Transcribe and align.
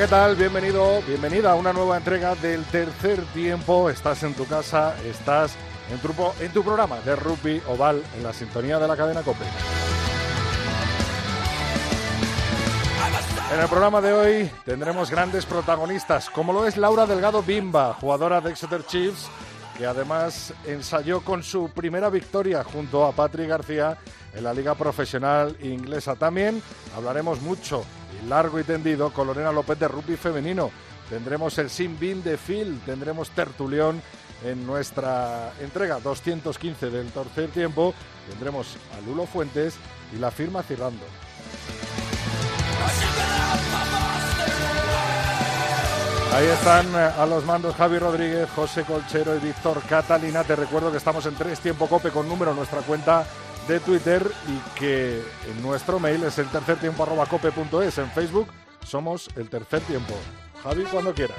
¿Qué 0.00 0.08
tal? 0.08 0.34
Bienvenido, 0.34 1.02
bienvenida 1.02 1.50
a 1.50 1.54
una 1.56 1.74
nueva 1.74 1.98
entrega 1.98 2.34
del 2.34 2.64
tercer 2.64 3.20
tiempo. 3.34 3.90
Estás 3.90 4.22
en 4.22 4.32
tu 4.32 4.46
casa, 4.46 4.94
estás 5.04 5.54
en 5.90 5.98
tu, 5.98 6.08
en 6.40 6.50
tu 6.52 6.64
programa 6.64 7.00
de 7.00 7.14
rugby 7.16 7.60
oval 7.68 8.02
en 8.16 8.22
la 8.22 8.32
sintonía 8.32 8.78
de 8.78 8.88
la 8.88 8.96
cadena 8.96 9.20
COPE. 9.20 9.44
En 13.52 13.60
el 13.60 13.68
programa 13.68 14.00
de 14.00 14.12
hoy 14.14 14.50
tendremos 14.64 15.10
grandes 15.10 15.44
protagonistas, 15.44 16.30
como 16.30 16.54
lo 16.54 16.66
es 16.66 16.78
Laura 16.78 17.04
Delgado 17.04 17.42
Bimba, 17.42 17.92
jugadora 18.00 18.40
de 18.40 18.52
Exeter 18.52 18.86
Chiefs, 18.86 19.28
que 19.80 19.86
además 19.86 20.52
ensayó 20.66 21.22
con 21.22 21.42
su 21.42 21.70
primera 21.70 22.10
victoria 22.10 22.62
junto 22.62 23.06
a 23.06 23.12
Patrick 23.12 23.48
García 23.48 23.96
en 24.34 24.44
la 24.44 24.52
Liga 24.52 24.74
Profesional 24.74 25.56
Inglesa. 25.62 26.16
También 26.16 26.62
hablaremos 26.94 27.40
mucho 27.40 27.82
largo 28.28 28.60
y 28.60 28.64
tendido 28.64 29.10
con 29.10 29.26
Lorena 29.26 29.52
López 29.52 29.78
de 29.78 29.88
rugby 29.88 30.16
femenino. 30.16 30.70
Tendremos 31.08 31.56
el 31.56 31.70
Sin 31.70 31.98
Bin 31.98 32.22
de 32.22 32.36
Phil, 32.36 32.78
tendremos 32.84 33.30
tertulión 33.30 34.02
en 34.44 34.66
nuestra 34.66 35.50
entrega 35.62 35.98
215 35.98 36.90
del 36.90 37.10
tercer 37.10 37.48
tiempo. 37.48 37.94
Tendremos 38.28 38.76
a 38.94 39.00
Lulo 39.08 39.24
Fuentes 39.24 39.76
y 40.14 40.18
la 40.18 40.30
firma 40.30 40.62
Cirrando. 40.62 41.06
Ahí 46.32 46.46
están 46.46 46.86
eh, 46.94 47.10
a 47.18 47.26
los 47.26 47.44
mandos 47.44 47.74
Javi 47.74 47.98
Rodríguez, 47.98 48.48
José 48.54 48.84
Colchero 48.84 49.34
y 49.36 49.40
Víctor 49.40 49.82
Catalina. 49.88 50.44
Te 50.44 50.54
recuerdo 50.54 50.90
que 50.90 50.96
estamos 50.96 51.26
en 51.26 51.34
Tres 51.34 51.58
Tiempo 51.58 51.88
Cope 51.88 52.10
con 52.10 52.28
número 52.28 52.52
en 52.52 52.56
nuestra 52.56 52.80
cuenta 52.82 53.26
de 53.66 53.80
Twitter 53.80 54.30
y 54.46 54.78
que 54.78 55.22
en 55.48 55.62
nuestro 55.62 55.98
mail 55.98 56.22
es 56.24 56.38
el 56.38 56.46
tercer 56.46 56.78
tiempo 56.78 57.02
arroba 57.02 57.26
cope.es. 57.26 57.98
En 57.98 58.10
Facebook 58.12 58.48
somos 58.86 59.28
el 59.36 59.48
tercer 59.48 59.80
tiempo. 59.82 60.14
Javi, 60.62 60.84
cuando 60.84 61.14
quieras. 61.14 61.38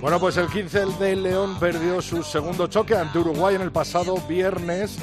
Bueno, 0.00 0.18
pues 0.18 0.38
el 0.38 0.48
15 0.48 0.86
de 0.98 1.14
León 1.14 1.58
perdió 1.60 2.00
su 2.00 2.22
segundo 2.22 2.66
choque 2.68 2.94
ante 2.94 3.18
Uruguay 3.18 3.54
en 3.54 3.60
el 3.60 3.70
pasado 3.70 4.16
viernes 4.26 4.96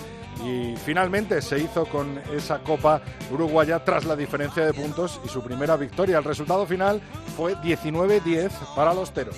y 0.44 0.76
finalmente 0.76 1.40
se 1.42 1.60
hizo 1.60 1.86
con 1.86 2.20
esa 2.36 2.60
Copa 2.64 3.02
Uruguaya 3.32 3.84
tras 3.84 4.06
la 4.06 4.16
diferencia 4.16 4.66
de 4.66 4.74
puntos 4.74 5.22
y 5.24 5.30
su 5.30 5.44
primera 5.44 5.78
victoria. 5.78 6.18
El 6.18 6.24
resultado 6.24 6.66
final 6.66 7.00
fue 7.36 7.56
19-10 7.58 8.52
para 8.76 8.94
los 8.96 9.12
Teros. 9.14 9.38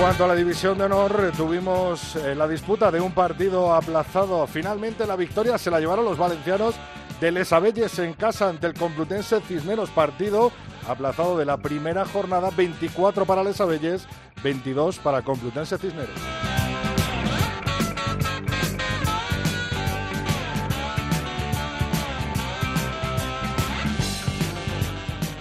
Cuanto 0.00 0.24
a 0.24 0.28
la 0.28 0.34
división 0.34 0.78
de 0.78 0.84
honor, 0.84 1.30
tuvimos 1.36 2.16
eh, 2.16 2.34
la 2.34 2.48
disputa 2.48 2.90
de 2.90 3.02
un 3.02 3.12
partido 3.12 3.74
aplazado. 3.74 4.46
Finalmente 4.46 5.06
la 5.06 5.14
victoria 5.14 5.58
se 5.58 5.70
la 5.70 5.78
llevaron 5.78 6.06
los 6.06 6.16
valencianos 6.16 6.74
de 7.20 7.30
Les 7.30 7.52
Abelles 7.52 7.98
en 7.98 8.14
casa 8.14 8.48
ante 8.48 8.66
el 8.66 8.72
Complutense 8.72 9.40
Cisneros. 9.42 9.90
Partido 9.90 10.52
aplazado 10.88 11.36
de 11.36 11.44
la 11.44 11.58
primera 11.58 12.06
jornada, 12.06 12.48
24 12.56 13.26
para 13.26 13.44
Les 13.44 13.60
Abelles, 13.60 14.06
22 14.42 14.98
para 15.00 15.20
Complutense 15.20 15.76
Cisneros. 15.76 16.49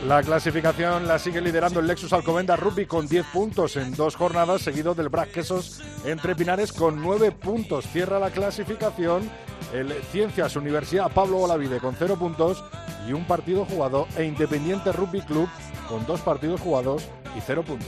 La 0.09 0.23
clasificación 0.23 1.07
la 1.07 1.19
sigue 1.19 1.39
liderando 1.39 1.79
el 1.79 1.85
Lexus 1.85 2.13
Alcomenda 2.13 2.55
Rugby 2.55 2.87
con 2.87 3.07
10 3.07 3.27
puntos 3.27 3.75
en 3.75 3.93
dos 3.93 4.15
jornadas, 4.15 4.63
seguido 4.63 4.95
del 4.95 5.07
Brac 5.07 5.31
Quesos 5.31 5.83
entre 6.03 6.35
Pinares 6.35 6.73
con 6.73 6.99
9 6.99 7.31
puntos. 7.31 7.85
Cierra 7.85 8.17
la 8.17 8.31
clasificación 8.31 9.29
el 9.71 9.93
Ciencias 10.11 10.55
Universidad 10.55 11.11
Pablo 11.11 11.37
Olavide 11.37 11.77
con 11.77 11.95
0 11.95 12.15
puntos 12.17 12.63
y 13.07 13.13
un 13.13 13.23
partido 13.25 13.65
jugado 13.65 14.07
e 14.17 14.23
Independiente 14.23 14.91
Rugby 14.91 15.21
Club 15.21 15.47
con 15.87 16.03
dos 16.07 16.21
partidos 16.21 16.59
jugados 16.59 17.07
y 17.37 17.41
0 17.45 17.61
puntos. 17.61 17.87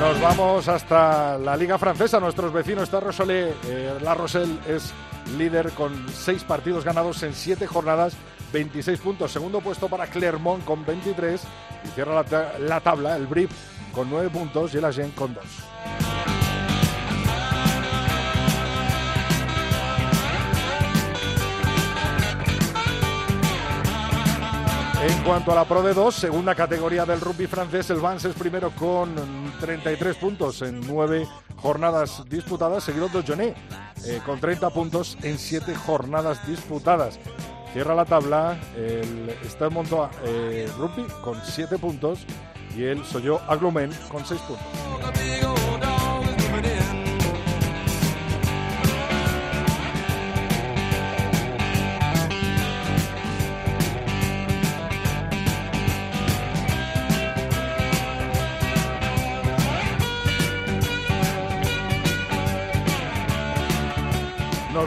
Nos 0.00 0.20
vamos 0.20 0.68
hasta 0.68 1.36
la 1.38 1.56
Liga 1.56 1.76
Francesa. 1.76 2.20
Nuestros 2.20 2.52
vecinos 2.52 2.84
está 2.84 3.00
Rosolé. 3.00 3.52
Eh, 3.66 3.98
la 4.00 4.14
Roselle 4.14 4.56
es 4.68 4.92
líder 5.36 5.72
con 5.72 6.08
seis 6.08 6.44
partidos 6.44 6.84
ganados 6.84 7.20
en 7.24 7.34
siete 7.34 7.66
jornadas, 7.66 8.14
26 8.52 9.00
puntos. 9.00 9.32
Segundo 9.32 9.60
puesto 9.60 9.88
para 9.88 10.06
Clermont 10.06 10.64
con 10.64 10.86
23 10.86 11.42
y 11.84 11.88
cierra 11.88 12.24
la, 12.60 12.80
tabla 12.80 13.16
el 13.16 13.26
Brief 13.26 13.50
con 13.92 14.08
9 14.08 14.30
puntos 14.30 14.72
y 14.72 14.78
el 14.78 14.84
Agen 14.84 15.10
con 15.10 15.34
2. 15.34 15.44
En 25.00 25.22
cuanto 25.22 25.52
a 25.52 25.54
la 25.54 25.64
Pro 25.64 25.82
de 25.82 25.94
2, 25.94 26.12
segunda 26.12 26.56
categoría 26.56 27.06
del 27.06 27.20
rugby 27.20 27.46
francés, 27.46 27.88
el 27.90 28.00
Vance 28.00 28.30
es 28.30 28.34
primero 28.34 28.72
con 28.72 29.14
33 29.60 30.16
puntos 30.16 30.60
en 30.62 30.80
9 30.80 31.26
jornadas 31.56 32.24
disputadas, 32.28 32.82
seguido 32.82 33.08
de 33.08 33.22
Joné 33.22 33.54
eh, 34.04 34.20
con 34.26 34.40
30 34.40 34.70
puntos 34.70 35.16
en 35.22 35.38
7 35.38 35.72
jornadas 35.76 36.44
disputadas. 36.48 37.20
Cierra 37.72 37.94
la 37.94 38.06
tabla 38.06 38.58
el 38.76 39.36
Stade 39.44 39.70
Montois 39.70 40.10
eh, 40.24 40.68
Rugby 40.76 41.06
con 41.22 41.40
7 41.44 41.78
puntos 41.78 42.20
y 42.76 42.82
el 42.82 43.04
Soyo 43.04 43.40
Aglumen 43.46 43.92
con 44.10 44.26
6 44.26 44.40
puntos. 44.40 45.67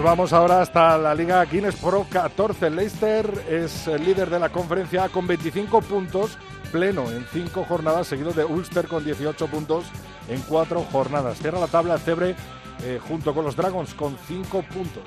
Vamos 0.04 0.34
ahora 0.34 0.62
hasta 0.62 0.98
la 0.98 1.14
Liga 1.14 1.46
Guinness 1.46 1.76
Pro 1.76 2.08
14. 2.10 2.72
Leicester 2.72 3.46
es 3.48 3.88
el 3.88 4.04
líder 4.04 4.32
de 4.32 4.40
la 4.40 4.50
conferencia 4.50 5.08
con 5.10 5.28
25 5.28 5.80
puntos, 5.82 6.38
pleno 6.72 7.10
en 7.12 7.24
5 7.32 7.64
jornadas, 7.66 8.08
seguido 8.08 8.34
de 8.34 8.44
Ulster 8.44 8.88
con 8.88 9.06
18 9.06 9.48
puntos 9.48 9.86
en 10.28 10.42
4 10.42 10.82
jornadas. 10.92 11.38
Cierra 11.38 11.60
la 11.60 11.68
tabla 11.68 12.00
Cebre 12.00 12.36
eh, 12.84 13.00
junto 13.08 13.34
con 13.36 13.46
los 13.46 13.56
Dragons 13.56 13.94
con 13.94 14.18
5 14.28 14.64
puntos. 14.74 15.04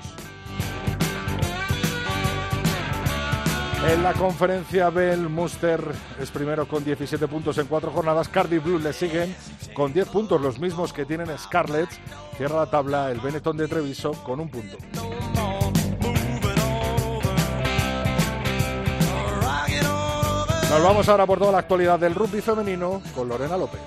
En 3.86 4.02
la 4.02 4.14
conferencia 4.14 4.88
Bell, 4.88 5.28
Muster 5.28 5.84
es 6.18 6.30
primero 6.30 6.66
con 6.66 6.84
17 6.84 7.28
puntos 7.28 7.58
en 7.58 7.66
cuatro 7.66 7.90
jornadas. 7.90 8.28
Cardiff 8.28 8.64
Blue 8.64 8.78
le 8.78 8.94
siguen 8.94 9.36
con 9.74 9.92
10 9.92 10.08
puntos, 10.08 10.40
los 10.40 10.58
mismos 10.58 10.92
que 10.92 11.04
tienen 11.04 11.28
Scarlett. 11.38 11.88
Cierra 12.36 12.56
la 12.56 12.70
tabla 12.70 13.10
el 13.10 13.20
Benetton 13.20 13.56
de 13.56 13.68
Treviso 13.68 14.12
con 14.24 14.40
un 14.40 14.48
punto. 14.48 14.78
Nos 20.70 20.82
vamos 20.82 21.08
ahora 21.08 21.26
por 21.26 21.38
toda 21.38 21.52
la 21.52 21.58
actualidad 21.58 22.00
del 22.00 22.14
rugby 22.14 22.40
femenino 22.40 23.00
con 23.14 23.28
Lorena 23.28 23.56
López. 23.56 23.80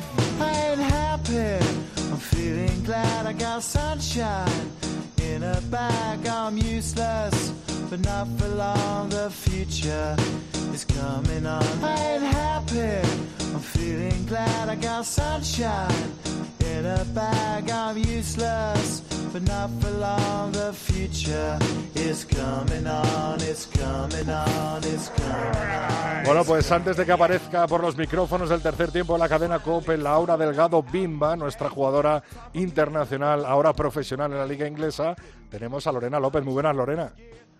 I'm 13.53 13.59
feeling 13.59 14.25
glad 14.27 14.69
I 14.69 14.75
got 14.75 15.05
sunshine 15.05 16.11
in 16.59 16.85
a 16.85 17.03
bag. 17.13 17.69
I'm 17.69 17.97
useless, 17.97 19.01
but 19.33 19.41
not 19.43 19.69
for 19.81 19.91
long. 19.91 20.51
The 20.51 20.73
future 20.73 21.57
is 21.95 22.25
coming 22.25 22.85
on. 22.85 23.41
It's 23.41 23.65
coming 23.65 24.29
on. 24.29 24.83
It's 24.83 25.09
coming 25.09 25.69
on. 25.69 26.25
Bueno, 26.25 26.43
pues 26.43 26.69
antes 26.71 26.97
de 26.97 27.05
que 27.05 27.11
aparezca 27.13 27.67
por 27.67 27.81
los 27.81 27.95
micrófonos 27.95 28.49
del 28.49 28.61
tercer 28.61 28.91
tiempo 28.91 29.13
de 29.13 29.19
la 29.19 29.29
cadena 29.29 29.59
COPE, 29.59 29.97
Laura 29.97 30.35
Delgado 30.35 30.83
Bimba, 30.83 31.37
nuestra 31.37 31.69
jugadora 31.69 32.21
internacional, 32.53 33.45
ahora 33.45 33.71
profesional 33.73 34.33
en 34.33 34.37
la 34.39 34.45
liga 34.45 34.67
inglesa, 34.67 35.15
tenemos 35.49 35.87
a 35.87 35.91
Lorena 35.93 36.19
López. 36.19 36.43
Muy 36.43 36.53
buenas, 36.53 36.75
Lorena. 36.75 37.13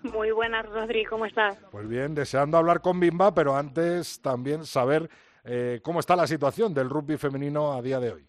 Muy 0.03 0.31
buenas, 0.31 0.65
Rodri, 0.67 1.05
¿cómo 1.05 1.25
estás? 1.25 1.57
Pues 1.71 1.87
bien, 1.87 2.13
deseando 2.13 2.57
hablar 2.57 2.81
con 2.81 2.99
Bimba, 2.99 3.33
pero 3.33 3.55
antes 3.55 4.21
también 4.21 4.65
saber 4.65 5.09
eh, 5.47 5.79
cómo 5.81 5.99
está 5.99 6.15
la 6.15 6.27
situación 6.27 6.73
del 6.73 6.89
rugby 6.89 7.17
femenino 7.17 7.73
a 7.73 7.81
día 7.81 7.99
de 7.99 8.11
hoy. 8.11 8.25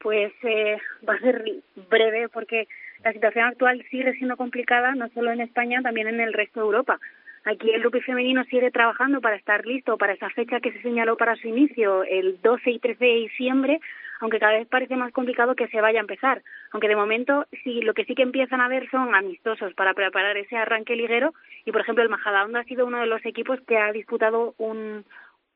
Pues 0.00 0.32
eh, 0.42 0.78
va 1.08 1.14
a 1.14 1.20
ser 1.20 1.42
breve 1.88 2.28
porque 2.28 2.68
la 3.02 3.12
situación 3.12 3.46
actual 3.46 3.84
sigue 3.90 4.12
siendo 4.14 4.36
complicada, 4.36 4.94
no 4.94 5.08
solo 5.14 5.32
en 5.32 5.40
España, 5.40 5.80
también 5.82 6.08
en 6.08 6.20
el 6.20 6.32
resto 6.32 6.60
de 6.60 6.66
Europa. 6.66 7.00
Aquí 7.44 7.70
el 7.70 7.82
rugby 7.82 8.00
femenino 8.02 8.44
sigue 8.44 8.70
trabajando 8.70 9.20
para 9.20 9.36
estar 9.36 9.64
listo 9.64 9.96
para 9.96 10.12
esa 10.12 10.28
fecha 10.30 10.60
que 10.60 10.72
se 10.72 10.82
señaló 10.82 11.16
para 11.16 11.34
su 11.36 11.48
inicio, 11.48 12.04
el 12.04 12.40
12 12.42 12.70
y 12.72 12.78
13 12.78 13.04
de 13.04 13.14
diciembre, 13.14 13.80
aunque 14.20 14.38
cada 14.38 14.52
vez 14.52 14.68
parece 14.68 14.96
más 14.96 15.12
complicado 15.12 15.54
que 15.54 15.68
se 15.68 15.80
vaya 15.80 15.98
a 15.98 16.02
empezar. 16.02 16.42
Aunque 16.72 16.88
de 16.88 16.96
momento 16.96 17.46
sí, 17.64 17.80
lo 17.80 17.94
que 17.94 18.04
sí 18.04 18.14
que 18.14 18.22
empiezan 18.22 18.60
a 18.60 18.68
ver 18.68 18.90
son 18.90 19.14
amistosos 19.14 19.72
para 19.74 19.94
preparar 19.94 20.36
ese 20.36 20.56
arranque 20.56 20.96
liguero 20.96 21.32
y, 21.64 21.72
por 21.72 21.80
ejemplo, 21.80 22.02
el 22.02 22.10
Majadahonda 22.10 22.60
ha 22.60 22.64
sido 22.64 22.84
uno 22.84 23.00
de 23.00 23.06
los 23.06 23.24
equipos 23.24 23.60
que 23.66 23.78
ha 23.78 23.92
disputado 23.92 24.54
un, 24.58 25.04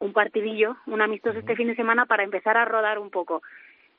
un 0.02 0.12
partidillo, 0.12 0.76
un 0.86 1.00
amistoso 1.00 1.38
este 1.38 1.56
fin 1.56 1.68
de 1.68 1.76
semana 1.76 2.06
para 2.06 2.24
empezar 2.24 2.56
a 2.56 2.64
rodar 2.64 2.98
un 2.98 3.10
poco. 3.10 3.42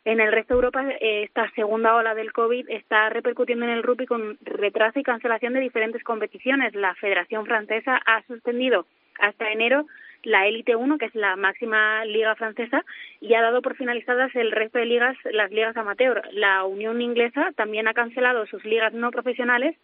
En 0.06 0.20
el 0.20 0.34
resto 0.34 0.54
de 0.54 0.58
Europa, 0.58 0.86
eh, 1.00 1.24
esta 1.24 1.50
segunda 1.52 1.96
ola 1.96 2.14
del 2.14 2.34
COVID 2.34 2.70
está 2.70 3.10
repercutiendo 3.10 3.64
en 3.66 3.72
el 3.72 3.84
rugby 3.84 4.06
con 4.06 4.38
retraso 4.42 5.00
y 5.00 5.04
cancelación 5.04 5.54
de 5.54 5.62
diferentes 5.62 6.04
competiciones. 6.04 6.76
La 6.76 6.94
Federación 6.96 7.46
Francesa 7.46 8.02
ha 8.06 8.22
suspendido 8.24 8.86
hasta 9.20 9.50
enero 9.50 9.86
la 10.24 10.46
Élite 10.48 10.76
1, 10.76 10.98
que 10.98 11.06
es 11.06 11.16
la 11.16 11.38
máxima 11.38 12.04
liga 12.06 12.36
francesa, 12.36 12.84
y 13.22 13.34
ha 13.34 13.42
dado 13.42 13.62
por 13.62 13.76
finalizadas 13.76 14.34
el 14.36 14.52
resto 14.52 14.80
de 14.80 14.86
ligas, 14.86 15.18
las 15.32 15.52
ligas 15.52 15.76
amateur. 15.78 16.22
La 16.32 16.66
Unión 16.66 17.02
Inglesa 17.02 17.52
también 17.56 17.88
ha 17.88 17.94
cancelado 17.94 18.46
sus 18.46 18.64
ligas 18.66 18.94
no 18.94 19.10
profesionales 19.12 19.76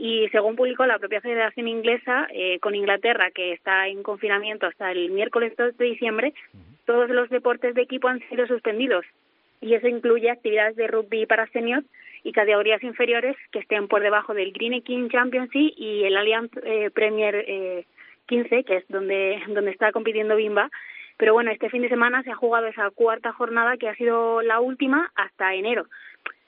y 0.00 0.28
según 0.28 0.54
publicó 0.54 0.86
la 0.86 1.00
propia 1.00 1.20
Federación 1.20 1.66
Inglesa, 1.66 2.28
eh, 2.30 2.60
con 2.60 2.76
Inglaterra, 2.76 3.32
que 3.32 3.52
está 3.52 3.88
en 3.88 4.04
confinamiento 4.04 4.66
hasta 4.66 4.92
el 4.92 5.10
miércoles 5.10 5.54
2 5.58 5.76
de 5.76 5.84
diciembre, 5.86 6.34
todos 6.84 7.10
los 7.10 7.28
deportes 7.30 7.74
de 7.74 7.82
equipo 7.82 8.06
han 8.06 8.20
sido 8.28 8.46
suspendidos. 8.46 9.04
Y 9.60 9.74
eso 9.74 9.88
incluye 9.88 10.30
actividades 10.30 10.76
de 10.76 10.86
rugby 10.86 11.26
para 11.26 11.48
seniors 11.48 11.84
y 12.22 12.30
categorías 12.30 12.80
inferiores 12.84 13.34
que 13.50 13.58
estén 13.58 13.88
por 13.88 14.00
debajo 14.00 14.34
del 14.34 14.52
Green 14.52 14.80
King 14.82 15.08
Championship 15.08 15.74
y 15.76 16.04
el 16.04 16.16
Allianz 16.16 16.52
eh, 16.62 16.90
Premier 16.94 17.34
eh, 17.34 17.84
15, 18.26 18.62
que 18.62 18.76
es 18.76 18.84
donde, 18.88 19.42
donde 19.48 19.72
está 19.72 19.90
compitiendo 19.90 20.36
Bimba. 20.36 20.70
Pero 21.16 21.32
bueno, 21.32 21.50
este 21.50 21.70
fin 21.70 21.82
de 21.82 21.88
semana 21.88 22.22
se 22.22 22.30
ha 22.30 22.36
jugado 22.36 22.68
esa 22.68 22.88
cuarta 22.90 23.32
jornada 23.32 23.76
que 23.76 23.88
ha 23.88 23.96
sido 23.96 24.42
la 24.42 24.60
última 24.60 25.10
hasta 25.16 25.56
enero. 25.56 25.86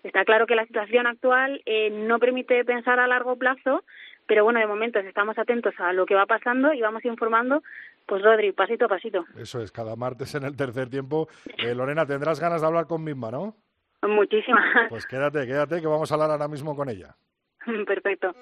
Está 0.03 0.25
claro 0.25 0.47
que 0.47 0.55
la 0.55 0.67
situación 0.67 1.07
actual 1.07 1.63
eh, 1.67 1.91
no 1.91 2.19
permite 2.19 2.65
pensar 2.65 2.99
a 3.01 3.07
largo 3.07 3.37
plazo, 3.37 3.85
pero 4.27 4.45
bueno, 4.45 4.61
de 4.61 4.67
momento 4.67 4.99
estamos 4.99 5.39
atentos 5.39 5.75
a 5.79 5.93
lo 5.93 6.07
que 6.07 6.15
va 6.15 6.27
pasando 6.27 6.73
y 6.73 6.81
vamos 6.81 7.05
informando, 7.05 7.63
pues 8.07 8.23
Rodri, 8.23 8.53
pasito 8.53 8.87
a 8.87 8.89
pasito. 8.89 9.25
Eso 9.37 9.61
es, 9.61 9.73
cada 9.73 9.97
martes 9.97 10.35
en 10.35 10.45
el 10.45 10.57
tercer 10.57 10.89
tiempo. 10.89 11.29
Eh, 11.59 11.75
Lorena, 11.75 12.07
tendrás 12.07 12.41
ganas 12.41 12.61
de 12.61 12.67
hablar 12.67 12.87
con 12.87 13.05
Bimba, 13.05 13.31
¿no? 13.31 13.55
Muchísimas. 14.03 14.89
Pues 14.89 15.07
quédate, 15.07 15.47
quédate, 15.47 15.81
que 15.81 15.87
vamos 15.87 16.11
a 16.11 16.15
hablar 16.15 16.31
ahora 16.31 16.49
mismo 16.49 16.75
con 16.75 16.89
ella. 16.89 17.15
Perfecto. 17.87 18.33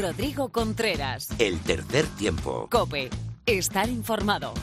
Rodrigo 0.00 0.50
Contreras. 0.50 1.38
El 1.38 1.62
tercer 1.62 2.06
tiempo. 2.18 2.68
Cope. 2.70 3.10
Estar 3.44 3.88
informado. 3.88 4.54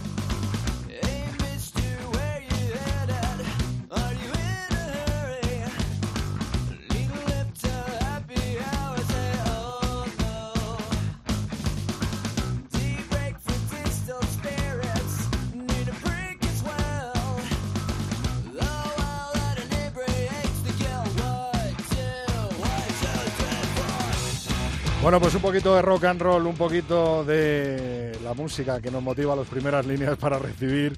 Bueno, 25.08 25.22
pues 25.22 25.36
un 25.36 25.42
poquito 25.42 25.74
de 25.74 25.82
rock 25.82 26.04
and 26.04 26.22
roll, 26.22 26.46
un 26.46 26.58
poquito 26.58 27.24
de 27.24 28.12
la 28.26 28.34
música 28.34 28.82
que 28.82 28.92
nos 28.92 29.02
motiva 29.02 29.38
las 29.38 29.48
primeras 29.48 29.86
líneas 29.86 30.18
para 30.20 30.38
recibir 30.38 30.98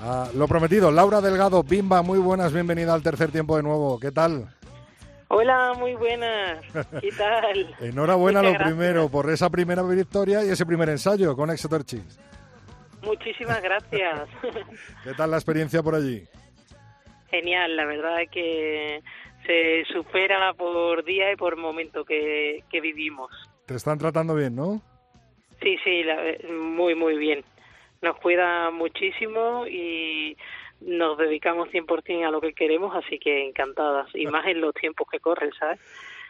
a 0.00 0.30
lo 0.34 0.48
prometido. 0.48 0.90
Laura 0.90 1.20
Delgado, 1.20 1.62
Bimba, 1.62 2.00
muy 2.00 2.18
buenas, 2.18 2.50
bienvenida 2.54 2.94
al 2.94 3.02
tercer 3.02 3.30
tiempo 3.30 3.58
de 3.58 3.62
nuevo. 3.62 4.00
¿Qué 4.00 4.10
tal? 4.10 4.48
Hola, 5.28 5.74
muy 5.78 5.92
buenas. 5.96 6.64
¿Qué 6.98 7.10
tal? 7.12 7.76
Enhorabuena 7.80 8.40
lo 8.40 8.56
primero 8.56 9.10
por 9.10 9.30
esa 9.30 9.50
primera 9.50 9.82
victoria 9.82 10.42
y 10.42 10.48
ese 10.48 10.64
primer 10.64 10.88
ensayo 10.88 11.36
con 11.36 11.50
Exeter 11.50 11.84
Chiefs. 11.84 12.18
Muchísimas 13.02 13.60
gracias. 13.60 14.30
¿Qué 15.04 15.12
tal 15.12 15.30
la 15.30 15.36
experiencia 15.36 15.82
por 15.82 15.94
allí? 15.94 16.26
Genial, 17.30 17.76
la 17.76 17.84
verdad 17.84 18.16
que 18.30 19.02
se 19.46 19.84
supera 19.92 20.52
por 20.54 21.04
día 21.04 21.32
y 21.32 21.36
por 21.36 21.56
momento 21.56 22.04
que, 22.04 22.62
vivimos. 22.70 23.30
Te 23.66 23.74
están 23.74 23.98
tratando 23.98 24.34
bien, 24.34 24.54
¿no? 24.54 24.80
Sí, 25.60 25.76
sí, 25.84 26.04
muy, 26.52 26.94
muy 26.94 27.16
bien. 27.16 27.44
Nos 28.00 28.16
cuida 28.16 28.70
muchísimo 28.70 29.66
y 29.66 30.36
nos 30.80 31.16
dedicamos 31.18 31.68
100% 31.68 32.26
a 32.26 32.30
lo 32.30 32.40
que 32.40 32.52
queremos, 32.52 32.94
así 32.96 33.18
que 33.18 33.46
encantadas. 33.46 34.08
Y 34.14 34.26
más 34.26 34.46
en 34.46 34.60
los 34.60 34.74
tiempos 34.74 35.06
que 35.10 35.20
corren, 35.20 35.52
¿sabes? 35.58 35.80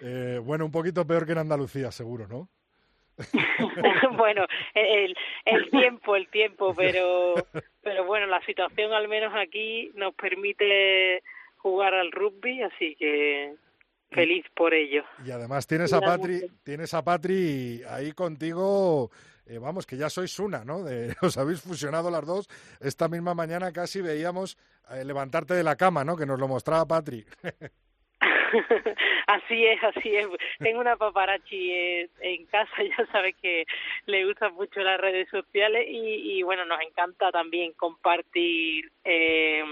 Eh, 0.03 0.41
bueno, 0.43 0.67
un 0.67 0.73
poquito 0.73 1.07
peor 1.07 1.25
que 1.25 1.33
en 1.33 1.39
Andalucía, 1.39 1.91
seguro, 1.91 2.27
¿no? 2.27 2.49
bueno, 4.17 4.47
el, 4.75 5.15
el 5.45 5.71
tiempo, 5.71 6.17
el 6.17 6.29
tiempo, 6.29 6.75
pero, 6.75 7.35
pero 7.83 8.05
bueno, 8.05 8.27
la 8.27 8.45
situación 8.45 8.93
al 8.93 9.09
menos 9.09 9.33
aquí 9.35 9.91
nos 9.95 10.15
permite 10.15 11.23
jugar 11.63 11.95
al 11.95 12.13
rugby, 12.13 12.63
así 12.63 12.97
que 12.97 13.55
feliz 14.11 14.45
por 14.55 14.75
ello. 14.75 15.05
Y 15.25 15.31
además 15.31 15.67
tienes 15.67 15.93
a 15.93 16.01
Patri, 16.01 16.41
tienes 16.65 16.93
a 16.95 17.03
Patri 17.03 17.83
ahí 17.89 18.13
contigo, 18.13 19.11
eh, 19.47 19.59
vamos, 19.59 19.87
que 19.87 19.97
ya 19.97 20.11
sois 20.11 20.39
una, 20.39 20.65
¿no? 20.65 20.83
De, 20.83 21.15
os 21.23 21.39
habéis 21.39 21.63
fusionado 21.63 22.11
las 22.11 22.27
dos. 22.27 22.49
Esta 22.81 23.09
misma 23.09 23.35
mañana 23.35 23.73
casi 23.73 24.01
veíamos 24.01 24.59
eh, 24.91 25.05
levantarte 25.05 25.55
de 25.55 25.65
la 25.65 25.77
cama, 25.77 26.05
¿no? 26.05 26.17
Que 26.17 26.27
nos 26.27 26.39
lo 26.39 26.49
mostraba 26.49 26.87
Patri. 26.87 27.25
así 29.27 29.67
es, 29.67 29.83
así 29.83 30.15
es. 30.15 30.27
Tengo 30.59 30.81
una 30.81 30.97
paparazzi 30.97 32.09
en 32.21 32.47
casa, 32.47 32.73
ya 32.99 33.07
sabes 33.11 33.35
que 33.41 33.65
le 34.07 34.27
gustan 34.27 34.55
mucho 34.55 34.81
las 34.81 35.01
redes 35.01 35.29
sociales 35.31 35.87
y, 35.89 36.39
y 36.39 36.43
bueno, 36.43 36.65
nos 36.65 36.81
encanta 36.81 37.31
también 37.31 37.73
compartir 37.73 38.91
eh, 39.05 39.65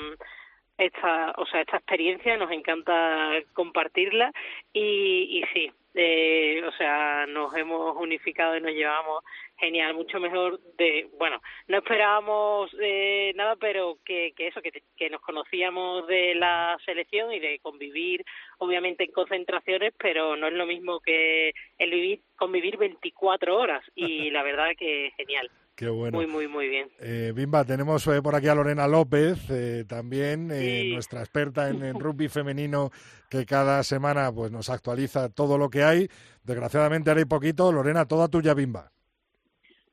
esta, 0.81 1.33
o 1.37 1.47
sea, 1.47 1.61
esta 1.61 1.77
experiencia, 1.77 2.37
nos 2.37 2.51
encanta 2.51 3.33
compartirla 3.55 4.33
y, 4.73 5.39
y 5.39 5.45
sí, 5.53 5.73
eh, 5.95 6.63
o 6.67 6.73
sea, 6.73 7.27
nos 7.27 7.55
hemos 7.57 7.97
unificado 7.97 8.57
y 8.57 8.61
nos 8.61 8.73
llevamos 8.73 9.25
genial, 9.59 9.95
mucho 9.95 10.21
mejor 10.21 10.61
de, 10.79 11.09
bueno, 11.19 11.43
no 11.69 11.79
esperábamos 11.79 12.71
eh, 12.81 13.33
nada, 13.35 13.57
pero 13.57 13.99
que, 14.05 14.33
que 14.37 14.47
eso, 14.47 14.63
que, 14.63 14.83
que 14.97 15.11
nos 15.11 15.21
conocíamos 15.21 16.07
de 16.07 16.35
la 16.35 16.79
selección 16.85 17.33
y 17.33 17.41
de 17.41 17.59
convivir, 17.59 18.25
obviamente 18.59 19.05
en 19.05 19.13
concentraciones, 19.13 19.93
pero 19.99 20.37
no 20.37 20.47
es 20.47 20.55
lo 20.55 20.65
mismo 20.65 21.01
que 21.01 21.53
el 21.79 21.91
vivir, 21.91 22.21
convivir 22.37 22.77
24 22.77 23.57
horas 23.57 23.85
y 23.95 24.31
la 24.31 24.43
verdad 24.43 24.71
que 24.79 25.13
genial. 25.17 25.51
Qué 25.81 25.89
bueno. 25.89 26.19
Muy, 26.19 26.27
muy, 26.27 26.47
muy 26.47 26.69
bien. 26.69 26.91
Eh, 27.01 27.33
Bimba, 27.35 27.65
tenemos 27.65 28.07
eh, 28.07 28.21
por 28.21 28.35
aquí 28.35 28.49
a 28.49 28.55
Lorena 28.55 28.87
López, 28.87 29.49
eh, 29.49 29.87
también 29.89 30.51
eh, 30.53 30.91
nuestra 30.93 31.21
experta 31.21 31.71
en, 31.71 31.83
en, 31.83 31.95
rugby 31.99 32.29
femenino, 32.29 32.91
que 33.31 33.47
cada 33.47 33.83
semana 33.83 34.31
pues 34.31 34.53
nos 34.53 34.69
actualiza 34.69 35.33
todo 35.33 35.57
lo 35.57 35.71
que 35.71 35.83
hay. 35.83 36.09
Desgraciadamente 36.45 37.09
ahora 37.09 37.21
hay 37.21 37.25
poquito. 37.25 37.73
Lorena, 37.73 38.05
toda 38.05 38.29
tuya, 38.29 38.53
Bimba. 38.53 38.91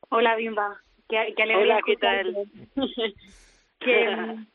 Hola, 0.10 0.36
Bimba. 0.36 0.82
Qué, 1.08 1.34
qué 1.38 1.56
Hola, 1.56 1.80
¿qué 1.86 1.96
tal? 1.96 2.36
que 3.80 4.04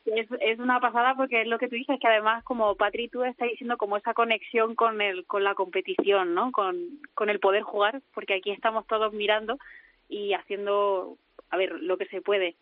es, 0.05 0.29
es 0.39 0.59
una 0.59 0.81
pasada 0.81 1.15
porque 1.15 1.41
es 1.41 1.49
lo 1.49 1.59
que 1.59 1.69
tú 1.69 1.77
dices, 1.77 1.99
que 1.99 2.09
además 2.09 2.45
como 2.45 2.75
Patri 2.75 3.09
tú 3.09 3.25
estás 3.25 3.49
diciendo 3.49 3.79
como 3.79 3.97
esa 3.97 4.13
conexión 4.13 4.75
con 4.75 5.01
el 5.01 5.25
con 5.25 5.45
la 5.45 5.55
competición, 5.55 6.35
¿no? 6.35 6.53
Con, 6.53 7.01
con 7.15 7.31
el 7.31 7.41
poder 7.41 7.63
jugar, 7.63 8.03
porque 8.13 8.35
aquí 8.35 8.51
estamos 8.51 8.87
todos 8.87 9.15
mirando 9.15 9.57
y 10.13 10.35
haciendo, 10.35 11.17
a 11.51 11.57
ver, 11.57 11.73
lo 11.73 11.97
que 11.97 12.07
se 12.07 12.21
puede. 12.21 12.55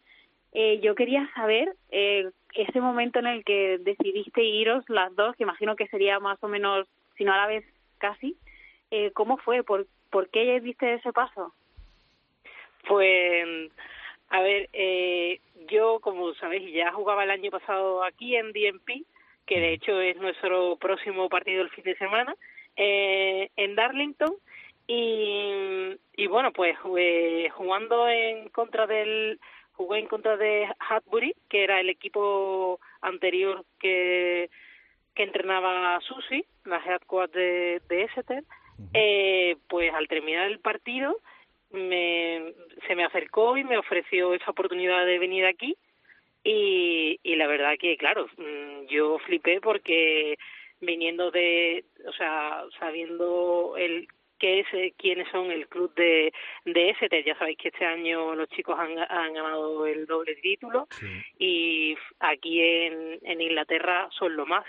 Eh, 0.53 0.81
yo 0.81 0.95
quería 0.95 1.29
saber 1.35 1.75
eh, 1.91 2.31
ese 2.55 2.81
momento 2.81 3.19
en 3.19 3.27
el 3.27 3.45
que 3.45 3.79
decidiste 3.79 4.43
iros 4.43 4.85
las 4.89 5.15
dos, 5.17 5.37
que 5.37 5.43
imagino 5.43 5.77
que 5.77 5.89
sería 5.89 6.21
más 6.21 6.43
o 6.43 6.49
menos, 6.49 6.87
si 7.17 7.25
no 7.25 7.33
a 7.33 7.37
la 7.37 7.47
vez 7.47 7.65
casi, 7.99 8.37
eh, 8.91 9.11
¿cómo 9.13 9.37
fue? 9.39 9.63
¿Por, 9.63 9.87
¿Por 10.11 10.31
qué 10.31 10.61
diste 10.61 10.95
ese 10.95 11.13
paso? 11.13 11.53
Pues, 12.89 13.71
a 14.31 14.41
ver, 14.41 14.69
eh, 14.73 15.41
yo, 15.69 16.01
como 16.01 16.35
sabéis, 16.35 16.73
ya 16.73 16.93
jugaba 16.93 17.25
el 17.25 17.31
año 17.31 17.51
pasado 17.51 18.05
aquí 18.05 18.37
en 18.37 18.53
DMP, 18.53 19.05
que 19.47 19.61
de 19.61 19.73
hecho 19.75 20.01
es 20.01 20.17
nuestro 20.17 20.77
próximo 20.77 21.29
partido 21.29 21.63
el 21.63 21.71
fin 21.71 21.85
de 21.85 21.97
semana, 21.97 22.35
eh, 22.77 23.51
en 23.57 23.75
Darlington, 23.75 24.35
y, 24.93 25.97
y 26.17 26.27
bueno, 26.27 26.53
pues 26.53 26.77
eh, 26.99 27.49
jugando 27.55 28.09
en 28.09 28.49
contra 28.49 28.89
del 28.89 29.39
jugué 29.73 30.01
en 30.01 30.09
contra 30.09 30.37
de 30.37 30.67
Hatbury, 30.81 31.33
que 31.49 31.63
era 31.63 31.81
el 31.81 31.89
equipo 31.89 32.81
anterior 33.01 33.65
que 33.79 34.51
que 35.15 35.23
entrenaba 35.23 36.01
Susi, 36.01 36.45
la 36.65 36.79
head 36.85 37.01
coach 37.07 37.31
de, 37.31 37.81
de 37.89 38.03
Exeter, 38.03 38.43
eh, 38.95 39.57
pues 39.69 39.93
al 39.95 40.09
terminar 40.09 40.49
el 40.49 40.59
partido 40.59 41.19
me, 41.71 42.53
se 42.87 42.95
me 42.97 43.05
acercó 43.05 43.57
y 43.57 43.65
me 43.65 43.79
ofreció 43.79 44.35
esa 44.35 44.51
oportunidad 44.51 45.07
de 45.07 45.19
venir 45.19 45.47
aquí 45.47 45.77
y, 46.43 47.21
y 47.23 47.37
la 47.37 47.47
verdad 47.47 47.77
que, 47.79 47.97
claro, 47.97 48.27
mm, 48.39 48.87
yo 48.89 49.19
flipé 49.21 49.61
porque 49.61 50.37
viniendo 50.81 51.31
de, 51.31 51.85
o 52.07 52.13
sea, 52.13 52.65
sabiendo 52.79 53.77
el 53.77 54.09
qué 54.41 54.61
es, 54.61 54.67
eh, 54.73 54.93
quiénes 54.97 55.29
son 55.31 55.51
el 55.53 55.69
club 55.69 55.95
de, 55.95 56.33
de 56.65 56.91
ST. 56.91 57.23
Ya 57.25 57.39
sabéis 57.39 57.59
que 57.59 57.69
este 57.69 57.85
año 57.85 58.35
los 58.35 58.49
chicos 58.49 58.77
han, 58.79 58.99
han 58.99 59.35
ganado 59.35 59.87
el 59.87 60.07
doble 60.07 60.35
título 60.37 60.89
Sí. 60.91 61.07
y 61.39 61.97
aquí 62.19 62.61
en, 62.61 63.21
en 63.23 63.41
Inglaterra 63.41 64.09
son 64.19 64.35
lo 64.35 64.47
más. 64.47 64.65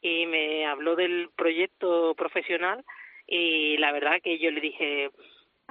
Y 0.00 0.26
me 0.26 0.64
habló 0.66 0.96
del 0.96 1.28
proyecto 1.36 2.14
profesional 2.14 2.84
y 3.26 3.76
la 3.76 3.92
verdad 3.92 4.20
que 4.22 4.38
yo 4.38 4.50
le 4.50 4.60
dije, 4.60 5.10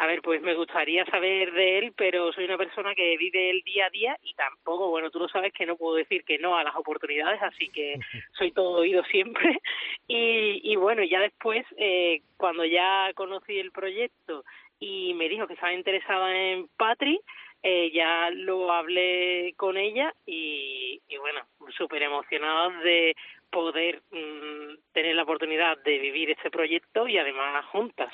a 0.01 0.08
ver, 0.08 0.24
pues 0.24 0.41
me 0.41 0.55
gustaría 0.55 1.05
saber 1.05 1.51
de 1.53 1.77
él, 1.77 1.93
pero 1.96 2.34
soy 2.34 2.46
una 2.46 2.58
persona 2.58 2.96
que 2.96 3.17
vive 3.17 3.51
el 3.51 3.62
día 3.62 3.86
a 3.86 3.89
día 3.91 4.17
y 4.24 4.34
tampoco, 4.34 4.89
bueno, 4.89 5.12
tú 5.12 5.20
lo 5.20 5.27
sabes 5.27 5.53
que 5.53 5.67
no 5.67 5.75
puedo 5.75 5.96
decir 5.98 6.24
que 6.24 6.39
no 6.39 6.58
a 6.58 6.63
las 6.63 6.75
oportunidades, 6.75 7.39
así 7.39 7.70
que 7.70 8.00
soy 8.34 8.51
todo 8.51 8.79
oído 8.79 9.03
siempre. 9.03 9.62
Y, 10.08 10.60
y 10.63 10.75
bueno, 10.75 11.03
ya 11.03 11.20
después, 11.20 11.67
eh, 11.77 12.24
cuando 12.38 12.65
ya 12.65 13.12
conocí 13.13 13.60
el 13.60 13.72
proyecto 13.72 14.43
y 14.79 15.13
me 15.13 15.29
dijo 15.29 15.46
que 15.46 15.53
estaba 15.53 15.72
interesada 15.72 16.36
en 16.36 16.67
Patri, 16.77 17.22
eh, 17.62 17.91
ya 17.93 18.31
lo 18.31 18.72
hablé 18.72 19.53
con 19.55 19.77
ella 19.77 20.12
y, 20.25 21.00
y 21.08 21.17
bueno, 21.17 21.41
súper 21.77 22.01
emocionada 22.01 22.70
de 22.79 23.15
poder 23.51 24.01
mm, 24.10 24.79
tener 24.93 25.15
la 25.15 25.24
oportunidad 25.24 25.77
de 25.84 26.00
vivir 26.00 26.31
este 26.31 26.50
proyecto 26.50 27.08
y 27.08 27.20
además 27.20 27.63
juntas. 27.65 28.12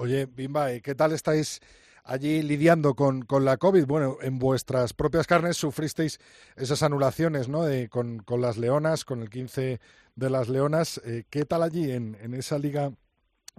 Oye, 0.00 0.26
Bimba, 0.26 0.72
¿y 0.72 0.80
¿qué 0.80 0.94
tal 0.94 1.10
estáis 1.12 1.58
allí 2.04 2.40
lidiando 2.42 2.94
con, 2.94 3.22
con 3.22 3.44
la 3.44 3.56
COVID? 3.56 3.84
Bueno, 3.84 4.18
en 4.22 4.38
vuestras 4.38 4.92
propias 4.92 5.26
carnes 5.26 5.56
sufristeis 5.56 6.20
esas 6.54 6.84
anulaciones, 6.84 7.48
¿no? 7.48 7.64
De, 7.64 7.88
con, 7.88 8.20
con 8.20 8.40
las 8.40 8.58
leonas, 8.58 9.04
con 9.04 9.22
el 9.22 9.28
15 9.28 9.80
de 10.14 10.30
las 10.30 10.48
leonas. 10.48 11.00
Eh, 11.04 11.24
¿Qué 11.28 11.44
tal 11.44 11.64
allí 11.64 11.90
en, 11.90 12.16
en 12.20 12.34
esa 12.34 12.60
liga 12.60 12.92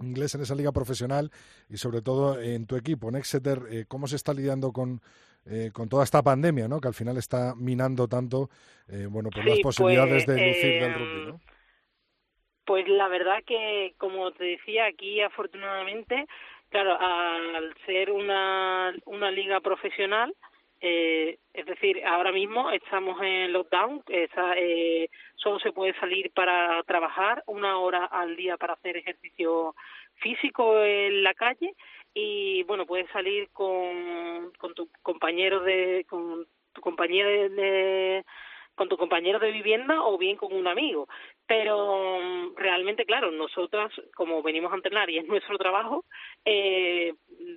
inglesa, 0.00 0.38
en 0.38 0.44
esa 0.44 0.54
liga 0.54 0.72
profesional 0.72 1.30
y 1.68 1.76
sobre 1.76 2.00
todo 2.00 2.40
en 2.40 2.64
tu 2.64 2.76
equipo, 2.76 3.10
en 3.10 3.16
Exeter? 3.16 3.60
Eh, 3.70 3.84
¿Cómo 3.86 4.06
se 4.08 4.16
está 4.16 4.32
lidiando 4.32 4.72
con, 4.72 5.02
eh, 5.44 5.70
con 5.74 5.90
toda 5.90 6.04
esta 6.04 6.22
pandemia, 6.22 6.68
¿no? 6.68 6.80
Que 6.80 6.88
al 6.88 6.94
final 6.94 7.18
está 7.18 7.54
minando 7.54 8.08
tanto, 8.08 8.48
eh, 8.88 9.06
bueno, 9.10 9.28
pues 9.30 9.44
las 9.44 9.56
Sí, 9.56 9.62
posibilidades 9.62 10.24
pues, 10.24 10.38
de 10.38 10.46
lucir 10.48 10.78
del 10.78 10.92
eh, 10.92 10.94
rugby, 10.94 11.26
¿no? 11.26 11.40
Pues 12.70 12.86
la 12.86 13.08
verdad 13.08 13.42
que, 13.44 13.94
como 13.98 14.30
te 14.30 14.44
decía, 14.44 14.84
aquí 14.84 15.20
afortunadamente, 15.20 16.28
claro, 16.68 16.96
al 17.00 17.74
ser 17.84 18.12
una, 18.12 18.94
una 19.06 19.28
liga 19.32 19.58
profesional, 19.58 20.32
eh, 20.80 21.38
es 21.52 21.66
decir, 21.66 22.00
ahora 22.06 22.30
mismo 22.30 22.70
estamos 22.70 23.20
en 23.22 23.52
lockdown, 23.52 24.04
eh, 24.06 25.08
solo 25.34 25.58
se 25.58 25.72
puede 25.72 25.98
salir 25.98 26.30
para 26.30 26.80
trabajar 26.84 27.42
una 27.48 27.76
hora 27.76 28.04
al 28.04 28.36
día 28.36 28.56
para 28.56 28.74
hacer 28.74 28.98
ejercicio 28.98 29.74
físico 30.20 30.80
en 30.80 31.24
la 31.24 31.34
calle 31.34 31.74
y 32.14 32.62
bueno, 32.68 32.86
puedes 32.86 33.10
salir 33.10 33.48
con, 33.52 34.52
con 34.58 34.74
tu 34.74 34.88
compañero 35.02 35.58
de, 35.58 36.06
con 36.08 36.46
tu 36.72 36.80
compañero 36.80 37.28
de, 37.28 37.48
de 37.48 38.24
con 38.80 38.88
tu 38.88 38.96
compañero 38.96 39.38
de 39.38 39.52
vivienda 39.52 40.02
o 40.04 40.16
bien 40.16 40.38
con 40.38 40.54
un 40.54 40.66
amigo. 40.66 41.06
Pero 41.46 42.18
mm, 42.18 42.56
realmente, 42.56 43.04
claro, 43.04 43.30
nosotras, 43.30 43.92
como 44.14 44.42
venimos 44.42 44.72
a 44.72 44.76
entrenar 44.76 45.10
y 45.10 45.18
es 45.18 45.26
nuestro 45.28 45.58
trabajo, 45.58 46.06
eh, 46.46 47.12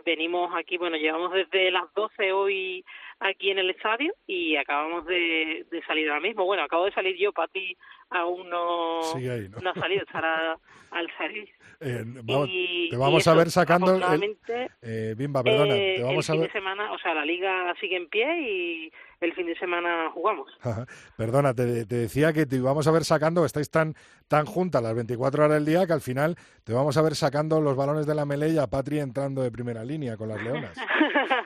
venimos 0.06 0.51
aquí, 0.53 0.77
bueno, 0.77 0.98
llevamos 0.98 1.32
desde 1.32 1.72
las 1.72 1.86
12 1.94 2.34
hoy 2.34 2.84
aquí 3.22 3.51
en 3.51 3.60
el 3.60 3.70
estadio 3.70 4.13
y 4.27 4.58
acabamos 4.58 5.06
de, 5.06 5.65
de 5.72 5.82
salir 5.84 6.10
ahora 6.10 6.20
mismo. 6.20 6.44
Bueno, 6.44 6.63
acabo 6.63 6.84
de 6.84 6.92
salir 6.92 7.15
yo, 7.18 7.32
Pati 7.32 7.77
aún 8.10 8.50
no, 8.50 9.00
ahí, 9.15 9.48
¿no? 9.50 9.60
no 9.62 9.70
ha 9.70 9.74
salido, 9.75 10.03
estará 10.03 10.58
al 10.92 11.08
salir. 11.18 11.48
Eh, 11.80 12.03
vamos- 12.06 12.50
Y- 12.51 12.89
te 12.89 12.96
y 12.98 13.00
vamos 13.00 13.25
a 13.30 13.34
ver 13.34 13.50
sacando 13.50 13.96
el, 13.96 14.36
eh, 14.82 15.15
Bimba, 15.18 15.42
perdona, 15.42 15.75
eh, 15.77 15.96
te 16.00 16.03
vamos 16.03 16.27
el 16.30 16.34
a 16.34 16.36
fin 16.36 16.42
ver 16.42 16.50
de 16.51 16.60
semana, 16.60 16.92
o 16.92 16.98
sea, 17.00 17.13
la 17.13 17.24
liga 17.24 17.74
sigue 17.80 17.96
en 17.96 18.10
pie 18.10 18.27
y 18.42 18.92
el 19.25 19.34
fin 19.34 19.48
de 19.48 19.56
semana 19.56 20.10
jugamos. 20.13 20.51
Perdona, 21.18 21.53
te, 21.53 21.86
te 21.86 21.96
decía 21.96 22.34
que 22.34 22.46
te 22.46 22.58
íbamos 22.58 22.88
a 22.88 22.92
ver 22.92 23.03
sacando, 23.03 23.46
estáis 23.46 23.70
tan, 23.70 23.96
tan 24.27 24.46
juntas 24.46 24.82
las 24.82 24.96
24 24.96 25.46
horas 25.46 25.56
del 25.56 25.65
día 25.65 25.86
que 25.88 25.94
al 25.94 26.01
final 26.01 26.36
te 26.63 26.74
vamos 26.74 26.98
a 26.98 27.01
ver 27.01 27.15
sacando 27.15 27.62
los 27.62 27.75
balones 27.75 28.06
de 28.06 28.15
la 28.15 28.25
melee 28.25 28.53
y 28.53 28.58
a 28.58 28.68
Patri 28.68 29.00
entrando 29.00 29.42
de 29.42 29.51
primera 29.51 29.84
línea 29.84 30.18
con 30.18 30.30
las 30.30 30.42
leonas. 30.42 30.77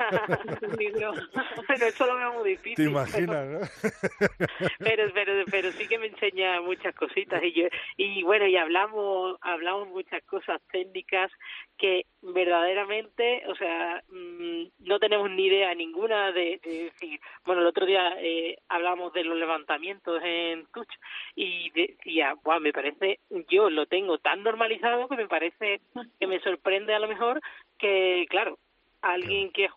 Pero 1.68 1.86
eso 1.86 2.06
lo 2.06 2.16
veo 2.16 2.34
muy 2.34 2.52
difícil. 2.52 2.76
¿Te 2.76 2.84
imaginas, 2.84 3.48
no? 3.48 3.60
pero 4.80 5.12
pero 5.14 5.44
pero 5.50 5.72
sí 5.72 5.88
que 5.88 5.98
me 5.98 6.08
enseña 6.08 6.62
muchas 6.62 6.96
cositas 6.96 7.44
y 7.44 7.54
yo 7.54 7.68
y 7.98 8.24
bueno 8.24 8.48
y 8.48 8.56
hablamos 8.56 9.38
hablamos 9.42 9.90
muchas 9.90 10.24
cosas 10.24 10.62
técnicas 10.72 11.32
que 11.78 12.06
verdaderamente 12.34 13.44
o 13.48 13.56
sea 13.56 14.04
mm, 14.10 14.64
no 14.80 15.00
tenemos 15.00 15.30
ni 15.30 15.46
idea 15.46 15.74
ninguna 15.74 16.32
de, 16.32 16.60
de 16.64 16.84
decir 16.86 17.20
bueno 17.46 17.62
el 17.62 17.68
otro 17.68 17.86
día 17.86 18.16
eh, 18.20 18.58
hablamos 18.68 19.14
de 19.14 19.24
los 19.24 19.38
levantamientos 19.38 20.22
en 20.24 20.66
touch 20.74 20.92
y 21.36 21.70
decía 21.72 22.36
wow 22.44 22.60
me 22.60 22.74
parece 22.74 23.20
yo 23.50 23.70
lo 23.70 23.86
tengo 23.86 24.18
tan 24.18 24.44
normalizado 24.44 25.08
que 25.08 25.18
me 25.18 25.28
parece 25.28 25.82
que 26.20 26.28
me 26.28 26.40
sorprende 26.42 26.94
a 26.94 27.00
lo 27.00 27.08
mejor 27.08 27.42
que 27.78 28.26
claro 28.30 28.60
alguien 29.02 29.52
que 29.52 29.70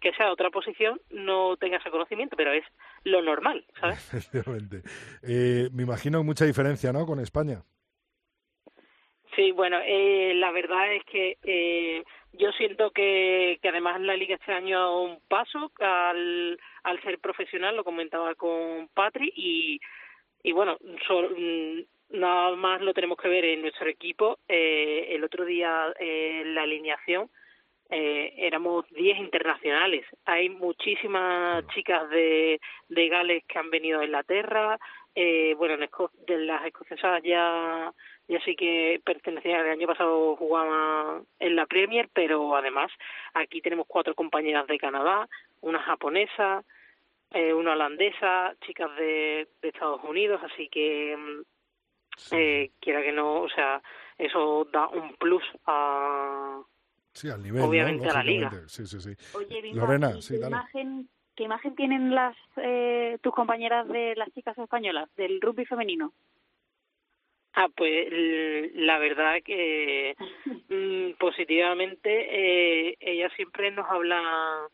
que 0.00 0.12
sea 0.12 0.26
de 0.26 0.32
otra 0.32 0.50
posición 0.50 1.00
no 1.10 1.56
tenga 1.56 1.78
ese 1.78 1.90
conocimiento 1.90 2.36
pero 2.36 2.52
es 2.52 2.64
lo 3.04 3.20
normal 3.22 3.64
sabes 3.80 3.98
Efectivamente. 4.28 4.82
Eh, 5.22 5.68
me 5.72 5.82
imagino 5.82 6.22
mucha 6.24 6.44
diferencia, 6.44 6.92
¿no? 6.92 7.06
Con 7.06 7.20
España. 7.20 7.62
Sí, 9.38 9.52
bueno, 9.52 9.78
eh, 9.84 10.32
la 10.34 10.50
verdad 10.50 10.92
es 10.94 11.04
que 11.04 11.38
eh, 11.44 12.02
yo 12.32 12.50
siento 12.52 12.90
que, 12.90 13.60
que 13.62 13.68
además 13.68 14.00
la 14.00 14.16
liga 14.16 14.34
este 14.34 14.52
año 14.52 14.76
ha 14.76 14.80
dado 14.80 15.02
un 15.02 15.20
paso 15.28 15.70
al, 15.78 16.58
al 16.82 17.02
ser 17.02 17.20
profesional, 17.20 17.76
lo 17.76 17.84
comentaba 17.84 18.34
con 18.34 18.88
Patri, 18.94 19.32
y, 19.36 19.80
y 20.42 20.50
bueno, 20.52 20.76
so- 21.06 21.30
mm, 21.36 21.82
nada 22.18 22.56
más 22.56 22.80
lo 22.80 22.92
tenemos 22.94 23.16
que 23.16 23.28
ver 23.28 23.44
en 23.44 23.62
nuestro 23.62 23.88
equipo. 23.88 24.38
Eh, 24.48 25.06
el 25.10 25.22
otro 25.22 25.44
día 25.44 25.94
eh, 26.00 26.42
la 26.46 26.62
alineación 26.62 27.30
eh, 27.90 28.34
éramos 28.36 28.86
10 28.90 29.18
internacionales. 29.18 30.04
Hay 30.24 30.48
muchísimas 30.50 31.66
chicas 31.68 32.08
de, 32.10 32.60
de 32.88 33.08
Gales 33.08 33.44
que 33.48 33.58
han 33.58 33.70
venido 33.70 34.00
a 34.00 34.04
Inglaterra. 34.04 34.78
Eh, 35.14 35.54
bueno, 35.56 35.76
de 36.26 36.38
las 36.38 36.64
escocesas 36.66 37.22
ya, 37.22 37.92
ya 38.28 38.40
sí 38.44 38.54
que 38.54 39.00
pertenecían, 39.04 39.64
el 39.64 39.72
año 39.72 39.86
pasado 39.86 40.36
jugaban 40.36 41.24
en 41.38 41.56
la 41.56 41.66
Premier, 41.66 42.08
pero 42.12 42.54
además 42.54 42.92
aquí 43.32 43.62
tenemos 43.62 43.86
cuatro 43.88 44.14
compañeras 44.14 44.66
de 44.66 44.78
Canadá, 44.78 45.28
una 45.62 45.80
japonesa, 45.80 46.62
eh, 47.30 47.54
una 47.54 47.72
holandesa, 47.72 48.54
chicas 48.66 48.94
de, 48.96 49.48
de 49.62 49.68
Estados 49.68 50.04
Unidos, 50.04 50.40
así 50.44 50.68
que 50.68 51.16
mm, 51.16 51.42
eh, 52.32 52.70
quiera 52.80 53.02
que 53.02 53.12
no, 53.12 53.40
o 53.42 53.48
sea, 53.48 53.80
eso 54.18 54.66
da 54.72 54.88
un 54.88 55.14
plus 55.14 55.44
a 55.66 56.60
sí, 57.12 57.30
al 57.30 57.42
nivel, 57.42 57.62
obviamente 57.62 58.08
a 58.08 58.12
la 58.12 58.22
liga. 58.22 58.50
Sí, 58.66 58.86
sí, 58.86 59.00
sí. 59.00 59.10
Oye, 59.36 59.72
Lorena, 59.72 60.12
¿qué, 60.14 60.22
sí, 60.22 60.38
dale. 60.38 60.56
imagen, 60.56 61.08
¿qué 61.34 61.44
imagen 61.44 61.74
tienen 61.74 62.14
las 62.14 62.36
eh, 62.56 63.18
tus 63.22 63.34
compañeras 63.34 63.88
de 63.88 64.14
las 64.16 64.30
chicas 64.34 64.56
españolas 64.58 65.08
del 65.16 65.40
rugby 65.40 65.64
femenino? 65.64 66.12
Ah, 67.60 67.66
pues 67.76 68.06
la 68.74 68.98
verdad 68.98 69.42
que 69.44 70.14
mm, 70.68 71.18
positivamente 71.18 72.08
eh, 72.08 72.96
ellas 73.00 73.32
siempre 73.34 73.72
nos 73.72 73.84
hablan 73.90 74.68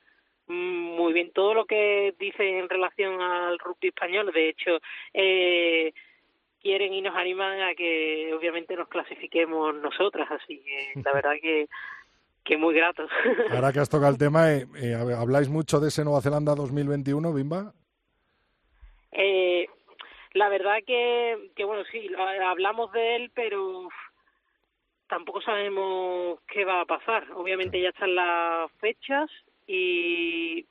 mm, 0.49 0.95
muy 0.95 1.15
bien 1.15 1.31
todo 1.33 1.55
lo 1.55 1.65
que 1.65 2.15
dicen 2.19 2.59
en 2.59 2.69
relación 2.69 3.23
al 3.23 3.59
rugby 3.59 3.89
español. 3.89 4.31
De 4.35 4.51
hecho, 4.51 4.81
eh, 5.15 5.95
quieren 6.61 6.93
y 6.93 7.01
nos 7.01 7.17
animan 7.17 7.63
a 7.63 7.75
que 7.75 8.35
obviamente 8.35 8.77
nos 8.77 8.89
clasifiquemos 8.89 9.75
nosotras. 9.77 10.31
Así 10.31 10.61
que 10.61 11.01
la 11.03 11.13
verdad 11.15 11.37
que 11.41 11.67
que 12.45 12.59
muy 12.59 12.75
gratos. 12.75 13.09
Ahora 13.51 13.73
que 13.73 13.81
has 13.81 13.89
tocado 13.89 14.13
el 14.13 14.19
tema, 14.19 14.53
eh, 14.53 14.67
eh, 14.77 14.95
¿habláis 14.95 15.49
mucho 15.49 15.81
de 15.81 15.89
ese 15.89 16.05
Nueva 16.05 16.21
Zelanda 16.21 16.55
2021, 16.55 17.33
Bimba? 17.33 17.73
Eh, 19.11 19.67
la 20.35 20.49
verdad 20.49 20.79
que, 20.87 21.51
que 21.55 21.65
bueno, 21.65 21.85
sí, 21.91 22.11
hablamos 22.45 22.93
de 22.93 23.17
él, 23.17 23.33
pero 23.35 23.89
tampoco 25.09 25.41
sabemos 25.41 26.41
qué 26.49 26.65
va 26.65 26.81
a 26.81 26.87
pasar. 26.87 27.31
Obviamente 27.35 27.81
ya 27.81 27.91
están 27.91 28.15
las 28.15 28.71
fechas 28.81 29.31
y, 29.67 30.67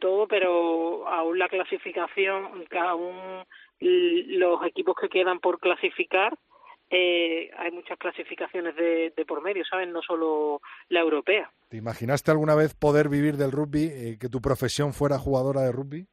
todo, 0.00 0.26
pero 0.26 1.06
aún 1.06 1.38
la 1.38 1.50
clasificación, 1.50 2.64
aún 2.80 3.44
los 3.78 4.66
equipos 4.66 4.96
que 4.98 5.10
quedan 5.10 5.38
por 5.38 5.60
clasificar, 5.60 6.32
eh, 6.88 7.50
hay 7.58 7.70
muchas 7.72 7.98
clasificaciones 7.98 8.74
de, 8.74 9.12
de 9.14 9.24
por 9.26 9.42
medio, 9.42 9.64
¿saben? 9.66 9.92
No 9.92 10.00
solo 10.00 10.62
la 10.88 11.00
europea. 11.00 11.50
¿Te 11.68 11.76
imaginaste 11.76 12.30
alguna 12.30 12.54
vez 12.54 12.74
poder 12.74 13.10
vivir 13.10 13.36
del 13.36 13.52
rugby, 13.52 13.84
eh, 13.84 14.18
que 14.18 14.30
tu 14.30 14.40
profesión 14.40 14.94
fuera 14.94 15.18
jugadora 15.18 15.60
de 15.60 15.72
rugby? 15.72 16.06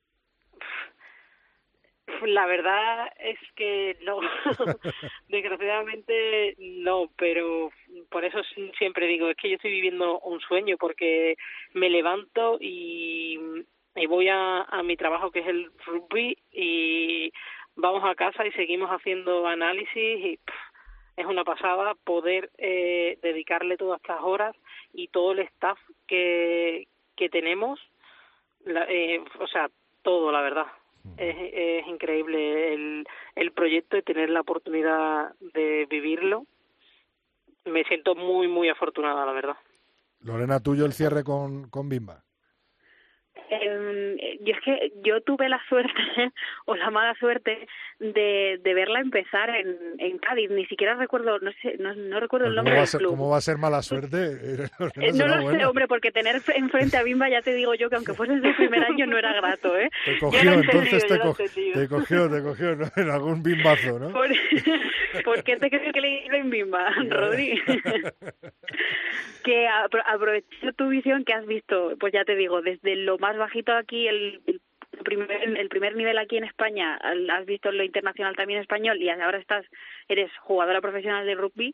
La 2.21 2.45
verdad 2.45 3.11
es 3.19 3.37
que 3.55 3.97
no, 4.03 4.19
desgraciadamente 5.29 6.55
no, 6.59 7.09
pero 7.17 7.71
por 8.09 8.25
eso 8.25 8.39
siempre 8.77 9.07
digo, 9.07 9.29
es 9.29 9.37
que 9.37 9.49
yo 9.49 9.55
estoy 9.55 9.71
viviendo 9.71 10.19
un 10.19 10.39
sueño 10.41 10.77
porque 10.77 11.35
me 11.73 11.89
levanto 11.89 12.57
y, 12.59 13.39
voy 14.07 14.27
a, 14.29 14.65
mi 14.83 14.95
trabajo 14.97 15.31
que 15.31 15.39
es 15.39 15.47
el 15.47 15.71
rugby 15.85 16.37
y 16.51 17.31
vamos 17.75 18.03
a 18.03 18.15
casa 18.15 18.45
y 18.45 18.51
seguimos 18.53 18.89
haciendo 18.89 19.45
análisis 19.47 19.93
y 19.95 20.39
es 21.17 21.25
una 21.25 21.43
pasada 21.43 21.95
poder 22.05 22.49
eh, 22.57 23.17
dedicarle 23.21 23.77
todas 23.77 23.99
estas 24.01 24.21
horas 24.21 24.55
y 24.93 25.09
todo 25.09 25.33
el 25.33 25.39
staff 25.39 25.77
que, 26.07 26.87
que 27.15 27.29
tenemos, 27.29 27.79
la- 28.65 28.85
eh, 28.89 29.21
o 29.39 29.47
sea, 29.47 29.69
todo 30.01 30.31
la 30.31 30.41
verdad. 30.41 30.67
Es, 31.17 31.35
es 31.37 31.87
increíble 31.87 32.73
el, 32.73 33.05
el 33.35 33.51
proyecto 33.51 33.97
y 33.97 34.03
tener 34.03 34.29
la 34.29 34.41
oportunidad 34.41 35.33
de 35.39 35.87
vivirlo. 35.89 36.45
Me 37.65 37.83
siento 37.83 38.15
muy, 38.15 38.47
muy 38.47 38.69
afortunada, 38.69 39.25
la 39.25 39.33
verdad. 39.33 39.57
Lorena, 40.21 40.59
tuyo 40.59 40.85
el 40.85 40.93
cierre 40.93 41.23
con, 41.23 41.69
con 41.69 41.89
Bimba. 41.89 42.23
Eh, 43.51 44.37
yo 44.41 44.53
es 44.53 44.61
que 44.61 44.91
yo 45.03 45.21
tuve 45.21 45.49
la 45.49 45.59
suerte 45.67 45.91
o 46.65 46.75
la 46.75 46.89
mala 46.91 47.15
suerte 47.15 47.67
de, 47.99 48.59
de 48.63 48.73
verla 48.73 48.99
empezar 48.99 49.49
en, 49.49 49.75
en 49.97 50.17
Cádiz. 50.19 50.49
Ni 50.51 50.65
siquiera 50.67 50.95
recuerdo, 50.95 51.39
no 51.39 51.51
sé, 51.61 51.75
no, 51.79 51.93
no 51.95 52.19
recuerdo 52.19 52.47
el 52.47 52.51
¿Cómo 52.53 52.63
nombre 52.63 52.75
del 52.77 52.87
ser, 52.87 52.99
club. 52.99 53.09
cómo 53.11 53.29
va 53.29 53.37
a 53.37 53.41
ser 53.41 53.57
mala 53.57 53.81
suerte? 53.81 54.17
Lorena, 54.79 55.07
Eh, 55.07 55.11
no 55.13 55.27
lo 55.27 55.51
sé, 55.51 55.65
hombre, 55.65 55.87
porque 55.87 56.11
tener 56.11 56.35
fre- 56.41 56.57
enfrente 56.57 56.97
a 56.97 57.03
Bimba 57.03 57.29
ya 57.29 57.41
te 57.41 57.53
digo 57.53 57.73
yo 57.75 57.89
que 57.89 57.95
aunque 57.95 58.13
fuese 58.13 58.35
su 58.41 58.55
primer 58.55 58.83
año 58.83 59.05
no 59.07 59.17
era 59.17 59.33
grato, 59.33 59.77
¿eh? 59.77 59.89
Te 60.05 60.17
cogió, 60.19 60.51
entonces 60.53 61.07
te, 61.07 61.19
co- 61.19 61.33
te 61.35 61.87
cogió, 61.87 62.29
te 62.29 62.41
cogió 62.43 62.75
¿no? 62.75 62.85
en 62.95 63.09
algún 63.09 63.41
bimbazo, 63.43 63.97
¿no? 63.99 64.09
¿Por, 64.11 64.29
¿por 65.23 65.43
qué 65.43 65.57
te 65.57 65.69
crees 65.69 65.91
que 65.91 66.01
le 66.01 66.25
iba 66.25 66.37
en 66.37 66.49
Bimba, 66.49 66.91
Rodri? 67.09 67.59
que 69.43 69.67
apro- 69.67 70.03
aprovechando 70.05 70.73
tu 70.73 70.89
visión 70.89 71.23
que 71.23 71.33
has 71.33 71.45
visto, 71.45 71.93
pues 71.99 72.13
ya 72.13 72.25
te 72.25 72.35
digo, 72.35 72.61
desde 72.61 72.95
lo 72.97 73.17
más 73.17 73.37
bajito 73.39 73.73
aquí, 73.73 74.07
el, 74.07 74.41
primer, 75.03 75.31
el 75.57 75.69
primer 75.69 75.95
nivel 75.95 76.17
aquí 76.17 76.37
en 76.37 76.43
España, 76.43 76.97
has 76.97 77.45
visto 77.45 77.71
lo 77.71 77.83
internacional 77.83 78.35
también 78.35 78.61
español 78.61 79.01
y 79.01 79.09
ahora 79.09 79.37
estás, 79.37 79.65
eres 80.07 80.31
jugadora 80.39 80.81
profesional 80.81 81.25
de 81.25 81.35
rugby, 81.35 81.73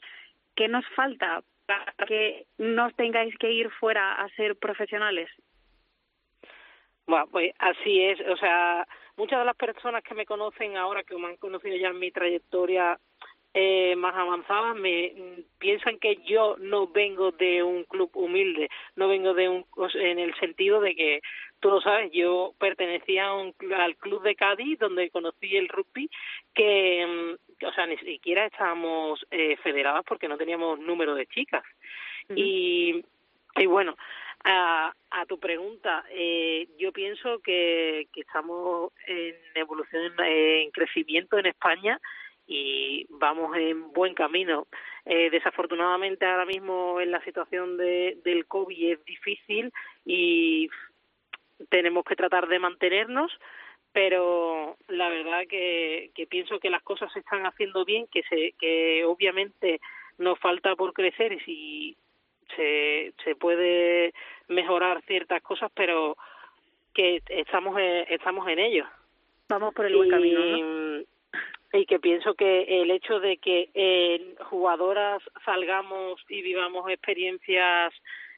¿qué 0.56 0.67
nos 0.67 0.86
falta 0.95 1.43
para 1.65 1.93
que 2.08 2.45
no 2.58 2.91
tengáis 2.91 3.36
que 3.38 3.51
ir 3.51 3.69
fuera 3.71 4.13
a 4.13 4.30
ser 4.30 4.56
profesionales? 4.56 5.30
Bueno, 7.08 7.28
pues 7.32 7.54
así 7.60 8.01
es. 8.01 8.19
O 8.28 8.38
sea, 8.38 8.88
muchas 9.17 9.39
de 9.39 9.45
las 9.45 9.56
personas 9.56 10.04
que 10.04 10.15
me 10.15 10.25
conocen 10.25 10.78
ahora, 10.78 11.04
que 11.04 11.15
me 11.15 11.28
han 11.28 11.38
conocido 11.38 11.75
ya 11.75 11.89
en 11.89 11.99
mi 11.99 12.12
trayectoria 12.12 12.99
eh, 13.54 13.95
más 13.95 14.15
avanzada, 14.15 14.73
me 14.73 15.13
piensan 15.60 15.97
que 15.99 16.17
yo 16.25 16.58
no 16.60 16.88
vengo 16.88 17.32
de 17.32 17.63
un 17.63 17.84
club 17.86 18.10
humilde, 18.13 18.69
no 18.95 19.08
vengo 19.08 19.34
de 19.34 19.47
un, 19.47 19.65
en 19.93 20.19
el 20.19 20.36
sentido 20.36 20.82
de 20.82 20.95
que 20.95 21.21
tú 21.65 21.71
lo 21.71 21.82
sabes, 21.82 22.12
yo 22.12 22.54
pertenecía 22.60 23.25
a 23.25 23.34
un, 23.34 23.51
al 23.75 23.95
club 23.95 24.21
de 24.21 24.36
Cádiz 24.36 24.78
donde 24.78 25.10
conocí 25.10 25.58
el 25.58 25.67
rugby, 25.67 26.08
que, 26.54 27.04
mm, 27.04 27.65
o 27.65 27.71
sea, 27.73 27.88
ni 27.88 27.97
siquiera 27.97 28.45
estábamos 28.45 29.25
eh, 29.32 29.58
federadas 29.63 30.04
porque 30.08 30.28
no 30.28 30.38
teníamos 30.38 30.78
número 30.78 31.15
de 31.15 31.25
chicas. 31.25 31.63
Y, 32.36 33.04
y 33.56 33.65
bueno, 33.65 33.97
a, 34.43 34.93
a 35.10 35.25
tu 35.25 35.39
pregunta, 35.39 36.06
eh, 36.12 36.67
yo 36.78 36.91
pienso 36.91 37.39
que, 37.39 38.10
que 38.13 38.21
estamos 38.21 38.91
en 39.08 39.36
evolución, 39.56 40.13
en 40.19 40.69
crecimiento 40.69 41.39
en 41.39 41.47
España 41.47 41.99
y 42.45 43.08
vamos 43.10 43.58
en 43.58 43.91
buen 43.91 44.13
camino. 44.13 44.67
Eh, 45.04 45.32
desafortunadamente 45.32 46.28
ahora 46.28 46.45
mismo 46.45 47.01
en 47.01 47.10
la 47.10 47.23
situación 47.23 47.75
de, 47.78 48.19
del 48.23 48.45
COVID 48.45 48.91
es 48.91 49.06
difícil 49.06 49.71
y 50.06 50.69
tenemos 51.70 52.04
que 52.06 52.15
tratar 52.15 52.48
de 52.48 52.60
mantenernos, 52.60 53.32
pero 53.91 54.76
la 54.88 55.10
verdad 55.10 55.44
que, 55.50 56.12
que 56.13 56.28
pienso 56.28 56.60
que 56.60 56.70
las 56.70 56.84
cosas 56.84 57.12
se 57.13 57.20
están 57.20 57.46
haciendo 57.46 57.86
bien, 57.86 58.08
que 58.12 58.24
se, 58.24 58.54
que 58.60 59.06
obviamente 59.06 59.80
nos 60.18 60.38
falta 60.39 60.76
por 60.76 60.94
crecer 60.94 61.34
y 61.34 61.39
si 61.41 61.98
se, 62.56 63.13
se 63.24 63.36
puede 63.36 64.13
mejorar 64.48 65.02
ciertas 65.08 65.41
cosas, 65.41 65.72
pero 65.74 66.18
que 66.94 67.22
estamos 67.30 67.78
en, 67.80 68.06
estamos 68.10 68.48
en 68.48 68.60
ello. 68.60 68.86
Vamos 69.50 69.74
por 69.74 69.86
el 69.86 69.96
buen 69.96 70.10
camino, 70.10 70.39
¿no? 70.39 70.58
Y- 71.00 71.08
y 71.74 71.86
que 71.86 72.00
pienso 72.00 72.36
que 72.36 72.82
el 72.82 72.89
hecho 72.89 73.20
de 73.20 73.36
que 73.38 73.70
eh, 73.74 74.36
jugadoras 74.46 75.22
salgamos 75.44 76.22
y 76.30 76.41
vivamos 76.41 76.89
experiencias 76.89 77.94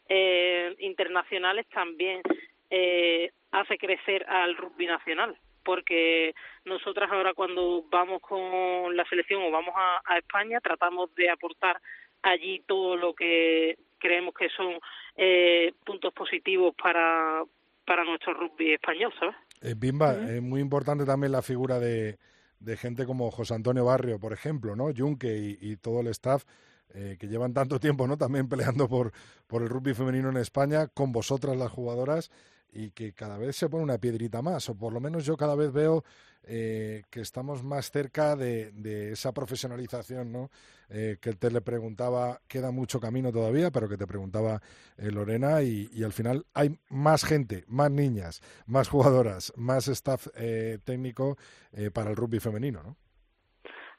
eh, 0.10 0.74
internacionales 0.80 1.68
también 1.70 2.22
eh, 2.70 3.32
hace 3.52 3.78
crecer 3.78 4.26
al 4.30 4.56
rugby 4.58 4.88
nacional 4.88 5.38
porque 5.64 6.34
nosotras 6.64 7.10
ahora 7.12 7.34
cuando 7.34 7.84
vamos 7.92 8.22
con 8.22 8.96
la 8.96 9.04
selección 9.10 9.44
o 9.44 9.52
vamos 9.52 9.74
a, 9.76 10.02
a 10.06 10.18
España 10.18 10.62
tratamos 10.62 11.14
de 11.16 11.30
aportar 11.30 11.82
allí 12.22 12.64
todo 12.66 12.96
lo 12.96 13.14
que 13.14 13.78
creemos 14.00 14.34
que 14.34 14.48
son 14.50 14.80
eh, 15.18 15.74
puntos 15.86 16.14
positivos 16.14 16.74
para 16.82 17.44
para 17.86 18.04
nuestro 18.04 18.34
rugby 18.34 18.74
español, 18.74 19.14
¿sabes? 19.18 19.36
Eh, 19.62 19.74
Bimba, 19.76 20.14
es 20.14 20.42
muy 20.42 20.60
importante 20.60 21.06
también 21.06 21.32
la 21.32 21.42
figura 21.42 21.80
de, 21.80 22.18
de 22.60 22.78
gente 22.78 23.06
como 23.06 23.32
José 23.32 23.54
Antonio 23.56 23.86
Barrio, 23.86 24.20
por 24.20 24.34
ejemplo, 24.34 24.76
¿no? 24.76 24.90
Junque 24.96 25.38
y, 25.38 25.58
y 25.62 25.78
todo 25.78 26.02
el 26.02 26.08
staff 26.08 26.44
eh, 26.94 27.16
que 27.18 27.28
llevan 27.28 27.54
tanto 27.54 27.80
tiempo, 27.80 28.06
¿no? 28.06 28.18
También 28.18 28.50
peleando 28.50 28.88
por, 28.90 29.12
por 29.48 29.62
el 29.62 29.70
rugby 29.70 29.94
femenino 29.94 30.30
en 30.30 30.38
España, 30.38 30.88
con 30.88 31.14
vosotras 31.14 31.56
las 31.56 31.72
jugadoras. 31.72 32.30
Y 32.78 32.92
que 32.92 33.12
cada 33.14 33.40
vez 33.40 33.56
se 33.56 33.70
pone 33.70 33.84
una 33.84 33.98
piedrita 33.98 34.44
más, 34.44 34.70
o 34.70 34.78
por 34.78 34.94
lo 34.94 35.00
menos 35.00 35.26
yo 35.26 35.36
cada 35.36 35.56
vez 35.56 35.74
veo 35.74 36.04
eh, 36.48 37.02
que 37.10 37.22
estamos 37.22 37.64
más 37.64 37.90
cerca 37.90 38.36
de, 38.36 39.12
esa 39.12 39.34
profesionalización, 39.34 40.32
¿no? 40.32 40.52
Eh, 40.90 41.18
que 41.20 41.34
te 41.34 41.50
le 41.50 41.62
preguntaba, 41.62 42.40
queda 42.48 42.70
mucho 42.72 43.00
camino 43.00 43.32
todavía, 43.32 43.72
pero 43.72 43.90
que 43.90 43.98
te 43.98 44.06
preguntaba 44.06 44.62
eh, 44.98 45.10
Lorena, 45.12 45.64
y, 45.64 45.90
al 46.04 46.14
final 46.14 46.46
hay 46.54 46.70
más 46.90 47.26
gente, 47.26 47.64
más 47.68 47.90
niñas, 47.90 48.42
más 48.68 48.90
jugadoras, 48.90 49.52
más 49.58 49.88
staff 49.88 50.28
técnico 50.86 51.36
para 51.94 52.12
el 52.12 52.16
rugby 52.16 52.40
femenino, 52.40 52.84
¿no? 52.84 52.96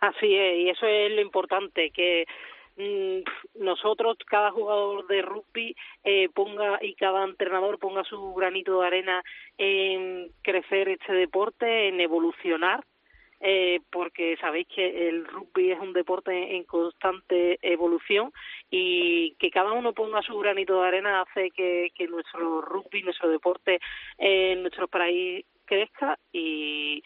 Así 0.01 0.33
es, 0.33 0.59
y 0.59 0.71
eso 0.71 0.87
es 0.87 1.11
lo 1.11 1.21
importante, 1.21 1.91
que 1.91 2.25
nosotros, 3.55 4.17
cada 4.27 4.51
jugador 4.51 5.07
de 5.07 5.23
rugby 5.23 5.75
eh, 6.05 6.29
ponga 6.35 6.79
y 6.81 6.95
cada 6.95 7.25
entrenador 7.25 7.79
ponga 7.79 8.05
su 8.05 8.35
granito 8.35 8.81
de 8.81 8.87
arena 8.87 9.23
en 9.57 10.31
crecer 10.43 10.89
este 10.89 11.13
deporte, 11.13 11.89
en 11.89 12.01
evolucionar, 12.01 12.85
eh, 13.41 13.81
porque 13.91 14.37
sabéis 14.41 14.67
que 14.69 15.09
el 15.09 15.25
rugby 15.25 15.71
es 15.71 15.81
un 15.81 15.93
deporte 15.93 16.57
en 16.57 16.65
constante 16.65 17.59
evolución 17.63 18.33
y 18.71 19.35
que 19.39 19.51
cada 19.51 19.73
uno 19.73 19.93
ponga 19.93 20.23
su 20.23 20.37
granito 20.39 20.81
de 20.81 20.89
arena 20.89 21.23
hace 21.23 21.51
que, 21.51 21.91
que 21.95 22.09
nuestro 22.09 22.61
rugby, 22.61 23.03
nuestro 23.03 23.29
deporte 23.29 23.81
en 24.19 24.63
nuestro 24.63 24.89
país 24.89 25.45
crezca 25.65 26.19
y 26.33 27.03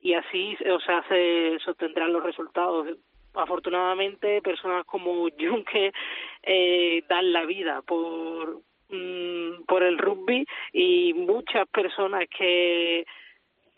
y 0.00 0.14
así 0.14 0.56
o 0.70 0.80
sea 0.80 1.04
se 1.08 1.58
sostendrán 1.64 2.12
los 2.12 2.22
resultados 2.22 2.86
afortunadamente 3.34 4.42
personas 4.42 4.84
como 4.86 5.28
Junque 5.38 5.92
eh, 6.42 7.02
dan 7.08 7.32
la 7.32 7.44
vida 7.44 7.82
por 7.82 8.60
mm, 8.90 9.64
por 9.66 9.82
el 9.82 9.98
rugby 9.98 10.46
y 10.72 11.14
muchas 11.14 11.68
personas 11.68 12.28
que 12.36 13.04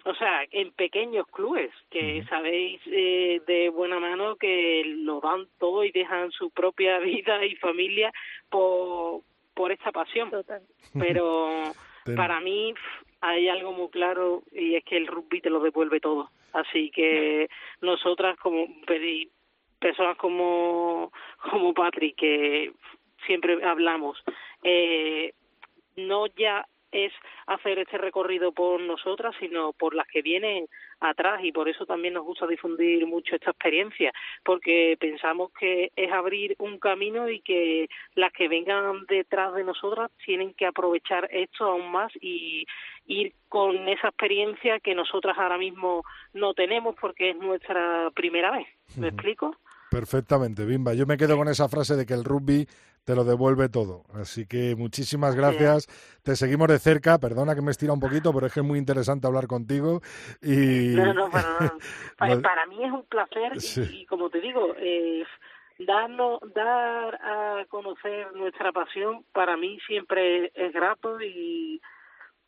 o 0.05 0.15
sea, 0.15 0.45
en 0.51 0.73
pequeños 0.73 1.27
clubes, 1.27 1.71
que 1.91 2.25
sabéis 2.29 2.81
eh, 2.87 3.43
de 3.47 3.69
buena 3.69 3.99
mano 3.99 4.37
que 4.37 4.83
lo 4.87 5.21
dan 5.21 5.47
todo 5.59 5.85
y 5.85 5.91
dejan 5.91 6.31
su 6.33 6.51
propia 6.51 6.99
vida 7.01 7.45
y 7.45 7.57
familia 7.57 8.13
por, 8.49 9.23
por 9.55 9.73
esta 9.73 9.93
pasión. 9.93 10.31
Pero 10.99 11.73
para 12.17 12.41
mí 12.41 12.75
hay 13.21 13.49
algo 13.49 13.73
muy 13.73 13.89
claro 13.91 14.43
y 14.53 14.77
es 14.77 14.85
que 14.85 14.97
el 14.97 15.07
rugby 15.07 15.41
te 15.41 15.51
lo 15.51 15.61
devuelve 15.61 16.01
todo. 16.01 16.31
Así 16.53 16.91
que 16.91 17.49
nosotras 17.81 18.37
como 18.39 18.67
personas 19.81 20.17
como, 20.17 21.13
como 21.51 21.75
Patrick, 21.75 22.17
que 22.17 22.73
siempre 23.27 23.65
hablamos, 23.65 24.23
eh, 24.63 25.33
no 25.97 26.27
ya 26.27 26.67
es 26.93 27.13
hacer 27.47 27.79
este 27.79 27.99
recorrido 27.99 28.53
por 28.53 28.81
nosotras, 28.81 29.35
sino 29.39 29.73
por 29.73 29.95
las 29.95 30.07
que 30.09 30.23
vienen 30.23 30.67
atrás 30.99 31.41
y 31.43 31.53
por 31.53 31.69
eso 31.69 31.87
también 31.87 32.15
nos 32.15 32.25
gusta 32.25 32.47
difundir 32.47 33.07
mucho 33.07 33.37
esta 33.37 33.51
experiencia, 33.51 34.13
porque 34.45 34.97
pensamos 34.99 35.53
que 35.59 35.93
es 35.97 36.13
abrir 36.13 36.57
un 36.59 36.79
camino 36.79 37.29
y 37.29 37.41
que 37.41 37.89
las 38.15 38.33
que 38.33 38.49
vengan 38.49 39.07
detrás 39.07 39.55
de 39.55 39.65
nosotras 39.65 40.11
tienen 40.25 40.53
que 40.55 40.67
aprovechar 40.67 41.29
esto 41.31 41.65
aún 41.65 41.91
más 41.91 42.13
y 42.21 42.67
ir 43.07 43.35
con 43.49 43.89
esa 43.89 44.09
experiencia 44.09 44.81
que 44.81 44.95
nosotras 44.95 45.39
ahora 45.39 45.59
mismo 45.59 46.03
no 46.35 46.55
tenemos 46.55 46.97
porque 47.01 47.31
es 47.31 47.37
nuestra 47.37 48.11
primera 48.15 48.51
vez. 48.51 48.67
¿Me 48.97 49.09
explico? 49.09 49.57
Perfectamente, 49.91 50.65
Bimba. 50.65 50.95
Yo 50.95 51.05
me 51.05 51.17
quedo 51.17 51.37
con 51.37 51.49
esa 51.49 51.69
frase 51.69 51.97
de 51.97 52.07
que 52.07 52.15
el 52.15 52.25
rugby 52.25 52.67
te 53.05 53.17
lo 53.17 53.25
devuelve 53.25 53.69
todo. 53.69 54.05
Así 54.15 54.47
que 54.47 54.77
muchísimas 54.77 55.35
gracias. 55.35 55.89
Te 56.23 56.37
seguimos 56.37 56.69
de 56.69 56.79
cerca. 56.79 57.19
Perdona 57.19 57.57
que 57.57 57.63
me 57.63 57.73
estira 57.73 57.93
un 57.93 57.99
poquito, 57.99 58.33
pero 58.33 58.47
es 58.47 58.55
que 58.55 58.61
es 58.61 58.67
muy 58.67 58.79
interesante 58.79 59.27
hablar 59.27 59.49
contigo. 59.49 60.01
Y... 60.41 60.95
No, 61.01 61.13
no, 61.13 61.31
para, 61.31 61.73
para, 62.43 62.67
mí 62.67 62.85
es 62.85 62.93
un 62.93 63.05
placer 63.07 63.53
y, 63.93 64.07
como 64.07 64.31
te 64.31 64.41
digo, 64.41 64.75
eh, 64.79 65.25
darnos, 65.81 66.41
dar 66.55 67.15
a 67.17 67.65
conocer 67.69 68.33
nuestra 68.35 68.71
pasión 68.71 69.25
para 69.33 69.57
mí 69.57 69.79
siempre 69.87 70.53
es 70.55 70.73
grato 70.73 71.21
y, 71.21 71.81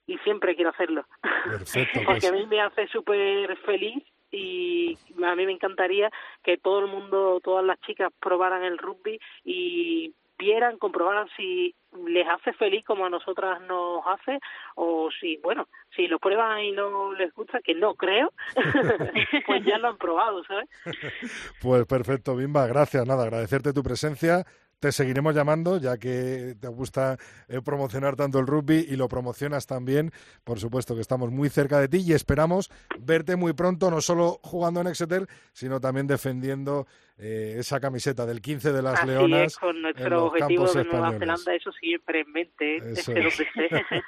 y 0.07 0.19
siempre 0.19 0.55
quiero 0.55 0.71
hacerlo. 0.71 1.07
Perfecto. 1.45 2.01
Porque 2.07 2.21
pues 2.21 2.25
a 2.25 2.33
mí 2.33 2.47
me 2.47 2.61
hace 2.61 2.87
súper 2.89 3.57
feliz 3.59 4.05
y 4.33 4.99
a 5.25 5.37
mí 5.37 5.47
me 5.47 5.53
encantaría 5.53 6.11
que 6.43 6.57
todo 6.57 6.81
el 6.81 6.87
mundo, 6.87 7.41
todas 7.45 7.65
las 7.65 7.79
chicas 7.83 8.11
probaran 8.19 8.65
el 8.65 8.79
rugby 8.79 9.21
y 9.45 10.15
vieran, 10.39 10.79
comprobaran 10.79 11.29
si 11.37 11.75
les 12.07 12.27
hace 12.27 12.53
feliz 12.55 12.85
como 12.85 13.07
a 13.07 13.11
nosotras 13.11 13.61
nos 13.63 14.03
hace 14.07 14.41
o 14.75 15.09
si, 15.21 15.37
bueno, 15.37 15.69
si 15.95 16.09
lo 16.09 16.19
prueban 16.19 16.61
y 16.61 16.73
no 16.73 17.13
les 17.13 17.33
gusta, 17.33 17.61
que 17.61 17.75
no 17.75 17.95
creo, 17.95 18.33
pues 19.47 19.65
ya 19.65 19.79
lo 19.79 19.89
han 19.89 19.99
probado, 19.99 20.43
¿sabes? 20.45 20.69
Pues 21.63 21.87
perfecto, 21.87 22.35
Bimba, 22.35 22.67
gracias, 22.67 23.07
nada, 23.07 23.23
agradecerte 23.23 23.73
tu 23.73 23.83
presencia 23.83 24.45
te 24.83 24.91
seguiremos 24.91 25.33
llamando, 25.33 25.77
ya 25.77 25.97
que 25.97 26.57
te 26.59 26.67
gusta 26.67 27.17
eh, 27.47 27.63
promocionar 27.63 28.17
tanto 28.17 28.41
el 28.41 28.49
rugby 28.49 28.85
y 28.91 28.97
lo 28.97 29.07
promocionas 29.07 29.69
también. 29.69 30.11
Por 30.43 30.59
supuesto 30.59 30.97
que 30.97 31.01
estamos 31.01 31.31
muy 31.31 31.51
cerca 31.51 31.79
de 31.79 31.87
ti 31.87 31.99
y 31.99 32.15
esperamos 32.15 32.69
verte 32.99 33.37
muy 33.37 33.53
pronto, 33.53 33.93
no 33.93 34.01
solo 34.01 34.41
jugando 34.43 34.81
en 34.81 34.89
Exeter, 34.89 35.29
sino 35.53 35.81
también 35.81 36.09
defendiendo 36.09 36.89
eh, 37.19 37.57
esa 37.59 37.81
camiseta 37.81 38.27
del 38.27 38.41
15 38.41 38.73
de 38.73 38.83
las 38.83 38.99
Así 38.99 39.07
Leonas. 39.07 39.53
Es, 39.53 39.59
con 39.59 39.81
nuestro 39.81 40.27
objetivo 40.27 40.73
de 40.73 40.85
Nueva 40.85 41.13
Zelanda, 41.19 41.55
eso 41.55 41.73
siempre 41.73 42.21
en 42.21 42.33
mente, 42.33 42.77
¿eh? 42.79 42.83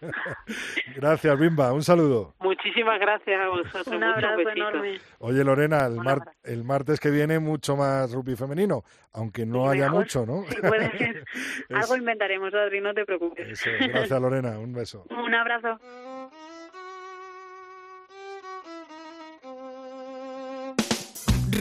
gracias, 0.97 1.39
Bimba, 1.39 1.73
un 1.73 1.83
saludo. 1.83 2.35
Muchísimas 2.41 2.99
gracias 2.99 3.41
a 3.41 3.49
vosotros. 3.49 3.87
Un 3.89 4.03
abrazo 4.03 4.49
enorme. 4.49 4.99
Oye, 5.19 5.45
Lorena, 5.45 5.87
el, 5.87 5.99
el, 6.45 6.65
martes 6.65 6.99
que 6.99 7.11
viene 7.11 7.39
mucho 7.39 7.77
más 7.77 8.13
rugby 8.13 8.37
femenino, 8.37 8.85
aunque 9.13 9.47
no 9.47 9.69
haya 9.69 9.91
mucho, 9.91 10.27
¿no? 10.27 10.45
Sí, 10.49 10.57
puede 10.61 10.91
ser. 10.99 11.25
Algo 11.71 11.97
inventaremos, 11.97 12.53
Adri, 12.55 12.81
no 12.81 12.95
te 12.95 13.05
preocupes. 13.05 13.63
Gracias, 13.65 14.21
Lorena, 14.21 14.59
un 14.59 14.73
beso. 14.73 15.07
Un 15.11 15.35
abrazo. 15.35 15.79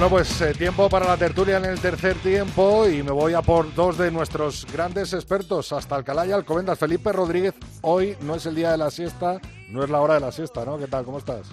Bueno, 0.00 0.16
pues 0.16 0.40
eh, 0.40 0.54
tiempo 0.54 0.88
para 0.88 1.06
la 1.06 1.18
tertulia 1.18 1.58
en 1.58 1.66
el 1.66 1.78
tercer 1.78 2.16
tiempo 2.20 2.88
y 2.88 3.02
me 3.02 3.10
voy 3.10 3.34
a 3.34 3.42
por 3.42 3.74
dos 3.74 3.98
de 3.98 4.10
nuestros 4.10 4.66
grandes 4.72 5.12
expertos 5.12 5.74
hasta 5.74 5.94
Alcalá 5.94 6.24
y 6.24 6.32
Alcobendas. 6.32 6.78
Felipe 6.78 7.12
Rodríguez, 7.12 7.54
hoy 7.82 8.16
no 8.22 8.36
es 8.36 8.46
el 8.46 8.54
día 8.54 8.70
de 8.70 8.78
la 8.78 8.90
siesta, 8.90 9.38
no 9.68 9.84
es 9.84 9.90
la 9.90 10.00
hora 10.00 10.14
de 10.14 10.20
la 10.20 10.32
siesta, 10.32 10.64
¿no? 10.64 10.78
¿Qué 10.78 10.86
tal? 10.86 11.04
¿Cómo 11.04 11.18
estás? 11.18 11.52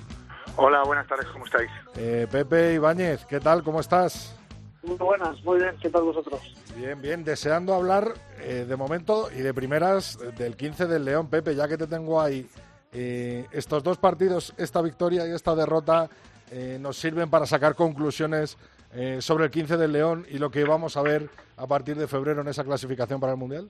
Hola, 0.56 0.82
buenas 0.86 1.06
tardes, 1.08 1.28
¿cómo 1.34 1.44
estáis? 1.44 1.70
Eh, 1.98 2.26
Pepe 2.32 2.76
Ibáñez, 2.76 3.26
¿qué 3.26 3.42
tal? 3.42 3.64
¿Cómo 3.64 3.82
estás? 3.82 4.34
Muy 4.82 4.96
buenas, 4.96 5.44
muy 5.44 5.60
bien, 5.60 5.76
¿qué 5.82 5.90
tal 5.90 6.04
vosotros? 6.04 6.40
Bien, 6.78 7.02
bien, 7.02 7.26
deseando 7.26 7.74
hablar 7.74 8.14
eh, 8.40 8.66
de 8.66 8.76
momento 8.78 9.28
y 9.30 9.42
de 9.42 9.54
primeras 9.54 10.20
del 10.38 10.56
15 10.56 10.88
del 10.88 11.04
León, 11.04 11.28
Pepe, 11.30 11.54
ya 11.54 11.68
que 11.68 11.78
te 11.78 11.86
tengo 11.86 12.22
ahí. 12.22 12.50
estos 12.94 13.84
dos 13.84 13.98
partidos, 13.98 14.54
esta 14.58 14.82
victoria 14.82 15.28
y 15.28 15.32
esta 15.32 15.54
derrota, 15.54 16.10
eh, 16.52 16.78
nos 16.80 16.98
sirven 16.98 17.30
para 17.30 17.46
sacar 17.46 17.76
conclusiones 17.76 18.58
eh, 18.94 19.22
sobre 19.22 19.46
el 19.46 19.52
15 19.52 19.76
del 19.76 19.92
León 19.92 20.26
y 20.30 20.38
lo 20.38 20.50
que 20.50 20.64
vamos 20.64 20.96
a 20.96 21.02
ver 21.02 21.30
a 21.58 21.68
partir 21.68 21.98
de 21.98 22.08
febrero 22.08 22.42
en 22.42 22.48
esa 22.48 22.64
clasificación 22.64 23.20
para 23.20 23.34
el 23.34 23.38
Mundial? 23.38 23.70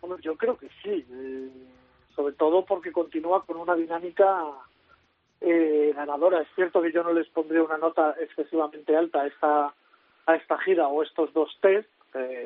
Bueno, 0.00 0.18
yo 0.20 0.36
creo 0.36 0.56
que 0.56 0.68
sí, 0.82 1.06
eh, 1.10 1.50
sobre 2.14 2.32
todo 2.34 2.64
porque 2.64 2.92
continúa 2.92 3.44
con 3.44 3.58
una 3.58 3.74
dinámica 3.74 4.42
ganadora. 5.94 6.40
Es 6.40 6.48
cierto 6.54 6.82
que 6.82 6.92
yo 6.92 7.02
no 7.02 7.12
les 7.12 7.28
pondría 7.28 7.62
una 7.62 7.78
nota 7.78 8.14
excesivamente 8.20 8.96
alta 8.96 9.20
a 9.20 9.26
esta, 9.26 9.74
a 10.26 10.34
esta 10.34 10.58
gira 10.58 10.88
o 10.88 11.02
estos 11.02 11.32
dos 11.34 11.56
test. 11.60 11.88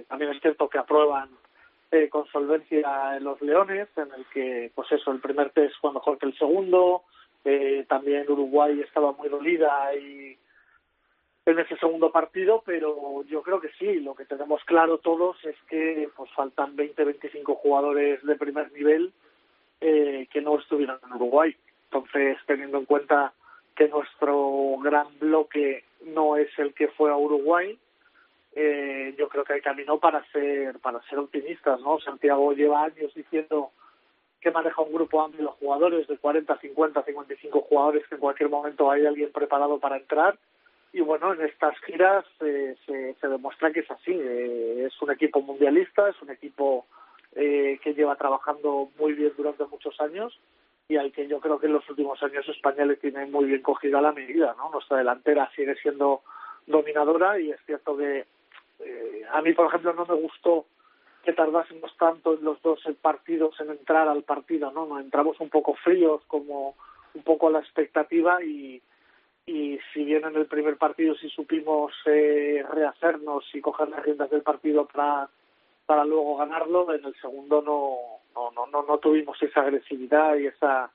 también 0.08 0.32
es 0.32 0.40
cierto 0.42 0.68
que 0.68 0.78
aprueban 0.78 1.30
con 2.10 2.26
solvencia 2.26 3.16
en 3.16 3.24
los 3.24 3.40
Leones, 3.40 3.88
en 3.96 4.12
el 4.12 4.26
que, 4.26 4.70
pues 4.74 4.90
eso, 4.92 5.12
el 5.12 5.20
primer 5.20 5.50
test 5.50 5.74
fue 5.80 5.92
mejor 5.92 6.18
que 6.18 6.26
el 6.26 6.36
segundo, 6.36 7.04
también 7.88 8.30
Uruguay 8.30 8.80
estaba 8.80 9.12
muy 9.12 9.28
dolida 9.28 9.94
y 9.94 10.38
en 11.46 11.58
ese 11.58 11.76
segundo 11.76 12.12
partido, 12.12 12.62
pero 12.64 13.22
yo 13.24 13.42
creo 13.42 13.60
que 13.60 13.70
sí, 13.78 14.00
lo 14.00 14.14
que 14.14 14.24
tenemos 14.24 14.62
claro 14.64 14.98
todos 14.98 15.36
es 15.44 15.56
que 15.68 16.08
pues 16.16 16.30
faltan 16.32 16.76
20, 16.76 17.04
25 17.04 17.54
jugadores 17.56 18.22
de 18.24 18.36
primer 18.36 18.70
nivel 18.72 19.12
eh, 19.80 20.28
que 20.30 20.40
no 20.40 20.58
estuvieron 20.58 20.98
en 21.04 21.12
Uruguay. 21.14 21.56
Entonces, 21.84 22.38
teniendo 22.46 22.78
en 22.78 22.84
cuenta 22.84 23.32
que 23.74 23.88
nuestro 23.88 24.76
gran 24.82 25.06
bloque 25.18 25.84
no 26.04 26.36
es 26.36 26.50
el 26.58 26.74
que 26.74 26.88
fue 26.88 27.10
a 27.10 27.16
Uruguay, 27.16 27.78
eh, 28.54 29.14
yo 29.18 29.28
creo 29.28 29.44
que 29.44 29.54
hay 29.54 29.60
camino 29.60 29.98
para 29.98 30.24
ser 30.32 30.78
para 30.80 31.00
ser 31.02 31.18
optimistas, 31.18 31.80
¿no? 31.80 31.98
Santiago 32.00 32.52
lleva 32.52 32.84
años 32.84 33.14
diciendo 33.14 33.70
que 34.40 34.50
maneja 34.50 34.82
un 34.82 34.92
grupo 34.92 35.22
amplio 35.22 35.46
de 35.46 35.52
jugadores 35.58 36.06
de 36.08 36.16
40, 36.16 36.58
50, 36.58 37.02
55 37.02 37.60
jugadores 37.62 38.06
que 38.08 38.14
en 38.14 38.20
cualquier 38.20 38.48
momento 38.48 38.90
hay 38.90 39.06
alguien 39.06 39.30
preparado 39.32 39.78
para 39.78 39.96
entrar 39.96 40.38
y 40.92 41.00
bueno, 41.00 41.32
en 41.32 41.42
estas 41.42 41.78
giras 41.80 42.24
eh, 42.40 42.74
se, 42.86 43.28
demuestra 43.28 43.70
que 43.70 43.80
es 43.80 43.90
así. 43.90 44.12
Eh, 44.12 44.86
es 44.86 45.02
un 45.02 45.10
equipo 45.12 45.40
mundialista, 45.40 46.08
es 46.08 46.20
un 46.20 46.30
equipo 46.30 46.86
eh, 47.36 47.78
que 47.82 47.94
lleva 47.94 48.16
trabajando 48.16 48.88
muy 48.98 49.12
bien 49.12 49.32
durante 49.36 49.64
muchos 49.66 50.00
años 50.00 50.38
y 50.88 50.96
al 50.96 51.12
que 51.12 51.28
yo 51.28 51.38
creo 51.38 51.60
que 51.60 51.66
en 51.66 51.74
los 51.74 51.88
últimos 51.88 52.20
años 52.24 52.48
España 52.48 52.84
le 52.84 52.96
tiene 52.96 53.24
muy 53.26 53.44
bien 53.44 53.62
cogida 53.62 54.00
la 54.00 54.10
medida. 54.10 54.56
¿no? 54.58 54.70
Nuestra 54.70 54.96
delantera 54.96 55.48
sigue 55.54 55.76
siendo 55.76 56.22
dominadora 56.66 57.38
y 57.38 57.52
es 57.52 57.60
cierto 57.66 57.96
que 57.96 58.26
eh, 58.80 59.22
a 59.30 59.40
mí, 59.42 59.52
por 59.52 59.66
ejemplo, 59.66 59.92
no 59.92 60.04
me 60.06 60.14
gustó 60.14 60.66
que 61.24 61.32
tardásemos 61.32 61.94
tanto 61.98 62.34
en 62.34 62.44
los 62.44 62.60
dos 62.62 62.80
partidos 63.00 63.58
en 63.60 63.70
entrar 63.70 64.08
al 64.08 64.22
partido, 64.22 64.70
¿no? 64.72 64.86
Nos 64.86 65.00
entramos 65.00 65.38
un 65.40 65.50
poco 65.50 65.74
fríos, 65.74 66.22
como 66.26 66.74
un 67.14 67.22
poco 67.22 67.48
a 67.48 67.50
la 67.50 67.58
expectativa 67.58 68.42
y, 68.42 68.80
y 69.46 69.78
si 69.92 70.04
bien 70.04 70.24
en 70.24 70.36
el 70.36 70.46
primer 70.46 70.76
partido 70.76 71.14
sí 71.16 71.28
supimos 71.28 71.92
eh, 72.06 72.64
rehacernos 72.72 73.44
y 73.52 73.60
coger 73.60 73.88
las 73.88 74.02
riendas 74.02 74.30
del 74.30 74.42
partido 74.42 74.86
para, 74.86 75.28
para 75.86 76.04
luego 76.04 76.36
ganarlo, 76.36 76.94
en 76.94 77.04
el 77.04 77.14
segundo 77.20 77.60
no, 77.60 77.96
no, 78.34 78.50
no, 78.52 78.66
no, 78.70 78.86
no 78.86 78.98
tuvimos 78.98 79.42
esa 79.42 79.60
agresividad 79.60 80.36
y 80.36 80.46
esa, 80.46 80.90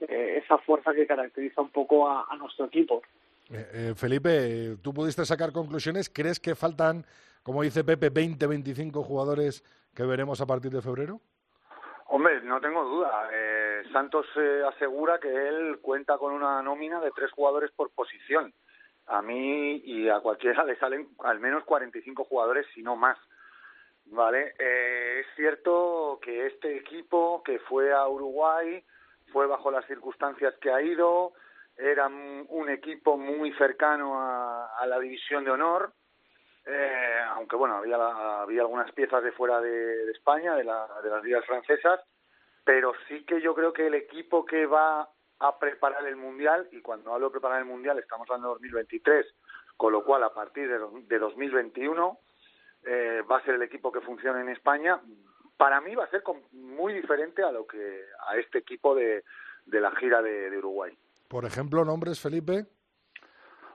eh, 0.00 0.42
esa 0.42 0.58
fuerza 0.58 0.94
que 0.94 1.06
caracteriza 1.06 1.60
un 1.60 1.70
poco 1.70 2.08
a, 2.08 2.26
a 2.28 2.36
nuestro 2.36 2.66
equipo. 2.66 3.02
Eh, 3.50 3.66
eh, 3.72 3.92
Felipe, 3.96 4.76
tú 4.82 4.92
pudiste 4.92 5.24
sacar 5.24 5.52
conclusiones. 5.52 6.10
¿Crees 6.10 6.38
que 6.38 6.54
faltan, 6.54 7.04
como 7.48 7.62
dice 7.62 7.82
Pepe, 7.82 8.10
20, 8.10 8.46
25 8.46 9.02
jugadores 9.02 9.64
que 9.96 10.02
veremos 10.02 10.38
a 10.42 10.44
partir 10.44 10.70
de 10.70 10.82
febrero? 10.82 11.18
Hombre, 12.08 12.42
no 12.42 12.60
tengo 12.60 12.84
duda. 12.84 13.30
Eh, 13.32 13.84
Santos 13.90 14.26
eh, 14.36 14.64
asegura 14.68 15.18
que 15.18 15.30
él 15.48 15.78
cuenta 15.80 16.18
con 16.18 16.34
una 16.34 16.60
nómina 16.60 17.00
de 17.00 17.10
tres 17.10 17.32
jugadores 17.32 17.70
por 17.70 17.90
posición. 17.92 18.52
A 19.06 19.22
mí 19.22 19.76
y 19.82 20.10
a 20.10 20.20
cualquiera 20.20 20.62
le 20.62 20.76
salen 20.76 21.08
al 21.20 21.40
menos 21.40 21.64
45 21.64 22.24
jugadores, 22.24 22.66
si 22.74 22.82
no 22.82 22.96
más. 22.96 23.16
Vale, 24.04 24.52
eh, 24.58 25.20
es 25.20 25.26
cierto 25.34 26.18
que 26.20 26.48
este 26.48 26.76
equipo 26.76 27.42
que 27.42 27.60
fue 27.60 27.94
a 27.94 28.06
Uruguay 28.08 28.84
fue 29.32 29.46
bajo 29.46 29.70
las 29.70 29.86
circunstancias 29.86 30.52
que 30.60 30.70
ha 30.70 30.82
ido, 30.82 31.32
era 31.78 32.08
un 32.08 32.68
equipo 32.68 33.16
muy 33.16 33.54
cercano 33.54 34.20
a, 34.20 34.66
a 34.78 34.86
la 34.86 34.98
división 34.98 35.44
de 35.44 35.52
honor, 35.52 35.94
eh, 36.68 37.20
aunque 37.30 37.56
bueno, 37.56 37.76
había, 37.76 37.96
había 38.42 38.60
algunas 38.60 38.92
piezas 38.92 39.22
de 39.24 39.32
fuera 39.32 39.60
de, 39.60 39.70
de 39.70 40.12
España, 40.12 40.54
de, 40.54 40.64
la, 40.64 40.86
de 41.02 41.08
las 41.08 41.24
ligas 41.24 41.44
francesas, 41.46 42.00
pero 42.62 42.92
sí 43.08 43.24
que 43.24 43.40
yo 43.40 43.54
creo 43.54 43.72
que 43.72 43.86
el 43.86 43.94
equipo 43.94 44.44
que 44.44 44.66
va 44.66 45.08
a 45.40 45.58
preparar 45.58 46.06
el 46.06 46.16
Mundial, 46.16 46.68
y 46.72 46.82
cuando 46.82 47.14
hablo 47.14 47.28
de 47.28 47.32
preparar 47.32 47.60
el 47.60 47.64
Mundial 47.64 47.98
estamos 47.98 48.28
hablando 48.28 48.48
de 48.48 48.54
2023, 48.54 49.26
con 49.78 49.92
lo 49.92 50.04
cual 50.04 50.24
a 50.24 50.34
partir 50.34 50.68
de, 50.68 50.78
de 51.06 51.18
2021 51.18 52.18
eh, 52.84 53.22
va 53.30 53.38
a 53.38 53.44
ser 53.44 53.54
el 53.54 53.62
equipo 53.62 53.90
que 53.90 54.02
funcione 54.02 54.42
en 54.42 54.50
España, 54.50 55.00
para 55.56 55.80
mí 55.80 55.94
va 55.94 56.04
a 56.04 56.10
ser 56.10 56.22
muy 56.52 56.92
diferente 56.92 57.42
a 57.42 57.50
lo 57.50 57.66
que 57.66 58.04
a 58.28 58.36
este 58.36 58.58
equipo 58.58 58.94
de, 58.94 59.24
de 59.64 59.80
la 59.80 59.90
gira 59.92 60.20
de, 60.20 60.50
de 60.50 60.58
Uruguay. 60.58 60.96
Por 61.28 61.46
ejemplo, 61.46 61.84
nombres, 61.84 62.20
Felipe. 62.20 62.66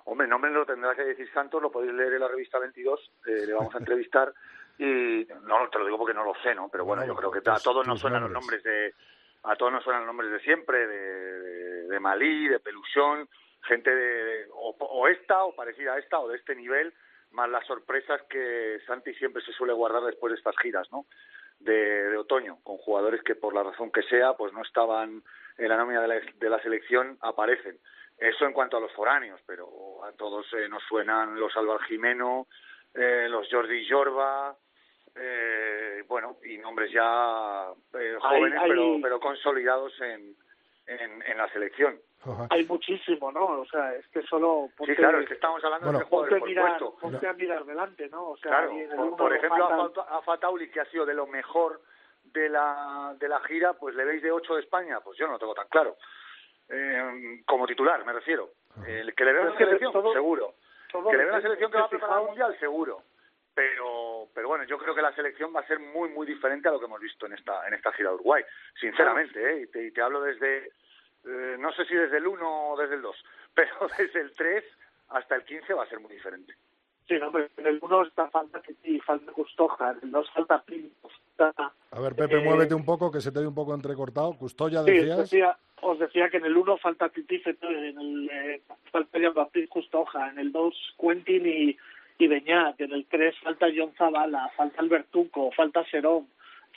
Hombre, 0.05 0.27
nombre 0.27 0.51
lo 0.51 0.65
tendrá 0.65 0.95
que 0.95 1.03
decir 1.03 1.31
Santos, 1.33 1.61
lo 1.61 1.71
podéis 1.71 1.93
leer 1.93 2.13
en 2.13 2.19
la 2.19 2.27
revista 2.27 2.59
22, 2.59 3.11
eh, 3.25 3.45
le 3.47 3.53
vamos 3.53 3.73
a 3.73 3.79
entrevistar 3.79 4.33
y 4.77 5.27
no 5.43 5.69
te 5.69 5.79
lo 5.79 5.85
digo 5.85 5.97
porque 5.97 6.13
no 6.13 6.23
lo 6.23 6.33
sé, 6.41 6.53
¿no? 6.55 6.69
Pero 6.69 6.85
bueno, 6.85 7.05
yo 7.05 7.15
creo 7.15 7.31
que 7.31 7.39
a 7.49 7.59
todos 7.59 7.87
nos 7.87 7.99
suenan 7.99 8.23
los 8.23 8.31
nombres 8.31 8.63
de 8.63 8.93
a 9.43 9.55
todos 9.55 9.71
nos 9.71 9.83
suenan 9.83 10.05
los 10.05 10.07
nombres 10.07 10.31
de 10.31 10.39
siempre, 10.39 10.87
de, 10.87 11.41
de, 11.41 11.87
de 11.87 11.99
Malí, 11.99 12.47
de 12.47 12.59
Peluchón, 12.59 13.27
gente 13.63 13.93
de, 13.93 14.47
o, 14.53 14.75
o 14.79 15.07
esta 15.07 15.43
o 15.43 15.53
parecida 15.53 15.93
a 15.93 15.99
esta 15.99 16.19
o 16.19 16.29
de 16.29 16.37
este 16.37 16.55
nivel, 16.55 16.93
más 17.31 17.49
las 17.49 17.65
sorpresas 17.65 18.21
que 18.29 18.79
Santi 18.87 19.13
siempre 19.15 19.43
se 19.43 19.51
suele 19.51 19.73
guardar 19.73 20.03
después 20.03 20.31
de 20.31 20.37
estas 20.37 20.55
giras, 20.57 20.87
¿no? 20.91 21.05
De, 21.59 22.09
de 22.09 22.17
otoño, 22.17 22.59
con 22.63 22.77
jugadores 22.77 23.21
que 23.23 23.35
por 23.35 23.53
la 23.53 23.63
razón 23.63 23.91
que 23.91 24.03
sea, 24.03 24.33
pues 24.33 24.53
no 24.53 24.61
estaban 24.61 25.23
en 25.57 25.69
la 25.69 25.77
nómina 25.77 26.01
de 26.01 26.07
la, 26.07 26.15
de 26.15 26.49
la 26.49 26.61
selección, 26.61 27.17
aparecen. 27.21 27.79
Eso 28.23 28.45
en 28.45 28.53
cuanto 28.53 28.77
a 28.77 28.79
los 28.79 28.91
foráneos, 28.93 29.41
pero 29.45 29.67
a 30.05 30.13
todos 30.13 30.45
eh, 30.53 30.69
nos 30.69 30.81
suenan 30.83 31.37
los 31.37 31.55
Álvaro 31.57 31.79
Jimeno, 31.79 32.47
eh, 32.93 33.27
los 33.29 33.49
Jordi 33.51 33.85
Jorba, 33.85 34.55
eh, 35.13 36.03
bueno, 36.07 36.37
y 36.45 36.57
nombres 36.57 36.89
ya 36.89 37.67
eh, 37.99 38.15
jóvenes, 38.21 38.59
hay, 38.61 38.63
hay... 38.63 38.69
Pero, 38.69 38.97
pero 39.01 39.19
consolidados 39.19 39.99
en, 39.99 40.37
en, 40.87 41.21
en 41.21 41.37
la 41.37 41.49
selección. 41.49 41.99
Ajá. 42.21 42.47
Hay 42.49 42.65
muchísimo, 42.65 43.29
¿no? 43.29 43.45
O 43.45 43.65
sea, 43.65 43.93
es 43.93 44.07
que 44.07 44.21
solo... 44.21 44.69
Ponte, 44.77 44.93
sí, 44.93 44.97
claro, 44.97 45.19
es 45.19 45.27
que 45.27 45.33
estamos 45.33 45.61
hablando 45.61 45.87
bueno, 45.87 45.99
de 45.99 46.05
jugadores 46.05 46.39
por 46.39 46.47
mirar, 46.47 46.77
puesto. 46.79 46.95
Ponte 47.01 47.27
a 47.27 47.33
mirar 47.33 47.65
delante, 47.65 48.07
¿no? 48.07 48.29
O 48.29 48.37
sea, 48.37 48.51
claro, 48.51 48.71
por, 48.95 49.17
por 49.17 49.35
ejemplo, 49.35 49.67
faltan... 49.67 50.05
a 50.09 50.21
Fatauli, 50.21 50.71
que 50.71 50.79
ha 50.79 50.85
sido 50.85 51.05
de 51.05 51.13
lo 51.13 51.27
mejor 51.27 51.81
de 52.23 52.47
la, 52.47 53.15
de 53.19 53.27
la 53.27 53.41
gira, 53.41 53.73
pues 53.73 53.95
le 53.95 54.05
veis 54.05 54.21
de 54.21 54.31
8 54.31 54.55
de 54.55 54.61
España, 54.61 55.01
pues 55.01 55.17
yo 55.17 55.27
no 55.27 55.33
lo 55.33 55.39
tengo 55.39 55.53
tan 55.53 55.67
claro. 55.67 55.97
Eh, 56.69 57.41
como 57.45 57.67
titular, 57.67 58.03
me 58.05 58.13
refiero. 58.13 58.51
El 58.87 59.13
que 59.13 59.25
le 59.25 59.33
vea 59.33 59.45
la 59.45 59.57
selección, 59.57 59.91
todo, 59.91 60.13
seguro. 60.13 60.55
Todo 60.91 61.09
que 61.09 61.17
le 61.17 61.25
vea 61.25 61.33
la 61.33 61.41
selección 61.41 61.71
que 61.71 61.77
va 61.77 61.85
a 61.85 61.89
preparar 61.89 62.19
el 62.21 62.27
Mundial, 62.27 62.57
seguro. 62.59 63.03
Pero, 63.53 64.29
pero 64.33 64.47
bueno, 64.47 64.63
yo 64.63 64.79
creo 64.79 64.95
que 64.95 65.01
la 65.01 65.13
selección 65.13 65.53
va 65.55 65.59
a 65.59 65.67
ser 65.67 65.79
muy, 65.79 66.09
muy 66.09 66.25
diferente 66.25 66.67
a 66.67 66.71
lo 66.71 66.79
que 66.79 66.85
hemos 66.85 66.99
visto 66.99 67.27
en 67.27 67.33
esta, 67.33 67.67
en 67.67 67.75
esta 67.75 67.91
gira 67.91 68.09
de 68.09 68.15
Uruguay. 68.15 68.43
Sinceramente, 68.79 69.39
¿eh? 69.39 69.61
Y 69.61 69.67
te, 69.67 69.85
y 69.85 69.91
te 69.91 70.01
hablo 70.01 70.21
desde, 70.21 70.71
eh, 71.25 71.55
no 71.59 71.71
sé 71.73 71.85
si 71.85 71.93
desde 71.93 72.17
el 72.17 72.27
1 72.27 72.69
o 72.71 72.77
desde 72.77 72.95
el 72.95 73.01
2, 73.01 73.25
pero 73.53 73.87
desde 73.97 74.21
el 74.21 74.33
3 74.33 74.63
hasta 75.09 75.35
el 75.35 75.43
15 75.43 75.73
va 75.73 75.83
a 75.83 75.89
ser 75.89 75.99
muy 75.99 76.11
diferente. 76.11 76.55
Sí, 77.07 77.15
no, 77.19 77.31
pero 77.31 77.47
en 77.57 77.67
el 77.67 77.79
1 77.81 78.03
está 78.03 78.29
falta 78.29 78.61
Titi, 78.61 78.99
falta 79.01 79.31
Custoja, 79.31 79.91
en 79.91 79.99
el 80.03 80.11
2 80.11 80.31
falta 80.31 80.61
Pin, 80.63 80.91
falta... 81.01 81.17
A 81.39 81.99
ver, 81.99 82.15
Pepe, 82.15 82.37
eh... 82.37 82.43
muévete 82.43 82.73
un 82.73 82.85
poco, 82.85 83.11
que 83.11 83.21
se 83.21 83.31
te 83.31 83.39
ve 83.39 83.47
un 83.47 83.55
poco 83.55 83.73
entrecortado. 83.73 84.37
Custoya, 84.37 84.83
sí, 84.83 84.91
decías... 84.91 85.17
Decía, 85.17 85.57
os 85.81 85.99
decía 85.99 86.29
que 86.29 86.37
en 86.37 86.45
el 86.45 86.55
1 86.55 86.77
falta 86.77 87.09
Titi, 87.09 87.41
en 87.45 87.99
el 87.99 88.29
eh, 88.31 88.61
falta 88.91 89.19
Custoja, 89.69 90.29
en 90.29 90.39
el 90.39 90.51
2 90.51 90.95
Quentin 90.97 91.45
y, 91.45 91.77
y 92.17 92.27
Beñat, 92.27 92.79
en 92.79 92.93
el 92.93 93.05
3 93.05 93.35
falta 93.39 93.67
John 93.75 93.93
Zavala, 93.97 94.49
falta 94.55 94.81
Albertuco, 94.81 95.51
falta 95.51 95.83
Serón, 95.85 96.27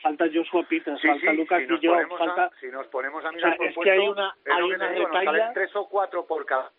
falta 0.03 0.27
Joshua 0.33 0.67
Peters, 0.69 1.01
sí, 1.01 1.07
falta 1.07 1.31
sí, 1.31 1.37
Lucas 1.37 1.63
si 1.63 1.67
Guillón, 1.67 2.09
falta... 2.19 2.45
A, 2.47 2.51
si 2.61 2.67
nos 2.67 2.87
ponemos 2.89 3.25
a 3.25 3.33
mirar 3.33 3.53
o 3.53 3.57
sea, 3.57 3.57
por 3.59 3.67
es 3.67 3.75
puesto, 3.75 3.83
que 3.83 3.91
hay 3.91 4.09
una, 4.09 4.37
hay 4.45 4.63
una 4.63 4.91
digo, 4.91 5.07
retalla... 5.07 5.25
nos 5.25 5.35
salen 5.35 5.55
tres 5.55 5.77
o 5.77 5.89
cuatro 5.89 6.27
por 6.27 6.45
cada... 6.45 6.73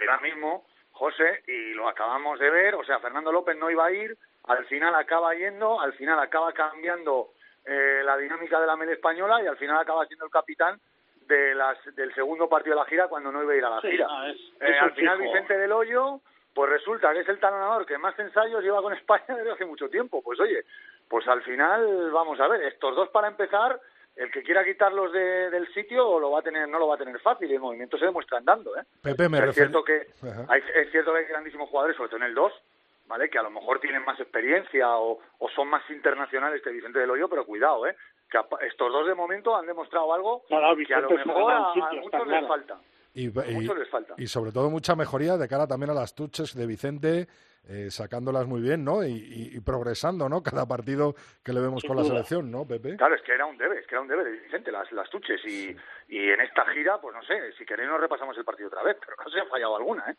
Ahora 0.00 0.20
mismo 0.20 0.64
José, 1.00 1.42
y 1.46 1.72
lo 1.72 1.88
acabamos 1.88 2.38
de 2.38 2.50
ver, 2.50 2.74
o 2.74 2.84
sea, 2.84 2.98
Fernando 2.98 3.32
López 3.32 3.56
no 3.56 3.70
iba 3.70 3.86
a 3.86 3.90
ir, 3.90 4.14
al 4.44 4.66
final 4.66 4.94
acaba 4.94 5.34
yendo, 5.34 5.80
al 5.80 5.94
final 5.94 6.18
acaba 6.18 6.52
cambiando 6.52 7.30
eh, 7.64 8.02
la 8.04 8.18
dinámica 8.18 8.60
de 8.60 8.66
la 8.66 8.76
mele 8.76 8.92
española 8.92 9.42
y 9.42 9.46
al 9.46 9.56
final 9.56 9.78
acaba 9.78 10.04
siendo 10.04 10.26
el 10.26 10.30
capitán 10.30 10.78
de 11.26 11.54
las, 11.54 11.78
del 11.96 12.14
segundo 12.14 12.50
partido 12.50 12.76
de 12.76 12.82
la 12.82 12.86
gira 12.86 13.08
cuando 13.08 13.32
no 13.32 13.42
iba 13.42 13.54
a 13.54 13.56
ir 13.56 13.64
a 13.64 13.70
la 13.70 13.80
sí, 13.80 13.92
gira. 13.92 14.06
No, 14.08 14.26
es, 14.26 14.36
eh, 14.36 14.56
es 14.60 14.82
al 14.82 14.92
final. 14.92 15.18
Vicente 15.20 15.56
del 15.56 15.72
Hoyo, 15.72 16.20
pues 16.52 16.68
resulta 16.68 17.14
que 17.14 17.20
es 17.20 17.28
el 17.30 17.40
talonador 17.40 17.86
que 17.86 17.96
más 17.96 18.18
ensayos 18.18 18.62
lleva 18.62 18.82
con 18.82 18.92
España 18.92 19.24
desde 19.38 19.52
hace 19.52 19.64
mucho 19.64 19.88
tiempo. 19.88 20.20
Pues 20.22 20.38
oye, 20.38 20.64
pues 21.08 21.26
al 21.28 21.40
final 21.44 22.10
vamos 22.10 22.38
a 22.40 22.46
ver, 22.46 22.60
estos 22.64 22.94
dos 22.94 23.08
para 23.08 23.28
empezar 23.28 23.80
el 24.16 24.30
que 24.30 24.42
quiera 24.42 24.64
quitarlos 24.64 25.12
de, 25.12 25.50
del 25.50 25.72
sitio 25.72 26.18
lo 26.18 26.30
va 26.30 26.40
a 26.40 26.42
tener 26.42 26.68
no 26.68 26.78
lo 26.78 26.88
va 26.88 26.96
a 26.96 26.98
tener 26.98 27.18
fácil 27.20 27.50
y 27.50 27.54
el 27.54 27.60
movimiento 27.60 27.98
se 27.98 28.06
demuestra 28.06 28.38
andando 28.38 28.76
¿eh? 28.76 28.82
Pepe, 29.02 29.28
me 29.28 29.38
es 29.38 29.44
refiero... 29.46 29.70
cierto 29.70 29.84
que 29.84 30.06
hay, 30.48 30.62
es 30.74 30.90
cierto 30.90 31.12
que 31.12 31.20
hay 31.20 31.24
grandísimos 31.26 31.68
jugadores 31.68 31.96
sobre 31.96 32.10
todo 32.10 32.18
en 32.18 32.26
el 32.26 32.34
2 32.34 32.52
vale 33.06 33.30
que 33.30 33.38
a 33.38 33.42
lo 33.42 33.50
mejor 33.50 33.80
tienen 33.80 34.04
más 34.04 34.18
experiencia 34.20 34.96
o, 34.96 35.20
o 35.38 35.48
son 35.50 35.68
más 35.68 35.88
internacionales 35.90 36.60
que 36.62 36.70
Vicente 36.70 36.98
del 36.98 37.10
Hoyo 37.10 37.28
pero 37.28 37.46
cuidado 37.46 37.86
eh 37.86 37.96
que 38.30 38.38
a, 38.38 38.46
estos 38.66 38.92
dos 38.92 39.06
de 39.06 39.14
momento 39.14 39.56
han 39.56 39.66
demostrado 39.66 40.14
algo 40.14 40.44
que 40.46 40.54
a 40.54 40.60
lo 41.00 41.10
mejor 41.10 41.52
a, 41.52 41.74
sitio, 41.74 42.00
a 42.00 42.02
muchos 42.02 42.26
les 42.28 42.48
falta. 42.48 42.80
Y, 43.12 43.26
y, 43.26 43.54
mucho 43.54 43.74
les 43.74 43.88
falta. 43.88 44.14
y 44.16 44.26
sobre 44.28 44.52
todo 44.52 44.70
mucha 44.70 44.94
mejoría 44.94 45.36
de 45.36 45.48
cara 45.48 45.66
también 45.66 45.90
a 45.90 45.94
las 45.94 46.14
tuches 46.14 46.54
de 46.54 46.66
Vicente, 46.66 47.26
eh, 47.68 47.90
sacándolas 47.90 48.46
muy 48.46 48.60
bien, 48.60 48.84
¿no? 48.84 49.04
Y, 49.04 49.12
y, 49.12 49.56
y, 49.56 49.60
progresando, 49.60 50.28
¿no? 50.28 50.42
Cada 50.42 50.66
partido 50.66 51.14
que 51.44 51.52
le 51.52 51.60
vemos 51.60 51.82
Sin 51.82 51.88
con 51.88 51.96
duda. 51.98 52.08
la 52.08 52.14
selección, 52.14 52.50
¿no, 52.50 52.66
Pepe? 52.66 52.96
Claro, 52.96 53.14
es 53.14 53.22
que 53.22 53.32
era 53.32 53.46
un 53.46 53.56
debe, 53.58 53.78
es 53.78 53.86
que 53.86 53.94
era 53.94 54.02
un 54.02 54.08
debe 54.08 54.24
de 54.24 54.32
Vicente, 54.40 54.72
las, 54.72 54.90
las 54.92 55.08
tuches. 55.10 55.40
Y, 55.44 55.76
y 56.08 56.30
en 56.30 56.40
esta 56.40 56.64
gira, 56.66 57.00
pues 57.00 57.14
no 57.14 57.22
sé, 57.22 57.52
si 57.58 57.64
queréis 57.64 57.88
nos 57.88 58.00
repasamos 58.00 58.36
el 58.38 58.44
partido 58.44 58.68
otra 58.68 58.82
vez, 58.82 58.96
pero 59.00 59.16
no 59.22 59.30
se 59.30 59.40
ha 59.40 59.44
fallado 59.46 59.76
alguna, 59.76 60.04
¿eh? 60.10 60.16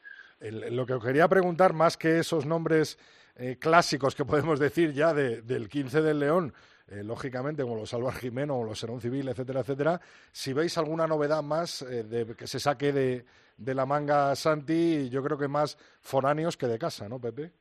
lo 0.72 0.86
que 0.86 0.94
os 0.94 1.04
quería 1.04 1.28
preguntar, 1.28 1.74
más 1.74 1.98
que 1.98 2.20
esos 2.20 2.46
nombres 2.46 2.98
eh, 3.36 3.58
clásicos 3.60 4.16
que 4.16 4.26
podemos 4.26 4.60
decir 4.60 4.92
ya 4.92 5.14
del 5.14 5.70
15 5.70 6.02
del 6.02 6.20
León, 6.20 6.54
eh, 6.92 7.04
lógicamente 7.04 7.64
como 7.64 7.76
los 7.76 7.94
Álvaro 7.94 8.16
Jimeno 8.20 8.60
o 8.60 8.64
los 8.64 8.80
Serón 8.80 9.02
Civil, 9.02 9.28
etcétera, 9.30 9.62
etcétera, 9.62 10.00
si 10.32 10.54
veis 10.54 10.78
alguna 10.78 11.08
novedad 11.08 11.42
más 11.42 11.82
eh, 11.82 12.04
de, 12.04 12.36
que 12.36 12.48
se 12.48 12.60
saque 12.60 12.92
de, 12.92 13.26
de 13.58 13.76
la 13.76 13.86
manga 13.86 14.36
Santi, 14.36 15.10
yo 15.10 15.24
creo 15.24 15.38
que 15.38 15.48
más 15.48 15.78
foráneos 16.02 16.58
que 16.58 16.68
de 16.68 16.78
casa, 16.78 17.08
¿no, 17.08 17.20
Pepe? 17.20 17.52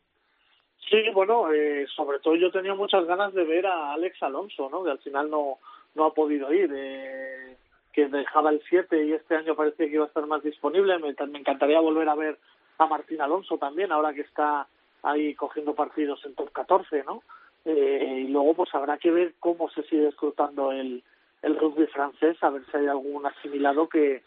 Sí, 0.90 1.08
bueno, 1.14 1.52
eh, 1.52 1.86
sobre 1.94 2.18
todo 2.18 2.34
yo 2.34 2.50
tenía 2.50 2.74
muchas 2.74 3.06
ganas 3.06 3.32
de 3.32 3.44
ver 3.44 3.64
a 3.66 3.92
Alex 3.92 4.20
Alonso, 4.24 4.68
¿no? 4.68 4.82
Que 4.82 4.90
al 4.90 4.98
final 4.98 5.30
no, 5.30 5.58
no 5.94 6.04
ha 6.04 6.12
podido 6.12 6.52
ir, 6.52 6.68
eh, 6.74 7.56
que 7.92 8.08
dejaba 8.08 8.50
el 8.50 8.60
7 8.68 9.04
y 9.04 9.12
este 9.12 9.36
año 9.36 9.54
parecía 9.54 9.86
que 9.86 9.94
iba 9.94 10.04
a 10.04 10.08
estar 10.08 10.26
más 10.26 10.42
disponible. 10.42 10.98
Me, 10.98 11.14
me 11.28 11.38
encantaría 11.38 11.78
volver 11.78 12.08
a 12.08 12.16
ver 12.16 12.38
a 12.78 12.86
Martín 12.86 13.20
Alonso 13.20 13.56
también, 13.56 13.92
ahora 13.92 14.12
que 14.12 14.22
está 14.22 14.66
ahí 15.02 15.34
cogiendo 15.36 15.74
partidos 15.74 16.24
en 16.24 16.34
top 16.34 16.50
14, 16.50 17.04
¿no? 17.04 17.22
Eh, 17.64 18.24
y 18.24 18.28
luego 18.28 18.54
pues 18.54 18.74
habrá 18.74 18.96
que 18.98 19.10
ver 19.10 19.34
cómo 19.38 19.68
se 19.70 19.82
sigue 19.82 20.08
escrutando 20.08 20.72
el, 20.72 21.02
el 21.42 21.58
rugby 21.58 21.86
francés, 21.88 22.36
a 22.42 22.50
ver 22.50 22.64
si 22.70 22.76
hay 22.76 22.86
algún 22.86 23.26
asimilado 23.26 23.88
que, 23.88 24.22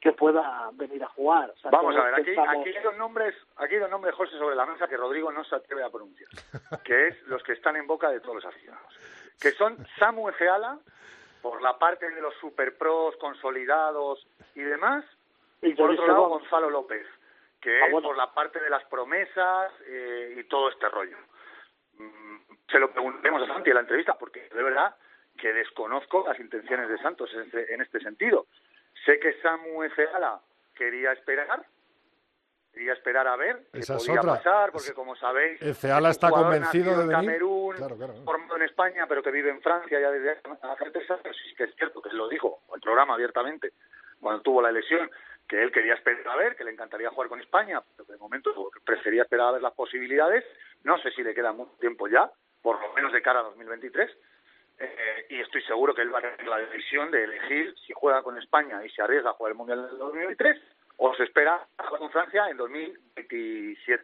que 0.00 0.12
pueda 0.12 0.70
venir 0.74 1.02
a 1.02 1.08
jugar. 1.08 1.52
Vamos 1.70 1.96
a 1.96 2.04
ver, 2.04 2.14
aquí, 2.14 2.30
aquí, 2.30 2.76
hay 2.76 2.82
dos 2.82 2.96
nombres, 2.96 3.34
aquí 3.56 3.74
hay 3.74 3.80
dos 3.80 3.90
nombres, 3.90 4.14
José, 4.14 4.36
sobre 4.38 4.56
la 4.56 4.66
mesa 4.66 4.88
que 4.88 4.96
Rodrigo 4.96 5.32
no 5.32 5.44
se 5.44 5.56
atreve 5.56 5.82
a 5.82 5.90
pronunciar, 5.90 6.28
que 6.84 7.08
es 7.08 7.22
los 7.26 7.42
que 7.42 7.52
están 7.52 7.76
en 7.76 7.86
boca 7.86 8.10
de 8.10 8.20
todos 8.20 8.36
los 8.36 8.44
aficionados, 8.44 8.94
que 9.40 9.52
son 9.52 9.76
Samu 9.98 10.30
Feala, 10.32 10.78
por 11.42 11.62
la 11.62 11.78
parte 11.78 12.10
de 12.10 12.20
los 12.20 12.34
superpros 12.36 13.16
consolidados 13.16 14.26
y 14.54 14.60
demás, 14.60 15.04
y, 15.62 15.74
por 15.74 15.90
otro 15.90 16.06
lado 16.06 16.28
Gonzalo 16.28 16.70
López, 16.70 17.06
que 17.60 17.82
ah, 17.82 17.86
es 17.86 17.92
por 17.92 18.16
la 18.16 18.32
parte 18.32 18.60
de 18.60 18.68
las 18.68 18.84
promesas 18.84 19.72
eh, 19.86 20.36
y 20.38 20.44
todo 20.44 20.68
este 20.68 20.88
rollo. 20.88 21.16
Se 22.70 22.78
lo 22.78 22.90
preguntemos 22.90 23.42
a 23.42 23.46
Santi 23.46 23.70
en 23.70 23.74
la 23.74 23.80
entrevista, 23.80 24.14
porque 24.18 24.48
de 24.48 24.62
verdad 24.62 24.94
que 25.36 25.52
desconozco 25.52 26.24
las 26.26 26.38
intenciones 26.40 26.88
de 26.88 26.98
Santos 26.98 27.30
en 27.34 27.42
este, 27.42 27.74
en 27.74 27.80
este 27.80 28.00
sentido. 28.00 28.46
Sé 29.04 29.20
que 29.20 29.40
Samu 29.40 29.82
Efeala 29.82 30.40
quería 30.74 31.12
esperar, 31.12 31.64
quería 32.72 32.92
esperar 32.94 33.28
a 33.28 33.36
ver 33.36 33.66
qué 33.72 33.80
podía 33.86 34.22
pasar, 34.22 34.72
porque 34.72 34.92
como 34.94 35.14
sabéis, 35.16 35.60
Efeala 35.62 36.10
está 36.10 36.30
convencido 36.30 36.92
de 36.92 37.06
venir. 37.06 37.12
Camerún, 37.12 37.76
formado 38.24 38.56
en 38.56 38.62
España, 38.62 39.06
pero 39.06 39.22
que 39.22 39.30
vive 39.30 39.50
en 39.50 39.60
Francia 39.60 40.00
ya 40.00 40.10
desde 40.10 40.30
hace 40.30 40.90
tres 40.90 41.10
años, 41.10 41.36
sí 41.44 41.54
que 41.54 41.64
es 41.64 41.74
cierto 41.76 42.02
que 42.02 42.10
lo 42.10 42.28
dijo 42.28 42.62
el 42.74 42.80
programa 42.80 43.14
abiertamente 43.14 43.72
cuando 44.20 44.42
tuvo 44.42 44.62
la 44.62 44.70
elección, 44.70 45.10
que 45.46 45.62
él 45.62 45.70
quería 45.70 45.94
esperar 45.94 46.26
a 46.28 46.36
ver, 46.36 46.56
que 46.56 46.64
le 46.64 46.72
encantaría 46.72 47.10
jugar 47.10 47.28
con 47.28 47.40
España, 47.40 47.82
pero 47.94 48.06
que 48.06 48.12
de 48.12 48.18
momento 48.18 48.50
prefería 48.84 49.22
esperar 49.22 49.48
a 49.48 49.52
ver 49.52 49.62
las 49.62 49.74
posibilidades. 49.74 50.44
No 50.82 50.98
sé 50.98 51.10
si 51.12 51.22
le 51.22 51.34
queda 51.34 51.52
mucho 51.52 51.72
tiempo 51.78 52.08
ya, 52.08 52.30
por 52.66 52.80
lo 52.80 52.92
menos 52.94 53.12
de 53.12 53.22
cara 53.22 53.38
a 53.38 53.42
2023 53.44 54.10
eh, 54.80 55.26
y 55.30 55.38
estoy 55.38 55.62
seguro 55.62 55.94
que 55.94 56.02
él 56.02 56.12
va 56.12 56.18
a 56.18 56.22
tener 56.22 56.48
la 56.48 56.58
decisión 56.58 57.12
de 57.12 57.22
elegir 57.22 57.72
si 57.86 57.92
juega 57.92 58.24
con 58.24 58.36
España 58.38 58.84
y 58.84 58.90
se 58.90 59.02
arriesga 59.02 59.30
a 59.30 59.34
jugar 59.34 59.52
el 59.52 59.56
Mundial 59.56 59.86
del 59.88 59.96
2023 59.96 60.60
o 60.96 61.14
se 61.14 61.22
espera 61.22 61.64
a 61.78 61.84
jugar 61.84 62.00
con 62.00 62.10
Francia 62.10 62.50
en 62.50 62.56
2027. 62.56 64.02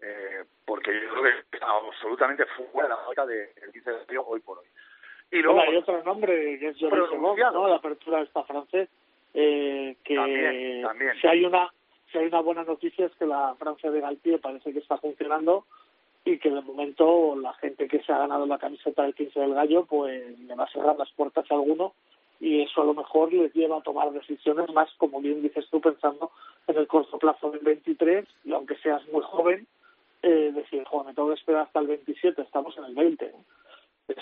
Eh, 0.00 0.44
porque 0.64 0.90
yo 0.90 1.10
creo 1.10 1.22
que 1.24 1.56
está 1.56 1.66
absolutamente 1.68 2.46
fuera 2.72 2.88
de 2.88 2.94
la 2.94 3.04
vuelta 3.04 3.26
del 3.26 3.72
15 3.74 3.90
de 3.90 3.98
julio 4.06 4.24
hoy 4.26 4.40
por 4.40 4.58
hoy. 4.60 4.66
Y 5.30 5.42
luego 5.42 5.60
hay 5.60 5.76
otro 5.76 6.02
nombre 6.02 6.58
que 6.58 6.68
es 6.68 6.78
Joris 6.80 7.12
¿no? 7.12 7.68
La 7.68 7.76
apertura 7.76 8.22
está 8.22 8.42
francés. 8.44 8.88
Eh, 9.34 9.96
que 10.02 10.80
también, 10.82 11.20
si 11.20 11.26
hay 11.26 11.44
una 11.44 11.70
si 12.10 12.16
hay 12.16 12.28
una 12.28 12.40
buena 12.40 12.64
noticia 12.64 13.04
es 13.04 13.12
que 13.16 13.26
la 13.26 13.54
Francia 13.58 13.90
de 13.90 14.00
Galtier 14.00 14.40
parece 14.40 14.72
que 14.72 14.78
está 14.78 14.96
funcionando 14.96 15.66
y 16.26 16.38
que 16.38 16.50
de 16.50 16.60
momento 16.60 17.36
la 17.36 17.54
gente 17.54 17.86
que 17.86 18.02
se 18.02 18.12
ha 18.12 18.18
ganado 18.18 18.46
la 18.46 18.58
camiseta 18.58 19.04
del 19.04 19.14
15 19.14 19.38
del 19.38 19.54
gallo 19.54 19.86
pues 19.86 20.38
le 20.40 20.54
va 20.56 20.64
a 20.64 20.72
cerrar 20.72 20.98
las 20.98 21.10
puertas 21.12 21.48
a 21.50 21.54
alguno 21.54 21.94
y 22.40 22.62
eso 22.62 22.82
a 22.82 22.84
lo 22.84 22.94
mejor 22.94 23.32
les 23.32 23.54
lleva 23.54 23.78
a 23.78 23.82
tomar 23.82 24.10
decisiones 24.10 24.68
más, 24.74 24.90
como 24.98 25.20
bien 25.20 25.40
dices 25.40 25.64
tú, 25.70 25.80
pensando 25.80 26.32
en 26.66 26.76
el 26.76 26.88
corto 26.88 27.16
plazo 27.18 27.52
del 27.52 27.60
23 27.60 28.26
y 28.44 28.52
aunque 28.52 28.76
seas 28.78 29.06
muy 29.08 29.22
joven, 29.22 29.68
eh, 30.22 30.50
decir, 30.52 30.84
joder, 30.84 31.06
me 31.06 31.14
tengo 31.14 31.28
que 31.28 31.36
esperar 31.36 31.62
hasta 31.62 31.78
el 31.78 31.86
27, 31.86 32.42
estamos 32.42 32.76
en 32.76 32.84
el 32.84 32.94
20, 32.94 33.32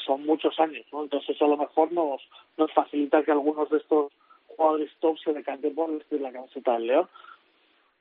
son 0.05 0.27
muchos 0.27 0.61
años, 0.61 0.85
¿no? 0.93 1.05
Entonces 1.05 1.31
eso 1.31 1.47
a 1.47 1.49
lo 1.49 1.57
mejor 1.57 1.91
nos, 1.91 2.21
nos 2.59 2.71
facilita 2.73 3.23
que 3.23 3.33
algunos 3.33 3.71
de 3.71 3.79
estos 3.79 4.13
jugadores 4.49 4.91
top 5.01 5.19
se 5.19 5.33
decanten 5.33 5.75
por 5.75 5.91
vestir 5.91 6.21
la 6.21 6.33
camiseta 6.33 6.75
del 6.75 6.87
León. 6.87 7.09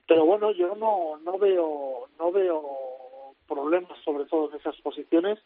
Pero 0.08 0.26
bueno, 0.26 0.52
yo 0.52 0.76
no, 0.76 1.18
no 1.24 1.38
veo, 1.38 2.10
no 2.20 2.32
veo 2.32 3.03
problemas, 3.48 3.98
sobre 4.04 4.26
todo 4.26 4.50
en 4.50 4.60
esas 4.60 4.76
posiciones, 4.82 5.40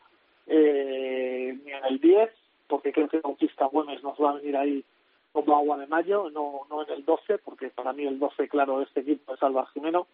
eh, 0.47 1.57
ni 1.65 1.71
en 1.71 1.85
el 1.85 1.99
10, 1.99 2.29
porque 2.67 2.91
creo 2.91 3.07
que 3.07 3.19
Bautista 3.19 3.65
Güemes 3.65 4.03
nos 4.03 4.17
va 4.21 4.31
a 4.31 4.35
venir 4.35 4.55
ahí 4.57 4.83
como 5.31 5.55
agua 5.55 5.77
de 5.77 5.87
mayo, 5.87 6.29
no, 6.29 6.61
no 6.69 6.83
en 6.83 6.91
el 6.91 7.05
12, 7.05 7.37
porque 7.39 7.69
para 7.69 7.93
mí 7.93 8.05
el 8.05 8.19
12, 8.19 8.47
claro, 8.47 8.81
este 8.81 9.01
equipo 9.01 9.33
es 9.33 9.43
Alba 9.43 9.67
Jimeno, 9.73 10.07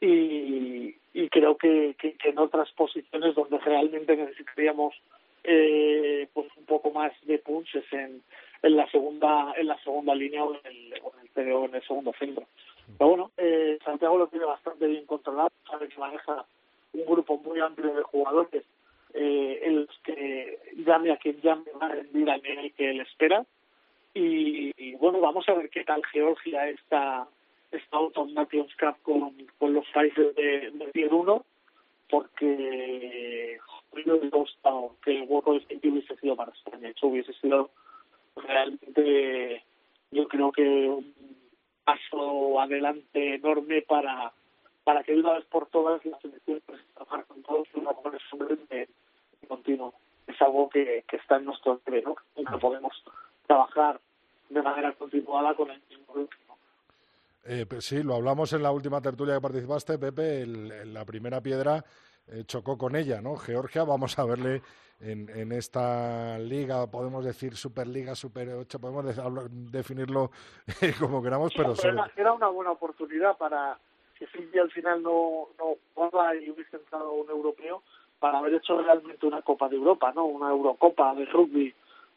y, 0.00 0.96
y 1.14 1.28
creo 1.28 1.56
que, 1.56 1.94
que, 1.98 2.16
en 2.28 2.38
otras 2.38 2.70
posiciones 2.72 3.34
donde 3.36 3.58
realmente 3.58 4.16
necesitaríamos 4.16 4.94
eh, 5.44 6.28
pues 6.32 6.48
un 6.56 6.64
poco 6.64 6.90
más 6.90 7.12
de 7.22 7.38
punches 7.38 7.84
en, 7.92 8.22
en 8.62 8.76
la 8.76 8.88
segunda 8.90 9.52
en 9.56 9.68
la 9.68 9.78
segunda 9.82 10.14
línea 10.14 10.44
o 10.44 10.54
en 10.54 10.60
el, 10.64 10.94
en 11.36 11.48
el, 11.48 11.64
en 11.64 11.74
el 11.74 11.82
segundo 11.86 12.12
centro. 12.18 12.46
Pero 12.98 13.10
bueno, 13.10 13.30
eh, 13.36 13.78
Santiago 13.84 14.18
lo 14.18 14.26
tiene 14.26 14.44
bastante 14.44 14.86
bien 14.86 15.06
controlado, 15.06 15.50
sabe 15.68 15.88
que 15.88 15.98
maneja 15.98 16.44
un 16.92 17.06
grupo 17.06 17.38
muy 17.38 17.60
amplio 17.60 17.94
de 17.94 18.02
jugadores 18.02 18.64
eh, 19.14 19.60
en 19.62 19.76
los 19.80 19.98
que 20.04 20.58
llame 20.76 21.12
a 21.12 21.16
quien 21.16 21.40
llame 21.40 21.64
va 21.80 21.86
a 21.86 21.90
rendir 21.90 22.30
al 22.30 22.42
nivel 22.42 22.72
que 22.72 22.90
él 22.90 23.00
espera. 23.00 23.44
Y, 24.14 24.94
bueno, 24.96 25.20
vamos 25.20 25.48
a 25.48 25.54
ver 25.54 25.70
qué 25.70 25.84
tal 25.84 26.02
Georgia 26.12 26.68
está 26.68 27.26
esta 27.70 27.96
Autumn 27.96 28.34
Nations 28.34 28.74
Cup 28.76 28.96
con, 29.02 29.34
con 29.58 29.72
los 29.72 29.86
países 29.88 30.34
de, 30.34 30.70
de 30.70 30.90
Tier 30.92 31.12
1, 31.12 31.44
porque 32.10 33.58
me 33.94 34.12
hubiese 34.12 34.36
gustado 34.36 34.96
que 35.02 35.18
el 35.18 35.26
hueco 35.26 35.54
de 35.54 35.88
hubiese 35.88 36.16
sido 36.16 36.36
para 36.36 36.52
España. 36.52 36.90
Eso 36.90 37.06
hubiese 37.06 37.32
sido 37.34 37.70
realmente, 38.36 39.62
yo 40.10 40.28
creo 40.28 40.52
que 40.52 40.62
un 40.62 41.14
paso 41.84 42.60
adelante 42.60 43.34
enorme 43.34 43.82
para 43.82 44.32
para 44.84 45.02
que 45.02 45.12
de 45.12 45.20
una 45.20 45.34
vez 45.34 45.44
por 45.46 45.66
todas 45.66 46.04
la 46.04 46.18
selección 46.20 46.60
trabajar 46.94 47.24
con 47.26 47.42
todos 47.42 47.68
los 47.74 47.84
mejores 47.84 48.22
hombres 48.32 48.58
de, 48.68 48.88
continuo. 49.48 49.92
Es 50.26 50.40
algo 50.40 50.68
que, 50.68 51.04
que 51.08 51.16
está 51.16 51.36
en 51.36 51.44
nuestro 51.44 51.72
entreno, 51.72 52.16
nunca 52.36 52.58
podemos 52.58 52.92
trabajar 53.46 54.00
de 54.48 54.62
manera 54.62 54.92
continuada 54.92 55.54
con 55.54 55.70
el 55.70 55.82
mismo 55.88 56.12
grupo. 56.12 56.32
Eh, 57.44 57.66
pues 57.68 57.84
sí, 57.84 58.02
lo 58.02 58.14
hablamos 58.14 58.52
en 58.52 58.62
la 58.62 58.70
última 58.70 59.00
tertulia 59.00 59.34
que 59.34 59.40
participaste, 59.40 59.98
Pepe, 59.98 60.42
el, 60.42 60.94
la 60.94 61.04
primera 61.04 61.40
piedra 61.40 61.84
eh, 62.28 62.44
chocó 62.46 62.78
con 62.78 62.94
ella, 62.94 63.20
¿no? 63.20 63.36
Georgia, 63.36 63.82
vamos 63.82 64.16
a 64.18 64.24
verle 64.24 64.62
en, 65.00 65.28
en 65.28 65.50
esta 65.50 66.38
liga, 66.38 66.86
podemos 66.88 67.24
decir 67.24 67.56
Superliga, 67.56 68.14
Super 68.14 68.48
8, 68.50 68.78
podemos 68.78 69.04
definirlo 69.72 70.30
como 71.00 71.20
queramos, 71.20 71.52
pero... 71.56 71.74
era 72.16 72.32
una 72.32 72.48
buena 72.48 72.70
oportunidad 72.70 73.36
para 73.36 73.76
que 74.26 74.48
y 74.52 74.58
al 74.58 74.70
final 74.70 75.02
no, 75.02 75.48
no 75.58 75.76
jugaba 75.94 76.34
y 76.36 76.50
hubiese 76.50 76.76
entrado 76.76 77.12
un 77.12 77.28
europeo 77.30 77.82
para 78.18 78.38
haber 78.38 78.54
hecho 78.54 78.80
realmente 78.80 79.26
una 79.26 79.42
Copa 79.42 79.68
de 79.68 79.76
Europa, 79.76 80.12
¿no? 80.14 80.24
Una 80.24 80.50
Eurocopa 80.50 81.14
de 81.14 81.24
rugby 81.26 81.74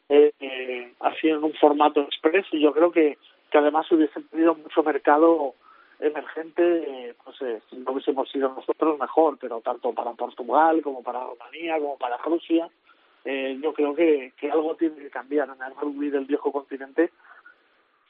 eh, 0.08 0.32
eh, 0.38 0.92
así 1.00 1.28
en 1.28 1.42
un 1.42 1.52
formato 1.54 2.00
express 2.02 2.46
y 2.52 2.60
yo 2.60 2.72
creo 2.72 2.92
que, 2.92 3.18
que 3.50 3.58
además 3.58 3.90
hubiese 3.90 4.20
tenido 4.22 4.54
mucho 4.54 4.82
mercado 4.82 5.54
emergente, 5.98 6.62
eh, 6.62 7.14
pues 7.24 7.40
eh, 7.42 7.60
si 7.70 7.76
no 7.76 7.92
hubiésemos 7.92 8.30
sido 8.30 8.50
nosotros 8.50 8.98
mejor, 8.98 9.38
pero 9.40 9.60
tanto 9.60 9.92
para 9.92 10.12
Portugal 10.12 10.82
como 10.82 11.02
para 11.02 11.24
Rumanía 11.24 11.78
como 11.78 11.96
para 11.96 12.18
Rusia, 12.18 12.68
eh, 13.24 13.58
yo 13.60 13.72
creo 13.72 13.94
que, 13.94 14.32
que 14.38 14.50
algo 14.50 14.76
tiene 14.76 14.96
que 14.96 15.10
cambiar 15.10 15.48
en 15.48 15.62
el 15.62 15.74
rugby 15.74 16.10
del 16.10 16.26
viejo 16.26 16.52
continente 16.52 17.10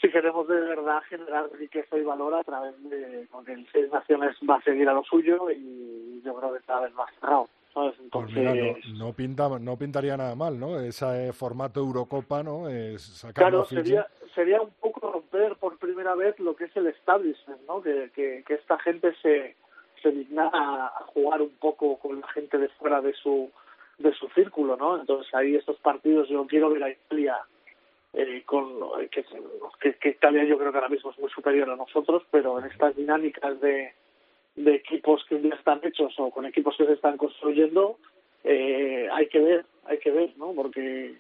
si 0.01 0.11
queremos 0.11 0.47
de 0.49 0.61
verdad 0.61 1.03
generar 1.09 1.51
riqueza 1.53 1.97
y 1.97 2.03
valor 2.03 2.35
a 2.35 2.45
través 2.45 2.75
de 2.91 3.27
porque 3.31 3.53
el 3.53 3.67
Seis 3.73 3.91
Naciones 3.91 4.37
va 4.49 4.57
a 4.57 4.63
seguir 4.63 4.89
a 4.89 4.93
lo 4.93 5.05
suyo 5.05 5.51
y 5.51 6.21
yo 6.25 6.35
creo 6.35 6.53
que 6.55 6.61
cada 6.67 6.83
vez 6.83 6.95
más 6.95 7.11
cerrado. 7.21 7.49
Pues 7.73 7.95
Entonces, 8.01 8.89
no, 8.95 9.13
pinta, 9.13 9.51
no 9.61 9.77
pintaría 9.77 10.17
nada 10.17 10.35
mal, 10.35 10.59
¿no? 10.59 10.81
Ese 10.81 11.31
formato 11.35 11.81
Eurocopa, 11.81 12.43
¿no? 12.43 12.71
Es 12.71 13.27
claro, 13.35 13.67
sería, 13.67 14.07
sería 14.35 14.63
un 14.63 14.71
poco 14.81 15.13
romper 15.13 15.57
por 15.57 15.77
primera 15.77 16.15
vez 16.15 16.39
lo 16.41 16.57
que 16.57 16.65
es 16.65 16.77
el 16.77 16.87
establishment, 16.87 17.61
¿no? 17.69 17.83
Que, 17.83 18.11
que, 18.15 18.43
que 18.47 18.55
esta 18.55 18.79
gente 18.79 19.15
se, 19.21 19.57
se 20.03 20.11
digna 20.11 20.51
a, 20.55 21.05
jugar 21.09 21.43
un 21.43 21.55
poco 21.61 21.99
con 21.99 22.19
la 22.19 22.29
gente 22.29 22.57
de 22.57 22.69
fuera 22.71 23.03
de 23.03 23.13
su 23.13 23.51
de 23.99 24.13
su 24.15 24.29
círculo, 24.29 24.79
¿no? 24.79 24.99
Entonces 24.99 25.35
ahí 25.35 25.55
estos 25.55 25.77
partidos 25.81 26.31
yo 26.31 26.47
quiero 26.47 26.71
ver 26.71 26.83
a 26.83 26.91
Italia 26.91 27.37
eh, 28.17 28.43
con 28.47 28.81
que, 29.11 29.95
que, 29.95 30.09
Italia 30.09 30.45
yo 30.45 30.57
creo 30.57 30.73
que 30.73 30.79
ahora 30.79 30.89
mismo 30.89 31.11
es 31.11 31.19
muy 31.19 31.29
superior 31.29 31.69
a 31.69 31.77
nosotros, 31.77 32.23
pero 32.31 32.59
en 32.59 32.65
estas 32.65 32.97
dinámicas 32.97 33.61
de, 33.61 33.93
de 34.55 34.75
equipos 34.75 35.23
que 35.29 35.39
ya 35.43 35.55
están 35.55 35.81
hechos 35.83 36.15
o 36.19 36.31
con 36.31 36.47
equipos 36.47 36.75
que 36.79 36.87
se 36.87 36.95
están 36.95 37.19
construyendo, 37.19 37.99
eh, 38.43 39.07
hay 39.13 39.29
que 39.29 39.39
ver, 39.39 39.67
hay 39.85 39.99
que 39.99 40.11
ver, 40.11 40.33
¿no? 40.39 40.55
Porque 40.55 41.15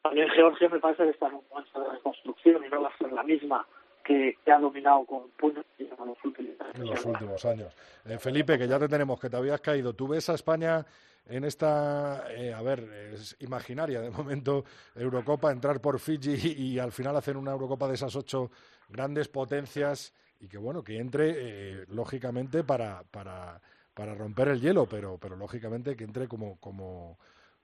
también 0.00 0.30
Georgia 0.30 0.70
me 0.70 0.80
parece 0.80 1.04
que 1.04 1.10
está 1.10 1.26
en 1.26 1.34
un 1.34 1.44
momento 1.50 1.80
de 1.80 1.90
reconstrucción 1.90 2.64
y 2.64 2.68
no 2.70 2.80
va 2.80 2.88
a 2.88 2.96
ser 2.96 3.12
la 3.12 3.24
misma 3.24 3.66
que, 4.02 4.36
ha 4.46 4.58
dominado 4.58 5.04
con 5.04 5.30
puños 5.30 5.64
en 5.78 5.88
los 5.88 6.24
últimos 6.24 6.60
años. 6.60 6.74
En 6.74 6.86
los 6.86 7.04
últimos 7.04 7.44
años. 7.44 7.76
Eh, 8.04 8.18
Felipe, 8.18 8.58
que 8.58 8.68
ya 8.68 8.78
te 8.78 8.88
tenemos, 8.88 9.20
que 9.20 9.30
te 9.30 9.36
habías 9.36 9.60
caído. 9.60 9.94
¿Tú 9.94 10.08
ves 10.08 10.28
a 10.28 10.34
España 10.34 10.84
en 11.26 11.44
esta, 11.44 12.24
eh, 12.30 12.52
a 12.52 12.62
ver, 12.62 12.80
es 13.14 13.36
imaginaria 13.40 14.00
de 14.00 14.10
momento, 14.10 14.64
Eurocopa, 14.94 15.52
entrar 15.52 15.80
por 15.80 15.98
Fiji 15.98 16.54
y, 16.56 16.78
al 16.78 16.92
final 16.92 17.16
hacer 17.16 17.36
una 17.36 17.52
Eurocopa 17.52 17.86
de 17.88 17.94
esas 17.94 18.14
ocho 18.16 18.50
grandes 18.88 19.28
potencias 19.28 20.14
y 20.40 20.48
que, 20.48 20.58
bueno, 20.58 20.82
que 20.82 20.98
entre, 20.98 21.32
eh, 21.36 21.84
lógicamente, 21.88 22.64
para, 22.64 23.04
para, 23.10 23.60
para 23.94 24.14
romper 24.14 24.48
el 24.48 24.60
hielo, 24.60 24.86
pero, 24.86 25.18
pero 25.18 25.36
lógicamente 25.36 25.96
que 25.96 26.04
entre 26.04 26.26
como, 26.26 26.58
como 26.58 27.18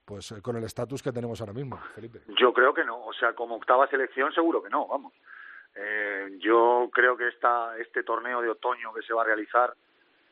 pues 0.05 0.33
con 0.41 0.55
el 0.55 0.63
estatus 0.63 1.03
que 1.03 1.11
tenemos 1.11 1.39
ahora 1.39 1.53
mismo, 1.53 1.77
Felipe. 1.93 2.21
Yo 2.39 2.51
creo 2.51 2.73
que 2.73 2.83
no, 2.83 3.05
o 3.05 3.13
sea, 3.13 3.33
como 3.33 3.55
octava 3.55 3.85
selección 3.87 4.33
seguro 4.33 4.63
que 4.63 4.69
no, 4.69 4.87
vamos. 4.87 5.13
Eh, 5.81 6.37
yo 6.39 6.89
creo 6.91 7.15
que 7.15 7.29
esta, 7.29 7.77
este 7.77 8.03
torneo 8.03 8.41
de 8.41 8.49
otoño 8.49 8.93
que 8.93 9.01
se 9.01 9.13
va 9.13 9.21
a 9.21 9.25
realizar 9.25 9.73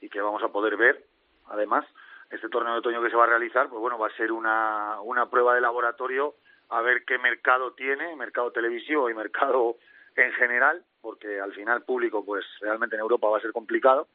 y 0.02 0.10
que 0.10 0.20
vamos 0.20 0.44
a 0.44 0.50
poder 0.50 0.76
ver, 0.76 1.02
además, 1.48 1.86
este 2.30 2.50
torneo 2.50 2.74
de 2.74 2.80
otoño 2.80 3.02
que 3.02 3.10
se 3.10 3.16
va 3.16 3.24
a 3.24 3.28
realizar, 3.28 3.70
pues 3.70 3.80
bueno, 3.80 3.98
va 3.98 4.08
a 4.08 4.18
ser 4.18 4.34
una, 4.34 5.00
una 5.02 5.30
prueba 5.30 5.56
de 5.56 5.62
laboratorio 5.62 6.36
a 6.70 6.82
ver 6.82 7.06
qué 7.06 7.18
mercado 7.18 7.72
tiene, 7.72 8.14
mercado 8.18 8.52
televisivo 8.52 9.10
y 9.10 9.14
mercado 9.14 9.78
en 10.18 10.34
general, 10.34 10.84
porque 11.02 11.40
al 11.40 11.54
final 11.54 11.84
público, 11.84 12.26
pues 12.26 12.44
realmente 12.60 12.98
en 12.98 13.02
Europa 13.02 13.30
va 13.30 13.38
a 13.38 13.42
ser 13.42 13.54
complicado. 13.54 14.08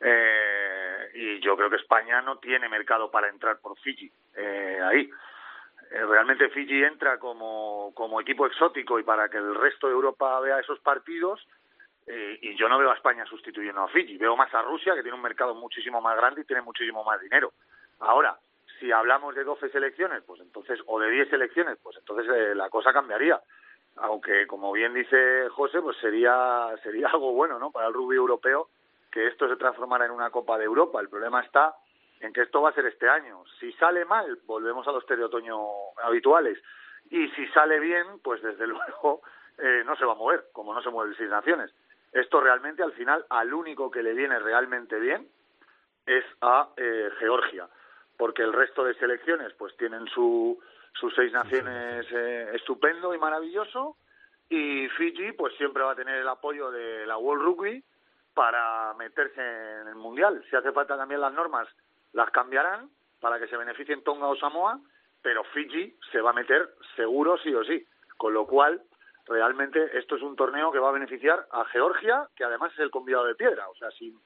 Eh, 0.00 1.10
y 1.14 1.40
yo 1.40 1.56
creo 1.56 1.70
que 1.70 1.76
España 1.76 2.22
no 2.22 2.38
tiene 2.38 2.68
mercado 2.68 3.10
para 3.10 3.28
entrar 3.28 3.58
por 3.58 3.76
Fiji 3.78 4.12
eh, 4.36 4.78
ahí. 4.84 5.10
Eh, 5.90 6.04
realmente 6.04 6.50
Fiji 6.50 6.82
entra 6.82 7.18
como, 7.18 7.92
como 7.94 8.20
equipo 8.20 8.46
exótico 8.46 8.98
y 8.98 9.04
para 9.04 9.28
que 9.28 9.38
el 9.38 9.54
resto 9.54 9.86
de 9.86 9.94
Europa 9.94 10.38
vea 10.40 10.60
esos 10.60 10.78
partidos 10.80 11.46
eh, 12.06 12.38
y 12.42 12.56
yo 12.56 12.68
no 12.68 12.78
veo 12.78 12.90
a 12.90 12.94
España 12.94 13.24
sustituyendo 13.26 13.82
a 13.82 13.88
Fiji, 13.88 14.16
veo 14.16 14.36
más 14.36 14.52
a 14.54 14.62
Rusia 14.62 14.94
que 14.94 15.02
tiene 15.02 15.16
un 15.16 15.22
mercado 15.22 15.54
muchísimo 15.54 16.00
más 16.00 16.16
grande 16.16 16.42
y 16.42 16.44
tiene 16.44 16.62
muchísimo 16.62 17.04
más 17.04 17.20
dinero. 17.20 17.52
Ahora, 18.00 18.38
si 18.78 18.92
hablamos 18.92 19.34
de 19.34 19.44
12 19.44 19.70
selecciones, 19.70 20.22
pues 20.24 20.40
entonces, 20.40 20.78
o 20.86 21.00
de 21.00 21.10
10 21.10 21.30
selecciones, 21.30 21.78
pues 21.82 21.96
entonces 21.96 22.26
eh, 22.34 22.54
la 22.54 22.70
cosa 22.70 22.92
cambiaría. 22.92 23.40
Aunque, 23.96 24.46
como 24.46 24.72
bien 24.72 24.94
dice 24.94 25.48
José, 25.50 25.80
pues 25.80 25.96
sería, 25.98 26.68
sería 26.82 27.08
algo 27.12 27.32
bueno, 27.32 27.58
¿no? 27.58 27.70
Para 27.70 27.88
el 27.88 27.94
rugby 27.94 28.16
europeo 28.16 28.68
que 29.10 29.26
esto 29.26 29.48
se 29.48 29.56
transformara 29.56 30.04
en 30.04 30.10
una 30.10 30.30
Copa 30.30 30.58
de 30.58 30.64
Europa. 30.64 31.00
El 31.00 31.08
problema 31.08 31.40
está 31.40 31.74
en 32.20 32.32
que 32.32 32.42
esto 32.42 32.62
va 32.62 32.70
a 32.70 32.74
ser 32.74 32.86
este 32.86 33.08
año. 33.08 33.44
Si 33.60 33.72
sale 33.74 34.04
mal, 34.04 34.38
volvemos 34.46 34.86
a 34.88 34.92
los 34.92 35.04
otoño 35.04 35.58
habituales. 36.02 36.58
Y 37.10 37.28
si 37.30 37.46
sale 37.48 37.80
bien, 37.80 38.20
pues 38.22 38.42
desde 38.42 38.66
luego 38.66 39.22
eh, 39.58 39.82
no 39.84 39.96
se 39.96 40.04
va 40.04 40.12
a 40.12 40.16
mover, 40.16 40.46
como 40.52 40.74
no 40.74 40.82
se 40.82 40.90
mueve 40.90 41.10
el 41.10 41.16
Seis 41.16 41.30
Naciones. 41.30 41.72
Esto 42.12 42.40
realmente 42.40 42.82
al 42.82 42.92
final 42.92 43.24
al 43.28 43.52
único 43.52 43.90
que 43.90 44.02
le 44.02 44.14
viene 44.14 44.38
realmente 44.38 44.98
bien 44.98 45.28
es 46.06 46.24
a 46.40 46.70
eh, 46.76 47.10
Georgia, 47.18 47.68
porque 48.16 48.42
el 48.42 48.52
resto 48.52 48.82
de 48.82 48.94
selecciones 48.94 49.52
pues 49.54 49.76
tienen 49.76 50.06
su, 50.06 50.58
sus 50.94 51.14
seis 51.14 51.32
naciones 51.32 52.06
eh, 52.10 52.50
estupendo 52.54 53.14
y 53.14 53.18
maravilloso 53.18 53.96
y 54.48 54.88
Fiji 54.88 55.32
pues 55.32 55.54
siempre 55.56 55.82
va 55.82 55.92
a 55.92 55.96
tener 55.96 56.16
el 56.16 56.28
apoyo 56.28 56.70
de 56.70 57.06
la 57.06 57.18
World 57.18 57.44
Rugby 57.44 57.84
para 58.32 58.94
meterse 58.94 59.40
en 59.40 59.88
el 59.88 59.96
mundial. 59.96 60.42
Si 60.48 60.56
hace 60.56 60.72
falta 60.72 60.96
también 60.96 61.20
las 61.20 61.32
normas 61.34 61.68
las 62.12 62.30
cambiarán 62.30 62.90
para 63.20 63.38
que 63.38 63.48
se 63.48 63.56
beneficien 63.56 64.02
Tonga 64.02 64.28
o 64.28 64.36
Samoa, 64.36 64.80
pero 65.22 65.44
Fiji 65.44 65.96
se 66.12 66.20
va 66.20 66.30
a 66.30 66.34
meter 66.34 66.74
seguro 66.96 67.36
sí 67.38 67.54
o 67.54 67.64
sí. 67.64 67.84
Con 68.16 68.34
lo 68.34 68.46
cual, 68.46 68.82
realmente 69.26 69.98
esto 69.98 70.16
es 70.16 70.22
un 70.22 70.36
torneo 70.36 70.72
que 70.72 70.78
va 70.78 70.88
a 70.88 70.92
beneficiar 70.92 71.46
a 71.50 71.64
Georgia, 71.66 72.28
que 72.34 72.44
además 72.44 72.72
es 72.72 72.80
el 72.80 72.90
convidado 72.90 73.26
de 73.26 73.34
piedra, 73.34 73.68
o 73.68 73.74
sea, 73.74 73.90
sin, 73.92 74.18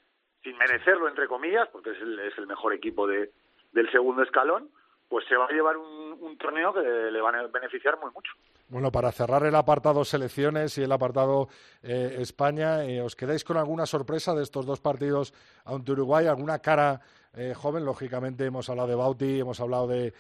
sin 0.43 0.57
merecerlo, 0.57 1.09
entre 1.09 1.29
comillas, 1.29 1.69
porque 1.69 1.91
es 1.91 2.01
el, 2.01 2.19
es 2.21 2.37
el 2.39 2.47
mejor 2.47 2.73
equipo 2.73 3.07
de, 3.07 3.33
del 3.73 3.91
segundo 3.91 4.23
escalón, 4.23 4.71
pues 5.09 5.27
se 5.27 5.37
va 5.37 5.45
a 5.45 5.53
llevar 5.53 5.77
un, 5.77 6.17
un 6.21 6.39
torneo 6.39 6.73
que 6.73 6.81
le 6.81 7.21
va 7.21 7.31
a 7.31 7.47
beneficiar 7.49 7.99
muy 8.01 8.11
mucho. 8.13 8.33
Bueno, 8.69 8.91
para 8.91 9.13
cerrar 9.13 9.45
el 9.45 9.55
apartado 9.55 10.03
selecciones 10.03 10.79
y 10.79 10.85
el 10.85 10.93
apartado 10.93 11.49
eh, 11.83 12.17
España, 12.21 12.83
eh, 12.87 13.03
¿os 13.03 13.15
quedáis 13.15 13.45
con 13.45 13.59
alguna 13.59 13.85
sorpresa 13.85 14.35
de 14.35 14.43
estos 14.43 14.65
dos 14.65 14.81
partidos 14.81 15.35
ante 15.67 15.93
Uruguay? 15.93 16.27
¿Alguna 16.27 16.61
cara 16.61 16.99
eh, 17.35 17.55
joven? 17.55 17.85
Lógicamente 17.85 18.45
hemos 18.45 18.69
hablado 18.69 18.89
de 18.89 18.95
Bauti, 18.95 19.41
hemos 19.41 19.61
hablado 19.61 19.87
de, 19.87 20.13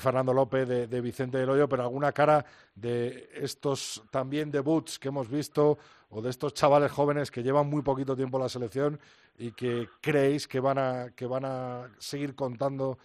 Fernando 0.00 0.32
López, 0.32 0.68
de, 0.68 1.00
Vicente 1.00 1.38
del 1.38 1.50
Hoyo, 1.50 1.68
pero 1.68 1.82
¿alguna 1.82 2.12
cara 2.12 2.44
de 2.74 3.28
estos 3.34 4.02
también 4.10 4.50
debuts 4.50 4.98
que 4.98 5.08
hemos 5.08 5.28
visto 5.28 5.78
o 6.10 6.22
de 6.22 6.30
estos 6.30 6.54
chavales 6.54 6.92
jóvenes 6.92 7.30
que 7.30 7.42
llevan 7.42 7.68
muy 7.68 7.82
poquito 7.82 8.16
tiempo 8.16 8.38
la 8.38 8.48
selección 8.48 8.98
y 9.38 9.52
que 9.52 9.88
creéis 10.00 10.48
que 10.48 10.60
van 10.60 10.78
a, 10.78 11.10
que 11.14 11.26
van 11.26 11.44
a 11.44 11.90
seguir 11.98 12.34
contando 12.34 12.98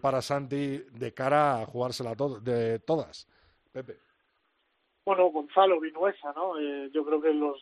para 0.00 0.22
Santi 0.22 0.78
de 0.78 1.12
cara 1.12 1.60
a 1.60 1.66
jugársela 1.66 2.14
de 2.14 2.78
todas? 2.78 3.28
Pepe. 3.72 4.06
Bueno, 5.06 5.30
Gonzalo 5.30 5.78
Vinuesa, 5.78 6.32
¿no? 6.32 6.58
Eh, 6.58 6.90
yo 6.92 7.04
creo 7.04 7.20
que 7.20 7.32
los, 7.32 7.56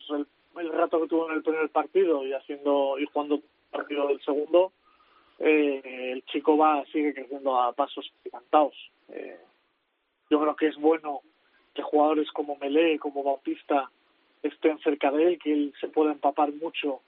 el, 0.57 0.69
rato 0.73 0.99
que 0.99 1.07
tuvo 1.07 1.29
en 1.29 1.35
el 1.35 1.43
primer 1.43 1.69
partido 1.69 2.25
y 2.25 2.33
haciendo 2.33 2.97
y 2.97 3.05
jugando 3.05 3.39
partido 3.69 4.07
del 4.07 4.19
segundo, 4.21 4.71
eh, 5.39 6.11
el 6.13 6.23
chico 6.25 6.57
va 6.57 6.85
sigue 6.91 7.13
creciendo 7.13 7.59
a 7.59 7.73
pasos 7.73 8.11
gigantados. 8.23 8.75
Eh, 9.09 9.39
yo 10.29 10.39
creo 10.39 10.55
que 10.55 10.67
es 10.67 10.77
bueno 10.77 11.21
que 11.73 11.81
jugadores 11.81 12.31
como 12.31 12.55
Melé, 12.55 12.97
como 12.99 13.23
Bautista 13.23 13.89
estén 14.41 14.79
cerca 14.79 15.11
de 15.11 15.27
él, 15.27 15.39
que 15.39 15.51
él 15.51 15.73
se 15.79 15.87
pueda 15.87 16.11
empapar 16.11 16.51
mucho 16.53 17.01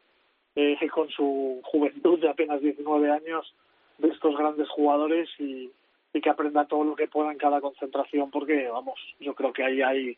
eh, 0.56 0.78
con 0.94 1.10
su 1.10 1.62
juventud 1.64 2.20
de 2.20 2.30
apenas 2.30 2.62
19 2.62 3.12
años 3.12 3.54
de 3.98 4.10
estos 4.10 4.38
grandes 4.38 4.70
jugadores 4.70 5.30
y, 5.40 5.72
y 6.14 6.22
que 6.22 6.30
aprenda 6.30 6.66
todo 6.66 6.84
lo 6.84 6.96
que 6.96 7.08
pueda 7.08 7.32
en 7.32 7.38
cada 7.38 7.62
concentración 7.62 8.30
porque 8.30 8.68
vamos 8.68 9.00
yo 9.20 9.34
creo 9.34 9.52
que 9.54 9.64
ahí 9.64 9.82
hay 9.82 10.18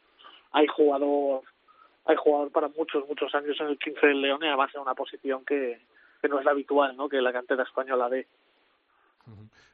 hay 0.51 0.67
jugador 0.67 1.43
hay 2.05 2.17
jugador 2.17 2.51
para 2.51 2.67
muchos 2.67 3.07
muchos 3.07 3.33
años 3.35 3.55
en 3.61 3.67
el 3.67 3.79
15 3.79 4.07
del 4.07 4.21
León 4.21 4.39
y 4.43 4.47
además 4.47 4.75
en 4.75 4.81
una 4.81 4.95
posición 4.95 5.45
que, 5.45 5.79
que 6.21 6.27
no 6.27 6.39
es 6.39 6.45
la 6.45 6.51
habitual 6.51 6.95
no 6.95 7.09
que 7.09 7.21
la 7.21 7.33
cantera 7.33 7.63
española 7.63 8.09
dé 8.09 8.27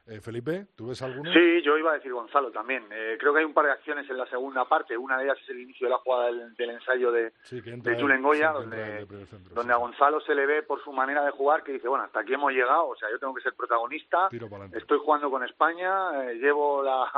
eh, 0.08 0.20
Felipe, 0.20 0.66
¿tú 0.76 0.88
ves 0.88 1.02
alguno? 1.02 1.32
Sí, 1.32 1.62
yo 1.62 1.76
iba 1.76 1.90
a 1.90 1.94
decir 1.94 2.12
Gonzalo 2.12 2.52
también. 2.52 2.84
Eh, 2.92 3.16
creo 3.18 3.32
que 3.32 3.40
hay 3.40 3.44
un 3.44 3.52
par 3.52 3.66
de 3.66 3.72
acciones 3.72 4.08
en 4.08 4.16
la 4.16 4.26
segunda 4.26 4.64
parte. 4.64 4.96
Una 4.96 5.18
de 5.18 5.24
ellas 5.24 5.38
es 5.42 5.48
el 5.48 5.58
inicio 5.58 5.88
de 5.88 5.90
la 5.90 5.98
jugada 5.98 6.26
del, 6.26 6.70
ensayo 6.70 7.10
de, 7.10 7.32
de 7.50 8.00
Julen 8.00 8.22
Goya, 8.22 8.52
donde, 8.52 9.04
donde 9.52 9.72
a 9.72 9.76
Gonzalo 9.76 10.20
se 10.20 10.36
le 10.36 10.46
ve 10.46 10.62
por 10.62 10.82
su 10.84 10.92
manera 10.92 11.24
de 11.24 11.32
jugar 11.32 11.64
que 11.64 11.72
dice, 11.72 11.88
bueno, 11.88 12.04
hasta 12.04 12.20
aquí 12.20 12.34
hemos 12.34 12.52
llegado, 12.52 12.86
o 12.86 12.96
sea, 12.96 13.10
yo 13.10 13.18
tengo 13.18 13.34
que 13.34 13.42
ser 13.42 13.54
protagonista, 13.54 14.28
estoy 14.72 14.98
jugando 14.98 15.28
con 15.28 15.42
España, 15.42 16.30
eh, 16.30 16.34
llevo 16.34 16.84
la, 16.84 17.10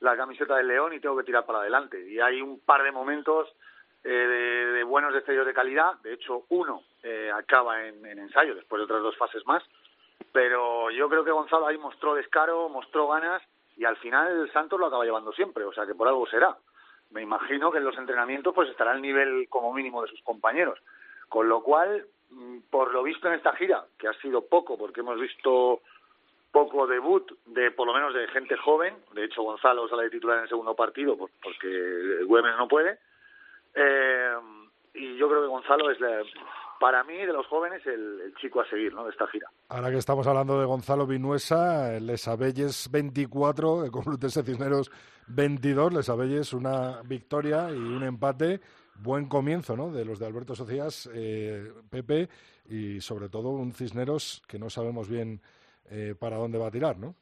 la 0.00 0.16
camiseta 0.16 0.56
del 0.56 0.68
León 0.68 0.92
y 0.92 1.00
tengo 1.00 1.16
que 1.16 1.24
tirar 1.24 1.44
para 1.44 1.58
adelante. 1.60 2.08
Y 2.08 2.20
hay 2.20 2.40
un 2.40 2.60
par 2.60 2.84
de 2.84 2.92
momentos 2.92 3.48
eh, 4.08 4.72
de, 4.74 4.84
buenos 4.84 5.12
destellos 5.12 5.44
de 5.44 5.52
calidad. 5.52 5.94
De 6.02 6.12
hecho, 6.12 6.44
uno 6.50 6.82
eh, 7.02 7.28
acaba 7.34 7.84
en, 7.84 8.06
ensayo 8.06 8.54
después 8.54 8.78
de 8.78 8.84
otras 8.84 9.02
dos 9.02 9.16
fases 9.16 9.44
más. 9.46 9.64
Pero 10.32 10.90
yo 10.92 11.08
creo 11.08 11.24
que 11.24 11.32
Gonzalo 11.32 11.66
ahí 11.66 11.76
mostró 11.76 12.14
descaro, 12.14 12.68
mostró 12.68 13.08
ganas 13.08 13.42
y 13.76 13.84
al 13.84 13.96
final 13.96 14.28
el 14.28 14.52
Santos 14.52 14.78
lo 14.78 14.86
acaba 14.86 15.04
llevando 15.04 15.32
siempre. 15.32 15.64
O 15.64 15.72
sea 15.72 15.86
que 15.86 15.94
por 15.94 16.06
algo 16.06 16.24
será. 16.28 16.56
Me 17.10 17.22
imagino 17.22 17.72
que 17.72 17.78
en 17.78 17.84
los 17.84 17.98
entrenamientos 17.98 18.54
pues 18.54 18.70
estará 18.70 18.92
al 18.92 19.02
nivel 19.02 19.48
como 19.48 19.72
mínimo 19.72 20.02
de 20.02 20.08
sus 20.08 20.22
compañeros. 20.22 20.78
Con 21.28 21.48
lo 21.48 21.62
cual, 21.64 22.06
mm, 22.30 22.58
por 22.70 22.92
lo 22.92 23.02
visto 23.02 23.26
en 23.26 23.34
esta 23.34 23.56
gira, 23.56 23.86
que 23.98 24.06
ha 24.06 24.12
sido 24.20 24.46
poco 24.46 24.78
porque 24.78 25.00
hemos 25.00 25.18
visto 25.18 25.80
poco 26.52 26.86
debut 26.86 27.28
de 27.46 27.72
por 27.72 27.88
lo 27.88 27.92
menos 27.92 28.14
de 28.14 28.28
gente 28.28 28.56
joven. 28.56 28.94
De 29.14 29.24
hecho, 29.24 29.42
Gonzalo 29.42 29.88
sale 29.88 30.04
de 30.04 30.10
titular 30.10 30.36
en 30.36 30.44
el 30.44 30.48
segundo 30.48 30.76
partido 30.76 31.16
porque 31.16 32.22
Güemes 32.24 32.56
no 32.56 32.68
puede. 32.68 33.00
Eh, 33.76 34.32
y 34.94 35.18
yo 35.18 35.28
creo 35.28 35.42
que 35.42 35.48
Gonzalo 35.48 35.90
es, 35.90 35.98
para 36.80 37.04
mí, 37.04 37.14
de 37.14 37.32
los 37.32 37.46
jóvenes, 37.46 37.86
el, 37.86 38.34
chico 38.40 38.60
a 38.60 38.68
seguir 38.68 38.92
¿no? 38.94 39.04
de 39.04 39.10
esta 39.10 39.26
gira. 39.28 39.48
Ahora 39.68 39.90
que 39.90 39.98
estamos 39.98 40.26
hablando 40.26 40.58
de 40.58 40.66
Gonzalo 40.66 41.06
Vinuesa, 41.06 42.00
Les 42.00 42.26
Abelles 42.26 42.90
24, 42.90 43.84
el 43.84 43.90
Complutense 43.90 44.42
Cisneros 44.42 44.90
22, 45.28 45.92
Les 45.92 46.08
Abelles 46.08 46.52
una 46.52 47.02
victoria 47.02 47.70
y 47.70 47.78
un 47.78 48.02
empate. 48.02 48.60
Buen 48.94 49.28
comienzo 49.28 49.76
¿no? 49.76 49.90
de 49.90 50.06
los 50.06 50.18
de 50.18 50.26
Alberto 50.26 50.54
Socias, 50.54 51.10
eh, 51.12 51.70
Pepe, 51.90 52.30
y 52.66 53.00
sobre 53.02 53.28
todo 53.28 53.50
un 53.50 53.72
Cisneros 53.72 54.42
que 54.48 54.58
no 54.58 54.70
sabemos 54.70 55.08
bien 55.08 55.42
eh, 55.90 56.14
para 56.18 56.36
dónde 56.36 56.58
va 56.58 56.68
a 56.68 56.70
tirar, 56.70 56.96
¿no? 56.96 57.14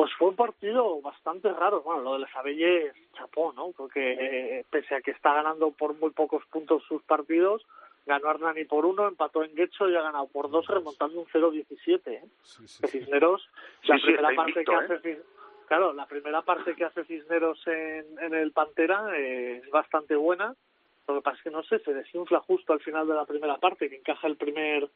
Pues 0.00 0.14
fue 0.14 0.28
un 0.28 0.34
partido 0.36 0.98
bastante 1.02 1.52
raro. 1.52 1.82
Bueno, 1.82 2.00
lo 2.00 2.18
de 2.18 2.26
Sabelle 2.32 2.90
chapó, 3.18 3.52
¿no? 3.52 3.72
Porque 3.76 4.16
eh, 4.18 4.64
pese 4.70 4.94
a 4.94 5.02
que 5.02 5.10
está 5.10 5.34
ganando 5.34 5.72
por 5.72 5.94
muy 5.94 6.08
pocos 6.08 6.42
puntos 6.46 6.82
sus 6.84 7.02
partidos, 7.02 7.66
ganó 8.06 8.30
Arnani 8.30 8.64
por 8.64 8.86
uno, 8.86 9.06
empató 9.06 9.44
en 9.44 9.54
Guecho 9.54 9.90
y 9.90 9.96
ha 9.96 10.00
ganado 10.00 10.26
por 10.28 10.50
dos, 10.50 10.66
remontando 10.68 11.20
un 11.20 11.26
0-17. 11.26 12.00
¿eh? 12.06 12.24
Sí, 12.40 12.66
sí, 12.66 12.80
Que 12.80 12.88
sí. 12.88 12.98
Cisneros, 13.00 13.46
la 13.82 13.98
primera 13.98 14.30
parte 14.34 14.64
que 14.64 14.72
¿eh? 14.72 14.74
hace 14.74 15.02
Cis- 15.02 15.22
claro, 15.68 15.92
la 15.92 16.06
primera 16.06 16.40
parte 16.40 16.74
que 16.74 16.84
hace 16.86 17.04
Cisneros 17.04 17.62
en, 17.66 18.18
en 18.20 18.32
el 18.32 18.52
Pantera 18.52 19.04
eh, 19.18 19.60
es 19.62 19.70
bastante 19.70 20.16
buena. 20.16 20.54
Lo 21.08 21.16
que 21.16 21.20
pasa 21.20 21.36
es 21.36 21.42
que 21.42 21.50
no 21.50 21.62
sé, 21.64 21.78
se 21.80 21.92
desinfla 21.92 22.40
justo 22.40 22.72
al 22.72 22.80
final 22.80 23.06
de 23.06 23.16
la 23.16 23.26
primera 23.26 23.58
parte, 23.58 23.90
que 23.90 23.96
encaja 23.96 24.26
el 24.28 24.36
primer 24.36 24.88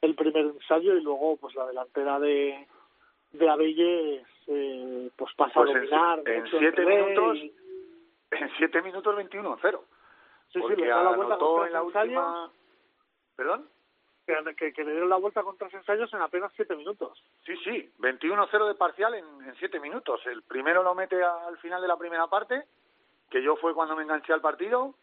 el 0.00 0.14
primer 0.14 0.46
ensayo 0.46 0.96
y 0.96 1.02
luego 1.02 1.36
pues 1.36 1.54
la 1.56 1.66
delantera 1.66 2.18
de 2.20 2.66
de 3.32 3.48
Abelles 3.48 4.26
eh, 4.48 5.10
pues 5.16 5.34
pasa 5.34 5.52
Pues 5.54 5.68
a 5.68 5.72
en- 5.72 5.78
dominar 5.90 6.22
en 6.26 6.46
siete 6.48 6.84
minutos, 6.84 7.36
y- 7.38 7.54
En 8.30 8.50
7 8.58 8.82
minutos 8.82 9.14
21-0. 9.16 9.60
sí, 10.48 10.52
sí, 10.52 10.60
porque 10.60 10.76
le 10.76 10.88
da 10.88 11.02
la 11.02 11.10
vuelta 11.16 11.34
anotó 11.34 11.56
con 11.56 11.66
en 11.66 11.72
la 11.72 11.78
ensayos, 11.80 12.04
última... 12.06 12.50
¿Perdón? 13.36 13.68
que, 14.26 14.54
que, 14.56 14.72
que 14.72 14.82
le 14.84 14.90
dieron 14.90 15.08
la 15.08 15.16
vuelta 15.16 15.42
con 15.44 15.56
tres 15.56 15.72
ensayos 15.74 16.12
en 16.12 16.20
apenas 16.20 16.52
siete 16.56 16.74
minutos. 16.74 17.22
Sí, 17.44 17.56
sí, 17.58 17.92
21-0 18.00 18.66
de 18.66 18.74
parcial 18.74 19.14
en, 19.14 19.24
en 19.44 19.54
7 19.56 19.78
minutos. 19.78 20.20
El 20.26 20.42
primero 20.42 20.82
lo 20.82 20.94
mete 20.96 21.22
a- 21.22 21.46
al 21.46 21.56
final 21.58 21.80
de 21.80 21.86
la 21.88 21.96
primera 21.96 22.26
parte, 22.26 22.64
que 23.30 23.40
yo 23.42 23.54
fue 23.56 23.72
cuando 23.74 23.94
me 23.94 24.02
enganché 24.02 24.32
al 24.32 24.40
partido, 24.40 24.94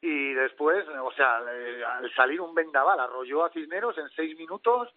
y 0.00 0.32
después, 0.34 0.86
o 0.88 1.12
sea, 1.12 1.40
eh, 1.52 1.84
al 1.84 2.12
salir 2.14 2.40
un 2.40 2.54
vendaval, 2.54 3.00
arrolló 3.00 3.44
a 3.44 3.50
Cisneros 3.50 3.98
en 3.98 4.08
6 4.10 4.38
minutos, 4.38 4.88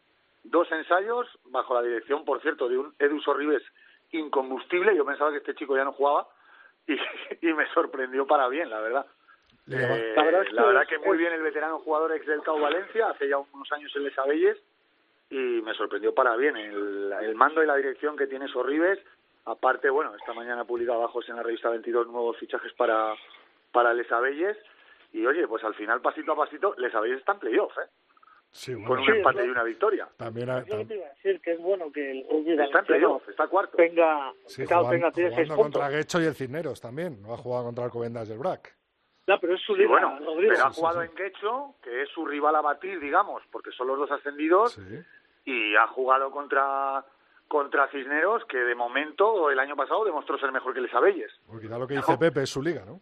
dos 0.46 0.72
ensayos, 0.72 1.28
bajo 1.46 1.74
la 1.74 1.82
dirección, 1.82 2.24
por 2.26 2.41
cierto, 2.41 2.68
de 2.70 2.78
un 2.78 2.93
Edu 3.00 3.20
Sorribes 3.22 3.64
incombustible. 4.12 4.96
Yo 4.96 5.06
pensaba 5.06 5.32
que 5.32 5.38
este 5.38 5.56
chico 5.56 5.76
ya 5.76 5.84
no 5.84 5.91
jugaba, 5.93 6.28
y, 6.88 6.93
y 7.41 7.54
me 7.54 7.68
sorprendió 7.74 8.26
para 8.26 8.48
bien, 8.48 8.70
la 8.70 8.80
verdad. 8.80 9.06
Eh, 9.68 10.14
La 10.16 10.24
verdad 10.24 10.43
es 10.43 10.52
la 10.54 10.62
que 10.62 10.68
verdad 10.68 10.84
es- 10.84 10.89
que 10.89 11.00
muy 11.00 11.18
bien 11.18 11.34
el 11.34 11.41
veterano 11.41 11.80
jugador 11.80 12.12
ex 12.14 12.26
del 12.28 12.41
CAU 12.43 12.60
Valencia, 12.60 13.10
hace 13.10 13.28
ya 13.28 13.38
unos 13.38 13.72
años 13.72 13.91
en 13.96 14.04
Les 14.04 14.18
Abelles, 14.18 14.58
y 15.30 15.36
me 15.64 15.74
sorprendió 15.74 16.14
para 16.14 16.36
bien 16.36 16.56
el, 16.56 17.12
el 17.22 17.36
mando 17.36 17.64
y 17.64 17.66
la 17.66 17.76
dirección 17.76 18.16
que 18.16 18.28
tiene 18.28 18.48
Sorribes. 18.48 19.00
Aparte, 19.46 19.89
bueno, 19.89 20.14
esta 20.16 20.34
mañana 20.34 20.62
ha 20.62 20.66
publicado 20.66 21.00
abajo 21.00 21.20
en 21.28 21.36
la 21.36 21.43
revista 21.43 21.70
22 21.70 22.08
nuevos 22.08 22.38
fichajes 22.38 22.74
para, 22.74 23.16
para 23.72 23.93
Les 23.93 24.12
Abelles. 24.12 24.56
Y 25.14 25.26
oye, 25.26 25.48
pues 25.48 25.64
al 25.64 25.74
final, 25.76 26.02
pasito 26.02 26.34
a 26.34 26.36
pasito, 26.36 26.76
Les 26.78 26.93
Abelles 26.93 27.20
está 27.20 27.32
en 27.34 27.39
playoff, 27.39 27.76
¿eh? 27.80 27.88
Sí, 28.52 28.74
bueno, 28.74 28.88
Con 28.88 29.00
un 29.00 29.06
Sí, 29.06 29.12
empate 29.12 29.46
y 29.46 29.50
una 29.50 29.64
victoria. 29.64 30.08
también 30.18 30.46
te 30.66 30.96
iba 30.96 31.06
a 31.06 31.10
decir, 31.10 31.41
que 31.41 31.52
es 31.54 31.60
bueno 31.60 31.91
que 31.91 32.12
el 32.12 32.26
rugby 32.30 32.54
Está 32.62 32.80
en 32.80 32.86
playoff, 32.86 33.28
está 33.28 33.48
cuarto. 33.48 33.76
tenga, 33.76 34.32
sí, 34.46 34.66
claro, 34.66 34.86
jugan- 34.86 35.12
tenga, 35.12 35.30
jugando 35.32 35.56
contra 35.58 35.89
Guecho 35.89 36.22
y 36.22 36.26
el 36.26 36.36
Cisneros 36.36 36.80
también. 36.80 37.22
No 37.22 37.34
ha 37.34 37.38
jugado 37.38 37.66
contra 37.66 37.84
el 37.86 37.91
Covendas 37.91 38.30
del 38.30 38.38
BRAC. 38.39 38.74
Ya, 39.28 39.38
pero 39.39 39.56
es 39.56 39.62
su 39.62 39.76
liga, 39.76 39.89
bueno, 39.89 40.20
Rodrigo. 40.20 40.54
pero 40.54 40.66
ha 40.68 40.72
sí, 40.72 40.80
jugado 40.80 41.02
sí. 41.02 41.08
en 41.10 41.16
Quecho, 41.16 41.76
que 41.84 42.04
es 42.04 42.10
su 42.10 42.26
rival 42.26 42.56
a 42.56 42.62
batir, 42.62 43.00
digamos, 43.00 43.41
porque 43.52 43.72
son 43.72 43.88
los 43.88 43.98
dos 43.98 44.12
ascendidos. 44.12 44.74
Sí. 44.74 45.04
y 45.48 45.76
ha 45.76 45.86
jugado 45.88 46.32
contra 46.32 47.06
contra 47.48 47.88
Cisneros 47.89 48.43
que 48.46 48.58
de 48.58 48.74
momento 48.74 49.52
el 49.52 49.60
año 49.60 49.76
pasado 49.76 50.04
demostró 50.04 50.39
ser 50.39 50.52
mejor 50.52 50.74
que 50.74 50.82
Les 50.82 50.91
Abelles. 50.93 51.32
Porque 51.46 51.68
quizá 51.68 51.78
lo 51.78 51.86
que 51.88 51.93
dice 51.98 52.18
Pepe 52.18 52.41
es 52.41 52.50
su 52.50 52.64
liga, 52.64 52.84
¿no? 52.84 53.00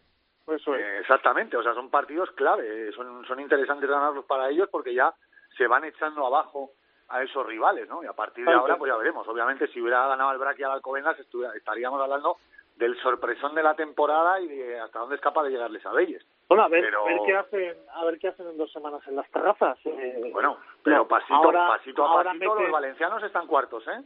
Eso 0.54 0.74
es. 0.74 0.82
Eh, 0.82 0.98
exactamente, 1.00 1.56
o 1.56 1.62
sea, 1.62 1.72
son 1.72 1.88
partidos 1.88 2.30
clave, 2.32 2.92
son, 2.92 3.24
son 3.26 3.40
interesantes 3.40 3.88
ganarlos 3.88 4.26
para 4.26 4.50
ellos 4.50 4.68
porque 4.70 4.92
ya 4.94 5.14
se 5.56 5.66
van 5.66 5.84
echando 5.84 6.26
abajo 6.26 6.70
a 7.08 7.22
esos 7.22 7.46
rivales, 7.46 7.88
¿no? 7.88 8.02
Y 8.02 8.06
a 8.06 8.12
partir 8.12 8.44
de 8.44 8.50
Claro, 8.50 8.60
ahora, 8.60 8.76
pues 8.76 8.90
ya 8.90 8.96
veremos. 8.96 9.26
Obviamente, 9.28 9.66
si 9.68 9.80
hubiera 9.80 10.06
ganado 10.08 10.32
el 10.32 10.38
Braque 10.38 10.64
al 10.64 10.72
Alcobendas, 10.72 11.16
estaríamos 11.54 12.00
hablando 12.00 12.38
del 12.76 12.96
sorpresón 13.00 13.54
de 13.54 13.62
la 13.62 13.74
temporada 13.74 14.40
y 14.40 14.48
de 14.48 14.80
hasta 14.80 14.98
dónde 14.98 15.14
es 15.14 15.20
capaz 15.20 15.44
de 15.44 15.50
llegar 15.50 15.70
Les 15.70 15.84
Abelles. 15.86 16.26
Bueno, 16.48 16.64
a 16.64 16.68
ver, 16.68 16.82
pero- 16.84 17.02
a 17.02 17.04
ver 17.04 17.20
qué 17.24 17.36
hacen, 17.36 17.76
a 17.92 18.04
ver 18.04 18.18
qué 18.18 18.28
hacen 18.28 18.48
en 18.48 18.56
dos 18.58 18.72
semanas 18.72 19.00
en 19.06 19.16
las 19.16 19.30
terrazas. 19.30 19.78
eh, 19.84 20.30
Bueno, 20.32 20.58
pero 20.82 21.06
pasito, 21.06 21.34
ahora- 21.34 21.68
pasito 21.68 22.04
a 22.04 22.24
pasito, 22.24 22.44
meten- 22.54 22.62
los 22.64 22.72
valencianos 22.72 23.22
están 23.22 23.46
cuartos, 23.46 23.86
¿eh? 23.86 24.02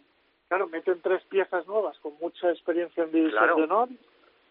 Claro, 0.49 0.67
meten 0.69 1.01
tres 1.01 1.23
piezas 1.25 1.67
nuevas 1.67 1.99
con 2.01 2.15
mucha 2.21 2.51
experiencia 2.51 3.05
en 3.05 3.13
división 3.13 3.39
Claro. 3.39 3.57
de 3.57 3.63
honor 3.65 3.89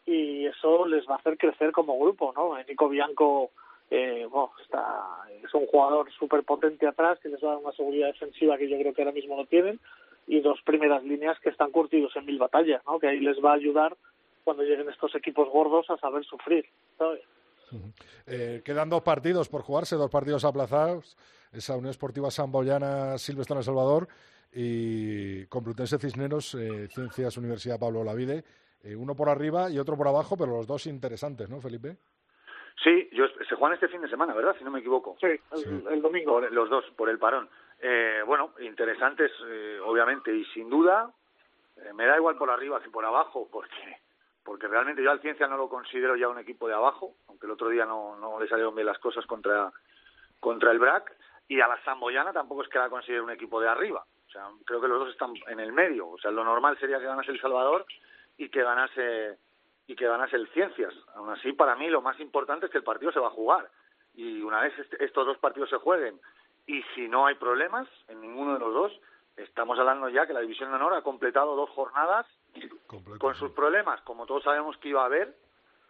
y 0.05 0.45
eso 0.47 0.85
les 0.87 1.07
va 1.07 1.15
a 1.15 1.17
hacer 1.17 1.37
crecer 1.37 1.71
como 1.71 1.99
grupo, 1.99 2.33
¿no? 2.35 2.57
Nico 2.63 2.87
Bianco 2.89 3.51
eh, 3.89 4.27
bueno, 4.29 4.51
está, 4.61 5.05
es 5.43 5.53
un 5.53 5.65
jugador 5.67 6.11
súper 6.11 6.43
potente 6.43 6.87
atrás 6.87 7.19
que 7.19 7.29
les 7.29 7.41
va 7.43 7.49
a 7.49 7.51
dar 7.53 7.63
una 7.63 7.71
seguridad 7.73 8.07
defensiva 8.07 8.57
que 8.57 8.69
yo 8.69 8.77
creo 8.77 8.93
que 8.93 9.01
ahora 9.01 9.13
mismo 9.13 9.35
no 9.35 9.45
tienen 9.45 9.79
y 10.27 10.41
dos 10.41 10.59
primeras 10.65 11.03
líneas 11.03 11.39
que 11.39 11.49
están 11.49 11.71
curtidos 11.71 12.15
en 12.15 12.25
mil 12.25 12.37
batallas, 12.37 12.81
¿no? 12.85 12.99
Que 12.99 13.07
ahí 13.07 13.19
les 13.19 13.37
va 13.43 13.51
a 13.51 13.55
ayudar 13.55 13.95
cuando 14.43 14.63
lleguen 14.63 14.89
estos 14.89 15.15
equipos 15.15 15.49
gordos 15.49 15.89
a 15.89 15.97
saber 15.97 16.23
sufrir, 16.25 16.65
¿sabes? 16.97 17.21
Eh, 18.25 18.61
quedan 18.63 18.89
dos 18.89 19.01
partidos 19.01 19.49
por 19.49 19.61
jugarse, 19.61 19.95
dos 19.95 20.09
partidos 20.09 20.45
aplazados. 20.45 21.17
Esa 21.51 21.75
Unión 21.75 21.91
Esportiva 21.91 22.29
Samboyana 22.29 23.17
Silvestre 23.17 23.57
El 23.57 23.63
Salvador 23.63 24.07
y 24.53 25.45
Complutense 25.45 25.97
Cisneros 25.97 26.55
eh, 26.55 26.87
Ciencias 26.89 27.37
Universidad 27.37 27.79
Pablo 27.79 28.03
Lavide. 28.03 28.43
Eh, 28.83 28.95
uno 28.95 29.15
por 29.15 29.29
arriba 29.29 29.69
y 29.69 29.79
otro 29.79 29.97
por 29.97 30.07
abajo, 30.07 30.37
pero 30.37 30.55
los 30.57 30.67
dos 30.67 30.87
interesantes, 30.87 31.49
¿no, 31.49 31.59
Felipe? 31.61 31.97
Sí, 32.83 33.09
yo, 33.11 33.27
se 33.27 33.55
juegan 33.55 33.73
este 33.73 33.87
fin 33.87 34.01
de 34.01 34.09
semana, 34.09 34.33
¿verdad? 34.33 34.55
Si 34.57 34.63
no 34.63 34.71
me 34.71 34.79
equivoco. 34.79 35.17
Sí, 35.19 35.27
el, 35.89 36.01
domingo. 36.01 36.33
Por- 36.33 36.51
los 36.51 36.69
dos, 36.69 36.85
por 36.95 37.09
el 37.09 37.17
parón. 37.17 37.49
Eh, 37.79 38.21
bueno, 38.25 38.53
interesantes, 38.59 39.31
eh, 39.47 39.79
obviamente, 39.83 40.33
y 40.33 40.45
sin 40.45 40.69
duda, 40.69 41.11
eh, 41.77 41.93
me 41.93 42.05
da 42.05 42.17
igual 42.17 42.37
por 42.37 42.49
arriba 42.49 42.81
que 42.81 42.89
por 42.89 43.05
abajo, 43.05 43.47
porque 43.51 43.97
porque 44.43 44.69
realmente 44.69 45.03
yo 45.03 45.11
al 45.11 45.19
Ciencia 45.19 45.45
no 45.47 45.57
lo 45.57 45.67
considero 45.67 46.15
ya 46.15 46.29
un 46.29 46.39
equipo 46.39 46.69
de 46.69 46.73
abajo, 46.73 47.15
aunque 47.27 47.45
el 47.45 47.51
otro 47.51 47.67
día 47.67 47.85
no, 47.85 48.15
no 48.15 48.39
le 48.39 48.47
salieron 48.47 48.73
bien 48.73 48.87
las 48.87 48.97
cosas 48.97 49.25
contra, 49.25 49.73
contra 50.39 50.71
el 50.71 50.79
BRAC, 50.79 51.13
y 51.49 51.59
a 51.59 51.67
la 51.67 51.83
Samboyana 51.83 52.31
tampoco 52.31 52.63
es 52.63 52.69
que 52.69 52.79
la 52.79 52.89
considere 52.89 53.21
un 53.21 53.31
equipo 53.31 53.59
de 53.59 53.67
arriba. 53.67 54.05
O 54.25 54.31
sea, 54.31 54.47
creo 54.65 54.79
que 54.79 54.87
los 54.87 54.99
dos 54.99 55.09
están 55.09 55.33
en 55.47 55.59
el 55.59 55.73
medio. 55.73 56.07
O 56.07 56.17
sea, 56.17 56.31
lo 56.31 56.45
normal 56.45 56.77
sería 56.79 56.97
que 56.97 57.05
ganase 57.05 57.31
El 57.31 57.41
Salvador 57.41 57.85
y 58.37 58.47
que 58.47 58.63
ganase 58.63 59.37
y 59.87 59.95
que 59.95 60.07
ganase 60.07 60.35
el 60.35 60.47
Ciencias. 60.49 60.93
Aún 61.15 61.29
así, 61.29 61.53
para 61.53 61.75
mí 61.75 61.89
lo 61.89 62.01
más 62.01 62.19
importante 62.19 62.65
es 62.67 62.71
que 62.71 62.77
el 62.77 62.83
partido 62.83 63.11
se 63.11 63.19
va 63.19 63.27
a 63.27 63.31
jugar. 63.31 63.69
Y 64.13 64.41
una 64.41 64.61
vez 64.61 64.77
este- 64.77 65.03
estos 65.03 65.25
dos 65.25 65.37
partidos 65.37 65.69
se 65.69 65.77
jueguen 65.77 66.19
y 66.65 66.83
si 66.95 67.07
no 67.07 67.25
hay 67.25 67.35
problemas 67.35 67.87
en 68.07 68.19
ninguno 68.21 68.53
de 68.53 68.59
los 68.59 68.73
dos, 68.73 68.99
estamos 69.37 69.77
hablando 69.79 70.09
ya 70.09 70.25
que 70.27 70.33
la 70.33 70.41
División 70.41 70.69
de 70.69 70.75
Honor 70.75 70.93
ha 70.95 71.01
completado 71.01 71.55
dos 71.55 71.69
jornadas 71.71 72.25
Completo, 72.87 73.19
con 73.19 73.35
sus 73.35 73.51
problemas, 73.51 74.01
como 74.01 74.25
todos 74.25 74.43
sabemos 74.43 74.75
que 74.77 74.89
iba 74.89 75.01
a 75.03 75.05
haber 75.05 75.35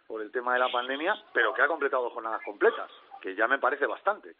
por 0.06 0.22
el 0.22 0.30
tema 0.30 0.52
de 0.54 0.60
la 0.60 0.70
pandemia, 0.70 1.14
pero 1.32 1.52
que 1.54 1.62
ha 1.62 1.66
completado 1.68 2.04
dos 2.04 2.12
jornadas 2.12 2.42
completas, 2.44 2.90
que 3.20 3.34
ya 3.34 3.48
me 3.48 3.58
parece 3.58 3.86
bastante. 3.86 4.34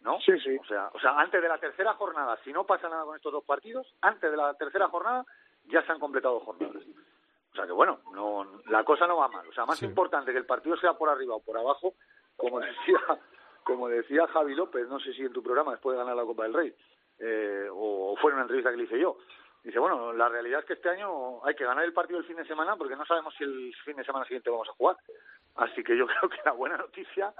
¿No? 0.00 0.20
Sí, 0.20 0.38
sí. 0.40 0.56
O 0.60 0.64
sea, 0.66 0.90
o 0.92 1.00
sea, 1.00 1.18
antes 1.18 1.40
de 1.40 1.48
la 1.48 1.56
tercera 1.58 1.94
jornada, 1.94 2.38
si 2.44 2.52
no 2.52 2.64
pasa 2.64 2.90
nada 2.90 3.04
con 3.04 3.16
estos 3.16 3.32
dos 3.32 3.44
partidos, 3.44 3.86
antes 4.02 4.30
de 4.30 4.36
la 4.36 4.52
tercera 4.54 4.88
jornada 4.88 5.24
ya 5.64 5.82
se 5.84 5.92
han 5.92 5.98
completado 5.98 6.34
dos 6.34 6.42
jornadas. 6.44 6.82
O 7.54 7.56
sea 7.56 7.66
que 7.66 7.72
bueno, 7.72 8.00
no, 8.12 8.60
la 8.66 8.82
cosa 8.84 9.06
no 9.06 9.16
va 9.16 9.28
mal. 9.28 9.46
O 9.48 9.52
sea, 9.52 9.64
más 9.64 9.78
Sí. 9.78 9.86
importante 9.86 10.32
que 10.32 10.38
el 10.38 10.44
partido 10.46 10.76
sea 10.76 10.94
por 10.94 11.08
arriba 11.08 11.36
o 11.36 11.40
por 11.42 11.56
abajo, 11.56 11.94
como 12.36 12.58
decía, 12.60 12.98
como 13.62 13.88
decía 13.88 14.26
Javi 14.26 14.54
López, 14.56 14.88
no 14.88 14.98
sé 14.98 15.12
si 15.14 15.22
en 15.22 15.32
tu 15.32 15.42
programa 15.42 15.70
después 15.72 15.94
de 15.94 15.98
ganar 16.02 16.16
la 16.16 16.24
Copa 16.24 16.42
del 16.42 16.52
Rey, 16.54 16.74
eh, 17.20 17.68
o, 17.72 18.16
fue 18.20 18.30
en 18.32 18.34
una 18.34 18.42
entrevista 18.42 18.70
que 18.72 18.76
le 18.76 18.84
hice 18.84 18.98
yo. 18.98 19.18
Dice, 19.62 19.78
bueno, 19.78 20.12
la 20.12 20.28
realidad 20.28 20.60
es 20.60 20.66
que 20.66 20.72
este 20.74 20.90
año 20.90 21.42
hay 21.44 21.54
que 21.54 21.64
ganar 21.64 21.84
el 21.84 21.92
partido 21.94 22.18
el 22.18 22.26
fin 22.26 22.36
de 22.36 22.44
semana 22.44 22.76
porque 22.76 22.96
no 22.96 23.06
sabemos 23.06 23.32
si 23.38 23.44
el 23.44 23.72
fin 23.84 23.96
de 23.96 24.04
semana 24.04 24.24
siguiente 24.26 24.50
vamos 24.50 24.68
a 24.68 24.72
jugar. 24.72 24.96
Así 25.54 25.82
que 25.84 25.96
yo 25.96 26.06
creo 26.08 26.28
que 26.28 26.36
la 26.44 26.52
buena 26.52 26.76
noticia, 26.76 27.32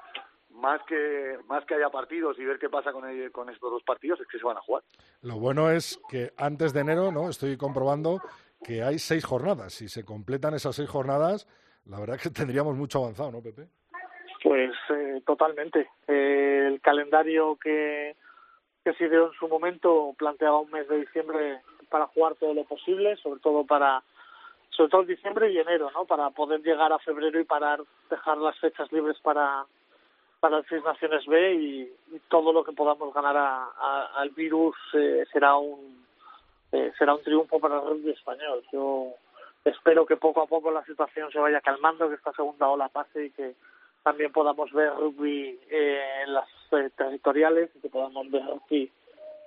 más 0.51 0.81
que 0.87 1.39
más 1.49 1.65
que 1.67 1.75
haya 1.75 1.91
partidos 1.91 2.39
y 2.39 2.45
ver 2.45 2.59
qué 2.61 2.71
pasa 2.71 2.93
con, 2.93 3.05
el- 3.09 3.33
con 3.33 3.51
estos 3.51 3.69
dos 3.71 3.83
partidos, 3.83 4.21
es 4.21 4.29
que 4.29 4.39
se 4.39 4.45
van 4.45 4.57
a 4.57 4.61
jugar. 4.63 4.85
Lo 5.23 5.35
bueno 5.41 5.69
es 5.71 6.01
que 6.09 6.33
antes 6.39 6.73
de 6.73 6.81
enero, 6.81 7.11
¿no? 7.13 7.29
Estoy 7.29 7.57
comprobando 7.59 8.21
que 8.65 8.83
hay 8.83 8.99
seis 8.99 9.25
jornadas. 9.25 9.73
Si 9.75 9.89
se 9.89 10.05
completan 10.05 10.55
esas 10.55 10.75
seis 10.77 10.89
jornadas, 10.89 11.47
la 11.87 12.01
verdad 12.01 12.19
que 12.19 12.31
tendríamos 12.31 12.77
mucho 12.77 12.99
avanzado, 13.01 13.31
¿no, 13.33 13.41
Pepe? 13.43 13.69
Pues 14.43 14.73
eh, 14.91 15.23
totalmente. 15.27 15.89
Eh, 16.09 16.65
el 16.73 16.81
calendario 16.81 17.57
que, 17.63 18.15
que 18.85 18.93
se 18.95 19.09
dio 19.09 19.29
en 19.29 19.33
su 19.39 19.49
momento 19.49 20.15
planteaba 20.19 20.59
un 20.61 20.71
mes 20.71 20.89
de 20.89 20.99
diciembre 21.01 21.61
para 21.89 22.07
jugar 22.09 22.35
todo 22.35 22.53
lo 22.55 22.65
posible, 22.65 23.17
sobre 23.17 23.41
todo 23.41 23.65
para 23.65 24.03
sobre 24.71 24.91
todo 24.91 25.05
diciembre 25.05 25.53
y 25.53 25.59
enero, 25.59 25.89
¿no? 25.93 26.05
Para 26.05 26.31
poder 26.31 26.61
llegar 26.61 26.93
a 26.93 26.99
febrero 26.99 27.39
y 27.39 27.45
parar, 27.45 27.81
dejar 28.11 28.39
las 28.39 28.59
fechas 28.59 28.91
libres 28.93 29.17
para 29.23 29.65
para 30.41 30.59
el 30.59 30.67
Seis 30.69 30.83
Naciones 30.85 31.25
B 31.27 31.55
y, 31.55 31.93
todo 32.29 32.53
lo 32.53 32.65
que 32.65 32.73
podamos 32.73 33.15
ganar 33.15 33.35
a- 33.37 33.65
a- 33.79 34.11
al 34.17 34.29
virus 34.31 34.77
eh, 34.93 35.25
será 35.33 35.57
un 35.57 36.04
eh, 36.75 36.93
será 36.99 37.15
un 37.15 37.23
triunfo 37.23 37.59
para 37.61 37.77
el 37.81 37.87
rugby 37.87 38.11
español. 38.11 38.63
Yo 38.73 39.13
espero 39.65 40.05
que 40.05 40.17
poco 40.17 40.43
a 40.43 40.47
poco 40.47 40.71
la 40.71 40.85
situación 40.85 41.31
se 41.31 41.39
vaya 41.39 41.61
calmando, 41.61 42.09
que 42.09 42.17
esta 42.17 42.33
segunda 42.33 42.69
ola 42.69 42.89
pase 42.89 43.27
y 43.27 43.31
que 43.31 43.55
también 44.03 44.33
podamos 44.33 44.71
ver 44.73 44.93
rugby 44.95 45.59
eh, 45.71 46.01
en 46.27 46.35
las 46.35 46.49
eh, 46.73 46.91
territoriales 46.97 47.71
y 47.75 47.81
que 47.81 47.89
podamos 47.89 48.31
ver 48.31 48.43
rugby 48.45 48.91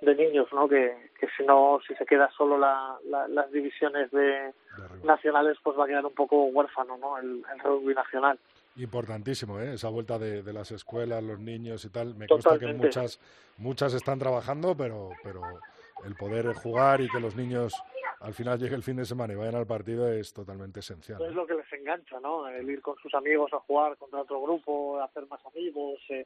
de 0.01 0.15
niños, 0.15 0.47
¿no? 0.53 0.67
Que, 0.67 1.09
que 1.19 1.27
si 1.35 1.43
no, 1.43 1.79
si 1.87 1.93
se 1.95 2.05
queda 2.05 2.29
solo 2.37 2.57
la, 2.57 2.97
la- 3.09 3.27
las 3.27 3.51
divisiones 3.51 4.09
de 4.11 4.53
nacionales, 5.03 5.57
pues 5.63 5.77
va 5.77 5.85
a 5.85 5.87
quedar 5.87 6.05
un 6.05 6.13
poco 6.13 6.45
huérfano, 6.45 6.97
¿no? 6.97 7.17
El, 7.17 7.43
el 7.53 7.59
rugby 7.63 7.93
nacional. 7.95 8.37
Importantísimo, 8.77 9.59
¿eh? 9.59 9.73
esa 9.73 9.89
vuelta 9.89 10.19
de, 10.19 10.43
las 10.53 10.69
escuelas, 10.71 11.23
los 11.23 11.39
niños 11.39 11.83
y 11.85 11.89
tal. 11.89 12.13
Me 12.15 12.27
consta 12.27 12.59
que 12.59 12.67
muchas, 12.73 13.19
muchas 13.57 13.93
están 13.95 14.19
trabajando, 14.19 14.75
pero, 14.77 15.09
pero 15.23 15.41
el 16.05 16.15
poder 16.15 16.53
jugar 16.53 17.01
y 17.01 17.09
que 17.09 17.19
los 17.19 17.35
niños 17.35 17.73
al 18.19 18.33
final 18.33 18.57
llegue 18.57 18.75
el 18.75 18.83
fin 18.83 18.97
de 18.97 19.05
semana 19.05 19.33
y 19.33 19.35
vayan 19.35 19.55
al 19.55 19.67
partido 19.67 20.11
es 20.11 20.33
totalmente 20.33 20.79
esencial. 20.79 21.21
Es 21.21 21.33
lo 21.33 21.45
que 21.45 21.53
les 21.53 21.71
engancha, 21.73 22.19
¿no? 22.19 22.47
El 22.47 22.69
ir 22.69 22.81
con 22.81 22.95
sus 22.97 23.13
amigos 23.13 23.53
a 23.53 23.59
jugar 23.59 23.97
contra 23.97 24.21
otro 24.21 24.41
grupo, 24.41 24.99
hacer 25.01 25.27
más 25.27 25.45
amigos, 25.45 25.99
eh, 26.09 26.25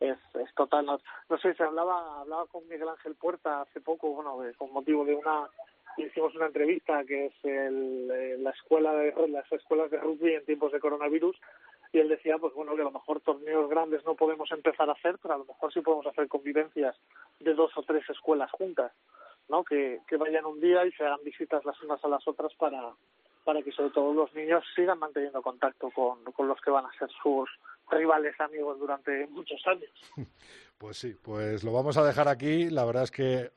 es, 0.00 0.18
es 0.34 0.54
total. 0.54 0.86
No, 0.86 1.38
sé, 1.38 1.54
se 1.54 1.62
hablaba, 1.62 2.20
hablaba 2.20 2.46
con 2.46 2.66
Miguel 2.68 2.88
Ángel 2.88 3.14
Puerta 3.14 3.62
hace 3.62 3.80
poco, 3.80 4.10
bueno, 4.10 4.38
con 4.58 4.72
motivo 4.72 5.04
de 5.04 5.14
una 5.14 5.48
hicimos 5.96 6.34
una 6.34 6.46
entrevista 6.46 7.04
que 7.04 7.26
es 7.26 7.32
el, 7.42 8.10
eh, 8.10 8.36
la 8.38 8.50
escuela 8.50 8.92
de 8.94 9.12
las 9.28 9.50
escuelas 9.52 9.90
de 9.90 9.98
rugby 9.98 10.34
en 10.34 10.44
tiempos 10.44 10.72
de 10.72 10.80
coronavirus 10.80 11.36
y 11.92 11.98
él 11.98 12.08
decía 12.08 12.38
pues 12.38 12.54
bueno 12.54 12.74
que 12.74 12.82
a 12.82 12.84
lo 12.84 12.92
mejor 12.92 13.20
torneos 13.20 13.68
grandes 13.68 14.04
no 14.04 14.14
podemos 14.14 14.50
empezar 14.52 14.88
a 14.88 14.92
hacer 14.92 15.18
pero 15.22 15.34
a 15.34 15.38
lo 15.38 15.44
mejor 15.44 15.72
sí 15.72 15.80
podemos 15.80 16.06
hacer 16.06 16.28
convivencias 16.28 16.96
de 17.40 17.54
dos 17.54 17.72
o 17.76 17.82
tres 17.82 18.08
escuelas 18.08 18.50
juntas 18.52 18.92
no 19.48 19.64
que, 19.64 20.00
que 20.06 20.16
vayan 20.16 20.46
un 20.46 20.60
día 20.60 20.86
y 20.86 20.92
se 20.92 21.04
hagan 21.04 21.24
visitas 21.24 21.64
las 21.64 21.80
unas 21.82 22.04
a 22.04 22.08
las 22.08 22.26
otras 22.26 22.54
para 22.54 22.92
para 23.44 23.62
que 23.62 23.72
sobre 23.72 23.90
todo 23.90 24.12
los 24.12 24.32
niños 24.34 24.62
sigan 24.74 24.98
manteniendo 24.98 25.42
contacto 25.42 25.90
con, 25.90 26.22
con 26.24 26.46
los 26.46 26.60
que 26.60 26.70
van 26.70 26.84
a 26.84 26.92
ser 26.98 27.08
sus 27.22 27.50
rivales 27.90 28.38
amigos 28.40 28.78
durante 28.78 29.26
muchos 29.28 29.60
años. 29.66 29.90
Pues 30.80 30.96
sí, 30.96 31.14
pues 31.22 31.62
lo 31.62 31.74
vamos 31.74 31.98
a 31.98 32.04
dejar 32.06 32.26
aquí. 32.26 32.70
La 32.70 32.86
verdad 32.86 33.02
es 33.02 33.10
que 33.10 33.34
eh, 33.34 33.50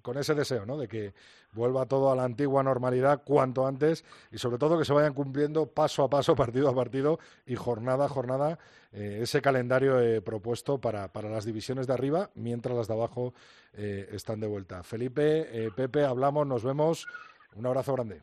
con 0.00 0.16
ese 0.16 0.36
deseo, 0.36 0.64
¿no? 0.64 0.78
De 0.78 0.86
que 0.86 1.12
vuelva 1.52 1.86
todo 1.86 2.12
a 2.12 2.14
la 2.14 2.22
antigua 2.22 2.62
normalidad 2.62 3.24
cuanto 3.24 3.66
antes 3.66 4.04
y 4.30 4.38
sobre 4.38 4.58
todo 4.58 4.78
que 4.78 4.84
se 4.84 4.92
vayan 4.92 5.12
cumpliendo 5.12 5.66
paso 5.66 6.04
a 6.04 6.08
paso, 6.08 6.36
partido 6.36 6.68
a 6.68 6.74
partido 6.76 7.18
y 7.46 7.56
jornada 7.56 8.04
a 8.04 8.08
jornada 8.08 8.60
eh, 8.92 9.18
ese 9.22 9.42
calendario 9.42 9.98
eh, 9.98 10.22
propuesto 10.22 10.80
para, 10.80 11.12
para, 11.12 11.28
las 11.28 11.44
divisiones 11.44 11.88
de 11.88 11.94
arriba, 11.94 12.30
mientras 12.36 12.76
las 12.76 12.86
de 12.86 12.94
abajo 12.94 13.34
están 13.72 14.38
de 14.38 14.46
vuelta. 14.46 14.84
Felipe, 14.84 15.72
Pepe, 15.74 16.04
hablamos, 16.04 16.46
nos 16.46 16.62
vemos. 16.62 17.08
Un 17.56 17.66
abrazo 17.66 17.92
grande. 17.94 18.22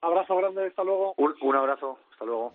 Abrazo 0.00 0.36
grande, 0.36 0.66
hasta 0.66 0.82
luego. 0.82 1.14
un 1.16 1.56
abrazo, 1.56 1.96
hasta 2.10 2.24
luego. 2.24 2.54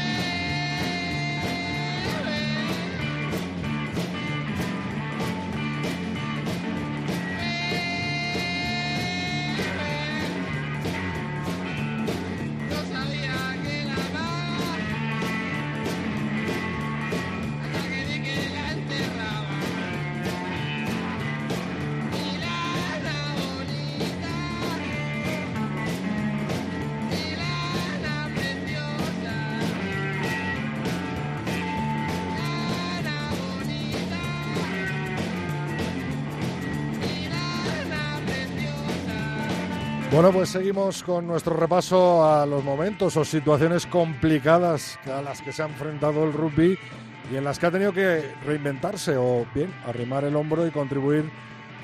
Bueno, 40.31 40.43
pues 40.43 40.49
seguimos 40.51 41.03
con 41.03 41.27
nuestro 41.27 41.57
repaso 41.57 42.25
a 42.25 42.45
los 42.45 42.63
momentos 42.63 43.17
o 43.17 43.25
situaciones 43.25 43.85
complicadas 43.85 44.97
a 45.05 45.21
las 45.21 45.41
que 45.41 45.51
se 45.51 45.61
ha 45.61 45.65
enfrentado 45.65 46.23
el 46.23 46.31
rugby 46.31 46.77
y 47.29 47.35
en 47.35 47.43
las 47.43 47.59
que 47.59 47.65
ha 47.65 47.71
tenido 47.71 47.91
que 47.91 48.33
reinventarse 48.45 49.17
o 49.17 49.45
bien 49.53 49.73
arrimar 49.85 50.23
el 50.23 50.37
hombro 50.37 50.65
y 50.65 50.71
contribuir 50.71 51.29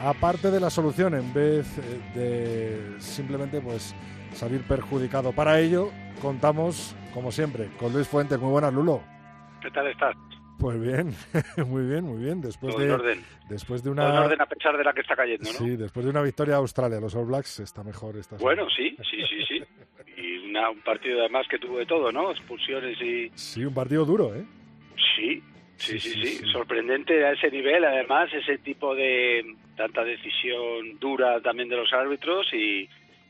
a 0.01 0.13
parte 0.13 0.49
de 0.49 0.61
la 0.61 0.69
solución 0.69 1.15
en 1.15 1.33
vez 1.33 1.75
de 2.15 2.95
simplemente 2.99 3.59
pues 3.59 3.93
salir 4.31 4.61
perjudicado. 4.61 5.33
Para 5.33 5.59
ello 5.59 5.91
contamos, 6.21 6.95
como 7.13 7.33
siempre, 7.33 7.69
con 7.77 7.91
Luis 7.91 8.07
Fuentes. 8.07 8.39
Muy 8.39 8.51
buenas, 8.51 8.73
Lulo. 8.73 9.01
¿Qué 9.61 9.69
tal 9.71 9.87
estás? 9.87 10.15
Pues 10.59 10.81
bien, 10.81 11.13
muy 11.67 11.85
bien, 11.85 12.05
muy 12.05 12.23
bien. 12.23 12.41
Después 12.41 12.75
de, 12.77 12.91
orden. 12.91 13.23
Después 13.49 13.83
de 13.83 13.91
una... 13.91 14.09
en 14.09 14.17
orden 14.17 14.41
a 14.41 14.45
pesar 14.45 14.75
de 14.77 14.83
la 14.83 14.93
que 14.93 15.01
está 15.01 15.15
cayendo, 15.15 15.51
¿no? 15.51 15.57
Sí, 15.57 15.75
después 15.75 16.05
de 16.05 16.11
una 16.11 16.21
victoria 16.21 16.55
a 16.55 16.57
Australia, 16.57 16.99
los 16.99 17.15
All 17.15 17.25
Blacks 17.25 17.59
está 17.59 17.83
mejor 17.83 18.17
esta 18.17 18.37
Bueno, 18.37 18.67
sí, 18.69 18.95
sí, 19.09 19.21
sí, 19.29 19.43
sí. 19.47 19.63
Y 20.19 20.37
un 20.55 20.81
partido 20.81 21.19
además 21.19 21.47
que 21.47 21.59
tuvo 21.59 21.77
de 21.77 21.85
todo, 21.85 22.11
¿no? 22.11 22.31
Expulsiones 22.31 22.99
y... 22.99 23.29
Sí, 23.35 23.63
un 23.63 23.73
partido 23.73 24.03
duro, 24.03 24.33
¿eh? 24.33 24.43
Sí, 25.15 25.43
sí, 25.75 25.99
sí, 25.99 26.25
sí. 26.25 26.51
Sorprendente 26.51 27.23
a 27.23 27.33
ese 27.33 27.51
nivel, 27.51 27.85
además, 27.85 28.29
ese 28.33 28.57
tipo 28.57 28.95
de... 28.95 29.55
tanta 29.75 30.03
decisión 30.03 30.97
dura 30.99 31.39
también 31.41 31.69
de 31.69 31.77
los 31.77 31.93
árbitros 31.93 32.47
y 32.53 32.89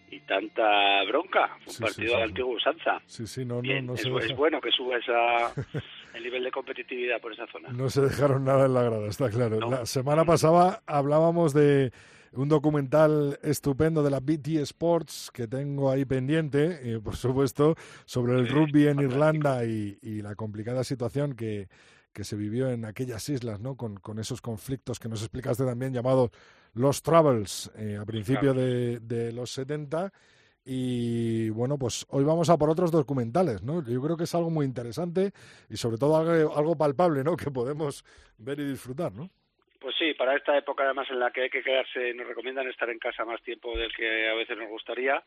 y 0.09 0.19
tanta 0.21 1.03
bronca. 1.05 1.57
un 1.65 1.75
partido 1.75 2.17
de 2.17 2.23
antiguo 2.23 2.53
usanza. 2.53 3.01
Sí, 3.05 3.27
sí, 3.27 3.45
no, 3.45 3.61
no, 3.61 3.81
no 3.81 3.93
es, 3.93 4.05
es, 4.05 4.35
bueno 4.35 4.61
que 4.61 4.71
suba 4.71 4.97
esa, 4.97 5.53
el 6.13 6.23
nivel 6.23 6.43
de 6.43 6.51
competitividad 6.51 7.21
por 7.21 7.33
esa 7.33 7.47
zona. 7.47 7.69
No 7.69 7.89
se 7.89 8.01
dejaron 8.01 8.45
nada 8.45 8.65
en 8.65 8.73
la 8.73 8.83
grada, 8.83 9.07
está 9.07 9.29
claro. 9.29 9.59
La 9.69 9.85
semana 9.85 10.25
pasada 10.25 10.81
hablábamos 10.85 11.53
de 11.53 11.91
un 12.33 12.49
documental 12.49 13.39
estupendo 13.41 14.03
de 14.03 14.11
la 14.11 14.19
BT 14.19 14.47
Sports 14.61 15.31
que 15.33 15.47
tengo 15.47 15.89
ahí 15.89 16.05
pendiente, 16.05 16.81
y 16.83 16.97
por 16.99 17.15
supuesto, 17.15 17.75
sobre 18.05 18.33
el 18.33 18.47
rugby 18.47 18.87
en 18.87 18.99
Irlanda 18.99 19.65
y, 19.65 19.97
y 20.01 20.21
la 20.21 20.35
complicada 20.35 20.83
situación 20.83 21.35
que, 21.35 21.67
que 22.17 22.23
se 22.23 22.35
vivió 22.35 22.69
en 22.71 22.85
aquellas 22.85 23.29
islas, 23.29 23.59
¿no? 23.59 23.75
Con, 23.75 23.97
con 23.97 24.17
esos 24.17 24.41
conflictos 24.41 24.99
que 24.99 25.07
nos 25.07 25.21
explicaste 25.21 25.65
también 25.65 25.93
llamados 25.93 26.31
los 26.73 27.01
Troubles 27.03 27.71
eh, 27.75 27.97
a 27.99 28.05
principios 28.05 28.55
de, 28.55 28.99
de, 28.99 29.31
los 29.31 29.51
70. 29.51 30.11
Y 30.69 31.49
bueno, 31.51 31.77
pues 31.79 32.05
hoy 32.09 32.25
vamos 32.25 32.49
a 32.49 32.57
por 32.57 32.69
otros 32.69 32.91
documentales, 32.91 33.63
¿no? 33.63 33.81
Yo 33.87 34.01
creo 34.01 34.17
que 34.17 34.25
es 34.25 34.35
algo 34.35 34.49
muy 34.49 34.65
interesante 34.65 35.31
y 35.69 35.77
sobre 35.77 35.95
todo 35.95 36.17
algo, 36.17 36.77
palpable, 36.77 37.23
¿no? 37.23 37.37
Que 37.41 37.49
podemos 37.49 38.03
ver 38.37 38.59
y 38.59 38.65
disfrutar, 38.65 39.13
¿no? 39.13 39.29
Pues 39.79 39.95
sí, 39.97 40.13
para 40.15 40.35
esta 40.35 40.57
época 40.57 40.83
además 40.83 41.07
en 41.09 41.21
la 41.21 41.31
que 41.31 41.43
hay 41.43 41.49
que 41.49 41.63
quedarse, 41.63 42.13
nos 42.13 42.27
recomiendan 42.27 42.67
estar 42.67 42.89
en 42.89 42.99
casa 42.99 43.23
más 43.23 43.41
tiempo 43.43 43.77
del 43.77 43.95
que 43.95 44.27
a 44.27 44.33
veces 44.33 44.57
nos 44.57 44.67
gustaría. 44.67 45.23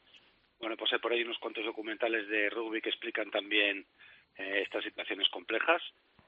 Bueno, 0.58 0.76
pues 0.76 0.92
hay 0.92 0.98
por 0.98 1.12
ahí 1.12 1.22
unos 1.22 1.38
cuantos 1.38 1.64
documentales 1.64 2.28
de 2.28 2.50
rugby 2.50 2.82
que 2.82 2.90
explican 2.90 3.30
también 3.30 3.86
eh, 4.36 4.60
estas 4.62 4.84
situaciones 4.84 5.30
complejas. 5.30 5.80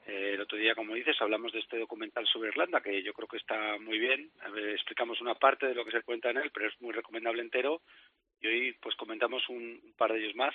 Eh, 0.07 0.33
el 0.35 0.41
otro 0.41 0.57
día, 0.57 0.75
como 0.75 0.95
dices, 0.95 1.21
hablamos 1.21 1.53
de 1.53 1.59
este 1.59 1.79
documental 1.79 2.27
sobre 2.27 2.49
Irlanda, 2.49 2.81
que 2.81 3.03
yo 3.03 3.13
creo 3.13 3.29
que 3.29 3.37
está 3.37 3.77
muy 3.79 3.99
bien. 3.99 4.31
explicamos 4.73 5.21
una 5.21 5.35
parte 5.35 5.67
de 5.67 5.75
lo 5.75 5.85
que 5.85 5.91
se 5.91 6.03
cuenta 6.03 6.31
en 6.31 6.39
él, 6.39 6.51
pero 6.55 6.67
es 6.67 6.81
muy 6.81 6.95
recomendable 6.95 7.43
entero. 7.43 7.83
Y 8.43 8.47
hoy, 8.47 8.76
pues, 8.80 8.95
comentamos 8.97 9.49
un, 9.49 9.80
par 9.97 10.12
de 10.12 10.18
ellos 10.18 10.34
más, 10.34 10.55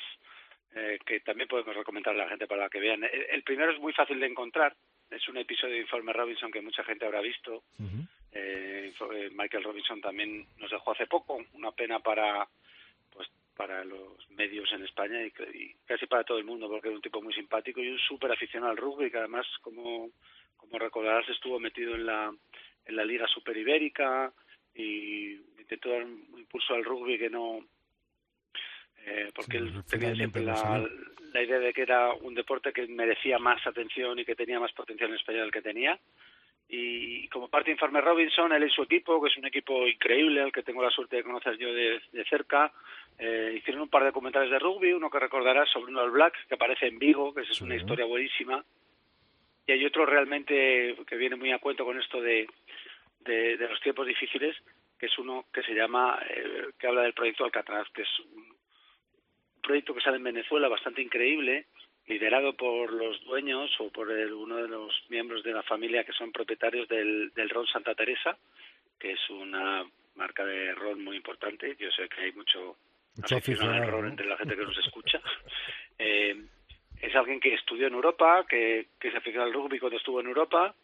eh, 0.75 0.99
que 1.05 1.21
también 1.21 1.47
podemos 1.47 1.75
recomendar 1.75 2.13
a 2.13 2.17
la 2.17 2.29
gente 2.29 2.47
para 2.47 2.69
que 2.69 2.79
vean. 2.79 3.03
El, 3.03 3.43
primero 3.43 3.71
es 3.71 3.79
muy 3.79 3.93
fácil 3.93 4.19
de 4.19 4.27
encontrar. 4.27 4.75
Es 5.09 5.27
un 5.29 5.37
episodio 5.37 5.75
de 5.75 5.81
Informe 5.81 6.11
Robinson 6.13 6.51
que 6.51 6.61
mucha 6.61 6.83
gente 6.83 7.05
habrá 7.05 7.21
visto. 7.21 7.63
Eh, 8.33 8.93
Michael 9.31 9.63
Robinson 9.63 10.01
también 10.01 10.45
nos 10.57 10.69
dejó 10.69 10.91
hace 10.91 11.07
poco. 11.07 11.43
Una 11.53 11.71
pena 11.71 11.99
para 11.99 12.47
para 13.57 13.83
los 13.83 14.29
medios 14.29 14.71
en 14.71 14.83
España 14.85 15.19
y, 15.25 15.31
casi 15.85 16.05
para 16.05 16.23
todo 16.23 16.37
el 16.37 16.45
mundo, 16.45 16.69
porque 16.69 16.87
era 16.87 16.95
un 16.95 17.01
tipo 17.01 17.21
muy 17.21 17.33
simpático 17.33 17.81
y 17.81 17.89
un 17.89 17.97
súper 17.97 18.31
aficionado 18.31 18.71
al 18.71 18.77
rugby, 18.77 19.09
que 19.09 19.17
además, 19.17 19.47
como, 19.61 20.11
como 20.55 20.77
recordarás, 20.77 21.27
estuvo 21.27 21.59
metido 21.59 21.95
en 21.95 22.05
la, 22.05 22.31
en 22.85 22.95
la 22.95 23.03
Liga 23.03 23.27
Super 23.27 23.57
Ibérica 23.57 24.31
y 24.75 25.31
intentó 25.57 25.89
dar 25.89 26.03
un 26.03 26.37
impulso 26.37 26.75
al 26.75 26.85
rugby 26.85 27.17
que 27.17 27.29
no. 27.29 27.65
Eh, 29.09 29.31
porque 29.33 29.57
él 29.57 29.71
tenía 29.89 30.13
siempre 30.13 30.43
la, 30.43 30.85
la 31.33 31.41
idea 31.41 31.59
de 31.59 31.71
que 31.71 31.83
era 31.83 32.11
un 32.13 32.35
deporte 32.35 32.73
que 32.73 32.85
merecía 32.87 33.39
más 33.39 33.65
atención 33.65 34.19
y 34.19 34.25
que 34.25 34.35
tenía 34.35 34.59
más 34.59 34.73
potencial 34.73 35.09
en 35.09 35.15
España 35.15 35.41
del 35.41 35.51
que 35.51 35.61
tenía. 35.61 35.97
Y 36.67 37.29
como 37.29 37.47
parte 37.47 37.67
de 37.67 37.75
Informe 37.75 38.01
Robinson, 38.01 38.51
él 38.51 38.65
y 38.65 38.69
su 38.69 38.83
equipo, 38.83 39.21
que 39.21 39.29
es 39.29 39.37
un 39.37 39.45
equipo 39.45 39.87
increíble, 39.87 40.41
al 40.41 40.51
que 40.51 40.63
tengo 40.63 40.83
la 40.83 40.89
suerte 40.89 41.15
de 41.15 41.23
conocer 41.23 41.57
yo 41.57 41.73
de, 41.73 42.01
cerca, 42.29 42.73
eh, 43.17 43.55
hicieron 43.57 43.83
un 43.83 43.89
par 43.89 44.01
de 44.01 44.09
documentales 44.09 44.51
de 44.51 44.59
rugby, 44.59 44.91
uno 44.91 45.09
que 45.09 45.19
recordarás 45.19 45.69
sobre 45.69 45.93
un 45.93 45.97
All 45.97 46.11
Black, 46.11 46.33
que 46.49 46.55
aparece 46.55 46.87
en 46.87 46.99
Vigo, 46.99 47.33
que 47.33 47.41
es 47.41 47.61
una 47.61 47.75
historia 47.75 48.03
buenísima, 48.03 48.65
y 49.65 49.71
hay 49.71 49.85
otro 49.85 50.05
realmente 50.05 50.97
que 51.07 51.15
viene 51.15 51.37
muy 51.37 51.51
a 51.51 51.59
cuento 51.59 51.85
con 51.85 51.97
esto 51.97 52.21
de, 52.21 52.47
de, 53.21 53.55
los 53.57 53.79
tiempos 53.79 54.05
difíciles, 54.05 54.57
que 54.99 55.05
es 55.05 55.17
uno 55.17 55.45
que 55.53 55.63
se 55.63 55.73
llama, 55.73 56.19
eh, 56.29 56.71
que 56.77 56.87
habla 56.87 57.03
del 57.03 57.13
proyecto 57.13 57.45
Alcatraz, 57.45 57.87
que 57.93 58.01
es 58.01 58.19
un 58.33 58.56
proyecto 59.67 59.93
que 59.93 60.01
sale 60.01 60.17
en 60.17 60.23
Venezuela 60.23 60.69
bastante 60.69 61.01
increíble, 61.01 61.65
liderado 62.07 62.53
por 62.53 62.93
los 62.93 63.21
dueños 63.25 63.69
o 63.79 63.89
por 63.89 64.07
uno 64.07 64.55
de 64.55 64.67
los 64.69 64.93
miembros 65.09 65.43
de 65.43 65.51
la 65.51 65.63
familia 65.63 66.05
que 66.05 66.13
son 66.13 66.31
propietarios 66.31 66.87
del, 66.87 67.31
del 67.35 67.49
ron 67.49 67.67
Santa 67.67 67.93
Teresa, 67.93 68.37
que 68.97 69.11
es 69.11 69.29
una 69.29 69.85
marca 70.15 70.45
de 70.45 70.73
ron 70.73 71.03
muy 71.03 71.17
importante. 71.17 71.75
Yo 71.77 71.91
sé 71.91 72.07
que 72.07 72.21
hay 72.21 72.31
mucho, 72.31 72.77
Mucho 73.17 73.35
aficionado 73.35 73.83
al 73.83 73.91
ron 73.91 74.01
¿no? 74.03 74.07
entre 74.09 74.25
la 74.25 74.37
gente 74.37 74.55
que 74.55 74.65
nos 74.65 74.77
escucha. 74.77 75.21
Eh, 75.99 76.45
es 77.01 77.15
alguien 77.15 77.39
que 77.39 77.55
estudió 77.55 77.87
en 77.87 77.95
Europa, 77.95 78.45
que, 78.47 78.89
que 78.99 79.09
se 79.09 79.17
aficionó 79.17 79.45
al 79.45 79.53
rugby 79.53 79.79
cuando 79.79 79.97
estuvo 79.97 80.19
en 80.19 80.27
Europa 80.27 80.75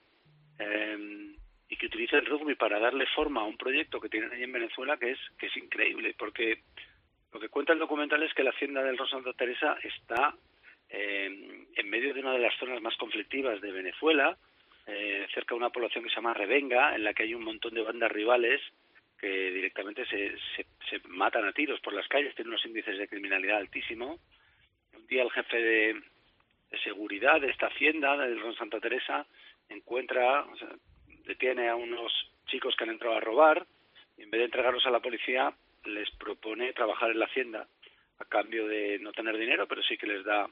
eh, 0.58 1.36
y 1.70 1.78
que 1.78 1.86
utiliza 1.86 2.18
el 2.18 2.26
rugby 2.26 2.56
para 2.56 2.80
darle 2.80 3.06
forma 3.16 3.42
a 3.42 3.46
un 3.46 3.56
proyecto 3.56 4.00
que 4.00 4.10
tienen 4.10 4.32
ahí 4.32 4.42
en 4.42 4.52
Venezuela 4.52 4.98
que 4.98 5.12
es 5.12 5.20
que 5.38 5.46
es 5.46 5.58
increíble, 5.58 6.16
porque 6.18 6.64
lo 7.34 7.40
que 7.40 7.50
cuenta 7.50 7.74
el 7.74 7.80
documental 7.80 8.22
es 8.24 8.34
que 8.34 8.44
la 8.44 8.52
hacienda 8.52 8.84
del 8.84 8.98
Ron 8.98 9.10
Santa 9.10 9.34
Teresa 9.34 9.78
está 9.84 10.36
eh, 10.90 11.66
en 11.76 11.90
medio 11.90 12.14
de 12.14 12.20
una 12.20 12.34
de 12.34 12.40
las 12.40 12.56
zonas 12.60 12.80
más 12.82 12.96
conflictivas 12.98 13.60
de 13.60 13.72
Venezuela, 13.72 14.38
eh, 14.86 15.26
cerca 15.34 15.56
de 15.56 15.60
una 15.60 15.72
población 15.72 16.04
que 16.04 16.12
se 16.12 16.18
llama 16.18 16.36
Revenga, 16.36 16.96
en 16.96 17.04
la 17.04 17.14
que 17.14 17.24
hay 17.24 17.34
un 17.34 17.44
montón 17.44 17.74
de 17.74 17.82
bandas 17.82 18.12
rivales 18.12 18.62
que 19.20 19.52
directamente 19.52 20.06
se, 20.06 20.36
se, 20.90 21.00
matan 21.08 21.46
a 21.46 21.54
tiros 21.54 21.80
por 21.80 21.94
las 21.94 22.08
calles, 22.08 22.36
tienen 22.36 22.52
unos 22.52 22.66
índices 22.66 22.98
de 22.98 23.08
criminalidad 23.08 23.58
altísimos. 23.58 24.20
Un 24.94 25.08
día 25.08 25.24
el 25.24 25.32
jefe 25.32 25.58
de, 25.58 25.94
de 26.70 26.78
seguridad 26.84 27.40
de 27.42 27.50
esta 27.50 27.68
hacienda, 27.68 28.18
del 28.18 28.40
Ron 28.40 28.56
Santa 28.56 28.80
Teresa, 28.80 29.26
encuentra, 29.70 30.44
o 30.44 30.56
sea, 30.58 30.70
detiene 31.26 31.70
a 31.70 31.76
unos 31.76 32.12
chicos 32.48 32.76
que 32.76 32.84
han 32.84 32.92
entrado 32.92 33.16
a 33.16 33.22
robar 33.22 33.66
y 34.18 34.24
en 34.24 34.30
vez 34.30 34.40
de 34.40 34.46
entregarlos 34.46 34.86
a 34.86 34.92
la 34.92 35.00
policía 35.00 35.56
les 35.86 36.10
propone 36.12 36.74
trabajar 36.74 37.12
en 37.12 37.20
la 37.20 37.26
hacienda 37.26 37.68
a 38.20 38.26
cambio 38.26 38.68
de 38.68 39.00
no 39.00 39.12
tener 39.12 39.38
dinero, 39.38 39.68
pero 39.68 39.82
sí 39.84 39.98
que 39.98 40.08
les 40.08 40.24
da 40.24 40.48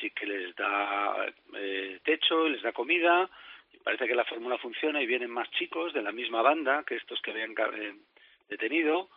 sí 0.00 0.10
que 0.10 0.26
les 0.26 0.54
da 0.56 1.32
eh, 1.54 2.00
techo, 2.04 2.48
les 2.48 2.62
da 2.62 2.72
comida, 2.72 3.30
y 3.72 3.78
parece 3.78 4.06
que 4.06 4.14
la 4.14 4.24
fórmula 4.24 4.58
funciona 4.58 5.00
y 5.00 5.06
vienen 5.06 5.30
más 5.30 5.48
chicos 5.52 5.92
de 5.92 6.02
la 6.02 6.10
misma 6.12 6.42
banda 6.42 6.82
que 6.84 6.96
estos 6.96 7.20
que 7.22 7.30
habían 7.30 7.52
eh, 7.74 7.94
detenido, 8.48 9.08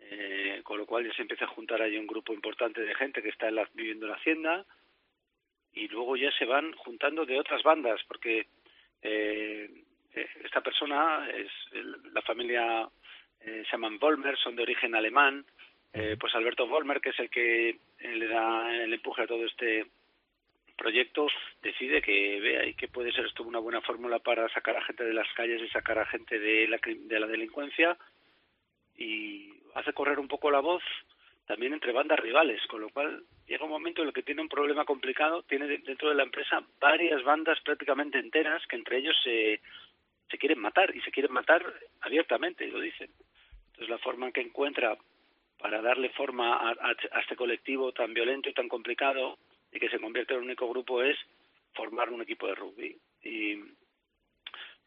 eh, 0.00 0.60
con 0.64 0.78
lo 0.78 0.86
cual 0.86 1.06
ya 1.06 1.14
se 1.14 1.22
empieza 1.22 1.44
a 1.44 1.48
juntar 1.54 1.82
ahí 1.82 1.96
un 1.96 2.06
grupo 2.06 2.32
importante 2.32 2.80
de 2.80 2.94
gente 2.94 3.22
que 3.22 3.28
está 3.28 3.48
en 3.48 3.56
la- 3.56 3.68
viviendo 3.74 4.06
en 4.06 4.10
la 4.12 4.16
hacienda 4.16 4.64
y 5.74 5.88
luego 5.88 6.16
ya 6.16 6.30
se 6.32 6.44
van 6.44 6.72
juntando 6.72 7.26
de 7.26 7.38
otras 7.38 7.62
bandas 7.62 8.00
porque 8.08 8.46
eh, 9.02 9.70
eh, 10.14 10.28
esta 10.44 10.60
persona 10.62 11.28
es 11.30 11.50
la 12.12 12.22
familia 12.22 12.88
se 13.44 13.72
llaman 13.72 13.98
Vollmer, 13.98 14.36
son 14.38 14.56
de 14.56 14.62
origen 14.62 14.94
alemán, 14.94 15.44
eh, 15.92 16.16
pues 16.18 16.34
Alberto 16.34 16.66
Vollmer, 16.66 17.00
que 17.00 17.10
es 17.10 17.18
el 17.20 17.30
que 17.30 17.68
eh, 17.70 17.76
le 18.16 18.26
da 18.26 18.74
el 18.74 18.92
empuje 18.92 19.22
a 19.22 19.26
todo 19.26 19.44
este 19.44 19.86
proyecto, 20.76 21.28
decide 21.62 22.02
que 22.02 22.40
vea 22.40 22.66
y 22.66 22.74
que 22.74 22.88
puede 22.88 23.12
ser 23.12 23.26
esto 23.26 23.44
una 23.44 23.60
buena 23.60 23.80
fórmula 23.80 24.18
para 24.18 24.48
sacar 24.48 24.76
a 24.76 24.82
gente 24.84 25.04
de 25.04 25.14
las 25.14 25.32
calles 25.34 25.62
y 25.62 25.68
sacar 25.68 25.98
a 25.98 26.06
gente 26.06 26.38
de 26.38 26.66
la, 26.66 26.78
de 26.84 27.20
la 27.20 27.26
delincuencia. 27.28 27.96
Y 28.96 29.52
hace 29.74 29.92
correr 29.92 30.18
un 30.18 30.28
poco 30.28 30.50
la 30.50 30.60
voz 30.60 30.82
también 31.46 31.74
entre 31.74 31.92
bandas 31.92 32.18
rivales, 32.18 32.60
con 32.66 32.80
lo 32.80 32.88
cual 32.88 33.22
llega 33.46 33.64
un 33.64 33.70
momento 33.70 34.02
en 34.02 34.08
el 34.08 34.14
que 34.14 34.22
tiene 34.22 34.40
un 34.42 34.48
problema 34.48 34.84
complicado, 34.84 35.42
tiene 35.42 35.66
de- 35.66 35.78
dentro 35.78 36.08
de 36.08 36.14
la 36.14 36.22
empresa 36.22 36.62
varias 36.80 37.22
bandas 37.22 37.60
prácticamente 37.60 38.18
enteras 38.18 38.66
que 38.66 38.76
entre 38.76 38.98
ellos 38.98 39.16
se, 39.22 39.60
se 40.30 40.38
quieren 40.38 40.58
matar 40.58 40.94
y 40.96 41.00
se 41.02 41.10
quieren 41.10 41.32
matar 41.32 41.62
abiertamente, 42.00 42.66
lo 42.66 42.80
dicen. 42.80 43.10
Entonces 43.74 43.88
la 43.88 43.98
forma 43.98 44.30
que 44.32 44.40
encuentra 44.40 44.96
para 45.58 45.80
darle 45.82 46.10
forma 46.10 46.56
a, 46.56 46.70
a- 46.70 46.96
a 47.12 47.20
este 47.20 47.36
colectivo 47.36 47.92
tan 47.92 48.14
violento 48.14 48.48
y 48.48 48.52
tan 48.54 48.68
complicado 48.68 49.38
y 49.72 49.78
que 49.80 49.88
se 49.88 49.98
convierte 49.98 50.32
en 50.34 50.40
un 50.40 50.44
único 50.46 50.68
grupo 50.68 51.02
es 51.02 51.16
formar 51.74 52.10
un 52.10 52.22
equipo 52.22 52.46
de 52.46 52.54
rugby. 52.54 52.96
Y 53.22 53.56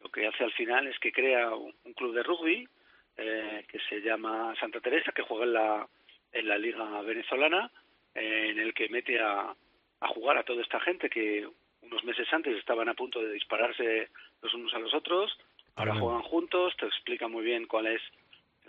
lo 0.00 0.08
que 0.10 0.26
hace 0.26 0.44
al 0.44 0.52
final 0.52 0.86
es 0.86 0.98
que 0.98 1.12
crea 1.12 1.54
un, 1.54 1.74
un 1.84 1.92
club 1.94 2.14
de 2.14 2.22
rugby 2.22 2.68
eh, 3.16 3.64
que 3.68 3.78
se 3.88 4.00
llama 4.00 4.54
Santa 4.60 4.80
Teresa, 4.80 5.12
que 5.12 5.22
juega 5.22 5.44
en 5.44 5.52
la, 5.52 5.88
en 6.32 6.48
la 6.48 6.56
liga 6.58 7.02
venezolana, 7.02 7.70
eh, 8.14 8.48
en 8.50 8.58
el 8.58 8.72
que 8.72 8.88
mete 8.88 9.18
a, 9.20 9.54
a 10.00 10.08
jugar 10.08 10.38
a 10.38 10.44
toda 10.44 10.62
esta 10.62 10.80
gente 10.80 11.10
que 11.10 11.46
unos 11.82 12.04
meses 12.04 12.26
antes 12.32 12.56
estaban 12.56 12.88
a 12.88 12.94
punto 12.94 13.20
de 13.20 13.32
dispararse 13.32 14.08
los 14.40 14.54
unos 14.54 14.72
a 14.74 14.78
los 14.78 14.94
otros, 14.94 15.36
ahora 15.74 15.94
juegan 15.96 16.22
juntos, 16.22 16.74
te 16.76 16.86
explica 16.86 17.28
muy 17.28 17.44
bien 17.44 17.66
cuál 17.66 17.86
es 17.88 18.02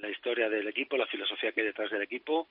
la 0.01 0.09
historia 0.09 0.49
del 0.49 0.67
equipo, 0.67 0.97
la 0.97 1.07
filosofía 1.07 1.51
que 1.51 1.61
hay 1.61 1.67
detrás 1.67 1.91
del 1.91 2.01
equipo. 2.01 2.49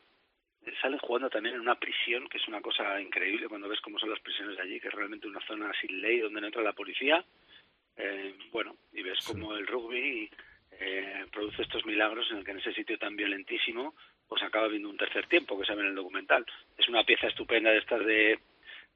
Salen 0.83 0.99
jugando 0.99 1.31
también 1.31 1.55
en 1.55 1.61
una 1.61 1.79
prisión, 1.79 2.29
que 2.29 2.39
es 2.39 2.49
una 2.49 2.61
cosa 2.61 3.01
increíble 3.01 3.49
cuando 3.49 3.69
ves 3.69 3.81
cómo 3.81 3.99
son 3.99 4.11
las 4.11 4.21
prisiones 4.21 4.57
de 4.57 4.63
allí, 4.63 4.81
que 4.81 4.89
es 4.89 4.95
realmente 4.95 5.27
una 5.27 5.41
zona 5.47 5.73
sin 5.81 6.01
ley 6.01 6.21
donde 6.21 6.41
no 6.41 6.47
entra 6.49 6.63
la 6.63 6.73
policía. 6.73 7.25
Eh, 7.97 8.35
bueno, 8.53 8.77
y 8.93 9.03
ves 9.03 9.19
cómo 9.27 9.57
el 9.57 9.67
rugby 9.67 10.31
eh, 10.73 11.27
produce 11.33 11.63
estos 11.63 11.85
milagros 11.87 12.31
en 12.31 12.39
el 12.39 12.45
que 12.45 12.51
en 12.53 12.59
ese 12.59 12.73
sitio 12.73 12.99
tan 12.99 13.17
violentísimo 13.17 13.95
pues 14.29 14.43
acaba 14.43 14.69
viendo 14.69 14.91
un 14.91 14.97
tercer 14.97 15.27
tiempo 15.27 15.59
que 15.59 15.67
se 15.67 15.75
ve 15.75 15.83
en 15.83 15.89
el 15.89 15.95
documental. 15.95 16.45
Es 16.77 16.87
una 16.89 17.03
pieza 17.05 17.29
estupenda 17.29 17.71
de 17.71 17.79
estas 17.79 18.05
de, 18.05 18.39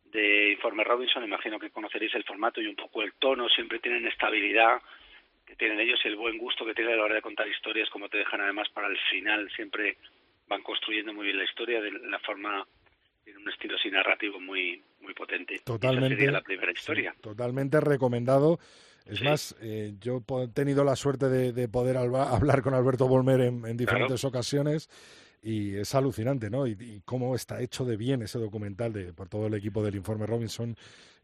de 0.05 0.53
Informe 0.53 0.85
Robinson, 0.85 1.25
imagino 1.25 1.59
que 1.59 1.71
conoceréis 1.71 2.15
el 2.15 2.25
formato 2.25 2.61
y 2.61 2.67
un 2.67 2.77
poco 2.77 3.03
el 3.03 3.15
tono, 3.15 3.49
siempre 3.49 3.79
tienen 3.79 4.07
estabilidad 4.07 4.81
tienen 5.57 5.81
ellos 5.81 6.01
el 6.05 6.17
buen 6.17 6.39
gusto 6.39 6.65
que 6.65 6.75
tienen 6.75 6.95
a 6.95 6.97
la 6.97 7.05
hora 7.05 7.15
de 7.17 7.23
contar 7.23 7.49
historias, 7.49 7.89
como 7.91 8.09
te 8.09 8.19
dejan 8.19 8.41
además 8.41 8.69
para 8.71 8.89
el 8.89 8.99
final, 9.11 9.51
siempre 9.57 9.97
van 10.49 10.63
construyendo 10.63 11.13
muy 11.15 11.27
bien 11.27 11.39
la 11.39 11.45
historia 11.45 11.81
de 11.81 11.91
la 11.93 12.19
forma, 12.21 12.67
tiene 13.25 13.39
un 13.39 13.49
estilo 13.49 13.77
así 13.77 13.91
narrativo 13.91 14.41
muy 14.41 14.83
muy 15.01 15.15
potente. 15.15 15.55
Esa 15.55 15.65
Totalmente. 15.65 16.17
sería 16.17 16.31
la 16.33 16.43
primera 16.43 16.71
historia. 16.73 17.13
Sí, 17.17 17.23
totalmente 17.23 17.81
recomendado. 17.81 18.59
Es 19.05 19.19
Sí. 19.19 19.25
más, 19.25 19.57
eh, 19.61 19.95
yo 20.01 20.23
he 20.45 20.49
tenido 20.49 20.85
la 20.85 20.95
suerte 20.95 21.29
de, 21.29 21.53
de 21.53 21.69
poder 21.69 21.97
alba- 21.97 22.31
hablar 22.37 22.63
con 22.63 22.73
Alberto 22.75 23.09
Volmer 23.09 23.41
en, 23.41 23.67
en 23.67 23.77
diferentes 23.77 24.25
ocasiones 24.25 24.89
y 25.43 25.75
es 25.77 25.95
alucinante, 25.95 26.49
¿no? 26.51 26.67
Y, 26.67 26.73
y 26.81 27.03
cómo 27.05 27.35
está 27.35 27.61
hecho 27.61 27.85
de 27.85 27.97
bien 27.97 28.23
ese 28.23 28.39
documental 28.39 28.93
de, 28.93 29.13
por 29.13 29.29
todo 29.29 29.49
el 29.49 29.55
equipo 29.55 29.83
del 29.83 29.97
Informe 29.97 30.25
Robinson 30.27 30.77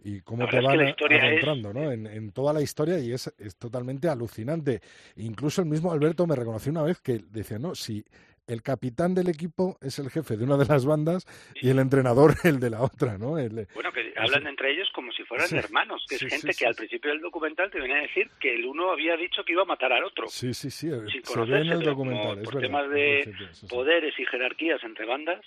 y 0.02 0.20
cómo 0.22 0.44
te 0.48 0.56
verdad 0.56 0.74
es 0.74 0.96
que 0.96 1.04
van 1.04 1.24
es- 1.34 1.40
¿no? 1.72 1.92
En, 1.92 2.06
en 2.06 2.32
toda 2.32 2.52
la 2.52 2.60
historia 2.60 2.98
y 2.98 3.12
es, 3.12 3.32
es 3.38 3.56
totalmente 3.56 4.08
alucinante. 4.08 4.80
Incluso 5.16 5.62
el 5.62 5.68
mismo 5.68 5.92
Alberto 5.92 6.26
me 6.26 6.34
reconoció 6.36 6.72
una 6.72 6.82
vez 6.82 7.00
que 7.00 7.20
decía, 7.30 7.58
no, 7.58 7.74
si 7.74 8.04
el 8.48 8.62
capitán 8.62 9.14
del 9.14 9.28
equipo 9.28 9.76
es 9.80 9.98
el 9.98 10.10
jefe 10.10 10.36
de 10.36 10.44
una 10.44 10.56
de 10.56 10.64
las 10.66 10.84
bandas 10.86 11.26
y 11.54 11.68
el 11.70 11.78
entrenador 11.78 12.34
el 12.44 12.58
de 12.58 12.70
la 12.70 12.82
otra, 12.82 13.16
¿no? 13.18 13.38
El- 13.38 13.68
Bueno, 13.74 13.92
que 13.92 14.12
hablan 14.16 14.46
entre 14.46 14.72
ellos 14.72 14.88
como 14.94 15.12
si 15.12 15.22
fueran 15.24 15.46
Sí, 15.48 15.56
hermanos, 15.56 16.04
que 16.08 16.16
sí, 16.18 16.24
es 16.24 16.32
sí, 16.32 16.40
gente 16.40 16.54
que 16.58 16.66
al 16.66 16.74
principio 16.74 17.10
del 17.10 17.20
documental 17.20 17.70
te 17.70 17.78
venía 17.80 17.98
a 17.98 18.02
decir 18.02 18.30
que 18.40 18.54
el 18.54 18.64
uno 18.66 18.90
había 18.90 19.16
dicho 19.16 19.44
que 19.44 19.52
iba 19.52 19.62
a 19.62 19.66
matar 19.66 19.92
al 19.92 20.02
otro. 20.04 20.26
Sí, 20.28 20.52
sí, 20.54 20.70
sí, 20.70 20.90
sin 21.12 21.22
se 21.24 21.40
ve 21.44 21.58
en 21.60 21.68
el 21.68 21.82
documental, 21.82 22.38
es 22.38 22.44
por 22.44 22.54
verdad. 22.54 22.68
temas 22.68 22.90
de 22.90 23.32
poderes 23.68 24.14
y 24.18 24.24
jerarquías 24.26 24.82
entre 24.82 25.04
bandas. 25.06 25.44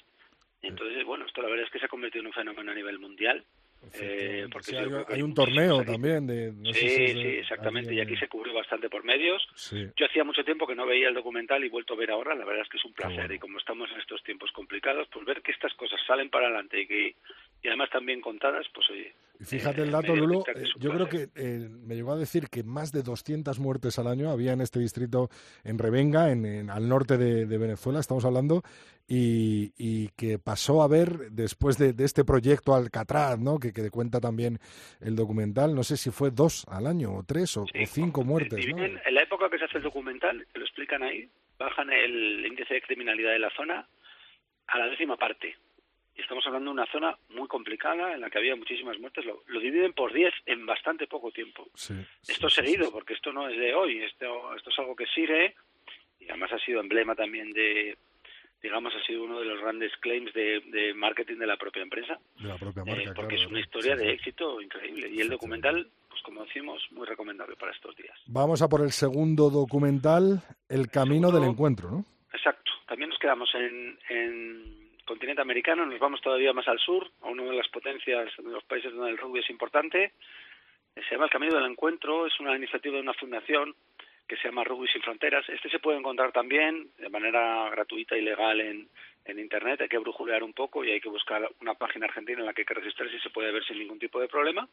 Entonces, 0.61 1.03
bueno, 1.05 1.25
esto 1.25 1.41
la 1.41 1.49
verdad 1.49 1.65
es 1.65 1.71
que 1.71 1.79
se 1.79 1.85
ha 1.85 1.89
convertido 1.89 2.21
en 2.21 2.27
un 2.27 2.33
fenómeno 2.33 2.71
a 2.71 2.75
nivel 2.75 2.99
mundial. 2.99 3.43
Eh, 3.93 4.45
porque 4.51 4.71
Sí, 4.71 4.75
hay, 4.75 4.85
creo 4.85 5.05
que 5.05 5.13
hay 5.15 5.21
un 5.23 5.33
torneo 5.33 5.83
también 5.83 6.27
de 6.27 6.51
no 6.53 6.71
sé 6.73 6.79
sí, 6.81 6.87
si 6.89 7.03
es 7.03 7.15
de- 7.15 7.21
sí, 7.21 7.27
exactamente. 7.39 7.93
Y 7.93 7.99
aquí 7.99 8.15
se 8.15 8.27
cubrió 8.27 8.53
bastante 8.53 8.89
por 8.89 9.03
medios. 9.03 9.41
Sí. 9.55 9.87
Yo 9.97 10.05
hacía 10.05 10.23
mucho 10.23 10.43
tiempo 10.43 10.67
que 10.67 10.75
no 10.75 10.85
veía 10.85 11.07
el 11.07 11.15
documental 11.15 11.63
y 11.63 11.67
he 11.67 11.69
vuelto 11.71 11.93
a 11.93 11.97
ver 11.97 12.11
ahora. 12.11 12.35
La 12.35 12.45
verdad 12.45 12.63
es 12.63 12.69
que 12.69 12.77
es 12.77 12.85
un 12.85 12.93
placer. 12.93 13.15
bueno. 13.17 13.33
Y 13.33 13.39
como 13.39 13.57
estamos 13.57 13.89
en 13.91 13.99
estos 13.99 14.23
tiempos 14.23 14.51
complicados, 14.51 15.07
pues 15.11 15.25
ver 15.25 15.41
que 15.41 15.51
estas 15.51 15.73
cosas 15.73 15.99
salen 16.05 16.29
para 16.29 16.45
adelante 16.47 16.81
y 16.81 16.87
que 16.87 17.15
y 17.63 17.67
además 17.67 17.89
también 17.91 18.21
contadas, 18.21 18.65
pues 18.73 18.89
oye. 18.89 19.13
Y 19.39 19.43
fíjate 19.43 19.81
eh, 19.81 19.85
el 19.85 19.91
dato, 19.91 20.15
Lulo, 20.15 20.43
eh, 20.55 20.63
yo 20.79 20.91
creo 20.91 21.09
que 21.09 21.29
eh, 21.35 21.67
me 21.69 21.95
llegó 21.95 22.11
a 22.11 22.17
decir 22.17 22.47
que 22.49 22.63
más 22.63 22.91
de 22.91 23.01
200 23.01 23.59
muertes 23.59 23.97
al 23.97 24.05
año 24.07 24.29
había 24.29 24.53
en 24.53 24.61
este 24.61 24.79
distrito, 24.79 25.29
en 25.63 25.79
Revenga, 25.79 26.31
en, 26.31 26.45
en- 26.45 26.69
al 26.69 26.87
norte 26.87 27.17
de, 27.17 27.47
de 27.47 27.57
Venezuela, 27.57 27.99
estamos 27.99 28.23
hablando, 28.23 28.61
y, 29.07 29.73
y 29.77 30.09
que 30.09 30.37
pasó 30.37 30.83
a 30.83 30.87
ver 30.87 31.31
después 31.31 31.77
de, 31.79 31.93
de 31.93 32.05
este 32.05 32.23
proyecto 32.23 32.75
Alcatraz, 32.75 33.39
¿no? 33.39 33.57
Que, 33.57 33.73
que 33.73 33.89
cuenta 33.89 34.19
también 34.19 34.59
el 34.99 35.15
documental, 35.15 35.73
no 35.73 35.83
sé 35.83 35.97
si 35.97 36.11
fue 36.11 36.29
dos 36.29 36.65
al 36.69 36.85
año, 36.85 37.11
o 37.15 37.23
tres, 37.23 37.57
o, 37.57 37.65
Sí, 37.65 37.83
o 37.83 37.85
cinco 37.87 38.23
muertes, 38.23 38.63
¿no? 38.67 38.83
En 38.83 38.99
la 39.13 39.23
época 39.23 39.49
que 39.49 39.57
se 39.57 39.65
hace 39.65 39.77
el 39.77 39.83
documental, 39.83 40.45
que 40.53 40.59
lo 40.59 40.65
explican 40.65 41.01
ahí, 41.01 41.27
bajan 41.57 41.91
el 41.91 42.45
índice 42.45 42.75
de 42.75 42.81
criminalidad 42.83 43.31
de 43.31 43.39
la 43.39 43.49
zona 43.57 43.87
a 44.67 44.77
la 44.77 44.85
décima 44.87 45.17
parte. 45.17 45.55
Estamos 46.21 46.45
hablando 46.47 46.69
de 46.71 46.73
una 46.73 46.91
zona 46.91 47.17
muy 47.29 47.47
complicada 47.47 48.13
en 48.13 48.21
la 48.21 48.29
que 48.29 48.37
había 48.37 48.55
muchísimas 48.55 48.97
muertes. 48.99 49.25
Lo, 49.25 49.43
lo 49.47 49.59
dividen 49.59 49.93
por 49.93 50.13
10 50.13 50.33
en 50.45 50.65
bastante 50.65 51.07
poco 51.07 51.31
tiempo. 51.31 51.67
Sí, 51.75 51.93
Esto 52.27 52.49
sí, 52.49 52.55
seguido, 52.61 52.85
sí, 52.85 52.91
porque 52.93 53.13
esto 53.13 53.31
no 53.33 53.47
es 53.49 53.57
de 53.57 53.73
hoy, 53.75 53.99
esto, 54.03 54.55
esto 54.55 54.69
es 54.69 54.79
algo 54.79 54.95
que 54.95 55.05
sigue 55.07 55.55
y 56.19 56.29
además 56.29 56.51
ha 56.53 56.59
sido 56.59 56.79
emblema 56.79 57.15
también 57.15 57.51
de, 57.51 57.97
digamos, 58.61 58.93
ha 58.95 59.03
sido 59.05 59.23
uno 59.23 59.39
de 59.39 59.45
los 59.45 59.59
grandes 59.59 59.91
claims 60.01 60.31
de, 60.33 60.59
de 60.67 60.93
marketing 60.93 61.37
de 61.37 61.47
la 61.47 61.57
propia 61.57 61.81
empresa, 61.81 62.19
de 62.39 62.47
la 62.47 62.57
propia 62.57 62.83
eh, 62.83 62.85
marca, 62.85 63.13
porque 63.15 63.35
claro, 63.35 63.43
es 63.45 63.51
una 63.51 63.59
historia 63.59 63.95
de 63.95 64.11
éxito 64.11 64.61
increíble. 64.61 65.09
Y 65.09 65.19
el 65.19 65.29
documental, 65.29 65.89
pues 66.09 66.21
como 66.21 66.43
decimos, 66.45 66.81
muy 66.91 67.07
recomendable 67.07 67.55
para 67.55 67.71
estos 67.71 67.95
días. 67.95 68.17
Vamos 68.27 68.61
a 68.61 68.69
por 68.69 68.81
el 68.81 68.91
segundo 68.91 69.49
documental, 69.49 70.41
El 70.69 70.89
Camino 70.89 71.27
del 71.31 71.41
segundo- 71.41 71.51
Encuentro, 71.51 71.89
¿no? 71.91 72.05
Exacto. 72.33 72.71
También 72.87 73.09
nos 73.09 73.17
quedamos 73.19 73.49
en, 73.55 73.97
en 74.09 74.80
continente 75.11 75.41
americano, 75.41 75.85
nos 75.85 75.99
vamos 75.99 76.21
todavía 76.21 76.53
más 76.53 76.69
al 76.69 76.79
sur, 76.79 77.05
a 77.21 77.27
una 77.27 77.43
de 77.43 77.51
las 77.51 77.67
potencias 77.67 78.31
de 78.37 78.49
los 78.49 78.63
países 78.63 78.93
donde 78.93 79.11
el 79.11 79.17
rugby 79.17 79.41
es 79.41 79.49
importante. 79.49 80.13
Se 80.95 81.11
llama 81.11 81.25
El 81.25 81.29
Camino 81.29 81.55
del 81.55 81.69
Encuentro, 81.69 82.25
es 82.25 82.39
una 82.39 82.55
iniciativa 82.55 82.95
de 82.95 83.01
una 83.01 83.13
fundación 83.15 83.75
que 84.25 84.37
se 84.37 84.47
llama 84.47 84.63
Rugby 84.63 84.87
Sin 84.87 85.01
Fronteras. 85.01 85.43
Este 85.49 85.69
se 85.69 85.79
puede 85.79 85.97
encontrar 85.97 86.31
también 86.31 86.91
de 86.97 87.09
manera 87.09 87.69
gratuita 87.71 88.15
y 88.15 88.21
legal 88.21 88.61
en, 88.61 88.87
en 89.25 89.39
Internet. 89.39 89.81
Hay 89.81 89.89
que 89.89 89.97
brujulear 89.97 90.43
un 90.43 90.53
poco 90.53 90.85
y 90.85 90.91
hay 90.91 91.01
que 91.01 91.09
buscar 91.09 91.45
una 91.59 91.73
página 91.73 92.05
argentina 92.05 92.39
en 92.39 92.45
la 92.45 92.53
que 92.53 92.61
hay 92.61 92.65
que 92.65 92.73
registrarse 92.73 93.17
y 93.17 93.19
se 93.19 93.31
puede 93.31 93.51
ver 93.51 93.65
sin 93.65 93.79
ningún 93.79 93.99
tipo 93.99 94.17
de 94.17 94.29
problema. 94.29 94.65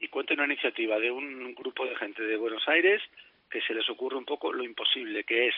Y 0.00 0.08
cuenta 0.08 0.34
una 0.34 0.46
iniciativa 0.46 0.98
de 0.98 1.12
un 1.12 1.54
grupo 1.54 1.86
de 1.86 1.94
gente 1.94 2.24
de 2.24 2.36
Buenos 2.36 2.66
Aires 2.66 3.00
que 3.48 3.60
se 3.60 3.74
les 3.74 3.88
ocurre 3.88 4.16
un 4.16 4.24
poco 4.24 4.52
lo 4.52 4.64
imposible, 4.64 5.22
que 5.22 5.46
es 5.46 5.54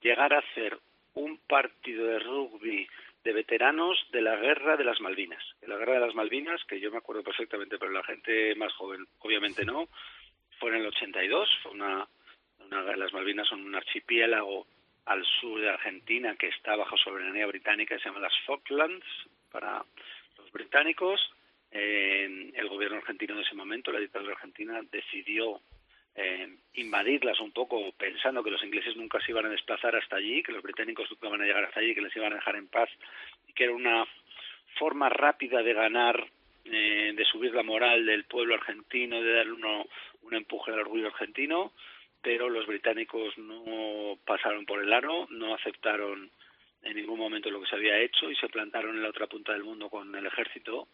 llegar 0.00 0.32
a 0.32 0.38
hacer 0.38 0.78
un 1.16 1.38
partido 1.38 2.06
de 2.06 2.18
rugby 2.20 2.86
de 3.24 3.32
veteranos 3.32 3.98
de 4.12 4.22
la 4.22 4.36
guerra 4.36 4.76
de 4.76 4.84
las 4.84 5.00
Malvinas. 5.00 5.42
La 5.66 5.76
guerra 5.76 5.94
de 5.94 6.06
las 6.06 6.14
Malvinas, 6.14 6.62
que 6.64 6.78
yo 6.78 6.92
me 6.92 6.98
acuerdo 6.98 7.24
perfectamente, 7.24 7.78
pero 7.78 7.90
la 7.90 8.04
gente 8.04 8.54
más 8.54 8.72
joven 8.74 9.04
obviamente 9.18 9.64
no, 9.64 9.88
fue 10.60 10.70
en 10.70 10.76
el 10.76 10.86
82, 10.86 11.48
fue 11.62 11.72
una, 11.72 12.06
las 12.70 13.12
Malvinas 13.12 13.48
son 13.48 13.64
un 13.64 13.74
archipiélago 13.74 14.66
al 15.06 15.24
sur 15.40 15.60
de 15.60 15.70
Argentina 15.70 16.36
que 16.36 16.48
está 16.48 16.76
bajo 16.76 16.96
soberanía 16.96 17.46
británica, 17.46 17.98
se 17.98 18.04
llama 18.04 18.20
las 18.20 18.38
Falklands 18.46 19.06
para 19.50 19.84
los 20.38 20.52
británicos. 20.52 21.20
Eh, 21.70 22.52
el 22.54 22.68
gobierno 22.68 22.98
argentino 22.98 23.34
de 23.34 23.42
ese 23.42 23.54
momento, 23.54 23.90
la 23.90 24.00
dictadura 24.00 24.32
argentina, 24.32 24.80
decidió 24.90 25.60
eh, 26.16 26.48
invadirlas 26.74 27.38
un 27.40 27.52
poco 27.52 27.92
pensando 27.92 28.42
que 28.42 28.50
los 28.50 28.62
ingleses 28.64 28.96
nunca 28.96 29.20
se 29.20 29.32
iban 29.32 29.46
a 29.46 29.50
desplazar 29.50 29.94
hasta 29.96 30.16
allí, 30.16 30.42
que 30.42 30.52
los 30.52 30.62
británicos 30.62 31.10
nunca 31.10 31.28
iban 31.28 31.42
a 31.42 31.44
llegar 31.44 31.64
hasta 31.64 31.80
allí, 31.80 31.94
que 31.94 32.00
les 32.00 32.16
iban 32.16 32.32
a 32.32 32.36
dejar 32.36 32.56
en 32.56 32.68
paz 32.68 32.88
y 33.46 33.52
que 33.52 33.64
era 33.64 33.74
una 33.74 34.06
forma 34.78 35.10
rápida 35.10 35.62
de 35.62 35.74
ganar, 35.74 36.26
eh, 36.64 37.12
de 37.14 37.24
subir 37.26 37.54
la 37.54 37.62
moral 37.62 38.06
del 38.06 38.24
pueblo 38.24 38.54
argentino, 38.54 39.20
de 39.20 39.32
darle 39.34 39.52
uno, 39.52 39.86
un 40.22 40.34
empuje 40.34 40.72
al 40.72 40.80
orgullo 40.80 41.08
argentino, 41.08 41.72
pero 42.22 42.48
los 42.48 42.66
británicos 42.66 43.36
no 43.36 44.18
pasaron 44.24 44.64
por 44.64 44.82
el 44.82 44.92
aro, 44.92 45.26
no 45.30 45.54
aceptaron 45.54 46.30
en 46.82 46.96
ningún 46.96 47.18
momento 47.18 47.50
lo 47.50 47.60
que 47.60 47.68
se 47.68 47.76
había 47.76 47.98
hecho 47.98 48.30
y 48.30 48.36
se 48.36 48.48
plantaron 48.48 48.96
en 48.96 49.02
la 49.02 49.10
otra 49.10 49.26
punta 49.26 49.52
del 49.52 49.64
mundo 49.64 49.90
con 49.90 50.14
el 50.14 50.24
ejército 50.24 50.88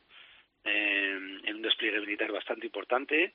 eh, 0.64 1.40
en 1.44 1.54
un 1.56 1.62
despliegue 1.62 2.00
militar 2.00 2.32
bastante 2.32 2.66
importante 2.66 3.34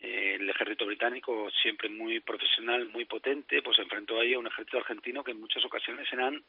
el 0.00 0.48
ejército 0.48 0.86
británico, 0.86 1.50
siempre 1.62 1.88
muy 1.88 2.20
profesional, 2.20 2.88
muy 2.88 3.04
potente, 3.04 3.62
pues 3.62 3.78
enfrentó 3.78 4.20
ahí 4.20 4.34
a 4.34 4.38
un 4.38 4.46
ejército 4.46 4.78
argentino 4.78 5.24
que 5.24 5.32
en 5.32 5.40
muchas 5.40 5.64
ocasiones 5.64 6.06
eran 6.12 6.42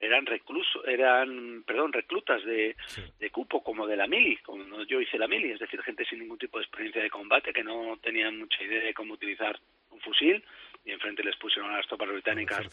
eran 0.00 0.26
reclusos, 0.26 0.86
eran, 0.86 1.64
perdón, 1.66 1.92
reclutas 1.92 2.44
de, 2.44 2.76
de 3.18 3.30
cupo 3.30 3.62
como 3.64 3.86
de 3.86 3.96
la 3.96 4.06
mili, 4.06 4.36
como 4.38 4.84
yo 4.84 5.00
hice 5.00 5.18
la 5.18 5.26
mili, 5.26 5.50
es 5.50 5.58
decir, 5.58 5.82
gente 5.82 6.04
sin 6.04 6.20
ningún 6.20 6.38
tipo 6.38 6.58
de 6.58 6.64
experiencia 6.64 7.02
de 7.02 7.10
combate 7.10 7.52
que 7.52 7.64
no 7.64 7.98
tenían 8.00 8.38
mucha 8.38 8.62
idea 8.62 8.84
de 8.84 8.94
cómo 8.94 9.14
utilizar 9.14 9.58
un 9.90 10.00
fusil 10.00 10.44
y 10.84 10.92
enfrente 10.92 11.24
les 11.24 11.36
pusieron 11.36 11.72
a 11.72 11.78
las 11.78 11.86
tropas 11.86 12.08
británicas 12.08 12.66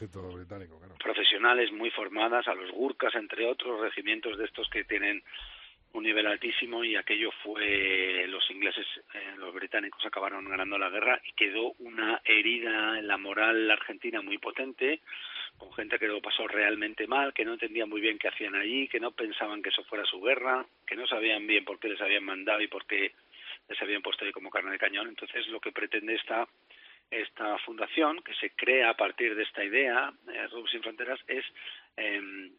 profesionales 1.03 1.71
muy 1.71 1.89
formadas, 1.91 2.47
a 2.47 2.53
los 2.53 2.71
gurkas 2.71 3.15
entre 3.15 3.45
otros 3.45 3.81
regimientos 3.81 4.37
de 4.37 4.45
estos 4.45 4.69
que 4.69 4.83
tienen 4.83 5.23
un 5.95 6.03
nivel 6.03 6.27
altísimo 6.27 6.83
y 6.83 6.95
aquello 6.95 7.31
fue 7.41 8.25
los 8.27 8.49
ingleses, 8.51 8.85
eh, 9.13 9.33
los 9.37 9.53
británicos 9.53 10.05
acabaron 10.05 10.47
ganando 10.49 10.77
la 10.77 10.89
guerra 10.89 11.21
y 11.23 11.31
quedó 11.31 11.73
una 11.79 12.21
herida 12.25 12.99
en 12.99 13.07
la 13.07 13.17
moral 13.17 13.71
argentina 13.71 14.21
muy 14.21 14.37
potente, 14.37 14.99
con 15.57 15.71
gente 15.73 15.97
que 15.97 16.07
lo 16.07 16.21
pasó 16.21 16.47
realmente 16.47 17.07
mal, 17.07 17.33
que 17.33 17.45
no 17.45 17.53
entendían 17.53 17.89
muy 17.89 18.01
bien 18.01 18.17
qué 18.17 18.27
hacían 18.27 18.55
allí, 18.55 18.89
que 18.89 18.99
no 18.99 19.11
pensaban 19.11 19.61
que 19.61 19.69
eso 19.69 19.85
fuera 19.85 20.03
su 20.05 20.19
guerra, 20.21 20.65
que 20.85 20.97
no 20.97 21.07
sabían 21.07 21.47
bien 21.47 21.63
por 21.63 21.79
qué 21.79 21.87
les 21.87 22.01
habían 22.01 22.25
mandado 22.25 22.61
y 22.61 22.67
por 22.67 22.85
qué 22.85 23.13
les 23.69 23.81
habían 23.81 24.01
puesto 24.01 24.25
ahí 24.25 24.33
como 24.33 24.49
carne 24.49 24.71
de 24.71 24.79
cañón. 24.79 25.07
Entonces 25.07 25.47
lo 25.47 25.61
que 25.61 25.71
pretende 25.71 26.15
esta 26.15 26.47
esta 27.11 27.57
fundación, 27.59 28.21
que 28.23 28.33
se 28.33 28.49
crea 28.49 28.89
a 28.89 28.97
partir 28.97 29.35
de 29.35 29.43
esta 29.43 29.63
idea, 29.63 30.11
eh, 30.27 30.47
Sin 30.71 30.81
Fronteras, 30.81 31.19
es 31.27 31.45
eh, 31.95 32.49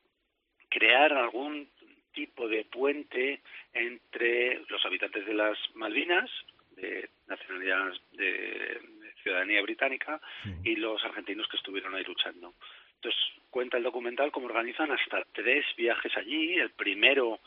crear 0.69 1.13
algún 1.13 1.69
tipo 2.17 2.49
de 2.49 2.65
puente 2.65 3.43
entre 3.75 4.63
los 4.69 4.85
habitantes 4.85 5.25
de 5.27 5.35
las 5.35 5.57
Malvinas, 5.75 6.31
de 6.71 7.11
nacionalidad 7.29 7.93
de, 8.13 8.81
ciudadanía 9.23 9.61
británica, 9.63 10.21
y 10.65 10.77
los 10.77 11.05
argentinos 11.05 11.47
que 11.49 11.57
estuvieron 11.57 11.95
ahí 11.95 12.05
luchando. 12.05 12.55
Entonces, 12.95 13.21
cuenta 13.51 13.77
el 13.77 13.83
documental 13.83 14.31
cómo 14.33 14.47
organizan 14.47 14.91
hasta 14.93 15.25
tres 15.33 15.65
viajes 15.77 16.17
allí. 16.17 16.55
El 16.55 16.71
primero 16.71 17.41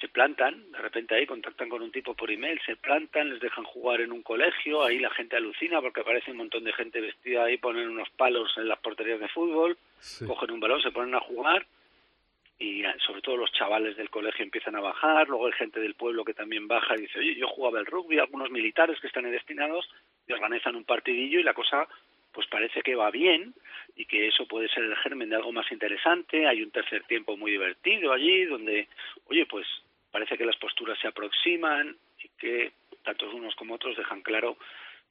se 0.00 0.08
plantan, 0.08 0.70
de 0.70 0.78
repente 0.78 1.14
ahí 1.14 1.26
contactan 1.26 1.68
con 1.68 1.82
un 1.82 1.90
tipo 1.90 2.14
por 2.14 2.30
email, 2.30 2.60
se 2.64 2.76
plantan, 2.76 3.30
les 3.30 3.40
dejan 3.40 3.64
jugar 3.64 4.00
en 4.00 4.12
un 4.12 4.22
colegio, 4.22 4.84
ahí 4.84 4.98
la 4.98 5.10
gente 5.10 5.36
alucina 5.36 5.80
porque 5.80 6.00
aparece 6.00 6.30
un 6.30 6.38
montón 6.38 6.64
de 6.64 6.72
gente 6.72 7.00
vestida 7.00 7.44
ahí, 7.44 7.58
ponen 7.58 7.88
unos 7.88 8.08
palos 8.10 8.52
en 8.56 8.68
las 8.68 8.78
porterías 8.78 9.20
de 9.20 9.28
fútbol, 9.28 9.76
cogen 10.26 10.50
un 10.52 10.60
balón, 10.60 10.82
se 10.82 10.90
ponen 10.90 11.14
a 11.14 11.20
jugar 11.20 11.66
y 12.58 12.82
sobre 13.04 13.20
todo 13.20 13.36
los 13.36 13.52
chavales 13.52 13.96
del 13.96 14.10
colegio 14.10 14.44
empiezan 14.44 14.76
a 14.76 14.80
bajar, 14.80 15.28
luego 15.28 15.46
hay 15.46 15.52
gente 15.52 15.80
del 15.80 15.94
pueblo 15.94 16.24
que 16.24 16.34
también 16.34 16.68
baja 16.68 16.94
y 16.96 17.02
dice, 17.02 17.18
oye, 17.18 17.34
yo 17.34 17.48
jugaba 17.48 17.80
el 17.80 17.86
rugby, 17.86 18.18
algunos 18.18 18.50
militares 18.50 19.00
que 19.00 19.08
están 19.08 19.30
destinados 19.30 19.88
y 20.26 20.32
organizan 20.32 20.76
un 20.76 20.84
partidillo 20.84 21.40
y 21.40 21.42
la 21.42 21.54
cosa 21.54 21.88
pues 22.32 22.46
parece 22.48 22.82
que 22.82 22.96
va 22.96 23.10
bien 23.10 23.54
y 23.96 24.06
que 24.06 24.26
eso 24.26 24.46
puede 24.46 24.68
ser 24.68 24.84
el 24.84 24.96
germen 24.96 25.30
de 25.30 25.36
algo 25.36 25.52
más 25.52 25.70
interesante, 25.70 26.46
hay 26.46 26.62
un 26.62 26.70
tercer 26.70 27.04
tiempo 27.04 27.36
muy 27.36 27.52
divertido 27.52 28.12
allí 28.12 28.44
donde, 28.44 28.88
oye, 29.26 29.46
pues 29.46 29.66
parece 30.10 30.36
que 30.36 30.44
las 30.44 30.56
posturas 30.56 30.98
se 31.00 31.08
aproximan 31.08 31.96
y 32.22 32.28
que 32.38 32.72
tanto 33.04 33.30
unos 33.30 33.54
como 33.54 33.74
otros 33.74 33.96
dejan 33.96 34.22
claro 34.22 34.56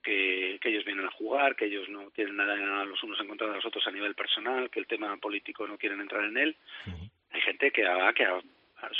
que, 0.03 0.59
que, 0.61 0.69
ellos 0.69 0.83
vienen 0.83 1.05
a 1.05 1.11
jugar, 1.11 1.55
que 1.55 1.65
ellos 1.65 1.87
no 1.87 2.09
tienen 2.11 2.35
nada 2.35 2.83
los 2.83 3.01
unos 3.03 3.19
en 3.21 3.27
contra 3.27 3.47
de 3.47 3.55
los 3.55 3.65
otros 3.65 3.87
a 3.87 3.91
nivel 3.91 4.15
personal, 4.15 4.69
que 4.69 4.81
el 4.81 4.87
tema 4.87 5.15
político 5.17 5.65
no 5.65 5.77
quieren 5.77 6.01
entrar 6.01 6.25
en 6.25 6.37
él. 6.37 6.57
Hay 7.33 7.41
gente 7.41 7.71
que 7.71 7.85
ha, 7.85 8.13
que 8.13 8.25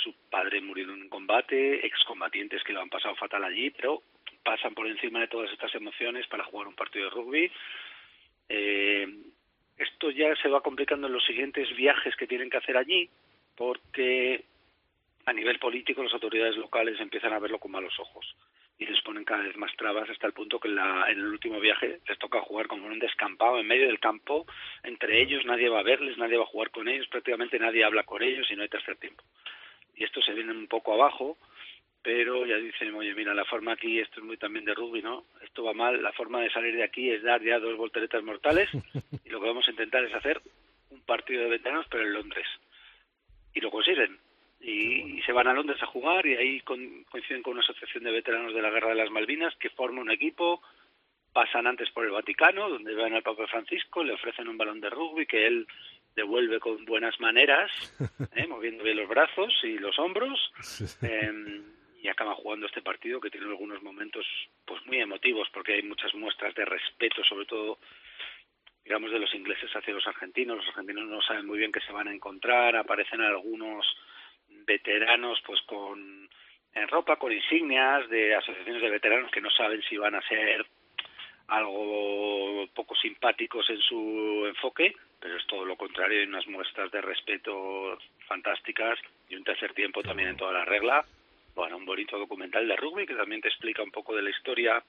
su 0.03 0.13
padre 0.29 0.61
murió 0.61 0.85
en 0.85 0.91
un 0.91 1.09
combate, 1.09 1.85
excombatientes 1.85 2.63
que 2.63 2.73
lo 2.73 2.81
han 2.81 2.89
pasado 2.89 3.15
fatal 3.15 3.43
allí, 3.43 3.69
pero 3.69 4.01
pasan 4.43 4.73
por 4.73 4.87
encima 4.87 5.21
de 5.21 5.27
todas 5.27 5.51
estas 5.51 5.73
emociones 5.75 6.27
para 6.27 6.43
jugar 6.43 6.67
un 6.67 6.75
partido 6.75 7.05
de 7.05 7.11
rugby. 7.11 7.51
Eh, 8.49 9.07
esto 9.77 10.11
ya 10.11 10.35
se 10.35 10.49
va 10.49 10.61
complicando 10.61 11.07
en 11.07 11.13
los 11.13 11.25
siguientes 11.25 11.73
viajes 11.75 12.15
que 12.15 12.27
tienen 12.27 12.49
que 12.49 12.57
hacer 12.57 12.75
allí, 12.75 13.09
porque 13.55 14.43
a 15.25 15.33
nivel 15.33 15.59
político 15.59 16.03
las 16.03 16.13
autoridades 16.13 16.57
locales 16.57 16.99
empiezan 16.99 17.33
a 17.33 17.39
verlo 17.39 17.59
con 17.59 17.71
malos 17.71 17.97
ojos 17.99 18.35
y 18.77 18.85
les 18.85 19.01
ponen 19.01 19.23
cada 19.23 19.43
vez 19.43 19.55
más 19.55 19.75
trabas 19.75 20.09
hasta 20.09 20.27
el 20.27 20.33
punto 20.33 20.59
que 20.59 20.67
en, 20.67 20.75
la, 20.75 21.05
en 21.09 21.19
el 21.19 21.27
último 21.27 21.59
viaje 21.59 21.99
les 22.07 22.17
toca 22.17 22.41
jugar 22.41 22.67
como 22.67 22.87
en 22.87 22.93
un 22.93 22.99
descampado 22.99 23.59
en 23.59 23.67
medio 23.67 23.87
del 23.87 23.99
campo 23.99 24.45
entre 24.83 25.21
ellos 25.21 25.45
nadie 25.45 25.69
va 25.69 25.79
a 25.79 25.83
verles 25.83 26.17
nadie 26.17 26.37
va 26.37 26.43
a 26.43 26.47
jugar 26.47 26.71
con 26.71 26.87
ellos 26.87 27.07
prácticamente 27.07 27.59
nadie 27.59 27.83
habla 27.83 28.03
con 28.03 28.23
ellos 28.23 28.49
y 28.49 28.55
no 28.55 28.63
hay 28.63 28.69
tercer 28.69 28.97
tiempo. 28.97 29.23
Y 29.95 30.03
esto 30.03 30.21
se 30.21 30.33
viene 30.33 30.51
un 30.51 30.67
poco 30.67 30.93
abajo 30.93 31.37
pero 32.01 32.45
ya 32.45 32.57
dicen 32.57 32.93
oye 32.95 33.15
mira 33.15 33.33
la 33.33 33.45
forma 33.45 33.73
aquí 33.73 33.99
esto 33.99 34.19
es 34.19 34.25
muy 34.25 34.37
también 34.37 34.65
de 34.65 34.73
rugby 34.73 35.01
no 35.01 35.25
esto 35.41 35.63
va 35.63 35.73
mal 35.73 36.01
la 36.01 36.11
forma 36.11 36.41
de 36.41 36.51
salir 36.51 36.75
de 36.75 36.83
aquí 36.83 37.09
es 37.09 37.23
dar 37.23 37.41
ya 37.41 37.59
dos 37.59 37.77
volteretas 37.77 38.23
mortales 38.23 38.69
y 39.25 39.29
lo 39.29 39.39
que 39.39 39.47
vamos 39.47 39.67
a 39.67 39.71
intentar 39.71 40.03
es 40.03 40.13
hacer 40.13 40.41
un 40.89 41.01
partido 41.01 41.43
de 41.43 41.49
veteranos 41.49 41.85
pero 41.89 42.03
en 42.03 42.13
Londres 42.13 42.47
y 43.53 43.61
lo 43.61 43.71
consiguen 43.71 44.19
y, 44.63 45.21
se 45.25 45.31
van 45.31 45.47
a 45.47 45.53
Londres 45.53 45.81
a 45.81 45.87
jugar 45.87 46.25
y 46.25 46.35
ahí 46.35 46.61
coinciden 46.61 47.43
con 47.43 47.53
una 47.53 47.61
asociación 47.61 48.03
de 48.03 48.11
veteranos 48.11 48.53
de 48.53 48.61
la 48.61 48.69
Guerra 48.69 48.89
de 48.89 48.95
las 48.95 49.11
Malvinas 49.11 49.55
que 49.57 49.69
forma 49.69 50.01
un 50.01 50.11
equipo, 50.11 50.61
pasan 51.33 51.67
antes 51.67 51.89
por 51.91 52.05
el 52.05 52.11
Vaticano, 52.11 52.69
donde 52.69 52.93
van 52.95 53.13
al 53.13 53.23
Papa 53.23 53.47
Francisco, 53.47 54.03
le 54.03 54.13
ofrecen 54.13 54.47
un 54.47 54.57
balón 54.57 54.79
de 54.81 54.89
rugby 54.89 55.25
que 55.25 55.47
él 55.47 55.67
devuelve 56.15 56.59
con 56.59 56.85
buenas 56.85 57.19
maneras, 57.19 57.71
¿eh? 58.35 58.47
moviendo 58.47 58.83
bien 58.83 58.97
los 58.97 59.09
brazos 59.09 59.53
y 59.63 59.79
los 59.79 59.97
hombros, 59.99 60.39
em, 61.01 61.63
y 62.01 62.07
acaba 62.07 62.35
jugando 62.35 62.67
este 62.67 62.81
partido 62.81 63.19
que 63.19 63.31
tiene 63.31 63.47
algunos 63.47 63.81
momentos 63.81 64.25
pues 64.65 64.85
muy 64.85 64.99
emotivos 64.99 65.47
porque 65.53 65.73
hay 65.73 65.83
muchas 65.83 66.13
muestras 66.13 66.53
de 66.55 66.65
respeto, 66.65 67.23
sobre 67.23 67.45
todo 67.45 67.79
digamos 68.83 69.11
de 69.11 69.19
los 69.19 69.33
ingleses 69.33 69.71
hacia 69.73 69.93
los 69.93 70.05
argentinos, 70.05 70.57
los 70.57 70.67
argentinos 70.67 71.07
no 71.07 71.21
saben 71.21 71.47
muy 71.47 71.57
bien 71.57 71.71
qué 71.71 71.79
se 71.79 71.93
van 71.93 72.09
a 72.09 72.13
encontrar, 72.13 72.75
aparecen 72.75 73.21
algunos 73.21 73.85
veteranos 74.65 75.41
pues 75.45 75.61
con 75.63 76.29
en 76.75 76.87
ropa, 76.87 77.17
con 77.17 77.31
insignias 77.31 78.09
de 78.09 78.35
asociaciones 78.35 78.81
de 78.81 78.89
veteranos 78.89 79.31
que 79.31 79.41
no 79.41 79.49
saben 79.51 79.81
si 79.83 79.97
van 79.97 80.15
a 80.15 80.27
ser 80.27 80.65
algo 81.47 82.67
poco 82.73 82.95
simpáticos 82.95 83.69
en 83.69 83.79
su 83.79 84.45
enfoque, 84.47 84.95
pero 85.19 85.37
es 85.37 85.45
todo 85.45 85.65
lo 85.65 85.75
contrario, 85.75 86.19
hay 86.19 86.25
unas 86.25 86.47
muestras 86.47 86.91
de 86.91 87.01
respeto 87.01 87.97
fantásticas 88.27 88.97
y 89.29 89.35
un 89.35 89.43
tercer 89.43 89.73
tiempo 89.73 90.01
también 90.01 90.29
en 90.29 90.37
toda 90.37 90.53
la 90.53 90.65
regla. 90.65 91.05
Bueno, 91.53 91.77
un 91.77 91.85
bonito 91.85 92.17
documental 92.17 92.67
de 92.67 92.75
rugby 92.75 93.05
que 93.05 93.13
también 93.13 93.41
te 93.41 93.49
explica 93.49 93.83
un 93.83 93.91
poco 93.91 94.15
de 94.15 94.23
la 94.23 94.31
historia 94.31 94.83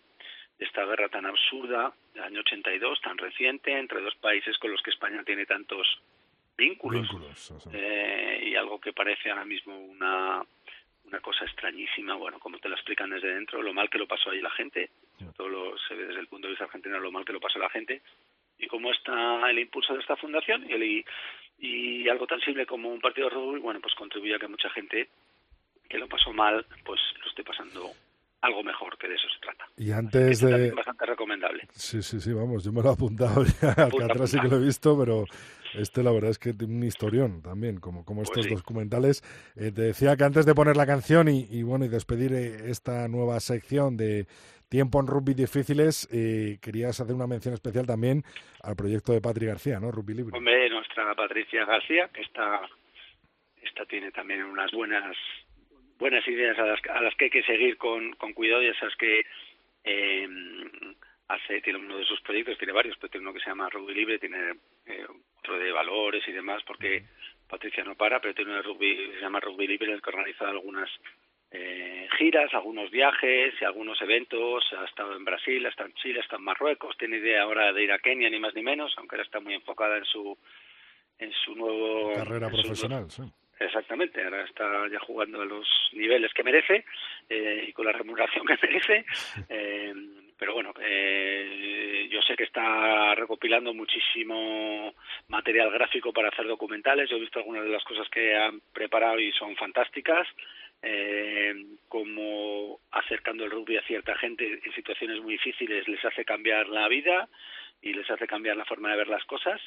de 0.59 0.65
esta 0.65 0.87
guerra 0.87 1.09
tan 1.09 1.27
absurda 1.27 1.93
del 2.15 2.23
año 2.23 2.41
82, 2.41 3.01
tan 3.03 3.19
reciente, 3.19 3.77
entre 3.77 4.01
dos 4.01 4.15
países 4.17 4.57
con 4.59 4.71
los 4.71 4.81
que 4.83 4.91
España 4.91 5.23
tiene 5.25 5.45
tantos 5.45 5.87
vínculos, 6.57 7.09
eh, 7.73 8.45
y 8.47 8.55
algo 8.57 8.81
que 8.81 8.93
parece 8.93 9.31
ahora 9.31 9.45
mismo 9.45 9.77
una 9.79 10.45
una 11.07 11.21
cosa 11.21 11.45
extrañísima, 11.45 12.15
bueno, 12.15 12.39
como 12.39 12.59
te 12.59 12.69
lo 12.69 12.75
explican 12.75 13.11
desde 13.11 13.35
dentro, 13.35 13.63
lo 13.63 13.75
mal 13.75 13.91
que 13.91 13.99
lo 13.99 14.09
pasó 14.09 14.31
ahí 14.31 14.41
la 14.41 14.51
gente, 14.51 14.91
todo 15.37 15.49
lo, 15.49 15.79
se 15.79 15.95
ve 15.95 16.07
desde 16.07 16.21
el 16.21 16.29
punto 16.29 16.47
de 16.47 16.53
vista 16.53 16.65
argentino 16.65 16.99
lo 16.99 17.13
mal 17.13 17.25
que 17.25 17.33
lo 17.33 17.41
pasó 17.41 17.59
la 17.59 17.71
gente, 17.71 18.03
y 18.59 18.67
cómo 18.67 18.91
está 18.91 19.51
el 19.51 19.59
impulso 19.59 19.95
de 19.95 20.01
esta 20.01 20.17
fundación 20.17 20.69
y, 20.69 20.73
el, 20.73 21.05
y, 21.59 22.09
algo 22.09 22.27
tan 22.27 22.41
simple 22.41 22.67
como 22.67 22.89
un 22.89 23.01
partido 23.01 23.29
de 23.29 23.35
rugby, 23.35 23.61
bueno, 23.61 23.81
pues 23.81 23.95
contribuye 23.95 24.35
a 24.35 24.39
que 24.39 24.49
mucha 24.49 24.71
gente 24.71 25.09
que 25.89 25.99
lo 25.99 26.09
pasó 26.09 26.33
mal, 26.33 26.65
pues 26.85 27.01
lo 27.23 27.29
esté 27.29 27.45
pasando 27.45 27.91
algo 28.41 28.63
mejor, 28.63 28.97
que 28.99 29.09
de 29.09 29.15
eso 29.15 29.29
se 29.29 29.41
trata. 29.41 29.67
Y 29.77 29.91
antes 29.91 30.41
de... 30.41 30.71
Bastante 30.73 31.07
recomendable. 31.07 31.67
Sí, 31.73 32.03
sí, 32.03 32.21
sí, 32.21 32.33
vamos, 32.33 32.65
yo 32.65 32.73
me 32.73 32.83
lo 32.83 32.91
he 32.91 32.93
apuntado 32.93 33.45
ya, 33.63 33.71
acá 33.71 34.05
atrás 34.05 34.31
sí 34.31 34.39
que 34.41 34.49
lo 34.49 34.57
he 34.57 34.65
visto, 34.65 34.99
pero 34.99 35.25
este 35.79 36.03
la 36.03 36.13
verdad 36.13 36.31
es 36.31 36.39
que 36.39 36.53
tiene 36.53 36.75
un 36.75 36.85
historión 36.85 37.43
también, 37.43 37.81
como, 37.81 38.05
como 38.05 38.23
pues 38.23 38.31
estos 38.37 38.59
documentales. 38.59 39.23
Eh, 39.57 39.73
te 39.73 39.83
decía 39.83 40.17
que 40.17 40.25
antes 40.25 40.47
de 40.47 40.55
poner 40.55 40.77
la 40.77 40.87
canción 40.87 41.29
y, 41.29 41.63
bueno, 41.63 41.85
y 41.85 41.89
despedir 41.89 42.33
eh, 42.33 42.71
esta 42.71 43.09
nueva 43.09 43.41
sección 43.41 43.97
de 43.97 44.27
Tiempo 44.69 45.01
en 45.01 45.07
Rugby 45.07 45.35
Difíciles, 45.35 46.09
eh, 46.13 46.59
querías 46.61 47.01
hacer 47.01 47.15
una 47.15 47.27
mención 47.27 47.55
especial 47.55 47.87
también 47.87 48.23
al 48.63 48.77
proyecto 48.77 49.13
de 49.13 49.21
Patri 49.21 49.47
García, 49.47 49.79
¿no? 49.79 49.91
Rugby 49.91 50.15
Libre. 50.15 50.37
Hombre, 50.37 50.69
nuestra 50.71 51.15
Patricia 51.15 51.65
García, 51.65 52.09
que 52.13 52.23
está, 52.23 52.61
esta 53.63 53.85
tiene 53.87 54.11
también 54.11 54.43
unas 54.45 54.71
buenas 54.73 55.17
buenas 55.99 56.27
ideas 56.27 56.59
a 56.59 56.65
las, 56.67 56.81
a 56.91 57.01
las 57.01 57.15
que 57.15 57.27
hay 57.27 57.31
que 57.31 57.43
seguir 57.45 57.77
con, 57.77 58.13
con 58.15 58.33
cuidado 58.33 58.63
y 58.63 58.67
esas 58.67 58.95
que 58.97 59.25
eh, 59.85 60.29
hace, 61.29 61.61
tiene 61.61 61.79
uno 61.79 61.99
de 61.99 62.05
sus 62.05 62.21
proyectos, 62.23 62.59
tiene 62.59 62.73
varios, 62.73 62.97
pero 62.99 63.11
tiene 63.11 63.27
uno 63.27 63.35
que 63.35 63.41
se 63.41 63.51
llama 63.51 63.71
Rugby 63.71 63.95
Libre, 63.95 64.19
tiene 64.19 64.55
eh, 64.87 65.07
de 65.53 65.71
valores 65.71 66.27
y 66.27 66.33
demás, 66.33 66.63
porque 66.67 67.05
Patricia 67.49 67.85
no 67.85 67.95
para, 67.95 68.21
pero 68.21 68.35
tiene 68.35 68.55
de 68.55 68.63
rugby, 68.63 69.13
se 69.15 69.21
llama 69.21 69.41
Rugby 69.41 69.67
Libre, 69.67 69.89
en 69.89 69.95
el 69.95 70.03
que 70.03 70.11
organiza 70.11 70.49
algunas 70.49 70.89
eh, 71.51 72.09
giras, 72.19 72.53
algunos 72.55 72.91
viajes 72.91 73.55
y 73.61 73.65
algunos 73.65 74.01
eventos, 74.03 74.65
ha 74.73 74.85
estado 74.85 75.15
en 75.15 75.25
Brasil, 75.25 75.65
ha 75.65 75.69
estado 75.69 75.89
en 75.91 75.95
Chile, 75.97 76.19
ha 76.19 76.23
estado 76.23 76.39
en 76.39 76.47
Marruecos, 76.47 76.97
tiene 76.99 77.19
idea 77.19 77.43
ahora 77.43 77.73
de 77.73 77.85
ir 77.85 77.93
a 77.93 77.99
Kenia, 77.99 78.31
ni 78.31 78.39
más 78.41 78.55
ni 78.55 78.63
menos, 78.63 78.93
aunque 78.97 79.17
ahora 79.17 79.25
está 79.25 79.41
muy 79.41 79.55
enfocada 79.55 79.99
en 79.99 80.05
su 80.05 80.37
en 81.19 81.33
su 81.33 81.55
nuevo 81.55 82.13
carrera 82.15 82.49
profesional, 82.49 83.09
sí. 83.09 83.23
Exactamente, 83.61 84.23
ahora 84.25 84.43
está 84.43 84.89
ya 84.91 84.99
jugando 84.99 85.41
a 85.43 85.45
los 85.45 85.69
niveles 85.93 86.33
que 86.35 86.43
merece 86.43 86.85
eh, 87.29 87.67
y 87.69 87.73
con 87.73 87.87
la 87.87 87.93
remuneración 87.93 88.45
que 88.47 88.59
merece. 88.61 89.05
Eh, 89.49 89.95
pero 90.39 90.55
bueno, 90.55 90.73
eh, 90.81 92.09
yo 92.11 92.21
sé 92.23 92.37
que 92.37 92.45
está 92.45 93.15
recopilando 93.15 93.73
muchísimo 93.73 94.95
material 95.29 95.71
gráfico 95.71 96.13
para 96.13 96.29
hacer 96.29 96.47
documentales. 96.47 97.09
Yo 97.09 97.17
he 97.17 97.21
visto 97.21 97.39
algunas 97.39 97.65
de 97.65 97.71
las 97.71 97.85
cosas 97.85 98.09
que 98.09 98.37
han 98.37 98.61
preparado 98.73 99.19
y 99.19 99.33
son 99.33 99.57
fantásticas. 99.57 100.27
como 101.89 102.81
acercando 102.91 103.45
el 103.45 103.51
rugby 103.51 103.77
a 103.77 103.87
cierta 103.87 104.15
gente 104.17 104.61
en 104.65 104.73
situaciones 104.75 105.21
muy 105.21 105.35
difíciles 105.35 105.89
les 105.89 106.05
hace 106.05 106.25
cambiar 106.25 106.69
la 106.69 106.89
vida 106.89 107.29
y 107.81 107.93
les 107.93 108.11
hace 108.11 108.27
cambiar 108.27 108.57
la 108.57 108.65
forma 108.65 108.91
de 108.91 108.97
ver 108.97 109.09
las 109.09 109.25
cosas. 109.25 109.61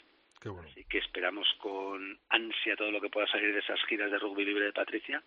Así 0.64 0.86
que 0.86 1.00
esperamos 1.00 1.48
con 1.60 2.18
ansia 2.30 2.76
todo 2.76 2.92
lo 2.92 3.02
que 3.02 3.10
pueda 3.10 3.28
salir 3.28 3.54
de 3.54 3.60
esas 3.60 3.84
giras 3.86 4.12
de 4.12 4.20
rugby 4.20 4.46
libre 4.46 4.66
de 4.66 4.74
Patricia, 4.74 5.22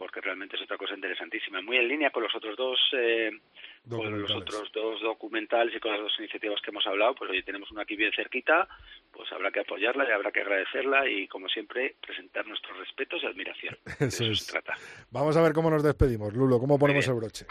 porque 0.00 0.22
realmente 0.22 0.56
es 0.56 0.62
otra 0.62 0.78
cosa 0.78 0.94
interesantísima. 0.94 1.60
Muy 1.60 1.76
en 1.76 1.86
línea 1.86 2.10
con 2.10 2.22
los 2.22 2.34
otros 2.34 2.56
dos, 2.56 2.78
eh, 2.94 3.30
con 3.86 4.22
los 4.22 4.30
otros 4.30 4.72
dos 4.72 5.02
documentales 5.02 5.76
y 5.76 5.78
con 5.78 5.92
las 5.92 6.00
dos 6.00 6.12
iniciativas 6.18 6.58
que 6.62 6.70
hemos 6.70 6.86
hablado. 6.86 7.14
Pues 7.14 7.30
hoy 7.30 7.42
tenemos 7.42 7.70
una 7.70 7.82
aquí 7.82 7.96
bien 7.96 8.10
cerquita, 8.16 8.66
pues 9.12 9.30
habrá 9.30 9.50
que 9.50 9.60
apoyarla 9.60 10.08
y 10.08 10.12
habrá 10.12 10.32
que 10.32 10.40
agradecerla 10.40 11.06
y, 11.06 11.28
como 11.28 11.50
siempre, 11.50 11.96
presentar 12.00 12.46
nuestros 12.46 12.78
respetos 12.78 13.22
y 13.22 13.26
admiración. 13.26 13.76
Eso, 14.00 14.34
se 14.34 14.50
trata. 14.50 14.72
Vamos 15.10 15.36
a 15.36 15.42
ver 15.42 15.52
cómo 15.52 15.68
nos 15.68 15.82
despedimos. 15.82 16.32
Lulo, 16.32 16.58
¿cómo 16.58 16.78
ponemos 16.78 17.06
el 17.06 17.14
broche? 17.16 17.44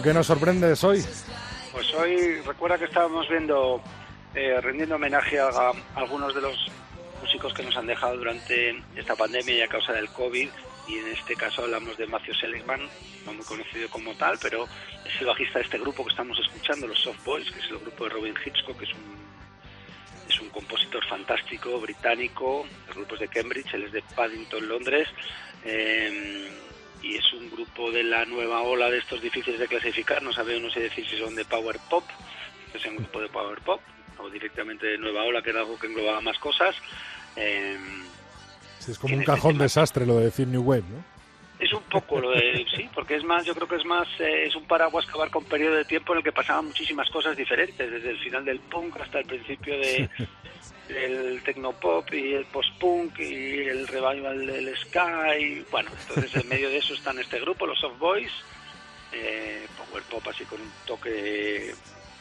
¿Con 0.00 0.04
qué 0.04 0.14
nos 0.14 0.28
sorprendes 0.28 0.82
hoy? 0.82 1.04
Pues 1.72 1.92
hoy 1.92 2.40
recuerda 2.46 2.78
que 2.78 2.86
estábamos 2.86 3.28
viendo, 3.28 3.82
eh, 4.34 4.58
rendiendo 4.62 4.94
homenaje 4.94 5.38
a, 5.38 5.72
algunos 5.94 6.34
de 6.34 6.40
los 6.40 6.56
músicos 7.20 7.52
que 7.52 7.62
nos 7.62 7.76
han 7.76 7.86
dejado 7.86 8.16
durante 8.16 8.82
esta 8.96 9.14
pandemia 9.14 9.56
y 9.56 9.60
a 9.60 9.68
causa 9.68 9.92
del 9.92 10.08
COVID. 10.08 10.48
Y 10.88 10.94
en 10.94 11.08
este 11.08 11.36
caso 11.36 11.64
hablamos 11.64 11.98
de 11.98 12.06
Matthew 12.06 12.32
Seligman, 12.32 12.80
no 13.26 13.34
muy 13.34 13.44
conocido 13.44 13.90
como 13.90 14.14
tal, 14.14 14.38
pero 14.40 14.64
es 15.04 15.20
el 15.20 15.26
bajista 15.26 15.58
de 15.58 15.66
este 15.66 15.78
grupo 15.78 16.02
que 16.02 16.12
estamos 16.12 16.38
escuchando, 16.38 16.86
los 16.86 16.98
Soft 16.98 17.22
Boys, 17.22 17.50
que 17.50 17.58
es 17.58 17.70
el 17.70 17.78
grupo 17.80 18.04
de 18.04 18.10
Robin 18.10 18.34
Hitchcock, 18.42 18.78
que 18.78 18.86
es 18.86 18.94
un 18.94 19.20
es 20.30 20.40
un 20.40 20.48
compositor 20.48 21.04
fantástico 21.08 21.78
británico, 21.78 22.64
el 22.88 22.94
grupo 22.94 23.16
es 23.16 23.20
de 23.20 23.28
Cambridge, 23.28 23.74
él 23.74 23.82
es 23.82 23.92
de 23.92 24.02
Paddington, 24.16 24.66
Londres. 24.66 25.08
Eh, 25.62 26.48
y 27.02 27.16
es 27.16 27.32
un 27.32 27.50
grupo 27.50 27.90
de 27.90 28.04
la 28.04 28.24
nueva 28.24 28.62
ola 28.62 28.90
de 28.90 28.98
estos 28.98 29.20
difíciles 29.20 29.58
de 29.58 29.68
clasificar, 29.68 30.22
no 30.22 30.32
sabe 30.32 30.58
no 30.60 30.70
sé 30.70 30.80
decir 30.80 31.06
si 31.08 31.18
son 31.18 31.34
de 31.34 31.44
Power 31.44 31.78
Pop, 31.88 32.04
es 32.74 32.84
un 32.86 32.96
grupo 32.96 33.20
de 33.20 33.28
Power 33.28 33.60
Pop, 33.60 33.80
o 34.18 34.28
directamente 34.28 34.86
de 34.86 34.98
nueva 34.98 35.24
ola, 35.24 35.42
que 35.42 35.50
era 35.50 35.60
algo 35.60 35.78
que 35.78 35.86
englobaba 35.86 36.20
más 36.20 36.38
cosas. 36.38 36.74
Eh, 37.36 37.78
es 38.86 38.98
como 38.98 39.16
un 39.16 39.24
cajón 39.24 39.58
desastre 39.58 40.06
lo 40.06 40.18
de 40.18 40.26
decir 40.26 40.46
New 40.46 40.62
Wave, 40.62 40.84
¿no? 40.90 41.19
Poco 41.90 42.20
lo 42.20 42.30
de, 42.30 42.64
sí, 42.76 42.88
porque 42.94 43.16
es 43.16 43.24
más, 43.24 43.44
yo 43.44 43.54
creo 43.54 43.68
que 43.68 43.76
es 43.76 43.84
más, 43.84 44.08
eh, 44.20 44.46
es 44.46 44.54
un 44.54 44.64
paraguas 44.66 45.04
que 45.06 45.12
abarca 45.12 45.38
un 45.38 45.44
periodo 45.44 45.76
de 45.76 45.84
tiempo 45.84 46.12
en 46.12 46.18
el 46.18 46.24
que 46.24 46.32
pasaban 46.32 46.66
muchísimas 46.66 47.10
cosas 47.10 47.36
diferentes, 47.36 47.90
desde 47.90 48.10
el 48.10 48.18
final 48.18 48.44
del 48.44 48.60
punk 48.60 48.96
hasta 49.00 49.18
el 49.18 49.26
principio 49.26 49.76
de, 49.76 50.08
el 50.88 51.42
tecnopop 51.42 52.12
y 52.12 52.34
el 52.34 52.44
post-punk 52.46 53.18
y 53.20 53.60
el 53.60 53.86
revival 53.88 54.46
del 54.46 54.76
sky. 54.76 55.64
Bueno, 55.70 55.90
entonces 56.08 56.42
en 56.42 56.48
medio 56.48 56.68
de 56.68 56.78
eso 56.78 56.94
están 56.94 57.18
este 57.18 57.40
grupo, 57.40 57.66
los 57.66 57.78
Soft 57.78 57.98
Boys, 57.98 58.32
eh, 59.12 59.66
power 59.76 60.02
pop 60.04 60.26
así 60.28 60.44
con 60.44 60.60
un 60.60 60.70
toque 60.86 61.10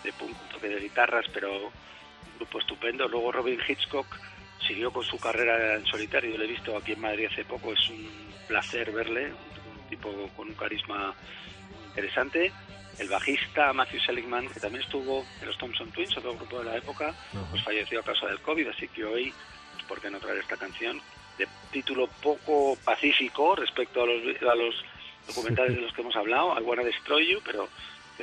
de, 0.03 0.13
punk, 0.13 0.32
un 0.32 0.49
toque 0.49 0.70
de 0.70 0.80
guitarras, 0.80 1.26
pero 1.34 1.67
un 1.67 2.38
grupo 2.38 2.59
estupendo. 2.59 3.07
Luego 3.07 3.32
Robin 3.32 3.59
Hitchcock 3.67 4.07
siguió 4.67 4.91
con 4.91 5.03
su 5.03 5.17
carrera 5.20 5.76
en 5.76 5.86
solitario, 5.86 6.32
yo 6.32 6.38
lo 6.38 6.43
he 6.43 6.47
visto 6.47 6.76
aquí 6.76 6.93
en 6.93 7.01
Madrid 7.01 7.28
hace 7.32 7.45
poco, 7.45 7.74
es 7.74 7.89
un 7.89 8.30
placer 8.47 8.91
verle, 8.91 9.32
tipo 9.89 10.09
con 10.35 10.49
un 10.49 10.55
carisma 10.55 11.13
interesante 11.89 12.51
el 12.99 13.07
bajista 13.07 13.71
Matthew 13.73 14.01
Seligman, 14.01 14.49
que 14.49 14.59
también 14.59 14.83
estuvo 14.83 15.25
en 15.39 15.47
los 15.47 15.57
Thompson 15.57 15.89
Twins, 15.91 16.17
otro 16.17 16.35
grupo 16.35 16.59
de 16.59 16.65
la 16.65 16.77
época, 16.77 17.13
pues 17.49 17.63
falleció 17.63 18.01
a 18.01 18.03
causa 18.03 18.27
del 18.27 18.41
COVID, 18.41 18.67
así 18.67 18.87
que 18.89 19.05
hoy, 19.05 19.33
¿por 19.87 20.01
qué 20.01 20.09
no 20.09 20.19
traer 20.19 20.39
esta 20.39 20.57
canción? 20.57 21.01
De 21.37 21.47
título 21.71 22.07
poco 22.21 22.77
pacífico 22.83 23.55
respecto 23.55 24.03
a 24.03 24.05
los, 24.05 24.41
a 24.41 24.55
los 24.55 24.75
documentales 25.27 25.75
de 25.75 25.81
los 25.81 25.93
que 25.93 26.01
hemos 26.01 26.15
hablado, 26.15 26.59
I 26.59 26.61
Wanna 26.61 26.83
Destroy 26.83 27.31
You, 27.31 27.39
pero 27.45 27.69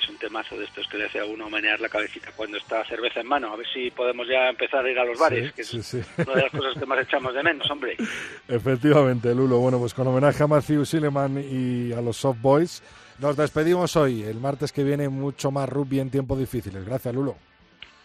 es 0.00 0.08
un 0.08 0.16
temazo 0.16 0.56
de 0.56 0.64
estos 0.64 0.86
que 0.88 0.98
le 0.98 1.06
hace 1.06 1.20
a 1.20 1.24
uno 1.24 1.48
menear 1.48 1.80
la 1.80 1.88
cabecita 1.88 2.30
cuando 2.34 2.58
está 2.58 2.84
cerveza 2.84 3.20
en 3.20 3.26
mano. 3.26 3.52
A 3.52 3.56
ver 3.56 3.66
si 3.72 3.90
podemos 3.90 4.26
ya 4.28 4.48
empezar 4.48 4.84
a 4.84 4.90
ir 4.90 4.98
a 4.98 5.04
los 5.04 5.18
bares, 5.18 5.52
que 5.52 5.62
es 5.62 5.72
una 5.72 6.34
de 6.34 6.42
las 6.42 6.50
cosas 6.50 6.74
que 6.78 6.86
más 6.86 6.98
echamos 7.00 7.34
de 7.34 7.42
menos, 7.42 7.70
hombre. 7.70 7.96
Efectivamente, 8.48 9.34
Lulo. 9.34 9.58
Bueno, 9.58 9.78
pues 9.78 9.94
con 9.94 10.06
homenaje 10.06 10.42
a 10.42 10.46
Matthew 10.46 10.84
Silleman 10.84 11.38
y 11.38 11.92
a 11.92 12.00
los 12.00 12.16
Soft 12.16 12.40
Boys, 12.40 12.82
nos 13.18 13.36
despedimos 13.36 13.96
hoy. 13.96 14.22
El 14.22 14.40
martes 14.40 14.72
que 14.72 14.84
viene 14.84 15.08
mucho 15.08 15.50
más 15.50 15.68
rugby 15.68 16.00
en 16.00 16.10
tiempos 16.10 16.38
difíciles. 16.38 16.84
Gracias, 16.84 17.14
Lulo. 17.14 17.36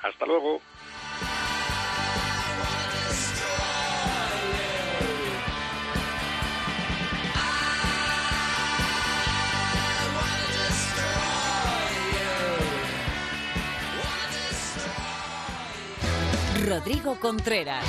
Hasta 0.01 0.25
luego. 0.25 0.61
Rodrigo 16.67 17.15
Contreras. 17.19 17.83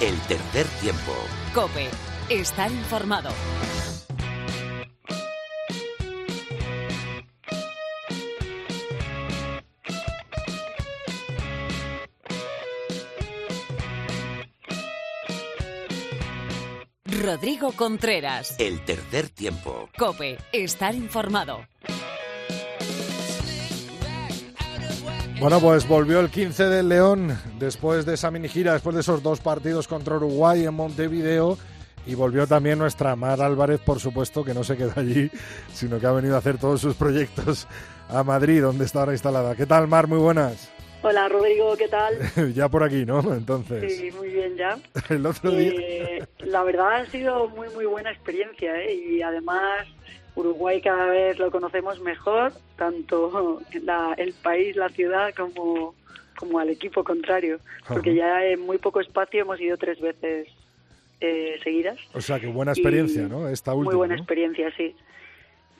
El 0.00 0.18
tercer 0.20 0.66
tiempo. 0.80 1.12
Cope. 1.52 1.90
Está 2.30 2.68
informado. 2.68 3.28
Rodrigo 17.04 17.72
Contreras. 17.72 18.58
El 18.58 18.82
tercer 18.86 19.28
tiempo. 19.28 19.90
Cope. 19.98 20.38
Estar 20.52 20.94
informado. 20.94 21.66
Bueno, 25.40 25.60
pues 25.60 25.86
volvió 25.86 26.20
el 26.20 26.30
15 26.30 26.64
del 26.64 26.88
León 26.88 27.36
después 27.58 28.06
de 28.06 28.14
esa 28.14 28.30
mini 28.30 28.48
gira, 28.48 28.72
después 28.72 28.94
de 28.94 29.00
esos 29.00 29.22
dos 29.22 29.40
partidos 29.40 29.88
contra 29.88 30.16
Uruguay 30.16 30.64
en 30.64 30.74
Montevideo. 30.74 31.58
Y 32.06 32.14
volvió 32.14 32.46
también 32.46 32.78
nuestra 32.78 33.16
Mar 33.16 33.40
Álvarez, 33.40 33.80
por 33.80 33.98
supuesto, 33.98 34.44
que 34.44 34.52
no 34.52 34.62
se 34.62 34.76
queda 34.76 34.92
allí, 34.96 35.30
sino 35.72 35.98
que 35.98 36.06
ha 36.06 36.12
venido 36.12 36.34
a 36.34 36.38
hacer 36.38 36.58
todos 36.58 36.80
sus 36.80 36.94
proyectos 36.94 37.66
a 38.10 38.22
Madrid, 38.22 38.60
donde 38.60 38.84
está 38.84 39.00
ahora 39.00 39.12
instalada. 39.12 39.54
¿Qué 39.54 39.64
tal, 39.66 39.88
Mar? 39.88 40.06
Muy 40.06 40.18
buenas. 40.18 40.70
Hola, 41.02 41.28
Rodrigo, 41.28 41.76
¿qué 41.76 41.88
tal? 41.88 42.14
ya 42.54 42.68
por 42.68 42.82
aquí, 42.82 43.04
¿no? 43.04 43.20
Entonces. 43.34 43.94
Sí, 43.96 44.10
muy 44.12 44.28
bien 44.28 44.56
ya. 44.56 44.78
el 45.08 45.26
otro 45.26 45.50
día. 45.50 45.72
Eh, 45.72 46.26
la 46.38 46.62
verdad 46.62 46.94
ha 46.94 47.06
sido 47.06 47.48
muy, 47.48 47.68
muy 47.70 47.86
buena 47.86 48.10
experiencia, 48.10 48.74
¿eh? 48.80 48.94
Y 48.94 49.22
además 49.22 49.86
Uruguay 50.36 50.80
cada 50.80 51.06
vez 51.06 51.38
lo 51.38 51.50
conocemos 51.50 52.00
mejor, 52.00 52.52
tanto 52.76 53.60
la, 53.82 54.14
el 54.16 54.32
país, 54.34 54.76
la 54.76 54.88
ciudad, 54.88 55.32
como, 55.34 55.94
como 56.36 56.58
al 56.58 56.70
equipo 56.70 57.04
contrario. 57.04 57.60
Porque 57.86 58.14
ya 58.14 58.44
en 58.44 58.60
muy 58.60 58.78
poco 58.78 59.00
espacio 59.00 59.42
hemos 59.42 59.60
ido 59.60 59.76
tres 59.76 60.00
veces 60.00 60.48
eh, 61.20 61.58
seguidas. 61.62 61.98
O 62.12 62.20
sea, 62.20 62.40
que 62.40 62.46
buena 62.48 62.72
experiencia, 62.72 63.28
¿no? 63.28 63.48
Esta 63.48 63.72
última. 63.72 63.92
Muy 63.92 63.96
buena 63.96 64.14
¿no? 64.14 64.20
experiencia, 64.20 64.72
sí. 64.76 64.96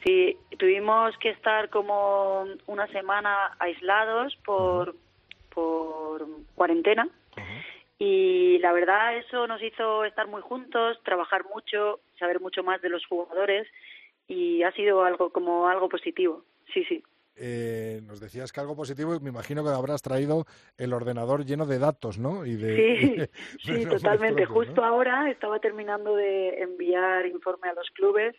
Sí, 0.04 0.36
tuvimos 0.58 1.16
que 1.16 1.30
estar 1.30 1.70
como 1.70 2.44
una 2.66 2.86
semana 2.88 3.56
aislados 3.58 4.36
por, 4.44 4.94
por 5.52 6.26
cuarentena. 6.54 7.08
Y 7.98 8.58
la 8.58 8.72
verdad 8.72 9.16
eso 9.16 9.46
nos 9.46 9.62
hizo 9.62 10.04
estar 10.04 10.26
muy 10.26 10.42
juntos, 10.42 10.98
trabajar 11.04 11.44
mucho, 11.54 12.00
saber 12.18 12.40
mucho 12.40 12.62
más 12.62 12.82
de 12.82 12.90
los 12.90 13.06
jugadores 13.06 13.66
y 14.28 14.62
ha 14.62 14.72
sido 14.72 15.04
algo 15.04 15.30
como 15.30 15.68
algo 15.68 15.88
positivo. 15.88 16.44
Sí, 16.72 16.84
sí. 16.84 17.02
Eh, 17.36 18.00
nos 18.04 18.20
decías 18.20 18.52
que 18.52 18.60
algo 18.60 18.76
positivo, 18.76 19.18
me 19.20 19.30
imagino 19.30 19.64
que 19.64 19.70
habrás 19.70 20.02
traído 20.02 20.44
el 20.78 20.92
ordenador 20.92 21.44
lleno 21.44 21.66
de 21.66 21.80
datos, 21.80 22.18
¿no? 22.18 22.46
Y 22.46 22.54
de, 22.54 22.76
sí, 22.76 23.08
de 23.16 23.30
sí, 23.82 23.86
totalmente. 23.86 24.44
Justo 24.46 24.84
ahora 24.84 25.30
estaba 25.30 25.58
terminando 25.58 26.14
de 26.14 26.62
enviar 26.62 27.26
informe 27.26 27.68
a 27.68 27.74
los 27.74 27.90
clubes 27.90 28.36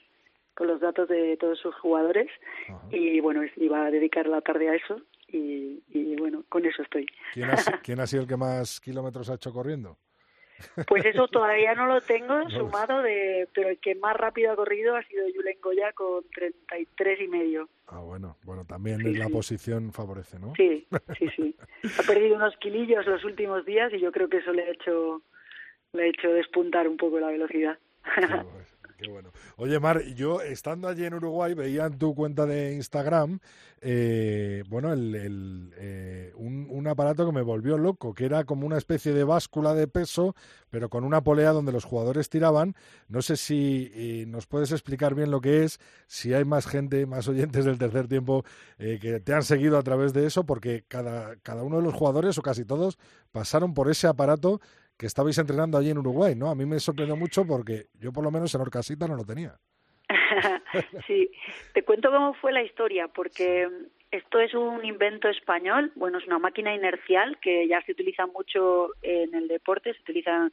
con 0.53 0.67
los 0.67 0.79
datos 0.79 1.09
de 1.09 1.35
todos 1.35 1.59
sus 1.59 1.75
jugadores 1.75 2.29
Ajá. 2.69 2.87
y 2.89 3.19
bueno, 3.19 3.41
iba 3.57 3.85
a 3.85 3.91
dedicar 3.91 4.25
la 4.25 4.39
tarde 4.39 4.69
a 4.69 4.75
eso 4.75 5.01
y, 5.27 5.83
y 5.89 6.15
bueno, 6.15 6.45
con 6.47 6.65
eso 6.65 6.81
estoy. 6.81 7.05
¿Quién 7.33 7.49
ha, 7.49 7.55
quién 7.83 7.99
ha 7.99 8.07
sido 8.07 8.21
el 8.23 8.29
que 8.29 8.37
más 8.37 8.79
kilómetros 8.79 9.29
ha 9.29 9.35
hecho 9.35 9.51
corriendo? 9.51 9.97
Pues 10.87 11.05
eso 11.05 11.27
todavía 11.31 11.73
no 11.75 11.85
lo 11.87 12.01
tengo 12.01 12.49
sumado, 12.49 13.01
de, 13.01 13.47
pero 13.53 13.69
el 13.69 13.79
que 13.79 13.95
más 13.95 14.15
rápido 14.15 14.51
ha 14.51 14.55
corrido 14.55 14.95
ha 14.95 15.03
sido 15.03 15.25
Julen 15.35 15.57
Goya 15.61 15.93
con 15.93 16.23
33 16.33 17.21
y 17.21 17.27
medio. 17.27 17.69
Ah, 17.87 17.99
bueno, 17.99 18.37
bueno, 18.43 18.65
también 18.65 18.99
Sí, 18.99 19.13
la 19.15 19.27
sí. 19.27 19.31
posición 19.31 19.91
favorece, 19.91 20.39
¿no? 20.39 20.53
Sí, 20.55 20.87
sí, 21.19 21.29
sí. 21.35 21.55
Ha 21.99 22.03
perdido 22.03 22.35
unos 22.35 22.55
kilillos 22.57 23.05
los 23.05 23.23
últimos 23.23 23.65
días 23.65 23.93
y 23.93 23.99
yo 23.99 24.11
creo 24.11 24.29
que 24.29 24.37
eso 24.37 24.51
le 24.51 24.63
ha 24.63 24.71
hecho, 24.71 25.21
le 25.93 26.03
ha 26.03 26.07
hecho 26.07 26.29
despuntar 26.31 26.87
un 26.87 26.97
poco 26.97 27.19
la 27.19 27.27
velocidad. 27.27 27.77
qué 28.97 29.09
bueno. 29.09 29.31
Oye, 29.57 29.79
Mar, 29.79 30.03
yo 30.15 30.41
estando 30.41 30.87
allí 30.87 31.05
en 31.05 31.13
Uruguay 31.13 31.53
veía 31.53 31.85
en 31.85 31.97
tu 31.97 32.15
cuenta 32.15 32.45
de 32.45 32.73
Instagram, 32.75 33.39
eh, 33.81 34.63
bueno, 34.67 34.93
el, 34.93 35.73
eh, 35.77 36.31
un, 36.35 36.67
un 36.69 36.87
aparato 36.87 37.25
que 37.25 37.31
me 37.31 37.41
volvió 37.41 37.77
loco, 37.77 38.13
que 38.13 38.25
era 38.25 38.43
como 38.45 38.65
una 38.65 38.77
especie 38.77 39.13
de 39.13 39.23
báscula 39.23 39.73
de 39.73 39.87
peso, 39.87 40.35
pero 40.69 40.89
con 40.89 41.03
una 41.03 41.21
polea 41.21 41.51
donde 41.51 41.71
los 41.71 41.85
jugadores 41.85 42.29
tiraban. 42.29 42.75
No 43.07 43.21
sé 43.21 43.37
si 43.37 43.91
eh, 43.93 44.25
nos 44.27 44.47
puedes 44.47 44.71
explicar 44.71 45.15
bien 45.15 45.31
lo 45.31 45.41
que 45.41 45.63
es, 45.63 45.79
si 46.07 46.33
hay 46.33 46.45
más 46.45 46.67
gente, 46.67 47.05
más 47.05 47.27
oyentes 47.27 47.65
del 47.65 47.77
tercer 47.77 48.07
tiempo 48.07 48.43
eh, 48.77 48.99
que 49.01 49.19
te 49.19 49.33
han 49.33 49.43
seguido 49.43 49.77
a 49.77 49.83
través 49.83 50.13
de 50.13 50.25
eso, 50.25 50.45
porque 50.45 50.83
cada, 50.87 51.35
cada 51.37 51.63
uno 51.63 51.77
de 51.77 51.83
los 51.83 51.93
jugadores, 51.93 52.37
o 52.37 52.41
casi 52.41 52.65
todos, 52.65 52.97
pasaron 53.31 53.73
por 53.73 53.89
ese 53.89 54.07
aparato 54.07 54.61
que 54.97 55.05
estabais 55.05 55.37
entrenando 55.37 55.77
allí 55.77 55.89
en 55.89 55.97
Uruguay, 55.97 56.35
¿no? 56.35 56.49
A 56.49 56.55
mí 56.55 56.65
me 56.65 56.79
sorprendió 56.79 57.15
mucho 57.15 57.45
porque 57.45 57.87
yo 57.99 58.11
por 58.11 58.23
lo 58.23 58.31
menos 58.31 58.53
en 58.55 58.61
Orcasita 58.61 59.07
no 59.07 59.15
lo 59.15 59.25
tenía. 59.25 59.55
sí, 61.07 61.31
te 61.73 61.83
cuento 61.83 62.11
cómo 62.11 62.33
fue 62.35 62.51
la 62.51 62.63
historia, 62.63 63.07
porque 63.07 63.69
esto 64.11 64.39
es 64.39 64.53
un 64.53 64.85
invento 64.85 65.27
español, 65.29 65.91
bueno, 65.95 66.19
es 66.19 66.27
una 66.27 66.39
máquina 66.39 66.73
inercial 66.73 67.37
que 67.39 67.67
ya 67.67 67.81
se 67.81 67.91
utiliza 67.91 68.25
mucho 68.27 68.89
en 69.01 69.33
el 69.35 69.47
deporte, 69.47 69.93
se 69.93 70.01
utiliza, 70.01 70.51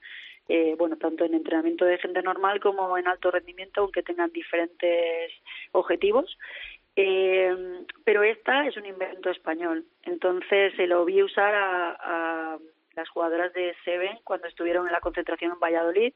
eh, 0.49 0.75
bueno, 0.79 0.97
tanto 0.97 1.25
en 1.25 1.35
entrenamiento 1.35 1.85
de 1.85 1.99
gente 1.99 2.23
normal 2.23 2.61
como 2.61 2.97
en 2.99 3.07
alto 3.07 3.31
rendimiento, 3.31 3.83
aunque 3.83 4.03
tengan 4.03 4.33
diferentes 4.33 5.33
objetivos. 5.73 6.37
Eh, 6.95 7.85
pero 8.05 8.23
esta 8.23 8.67
es 8.67 8.77
un 8.77 8.85
invento 8.85 9.31
español, 9.31 9.87
entonces 10.03 10.75
se 10.77 10.87
lo 10.87 11.07
vi 11.07 11.23
usar 11.23 11.55
a, 11.55 11.97
a 12.01 12.59
las 12.95 13.09
jugadoras 13.09 13.53
de 13.53 13.75
Seven 13.85 14.19
cuando 14.25 14.49
estuvieron 14.49 14.87
en 14.87 14.93
la 14.93 15.01
concentración 15.01 15.53
en 15.53 15.61
Valladolid. 15.61 16.13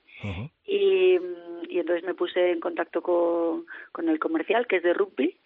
Y, 0.64 1.18
mm, 1.18 1.70
y 1.70 1.78
entonces 1.78 2.04
me 2.04 2.14
puse 2.14 2.52
en 2.52 2.60
contacto 2.60 3.02
con, 3.02 3.66
con 3.92 4.08
el 4.08 4.18
comercial 4.18 4.66
que 4.66 4.76
es 4.76 4.82
de 4.82 4.94
rugby 4.94 5.36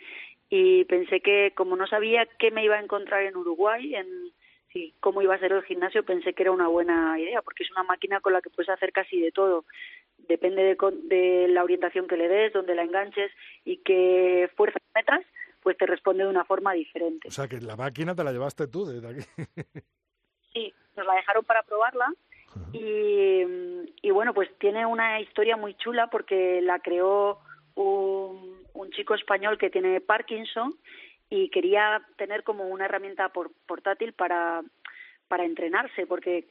y 0.49 0.85
pensé 0.87 1.21
que 1.21 1.53
como 1.55 1.77
no 1.77 1.87
sabía 1.87 2.27
qué 2.39 2.51
me 2.51 2.65
iba 2.65 2.77
a 2.77 2.83
encontrar 2.83 3.23
en 3.23 3.37
Uruguay 3.37 3.95
en 3.95 4.33
sí, 4.73 4.95
cómo 5.01 5.23
iba 5.23 5.35
a 5.35 5.39
ser 5.39 5.53
el 5.53 5.63
gimnasio 5.63 6.05
pensé 6.05 6.33
que 6.35 6.43
era 6.43 6.53
una 6.53 6.69
buena 6.69 7.19
idea 7.19 7.41
porque 7.43 7.63
es 7.63 7.71
una 7.71 7.85
máquina 7.85 8.21
con 8.21 8.33
la 8.33 8.43
que 8.43 8.51
puedes 8.51 8.69
hacer 8.69 8.93
casi 8.93 9.21
de 9.21 9.31
todo. 9.31 9.65
Depende 10.19 10.63
de, 10.63 10.77
de 11.05 11.49
la 11.49 11.63
orientación 11.63 12.09
que 12.09 12.17
le 12.17 12.29
des 12.29 12.53
donde 12.53 12.75
la 12.75 12.83
enganches 12.83 13.31
y 13.65 13.79
qué 13.79 14.51
fuerza 14.57 14.79
metas 14.95 15.25
pues 15.63 15.77
te 15.77 15.87
responde 15.87 16.25
de 16.25 16.31
una 16.31 16.45
forma 16.45 16.73
diferente. 16.73 17.29
O 17.29 17.31
sea 17.31 17.47
que 17.47 17.61
la 17.61 17.77
máquina 17.77 18.15
te 18.15 18.25
la 18.25 18.33
llevaste 18.33 18.67
tú 18.67 18.87
desde 18.87 19.09
aquí. 19.09 19.21
Sí, 20.53 20.75
nos 21.01 21.07
la 21.07 21.15
dejaron 21.15 21.45
para 21.45 21.63
probarla 21.63 22.07
y, 22.73 23.43
y 24.03 24.11
bueno, 24.11 24.35
pues 24.35 24.49
tiene 24.59 24.85
una 24.87 25.21
historia 25.21 25.57
muy 25.57 25.75
chula 25.75 26.09
porque 26.09 26.61
la 26.61 26.79
creó 26.81 27.39
un, 27.75 28.63
un 28.75 28.91
chico 28.91 29.15
español 29.15 29.57
que 29.59 29.71
tiene 29.71 30.01
Parkinson 30.01 30.75
y 31.31 31.49
quería 31.51 32.03
tener 32.17 32.43
como 32.43 32.65
una 32.69 32.85
herramienta 32.85 33.29
por- 33.31 33.53
portátil 33.67 34.13
para 34.13 34.63
para 35.29 35.45
entrenarse 35.45 36.07
porque 36.09 36.45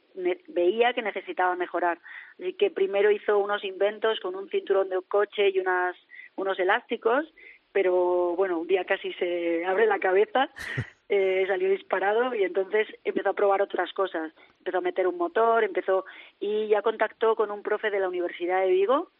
veía 0.48 0.94
que 0.94 1.02
necesitaba 1.02 1.54
mejorar. 1.54 1.98
Así 2.38 2.54
que 2.54 2.70
primero 2.70 3.10
hizo 3.10 3.36
unos 3.36 3.62
inventos 3.62 4.18
con 4.20 4.34
un 4.34 4.48
cinturón 4.48 4.88
de 4.88 4.98
coche 5.06 5.50
y 5.50 5.58
unas 5.58 5.94
unos 6.36 6.58
elásticos, 6.58 7.26
pero 7.72 8.34
bueno, 8.36 8.58
un 8.58 8.66
día 8.66 8.86
casi 8.86 9.12
se 9.14 9.66
abre 9.66 9.84
la 9.86 9.98
cabeza 9.98 10.48
eh, 11.10 11.44
salió 11.48 11.68
disparado 11.68 12.34
y 12.34 12.44
entonces 12.44 12.86
empezó 13.04 13.30
a 13.30 13.34
probar 13.34 13.60
otras 13.60 13.92
cosas. 13.92 14.32
Empezó 14.58 14.78
a 14.78 14.80
meter 14.80 15.06
un 15.06 15.18
motor, 15.18 15.64
empezó 15.64 16.04
y 16.38 16.68
ya 16.68 16.82
contactó 16.82 17.34
con 17.34 17.50
un 17.50 17.62
profe 17.62 17.90
de 17.90 17.98
la 17.98 18.08
Universidad 18.08 18.62
de 18.62 18.70
Vigo 18.70 19.10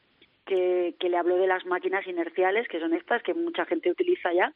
que, 0.46 0.94
que 0.98 1.08
le 1.08 1.16
habló 1.16 1.36
de 1.36 1.46
las 1.46 1.66
máquinas 1.66 2.06
inerciales, 2.06 2.68
que 2.68 2.80
son 2.80 2.94
estas 2.94 3.22
que 3.22 3.34
mucha 3.34 3.64
gente 3.66 3.90
utiliza 3.90 4.32
ya, 4.32 4.52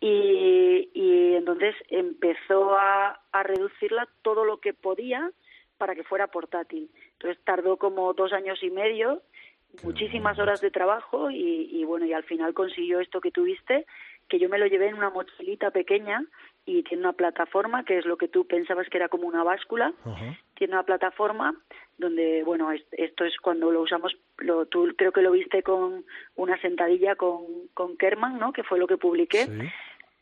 y, 0.00 0.88
y 0.94 1.34
entonces 1.34 1.74
empezó 1.88 2.76
a, 2.78 3.20
a 3.32 3.42
reducirla 3.42 4.08
todo 4.22 4.44
lo 4.44 4.58
que 4.58 4.72
podía 4.72 5.30
para 5.78 5.94
que 5.94 6.02
fuera 6.02 6.28
portátil. 6.28 6.90
Entonces 7.12 7.42
tardó 7.44 7.76
como 7.76 8.12
dos 8.14 8.32
años 8.32 8.62
y 8.62 8.70
medio, 8.70 9.22
muchísimas 9.82 10.38
horas 10.38 10.60
de 10.60 10.70
trabajo 10.70 11.30
y, 11.30 11.68
y 11.70 11.84
bueno, 11.84 12.06
y 12.06 12.12
al 12.12 12.24
final 12.24 12.54
consiguió 12.54 13.00
esto 13.00 13.20
que 13.20 13.30
tuviste, 13.30 13.86
que 14.28 14.38
yo 14.38 14.48
me 14.48 14.58
lo 14.58 14.66
llevé 14.66 14.88
en 14.88 14.96
una 14.96 15.10
mochilita 15.10 15.70
pequeña 15.70 16.24
y 16.70 16.82
tiene 16.82 17.02
una 17.04 17.14
plataforma, 17.14 17.84
que 17.84 17.96
es 17.98 18.04
lo 18.04 18.16
que 18.18 18.28
tú 18.28 18.46
pensabas 18.46 18.88
que 18.90 18.98
era 18.98 19.08
como 19.08 19.26
una 19.26 19.42
báscula, 19.42 19.92
tiene 20.54 20.74
una 20.74 20.82
plataforma 20.82 21.54
donde, 21.96 22.42
bueno, 22.44 22.70
es- 22.72 22.84
esto 22.92 23.24
es 23.24 23.36
cuando 23.38 23.70
lo 23.72 23.80
usamos, 23.80 24.16
lo, 24.38 24.66
tú 24.66 24.92
creo 24.96 25.10
que 25.12 25.22
lo 25.22 25.30
viste 25.32 25.62
con 25.62 26.04
una 26.36 26.60
sentadilla 26.60 27.16
con, 27.16 27.44
con 27.74 27.96
Kerman, 27.96 28.38
¿no? 28.38 28.52
Que 28.52 28.62
fue 28.64 28.78
lo 28.78 28.86
que 28.86 28.98
publiqué, 28.98 29.46
Sí. 29.46 29.68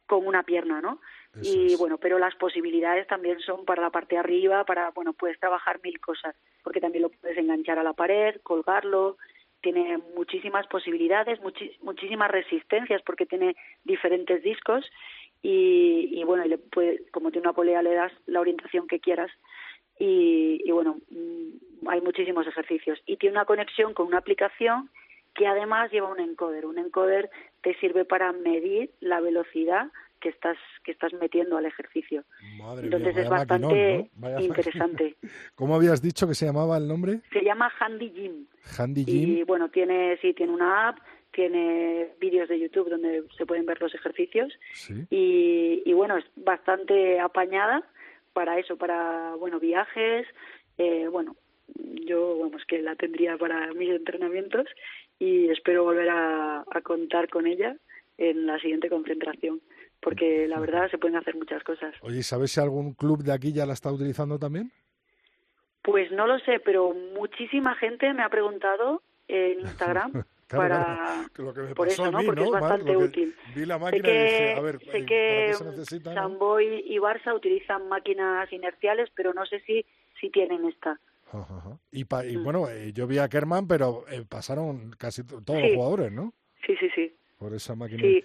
con 0.07 0.25
una 0.27 0.45
pierna, 0.45 0.81
¿no? 0.81 1.01
Eso 1.35 1.53
y 1.59 1.73
es. 1.73 1.79
bueno, 1.79 1.99
pero 1.99 2.19
las 2.19 2.35
posibilidades 2.37 3.07
también 3.09 3.41
son 3.41 3.65
para 3.65 3.83
la 3.83 3.91
parte 3.91 4.15
de 4.15 4.21
arriba, 4.21 4.65
para, 4.65 4.91
bueno, 4.91 5.13
puedes 5.15 5.39
trabajar 5.41 5.81
mil 5.83 5.99
cosas, 6.01 6.35
porque 6.63 6.81
también 6.81 7.03
lo 7.03 7.11
puedes 7.11 7.37
enganchar 7.37 7.79
a 7.79 7.83
la 7.83 7.93
pared, 7.93 8.37
colgarlo, 8.45 9.17
tiene 9.61 9.99
muchísimas 10.15 10.67
posibilidades, 10.69 11.41
muchísimas 11.83 12.31
resistencias, 12.31 13.03
porque 13.03 13.27
tiene 13.27 13.57
diferentes 13.85 14.43
discos 14.43 14.89
y, 15.43 16.09
y 16.13 16.25
bueno, 16.25 16.45
y 16.45 16.49
le 16.49 16.59
puede, 16.59 17.05
como 17.11 17.31
tiene 17.31 17.49
una 17.49 17.55
polea 17.55 17.83
le 17.83 17.95
das 17.95 18.13
la 18.27 18.41
orientación 18.41 18.87
que 18.87 19.01
quieras 19.01 19.31
y, 19.99 20.61
y 20.65 20.71
bueno, 20.73 20.99
mm, 21.11 21.89
hay 21.89 22.01
muchísimos 22.01 22.47
ejercicios. 22.47 22.99
Y 23.07 23.17
tiene 23.17 23.37
una 23.37 23.45
conexión 23.45 23.95
con 23.95 24.07
una 24.07 24.19
aplicación 24.19 24.91
que 25.35 25.47
además 25.47 25.91
lleva 25.91 26.11
un 26.11 26.21
encoder. 26.21 26.67
Un 26.67 26.79
encoder 26.79 27.31
te 27.63 27.75
sirve 27.79 28.05
para 28.05 28.33
medir 28.33 28.91
la 29.01 29.21
velocidad 29.21 29.91
que 30.21 30.31
estás 30.31 30.57
que 30.83 30.93
estás 30.93 31.13
metiendo 31.13 31.59
al 31.59 31.67
ejercicio. 31.67 32.25
Entonces 32.83 33.17
es 33.17 33.29
bastante 33.29 34.11
interesante. 34.41 35.17
¿Cómo 35.55 35.75
habías 35.75 36.01
dicho 36.01 36.27
que 36.27 36.35
se 36.35 36.47
llamaba 36.47 36.79
el 36.79 36.89
nombre? 36.89 37.21
Se 37.33 37.43
llama 37.43 37.71
Handy 37.79 38.11
Gym. 38.11 38.47
Handy 38.79 39.05
Gym. 39.05 39.39
Y 39.39 39.43
bueno, 39.45 39.69
tiene 39.69 40.17
sí 40.23 40.33
tiene 40.33 40.53
una 40.53 40.89
app, 40.89 40.99
tiene 41.37 42.09
vídeos 42.19 42.49
de 42.49 42.59
YouTube 42.59 42.89
donde 42.89 43.23
se 43.37 43.45
pueden 43.45 43.67
ver 43.67 43.79
los 43.81 43.95
ejercicios 43.95 44.51
y, 45.11 45.83
y 45.85 45.93
bueno 45.93 46.17
es 46.17 46.25
bastante 46.35 47.21
apañada 47.21 47.85
para 48.33 48.59
eso, 48.59 48.79
para 48.79 49.35
bueno 49.35 49.61
viajes, 49.61 50.27
eh, 50.79 51.07
bueno 51.09 51.37
yo 52.07 52.39
vamos 52.39 52.63
que 52.67 52.81
la 52.81 52.97
tendría 52.97 53.37
para 53.37 53.73
mis 53.75 53.91
entrenamientos 53.91 54.67
y 55.19 55.51
espero 55.51 55.85
volver 55.85 56.09
a, 56.09 56.65
contar 56.83 57.29
con 57.29 57.47
ella 57.47 57.77
en 58.17 58.47
la 58.47 58.59
siguiente 58.59 58.89
concentración 58.89 59.61
porque 60.01 60.49
la 60.49 60.59
verdad 60.59 60.91
se 60.91 60.99
pueden 60.99 61.17
hacer 61.17 61.35
muchas 61.37 61.63
cosas. 61.65 61.95
Oye, 62.01 62.23
¿sabes 62.23 62.53
si 62.53 62.61
algún 62.61 62.95
club 62.95 63.23
de 63.23 63.33
aquí 63.33 63.53
ya 63.53 63.67
la 63.67 63.75
está 63.75 63.93
utilizando 63.93 64.39
también? 64.39 64.71
Pues 65.83 66.11
no 66.13 66.27
lo 66.27 66.39
sé, 66.39 66.61
pero 66.65 66.95
muchísima 66.95 67.75
gente 67.75 68.15
me 68.15 68.23
ha 68.23 68.29
preguntado 68.31 69.03
en 69.29 69.61
Instagram 69.67 70.25
para 70.49 71.27
por 71.75 71.89
eso, 71.89 72.11
¿no? 72.11 72.23
Porque 72.23 72.43
es 72.45 72.51
bastante 72.51 72.97
útil. 72.97 73.35
Vi 73.55 73.67
la 73.67 73.79
máquina 73.79 74.09
sé 74.09 74.13
que, 74.13 74.19
y 74.19 74.25
dije, 74.25 74.55
a 74.55 74.61
ver, 74.61 74.79
sé 74.81 75.05
que 75.05 75.55
Samboy 76.15 76.85
y 76.87 76.99
Barça 76.99 77.35
utilizan 77.35 77.89
máquinas 77.89 78.53
inerciales, 78.53 79.11
pero 79.15 79.35
no 79.35 79.45
sé 79.47 79.61
si 79.61 79.85
si 80.21 80.31
tienen 80.31 80.65
esta. 80.67 80.99
Y, 81.91 82.03
y, 82.03 82.37
mm. 82.37 82.45
bueno, 82.45 82.69
eh, 82.69 82.93
yo 82.93 83.07
vi 83.07 83.19
a 83.19 83.29
Kerman, 83.29 83.67
pero 83.67 84.05
eh, 84.09 84.25
pasaron 84.29 84.93
casi 84.99 85.25
todos 85.25 85.61
los 85.61 85.73
jugadores, 85.75 86.13
¿no? 86.13 86.33
Sí, 86.65 86.77
sí, 86.79 86.89
sí. 86.95 87.15
Por 87.39 87.53
esa 87.53 87.75
máquina. 87.75 88.03
Sí. 88.03 88.25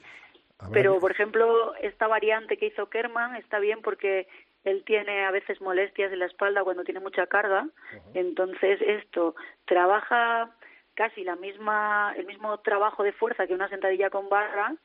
Pero, 0.71 0.99
por 0.99 1.11
ejemplo, 1.11 1.75
esta 1.77 2.07
variante 2.07 2.55
que 2.57 2.67
hizo 2.67 2.87
Kerman 2.87 3.35
está 3.35 3.59
bien 3.59 3.81
porque 3.81 4.27
él 4.63 4.83
tiene 4.85 5.25
a 5.25 5.31
veces 5.31 5.59
molestias 5.59 6.13
en 6.13 6.19
la 6.19 6.27
espalda 6.27 6.63
cuando 6.63 6.83
tiene 6.83 6.99
mucha 6.99 7.25
carga. 7.25 7.67
Entonces, 8.13 8.79
esto 8.81 9.35
trabaja 9.65 10.55
casi 10.93 11.23
la 11.23 11.35
misma, 11.35 12.13
el 12.17 12.25
mismo 12.25 12.57
trabajo 12.59 13.03
de 13.03 13.13
fuerza 13.13 13.47
que 13.47 13.53
una 13.53 13.69
sentadilla 13.69 14.09
con 14.09 14.29
barra, 14.29 14.75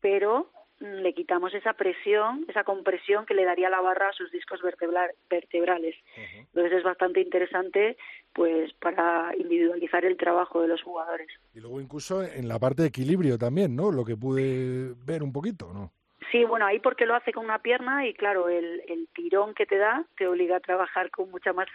pero 0.00 0.50
Mm, 0.80 1.02
le 1.02 1.14
quitamos 1.14 1.54
esa 1.54 1.74
presión, 1.74 2.44
esa 2.48 2.64
compresión 2.64 3.26
que 3.26 3.34
le 3.34 3.44
daría 3.44 3.70
la 3.70 3.80
barra 3.80 4.08
a 4.08 4.12
sus 4.12 4.30
discos 4.32 4.60
vertebrales. 4.62 5.94
Entonces 6.16 6.72
es 6.72 6.82
bastante 6.82 7.20
interesante 7.20 7.96
pues 8.32 8.72
para 8.74 9.32
individualizar 9.38 10.04
el 10.04 10.16
trabajo 10.16 10.62
de 10.62 10.68
los 10.68 10.82
jugadores. 10.82 11.28
Y 11.54 11.60
luego 11.60 11.80
incluso 11.80 12.22
en 12.22 12.48
la 12.48 12.58
parte 12.58 12.82
de 12.82 12.88
equilibrio 12.88 13.38
también, 13.38 13.76
¿no? 13.76 13.92
Lo 13.92 14.04
que 14.04 14.16
pude 14.16 14.94
ver 15.06 15.22
un 15.22 15.32
poquito, 15.32 15.72
¿no? 15.72 15.92
Sí, 16.32 16.44
bueno, 16.44 16.66
ahí 16.66 16.80
porque 16.80 17.06
lo 17.06 17.14
hace 17.14 17.32
con 17.32 17.44
una 17.44 17.60
pierna 17.60 18.08
y 18.08 18.14
claro, 18.14 18.48
el, 18.48 18.82
el 18.88 19.06
tirón 19.14 19.54
que 19.54 19.66
te 19.66 19.78
da 19.78 20.04
te 20.16 20.26
obliga 20.26 20.56
a 20.56 20.60
trabajar 20.60 21.10
con 21.10 21.30
mucha 21.30 21.52
más, 21.52 21.68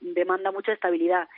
demanda 0.00 0.52
mucha 0.52 0.72
estabilidad. 0.72 1.28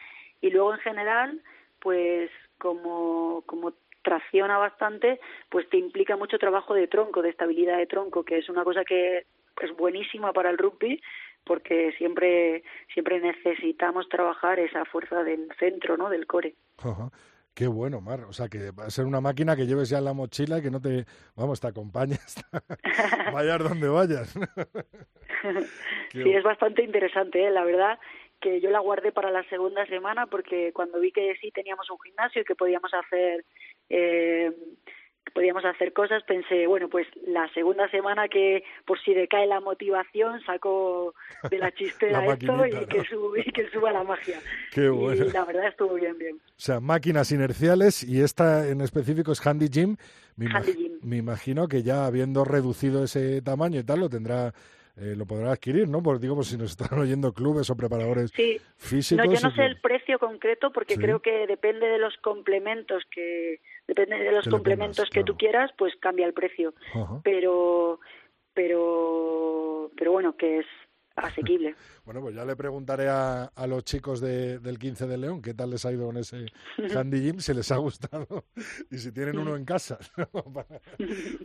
Y 0.40 0.50
luego 0.50 0.74
en 0.74 0.80
general, 0.80 1.42
pues 1.80 2.30
como, 2.58 3.42
como 3.46 3.72
tracciona 4.02 4.58
bastante, 4.58 5.20
pues 5.48 5.68
te 5.68 5.76
implica 5.76 6.16
mucho 6.16 6.38
trabajo 6.38 6.74
de 6.74 6.88
tronco, 6.88 7.22
de 7.22 7.30
estabilidad 7.30 7.78
de 7.78 7.86
tronco, 7.86 8.24
que 8.24 8.38
es 8.38 8.48
una 8.48 8.64
cosa 8.64 8.84
que 8.84 9.26
es 9.60 9.76
buenísima 9.76 10.32
para 10.32 10.50
el 10.50 10.58
rugby 10.58 11.00
porque 11.44 11.92
siempre 11.98 12.62
siempre 12.92 13.20
necesitamos 13.20 14.08
trabajar 14.08 14.58
esa 14.58 14.84
fuerza 14.84 15.22
del 15.22 15.48
centro, 15.58 15.96
¿no? 15.96 16.08
Del 16.08 16.26
core. 16.26 16.54
Qué 17.54 17.66
bueno, 17.66 18.00
Mar. 18.00 18.20
O 18.28 18.32
sea, 18.32 18.48
que 18.48 18.70
va 18.70 18.84
a 18.84 18.90
ser 18.90 19.04
una 19.04 19.20
máquina 19.20 19.56
que 19.56 19.66
lleves 19.66 19.88
ya 19.90 19.98
en 19.98 20.04
la 20.04 20.12
mochila 20.12 20.58
y 20.58 20.62
que 20.62 20.70
no 20.70 20.80
te, 20.80 21.04
vamos, 21.34 21.60
te 21.60 21.66
acompañes, 21.66 22.36
vayas 23.34 23.58
donde 23.58 23.88
vayas. 23.88 24.32
sí, 26.12 26.30
es 26.32 26.42
bastante 26.44 26.84
interesante, 26.84 27.44
¿eh? 27.46 27.50
la 27.50 27.64
verdad 27.64 27.98
que 28.40 28.60
yo 28.60 28.70
la 28.70 28.80
guardé 28.80 29.12
para 29.12 29.30
la 29.30 29.48
segunda 29.48 29.86
semana 29.86 30.26
porque 30.26 30.72
cuando 30.72 31.00
vi 31.00 31.12
que 31.12 31.36
sí 31.40 31.50
teníamos 31.50 31.90
un 31.90 31.98
gimnasio 32.00 32.42
y 32.42 32.44
que 32.44 32.54
podíamos 32.54 32.92
hacer 32.94 33.44
eh, 33.88 34.50
podíamos 35.32 35.64
hacer 35.64 35.92
cosas, 35.92 36.22
pensé, 36.24 36.66
bueno, 36.66 36.88
pues 36.88 37.06
la 37.26 37.48
segunda 37.52 37.88
semana 37.90 38.28
que 38.28 38.64
por 38.84 39.00
si 39.00 39.14
decae 39.14 39.46
la 39.46 39.60
motivación, 39.60 40.40
saco 40.44 41.14
de 41.50 41.58
la 41.58 41.70
chistera 41.74 42.26
esto 42.26 42.66
y, 42.66 42.86
que 42.86 43.02
que 43.52 43.68
suba 43.70 43.92
la 43.92 44.02
magia. 44.02 44.40
Qué 44.72 44.88
bueno. 44.88 45.24
Y 45.24 45.30
la 45.30 45.44
verdad 45.44 45.68
estuvo 45.68 45.94
bien, 45.94 46.18
bien. 46.18 46.36
O 46.36 46.52
sea, 46.56 46.80
máquinas 46.80 47.30
inerciales 47.32 48.02
y 48.02 48.22
esta 48.22 48.68
en 48.68 48.80
específico 48.80 49.32
es 49.32 49.46
Handy 49.46 49.68
Gym. 49.68 49.96
Handy 50.52 50.74
Gym. 50.74 50.98
me 51.02 51.16
imagino 51.16 51.68
que 51.68 51.82
ya 51.82 52.06
habiendo 52.06 52.44
reducido 52.44 53.04
ese 53.04 53.42
tamaño 53.42 53.80
y 53.80 53.84
tal, 53.84 54.00
lo 54.00 54.08
tendrá 54.08 54.52
eh, 55.00 55.14
lo 55.16 55.24
podrá 55.24 55.52
adquirir, 55.52 55.88
¿no? 55.88 56.02
Porque 56.02 56.20
digo, 56.20 56.34
pues 56.34 56.48
si 56.48 56.58
nos 56.58 56.72
están 56.72 56.98
oyendo 56.98 57.32
clubes 57.32 57.70
o 57.70 57.76
preparadores 57.76 58.30
sí. 58.36 58.60
físicos. 58.76 59.24
No, 59.24 59.32
yo 59.32 59.40
no 59.40 59.54
sé 59.54 59.64
el 59.64 59.80
precio 59.80 60.18
concreto 60.18 60.70
porque 60.72 60.96
creo 60.96 61.20
que 61.20 61.46
depende 61.46 61.86
de 61.86 61.98
los 61.98 62.16
complementos 62.18 63.02
que 63.10 63.60
depende 63.88 64.18
de 64.18 64.32
los 64.32 64.46
complementos 64.46 65.08
que 65.08 65.24
tú 65.24 65.38
quieras, 65.38 65.70
pues 65.78 65.94
cambia 66.00 66.26
el 66.26 66.34
precio. 66.34 66.74
Pero 67.24 67.98
pero 68.52 69.90
pero 69.96 70.12
bueno, 70.12 70.36
que 70.36 70.58
es 70.58 70.66
asequible. 71.16 71.74
bueno, 72.04 72.20
pues 72.20 72.34
ya 72.34 72.44
le 72.44 72.54
preguntaré 72.54 73.08
a, 73.08 73.44
a 73.44 73.66
los 73.66 73.84
chicos 73.84 74.20
de, 74.20 74.58
del 74.58 74.78
15 74.78 75.06
de 75.06 75.18
León 75.18 75.42
qué 75.42 75.54
tal 75.54 75.70
les 75.70 75.84
ha 75.84 75.92
ido 75.92 76.06
con 76.06 76.18
ese 76.18 76.46
Handy 76.94 77.20
Gym, 77.20 77.40
si 77.40 77.54
les 77.54 77.70
ha 77.72 77.76
gustado 77.76 78.44
y 78.90 78.98
si 78.98 79.12
tienen 79.12 79.38
uno 79.38 79.56
en 79.56 79.64
casa 79.64 79.98
para, 80.54 80.80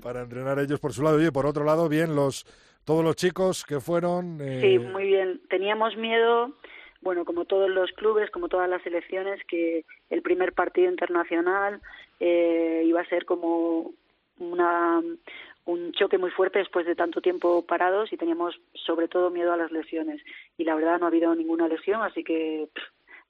para, 0.01 0.21
entrenar 0.21 0.59
ellos 0.59 0.79
por 0.79 0.93
su 0.93 1.03
lado. 1.03 1.17
Oye, 1.17 1.31
por 1.31 1.45
otro 1.45 1.63
lado, 1.63 1.87
bien, 1.89 2.15
los 2.15 2.45
todos 2.85 3.03
los 3.03 3.15
chicos 3.15 3.65
que 3.65 3.79
fueron. 3.79 4.39
Eh... 4.39 4.61
Sí, 4.61 4.79
muy 4.79 5.05
bien. 5.05 5.41
Teníamos 5.49 5.97
miedo, 5.97 6.53
bueno, 7.01 7.25
como 7.25 7.45
todos 7.45 7.69
los 7.69 7.91
clubes, 7.91 8.29
como 8.31 8.47
todas 8.47 8.69
las 8.69 8.81
selecciones, 8.83 9.43
que 9.47 9.85
el 10.09 10.21
primer 10.21 10.53
partido 10.53 10.89
internacional 10.89 11.81
eh, 12.19 12.83
iba 12.85 13.01
a 13.01 13.09
ser 13.09 13.25
como 13.25 13.91
una 14.39 15.01
un 15.65 15.93
choque 15.93 16.19
muy 16.19 16.29
fuerte 16.29 16.59
después 16.59 16.85
de 16.85 16.95
tanto 16.95 17.21
tiempo 17.21 17.65
parados 17.65 18.13
y 18.13 18.17
teníamos 18.17 18.55
sobre 18.73 19.07
todo 19.07 19.31
miedo 19.31 19.51
a 19.51 19.57
las 19.57 19.71
lesiones 19.71 20.21
y 20.57 20.63
la 20.63 20.75
verdad 20.75 20.99
no 20.99 21.05
ha 21.05 21.09
habido 21.09 21.33
ninguna 21.33 21.67
lesión 21.67 22.03
así 22.03 22.23
que 22.23 22.67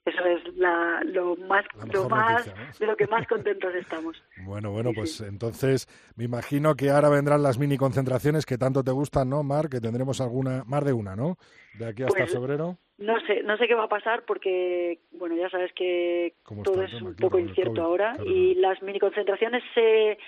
eso 0.06 0.24
es 0.24 0.56
la, 0.56 1.02
lo 1.04 1.34
más, 1.36 1.64
lo 1.92 2.08
más 2.08 2.78
de 2.78 2.86
lo 2.86 2.96
que 2.96 3.08
más 3.08 3.26
contentos 3.26 3.74
estamos. 3.74 4.16
Bueno, 4.46 4.70
bueno, 4.70 4.92
pues 4.94 5.20
entonces 5.22 5.88
me 6.16 6.24
imagino 6.24 6.76
que 6.76 6.90
ahora 6.90 7.08
vendrán 7.08 7.42
las 7.42 7.58
mini 7.58 7.76
concentraciones 7.76 8.46
que 8.46 8.58
tanto 8.58 8.84
te 8.84 8.92
gustan, 8.92 9.28
¿no, 9.28 9.42
Mar? 9.42 9.68
Que 9.68 9.80
tendremos 9.80 10.20
alguna, 10.20 10.62
más 10.66 10.84
de 10.84 10.92
una, 10.92 11.16
¿no? 11.16 11.36
De 11.76 11.86
aquí 11.86 12.04
hasta 12.04 12.20
pues, 12.20 12.32
febrero. 12.32 12.78
No 12.98 13.18
sé, 13.26 13.42
no 13.42 13.56
sé 13.56 13.66
qué 13.66 13.74
va 13.74 13.84
a 13.84 13.88
pasar 13.88 14.24
porque, 14.24 15.00
bueno, 15.10 15.34
ya 15.34 15.50
sabes 15.50 15.72
que 15.74 16.34
todo 16.62 16.82
es 16.82 16.94
un 17.02 17.16
poco 17.16 17.40
incierto 17.40 17.82
ahora 17.82 18.16
y 18.24 18.54
las 18.54 18.80
mini 18.82 19.00
concentraciones 19.00 19.64
se 19.74 20.18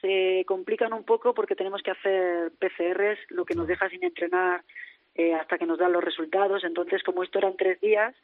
se 0.00 0.44
complican 0.46 0.92
un 0.92 1.04
poco 1.04 1.34
porque 1.34 1.56
tenemos 1.56 1.82
que 1.82 1.90
hacer 1.90 2.52
PCRs, 2.58 3.18
lo 3.30 3.44
que 3.44 3.54
nos 3.54 3.66
deja 3.66 3.88
sin 3.88 4.04
entrenar 4.04 4.62
eh, 5.18 5.34
hasta 5.34 5.56
que 5.56 5.66
nos 5.66 5.78
dan 5.78 5.92
los 5.92 6.04
resultados. 6.04 6.62
Entonces, 6.62 7.02
como 7.02 7.22
esto 7.22 7.38
eran 7.38 7.56
tres 7.56 7.80
días, 7.80 8.14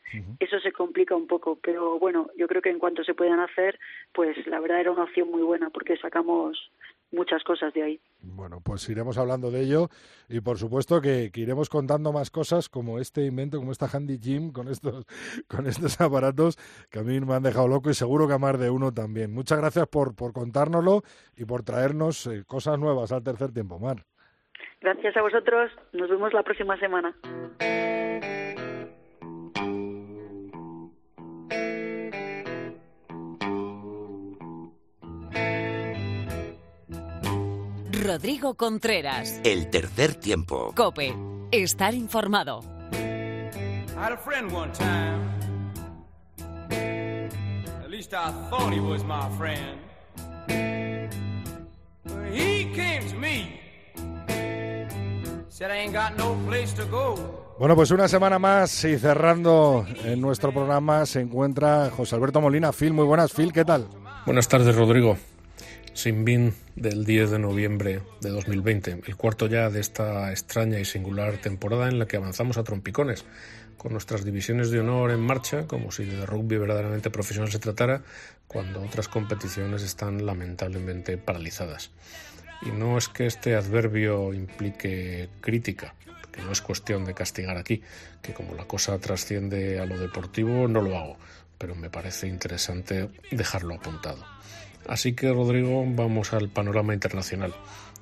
eso 0.40 0.60
se 0.60 0.72
complica 0.72 1.16
un 1.16 1.26
poco. 1.26 1.58
Pero 1.62 1.98
bueno, 1.98 2.28
yo 2.36 2.46
creo 2.46 2.60
que 2.60 2.70
en 2.70 2.78
cuanto 2.78 3.02
se 3.02 3.14
puedan 3.14 3.40
hacer, 3.40 3.78
pues 4.12 4.46
la 4.46 4.60
verdad 4.60 4.80
era 4.80 4.90
una 4.90 5.04
opción 5.04 5.30
muy 5.30 5.42
buena 5.42 5.70
porque 5.70 5.96
sacamos 5.96 6.70
muchas 7.12 7.42
cosas 7.44 7.72
de 7.72 7.82
ahí. 7.82 8.00
Bueno, 8.20 8.60
pues 8.62 8.88
iremos 8.88 9.16
hablando 9.18 9.50
de 9.50 9.62
ello 9.62 9.88
y 10.28 10.40
por 10.40 10.58
supuesto 10.58 11.00
que, 11.00 11.30
iremos 11.34 11.68
contando 11.68 12.12
más 12.12 12.30
cosas 12.30 12.68
como 12.68 12.98
este 12.98 13.24
invento, 13.24 13.58
como 13.58 13.72
esta 13.72 13.88
Handy 13.90 14.18
Gym 14.18 14.52
con 14.52 14.68
estos, 14.68 15.06
con 15.48 15.66
estos 15.66 16.00
aparatos 16.00 16.58
que 16.90 16.98
a 16.98 17.02
mí 17.02 17.20
me 17.20 17.34
han 17.34 17.42
dejado 17.42 17.68
loco 17.68 17.90
y 17.90 17.94
seguro 17.94 18.26
que 18.28 18.34
a 18.34 18.38
más 18.38 18.58
de 18.58 18.70
uno 18.70 18.92
también. 18.92 19.32
Muchas 19.32 19.58
gracias 19.58 19.86
por, 19.88 20.14
por 20.14 20.32
contárnoslo 20.32 21.02
y 21.36 21.44
por 21.44 21.62
traernos 21.62 22.26
eh, 22.26 22.44
cosas 22.46 22.78
nuevas 22.78 23.12
al 23.12 23.22
tercer 23.22 23.52
tiempo, 23.52 23.78
Mar. 23.78 24.04
Gracias 24.80 25.16
a 25.16 25.22
vosotros. 25.22 25.70
Nos 25.92 26.10
vemos 26.10 26.32
la 26.32 26.42
próxima 26.42 26.76
semana. 26.78 27.14
Rodrigo 38.04 38.54
Contreras. 38.54 39.40
El 39.44 39.70
tercer 39.70 40.16
tiempo. 40.16 40.72
Cope. 40.74 41.14
Estar 41.52 41.94
informado. 41.94 42.60
I 42.92 44.04
had 44.04 44.12
a 44.12 44.16
friend 44.16 44.52
one 44.52 44.72
time. 44.72 45.30
At 46.70 47.90
least 47.90 48.12
I 48.12 48.32
thought 48.50 48.72
he 48.72 48.80
was 48.80 49.04
my 49.04 49.28
friend. 49.38 49.78
He 52.32 52.64
came 52.74 53.08
to 53.08 53.16
me. 53.16 53.61
Bueno, 57.56 57.76
pues 57.76 57.92
una 57.92 58.08
semana 58.08 58.40
más 58.40 58.84
y 58.84 58.98
cerrando 58.98 59.86
en 60.04 60.20
nuestro 60.20 60.52
programa 60.52 61.06
se 61.06 61.20
encuentra 61.20 61.88
José 61.90 62.16
Alberto 62.16 62.40
Molina. 62.40 62.72
Phil, 62.72 62.92
muy 62.92 63.04
buenas. 63.04 63.32
Phil, 63.32 63.52
¿qué 63.52 63.64
tal? 63.64 63.86
Buenas 64.26 64.48
tardes, 64.48 64.74
Rodrigo. 64.74 65.16
Sin 65.94 66.24
bin 66.24 66.52
del 66.74 67.04
10 67.04 67.30
de 67.30 67.38
noviembre 67.38 68.02
de 68.20 68.30
2020, 68.30 69.02
el 69.06 69.16
cuarto 69.16 69.46
ya 69.46 69.70
de 69.70 69.78
esta 69.78 70.30
extraña 70.30 70.80
y 70.80 70.84
singular 70.84 71.36
temporada 71.36 71.88
en 71.88 72.00
la 72.00 72.06
que 72.06 72.16
avanzamos 72.16 72.56
a 72.56 72.64
trompicones, 72.64 73.24
con 73.76 73.92
nuestras 73.92 74.24
divisiones 74.24 74.70
de 74.70 74.80
honor 74.80 75.10
en 75.10 75.20
marcha, 75.20 75.66
como 75.68 75.92
si 75.92 76.04
de 76.04 76.26
rugby 76.26 76.56
verdaderamente 76.56 77.10
profesional 77.10 77.52
se 77.52 77.58
tratara, 77.58 78.02
cuando 78.48 78.82
otras 78.82 79.06
competiciones 79.06 79.82
están 79.82 80.26
lamentablemente 80.26 81.18
paralizadas. 81.18 81.90
Y 82.64 82.70
no 82.70 82.96
es 82.96 83.08
que 83.08 83.26
este 83.26 83.56
adverbio 83.56 84.32
implique 84.32 85.28
crítica, 85.40 85.94
que 86.30 86.42
no 86.42 86.52
es 86.52 86.60
cuestión 86.60 87.04
de 87.04 87.14
castigar 87.14 87.56
aquí, 87.56 87.82
que 88.22 88.32
como 88.32 88.54
la 88.54 88.64
cosa 88.64 88.98
trasciende 88.98 89.80
a 89.80 89.86
lo 89.86 89.98
deportivo 89.98 90.68
no 90.68 90.80
lo 90.80 90.96
hago, 90.96 91.16
pero 91.58 91.74
me 91.74 91.90
parece 91.90 92.28
interesante 92.28 93.08
dejarlo 93.30 93.74
apuntado. 93.74 94.24
Así 94.86 95.12
que, 95.12 95.32
Rodrigo, 95.32 95.84
vamos 95.86 96.32
al 96.32 96.48
panorama 96.48 96.94
internacional. 96.94 97.54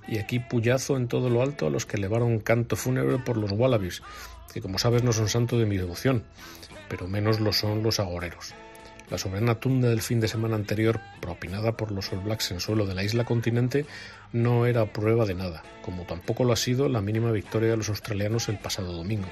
Y 0.08 0.18
aquí 0.18 0.38
puyazo 0.38 0.96
en 0.96 1.08
todo 1.08 1.28
lo 1.28 1.42
alto 1.42 1.66
a 1.66 1.70
los 1.70 1.86
que 1.86 1.96
elevaron 1.96 2.40
canto 2.40 2.76
fúnebre 2.76 3.18
por 3.18 3.36
los 3.36 3.52
Wallabies, 3.52 4.02
que 4.52 4.60
como 4.60 4.78
sabes 4.78 5.02
no 5.02 5.12
son 5.12 5.28
santo 5.28 5.58
de 5.58 5.66
mi 5.66 5.76
devoción, 5.76 6.24
pero 6.88 7.06
menos 7.06 7.40
lo 7.40 7.52
son 7.52 7.82
los 7.82 8.00
agoreros. 8.00 8.54
La 9.10 9.18
soberana 9.18 9.56
tunda 9.56 9.88
del 9.88 10.02
fin 10.02 10.20
de 10.20 10.28
semana 10.28 10.54
anterior, 10.54 11.00
propinada 11.20 11.76
por 11.76 11.90
los 11.90 12.12
All 12.12 12.20
Blacks 12.20 12.52
en 12.52 12.60
suelo 12.60 12.86
de 12.86 12.94
la 12.94 13.02
isla 13.02 13.24
continente, 13.24 13.84
no 14.32 14.66
era 14.66 14.92
prueba 14.92 15.26
de 15.26 15.34
nada, 15.34 15.64
como 15.82 16.04
tampoco 16.04 16.44
lo 16.44 16.52
ha 16.52 16.56
sido 16.56 16.88
la 16.88 17.00
mínima 17.00 17.32
victoria 17.32 17.70
de 17.70 17.76
los 17.76 17.88
australianos 17.88 18.48
el 18.48 18.58
pasado 18.58 18.92
domingo. 18.92 19.28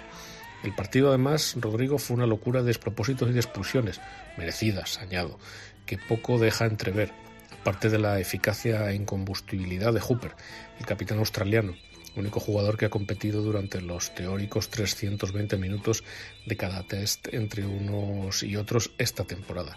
El 0.65 0.75
partido, 0.75 1.11
además, 1.11 1.55
Rodrigo, 1.61 1.99
fue 1.99 2.17
una 2.17 2.27
locura 2.27 2.61
de 2.61 2.67
despropósitos 2.67 3.31
y 3.31 3.33
de 3.33 3.39
expulsiones, 3.39 4.01
merecidas, 4.37 4.99
añado, 4.99 5.39
que 5.87 5.97
poco 5.97 6.39
deja 6.39 6.67
entrever, 6.67 7.13
aparte 7.61 7.89
de 7.89 8.01
la 8.01 8.19
eficacia 8.19 8.91
e 8.91 8.97
incombustibilidad 8.97 9.93
de 9.93 10.01
Hooper, 10.01 10.33
el 10.81 10.87
capitán 10.87 11.21
australiano, 11.21 11.75
único 12.17 12.41
jugador 12.41 12.77
que 12.77 12.87
ha 12.87 12.91
competido 12.91 13.43
durante 13.43 13.81
los 13.81 14.15
teóricos 14.15 14.69
320 14.69 15.57
minutos 15.57 16.05
de 16.47 16.57
cada 16.57 16.83
test 16.83 17.33
entre 17.33 17.67
unos 17.67 18.43
y 18.43 18.57
otros 18.57 18.93
esta 18.99 19.25
temporada. 19.25 19.77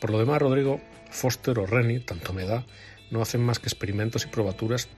Por 0.00 0.10
lo 0.10 0.18
demás, 0.18 0.40
Rodrigo, 0.40 0.80
Foster 1.10 1.58
o 1.58 1.66
Rennie, 1.66 2.00
tanto 2.00 2.32
me 2.32 2.44
da, 2.44 2.66
no 3.10 3.22
hacen 3.22 3.40
más 3.40 3.58
que 3.58 3.68
experimentos 3.68 4.24
y 4.24 4.28
probaturas 4.28 4.88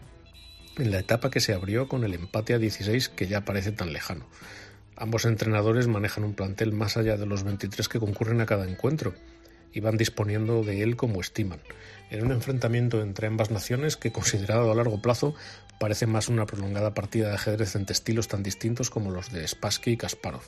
en 0.78 0.90
la 0.90 0.98
etapa 0.98 1.30
que 1.30 1.40
se 1.40 1.54
abrió 1.54 1.88
con 1.88 2.04
el 2.04 2.14
empate 2.14 2.54
a 2.54 2.58
16 2.58 3.08
que 3.10 3.26
ya 3.26 3.44
parece 3.44 3.72
tan 3.72 3.92
lejano. 3.92 4.26
Ambos 4.96 5.26
entrenadores 5.26 5.88
manejan 5.88 6.24
un 6.24 6.34
plantel 6.34 6.72
más 6.72 6.96
allá 6.96 7.16
de 7.16 7.26
los 7.26 7.42
23 7.44 7.88
que 7.88 8.00
concurren 8.00 8.40
a 8.40 8.46
cada 8.46 8.68
encuentro 8.68 9.14
y 9.72 9.80
van 9.80 9.98
disponiendo 9.98 10.62
de 10.62 10.82
él 10.82 10.96
como 10.96 11.20
estiman, 11.20 11.60
en 12.10 12.24
un 12.24 12.32
enfrentamiento 12.32 13.02
entre 13.02 13.26
ambas 13.26 13.50
naciones 13.50 13.98
que, 13.98 14.10
considerado 14.10 14.72
a 14.72 14.74
largo 14.74 15.02
plazo, 15.02 15.34
parece 15.78 16.06
más 16.06 16.28
una 16.28 16.46
prolongada 16.46 16.94
partida 16.94 17.28
de 17.28 17.34
ajedrez 17.34 17.76
entre 17.76 17.92
estilos 17.92 18.28
tan 18.28 18.42
distintos 18.42 18.90
como 18.90 19.10
los 19.10 19.32
de 19.32 19.46
Spassky 19.46 19.92
y 19.92 19.96
Kasparov. 19.96 20.42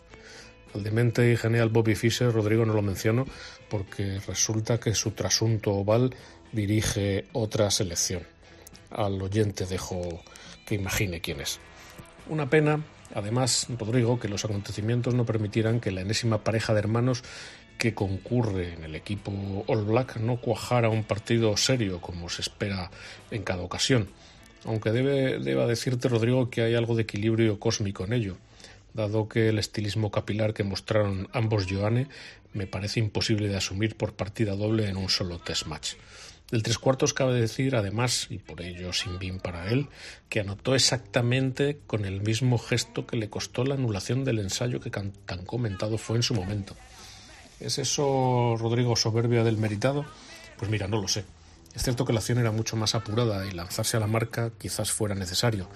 Al 0.74 0.82
demente 0.82 1.32
y 1.32 1.36
genial 1.36 1.70
Bobby 1.70 1.94
Fischer, 1.94 2.32
Rodrigo 2.32 2.66
no 2.66 2.74
lo 2.74 2.82
menciono 2.82 3.26
porque 3.70 4.20
resulta 4.26 4.78
que 4.78 4.94
su 4.94 5.12
trasunto 5.12 5.72
oval 5.72 6.14
dirige 6.52 7.26
otra 7.32 7.70
selección. 7.70 8.22
Al 8.90 9.20
oyente 9.20 9.66
dejo 9.66 10.22
que 10.66 10.74
imagine 10.74 11.20
quién 11.20 11.40
es. 11.40 11.58
Una 12.28 12.50
pena, 12.50 12.84
además, 13.14 13.66
Rodrigo, 13.78 14.18
que 14.18 14.28
los 14.28 14.44
acontecimientos 14.44 15.14
no 15.14 15.24
permitieran 15.24 15.80
que 15.80 15.90
la 15.90 16.02
enésima 16.02 16.44
pareja 16.44 16.74
de 16.74 16.80
hermanos 16.80 17.22
que 17.78 17.94
concurre 17.94 18.74
en 18.74 18.84
el 18.84 18.94
equipo 18.94 19.64
All 19.68 19.84
Black 19.84 20.16
no 20.16 20.40
cuajara 20.40 20.90
un 20.90 21.04
partido 21.04 21.56
serio 21.56 22.00
como 22.00 22.28
se 22.28 22.42
espera 22.42 22.90
en 23.30 23.42
cada 23.44 23.62
ocasión. 23.62 24.08
Aunque 24.64 24.90
debe, 24.90 25.38
deba 25.38 25.66
decirte, 25.66 26.08
Rodrigo, 26.08 26.50
que 26.50 26.62
hay 26.62 26.74
algo 26.74 26.96
de 26.96 27.02
equilibrio 27.02 27.58
cósmico 27.60 28.04
en 28.04 28.12
ello, 28.12 28.36
dado 28.92 29.28
que 29.28 29.48
el 29.48 29.58
estilismo 29.58 30.10
capilar 30.10 30.54
que 30.54 30.64
mostraron 30.64 31.28
ambos 31.32 31.66
Joanne 31.68 32.08
me 32.52 32.66
parece 32.66 33.00
imposible 33.00 33.48
de 33.48 33.56
asumir 33.56 33.96
por 33.96 34.14
partida 34.14 34.56
doble 34.56 34.88
en 34.88 34.96
un 34.96 35.08
solo 35.08 35.38
test 35.38 35.66
match. 35.66 35.94
Del 36.50 36.62
tres 36.62 36.78
cuartos 36.78 37.12
cabe 37.12 37.38
decir, 37.38 37.76
además, 37.76 38.26
y 38.30 38.38
por 38.38 38.62
ello 38.62 38.94
sin 38.94 39.18
bien 39.18 39.38
para 39.38 39.70
él, 39.70 39.88
que 40.30 40.40
anotó 40.40 40.74
exactamente 40.74 41.78
con 41.86 42.06
el 42.06 42.22
mismo 42.22 42.56
gesto 42.56 43.06
que 43.06 43.18
le 43.18 43.28
costó 43.28 43.64
la 43.64 43.74
anulación 43.74 44.24
del 44.24 44.38
ensayo 44.38 44.80
que 44.80 44.90
tan 44.90 45.44
comentado 45.44 45.98
fue 45.98 46.16
en 46.16 46.22
su 46.22 46.34
momento. 46.34 46.74
¿Es 47.60 47.78
eso, 47.78 48.56
Rodrigo, 48.58 48.96
soberbia 48.96 49.44
del 49.44 49.58
meritado? 49.58 50.06
Pues 50.56 50.70
mira, 50.70 50.88
no 50.88 51.00
lo 51.00 51.08
sé. 51.08 51.24
Es 51.74 51.82
cierto 51.82 52.04
que 52.04 52.12
la 52.12 52.20
acción 52.20 52.38
era 52.38 52.50
mucho 52.50 52.76
más 52.76 52.94
apurada 52.94 53.46
y 53.46 53.52
lanzarse 53.52 53.96
a 53.96 54.00
la 54.00 54.06
marca 54.06 54.50
quizás 54.58 54.90
fuera 54.90 55.14
necesario, 55.14 55.68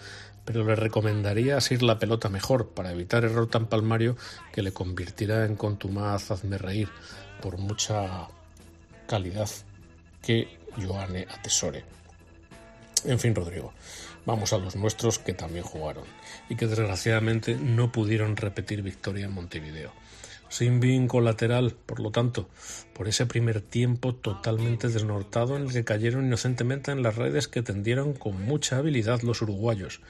pero 0.44 0.64
le 0.64 0.74
recomendaría 0.74 1.56
asir 1.56 1.82
la 1.82 1.98
pelota 1.98 2.28
mejor 2.28 2.70
para 2.70 2.93
evitar 2.93 3.24
error 3.24 3.48
tan 3.48 3.66
palmario 3.66 4.16
que 4.52 4.62
le 4.62 4.73
convirtiera 4.73 5.44
en 5.44 5.56
contumaz 5.56 6.31
hazme 6.31 6.59
reír, 6.59 6.89
por 7.40 7.59
mucha 7.59 8.28
calidad 9.06 9.48
que 10.23 10.59
Joanne 10.77 11.27
atesore. 11.31 11.85
En 13.05 13.19
fin, 13.19 13.35
Rodrigo, 13.35 13.73
vamos 14.24 14.52
a 14.52 14.59
los 14.59 14.77
nuestros 14.77 15.19
que 15.19 15.35
también 15.35 15.64
jugaron 15.64 16.05
y 16.48 16.56
que 16.56 16.66
desgraciadamente 16.66 17.56
no 17.56 17.93
pudieron 17.93 18.36
repetir 18.36 18.82
victoria 18.82 19.27
en 19.27 19.32
Montevideo 19.32 19.93
sin 20.52 20.80
bin 20.80 21.08
colateral, 21.08 21.74
por 21.86 21.98
lo 21.98 22.10
tanto, 22.10 22.46
por 22.92 23.08
ese 23.08 23.24
primer 23.24 23.62
tiempo 23.62 24.14
totalmente 24.14 24.88
desnortado 24.88 25.56
en 25.56 25.62
el 25.62 25.72
que 25.72 25.82
cayeron 25.82 26.26
inocentemente 26.26 26.92
en 26.92 27.02
las 27.02 27.16
redes 27.16 27.48
que 27.48 27.62
tendieron 27.62 28.12
con 28.12 28.42
mucha 28.42 28.76
habilidad 28.76 29.22
los 29.22 29.40
uruguayos, 29.40 30.02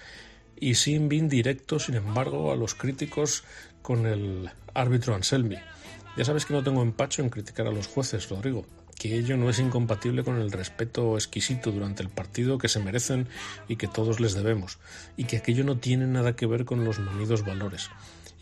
y 0.59 0.75
sin 0.75 1.09
bin 1.09 1.29
directo, 1.29 1.79
sin 1.79 1.95
embargo, 1.95 2.51
a 2.51 2.57
los 2.57 2.75
críticos 2.75 3.45
con 3.83 4.05
el 4.05 4.51
árbitro 4.75 5.15
Anselmi. 5.15 5.59
Ya 6.17 6.25
sabes 6.25 6.45
que 6.45 6.55
no 6.55 6.65
tengo 6.65 6.83
empacho 6.83 7.23
en 7.23 7.31
criticar 7.31 7.69
a 7.69 7.73
los 7.73 7.87
jueces, 7.87 8.29
Rodrigo, 8.29 8.67
que 8.99 9.17
ello 9.17 9.37
no 9.37 9.49
es 9.49 9.61
incompatible 9.61 10.25
con 10.25 10.41
el 10.41 10.51
respeto 10.51 11.15
exquisito 11.15 11.71
durante 11.71 12.03
el 12.03 12.09
partido 12.09 12.59
que 12.59 12.69
se 12.69 12.81
merecen 12.81 13.29
y 13.69 13.77
que 13.77 13.87
todos 13.87 14.19
les 14.19 14.35
debemos, 14.35 14.81
y 15.17 15.23
que 15.23 15.37
aquello 15.37 15.63
no 15.63 15.79
tiene 15.79 16.09
nada 16.09 16.35
que 16.35 16.47
ver 16.47 16.65
con 16.65 16.85
los 16.85 16.99
manidos 16.99 17.47
valores 17.47 17.91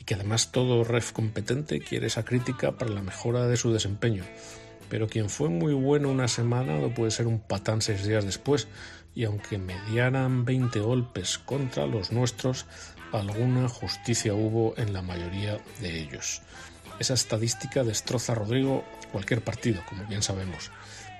y 0.01 0.05
que 0.05 0.15
además 0.15 0.51
todo 0.51 0.83
ref 0.83 1.13
competente 1.13 1.79
quiere 1.79 2.07
esa 2.07 2.25
crítica 2.25 2.73
para 2.73 2.91
la 2.91 3.03
mejora 3.03 3.47
de 3.47 3.59
su 3.59 3.73
desempeño. 3.73 4.25
Pero 4.89 5.07
quien 5.07 5.29
fue 5.29 5.51
muy 5.51 5.75
bueno 5.75 6.09
una 6.09 6.27
semana 6.27 6.79
no 6.79 6.93
puede 6.93 7.13
ser 7.13 7.27
un 7.27 7.39
patán 7.39 7.83
seis 7.83 8.05
días 8.05 8.25
después, 8.25 8.67
y 9.15 9.25
aunque 9.25 9.59
mediaran 9.59 10.45
20 10.45 10.81
golpes 10.81 11.39
contra 11.39 11.87
los 11.87 12.13
nuestros, 12.13 12.67
alguna 13.13 13.69
justicia 13.69 14.35
hubo 14.35 14.75
en 14.79 14.93
la 14.93 15.03
mayoría 15.03 15.59
de 15.81 16.01
ellos. 16.01 16.43
Esa 16.99 17.15
estadística 17.15 17.85
destroza, 17.85 18.35
Rodrigo, 18.35 18.85
cualquier 19.13 19.43
partido, 19.43 19.83
como 19.89 20.07
bien 20.07 20.23
sabemos, 20.23 20.71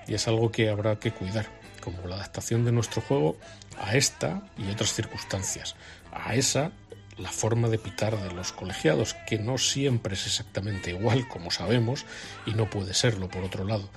y 0.07 0.15
es 0.15 0.27
algo 0.27 0.51
que 0.51 0.69
habrá 0.69 0.97
que 0.97 1.11
cuidar, 1.11 1.47
como 1.81 2.07
la 2.07 2.15
adaptación 2.15 2.65
de 2.65 2.71
nuestro 2.71 3.01
juego 3.01 3.37
a 3.79 3.95
esta 3.95 4.43
y 4.57 4.69
otras 4.71 4.93
circunstancias, 4.93 5.75
a 6.11 6.35
esa 6.35 6.71
la 7.17 7.31
forma 7.31 7.69
de 7.69 7.77
pitar 7.77 8.17
de 8.21 8.33
los 8.33 8.51
colegiados, 8.51 9.15
que 9.27 9.37
no 9.37 9.57
siempre 9.57 10.15
es 10.15 10.25
exactamente 10.25 10.91
igual, 10.91 11.27
como 11.27 11.51
sabemos, 11.51 12.05
y 12.45 12.51
no 12.51 12.69
puede 12.69 12.93
serlo 12.93 13.29
por 13.29 13.43
otro 13.43 13.65
lado. 13.65 13.89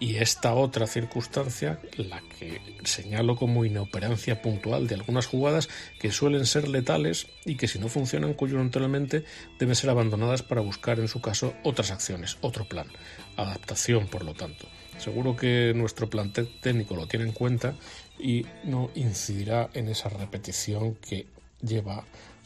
Y 0.00 0.16
esta 0.16 0.54
otra 0.54 0.88
circunstancia, 0.88 1.78
la 1.96 2.20
que 2.20 2.60
señalo 2.82 3.36
como 3.36 3.64
inoperancia 3.64 4.42
puntual 4.42 4.88
de 4.88 4.96
algunas 4.96 5.26
jugadas 5.26 5.68
que 6.00 6.10
suelen 6.10 6.46
ser 6.46 6.68
letales 6.68 7.28
y 7.44 7.54
que 7.56 7.68
si 7.68 7.78
no 7.78 7.88
funcionan 7.88 8.34
coyunturalmente 8.34 9.24
deben 9.58 9.76
ser 9.76 9.90
abandonadas 9.90 10.42
para 10.42 10.62
buscar 10.62 10.98
en 10.98 11.06
su 11.06 11.20
caso 11.20 11.54
otras 11.62 11.92
acciones, 11.92 12.38
otro 12.40 12.64
plan. 12.64 12.88
Adaptación, 13.36 14.08
por 14.08 14.24
lo 14.24 14.34
tanto. 14.34 14.66
Seguro 14.98 15.36
que 15.36 15.72
nuestro 15.74 16.10
plan 16.10 16.32
técnico 16.32 16.96
lo 16.96 17.06
tiene 17.06 17.26
en 17.26 17.32
cuenta 17.32 17.74
y 18.18 18.46
no 18.64 18.90
incidirá 18.94 19.70
en 19.74 19.88
esa 19.88 20.08
repetición 20.08 20.96
que 20.96 21.26
lleva 21.62 22.04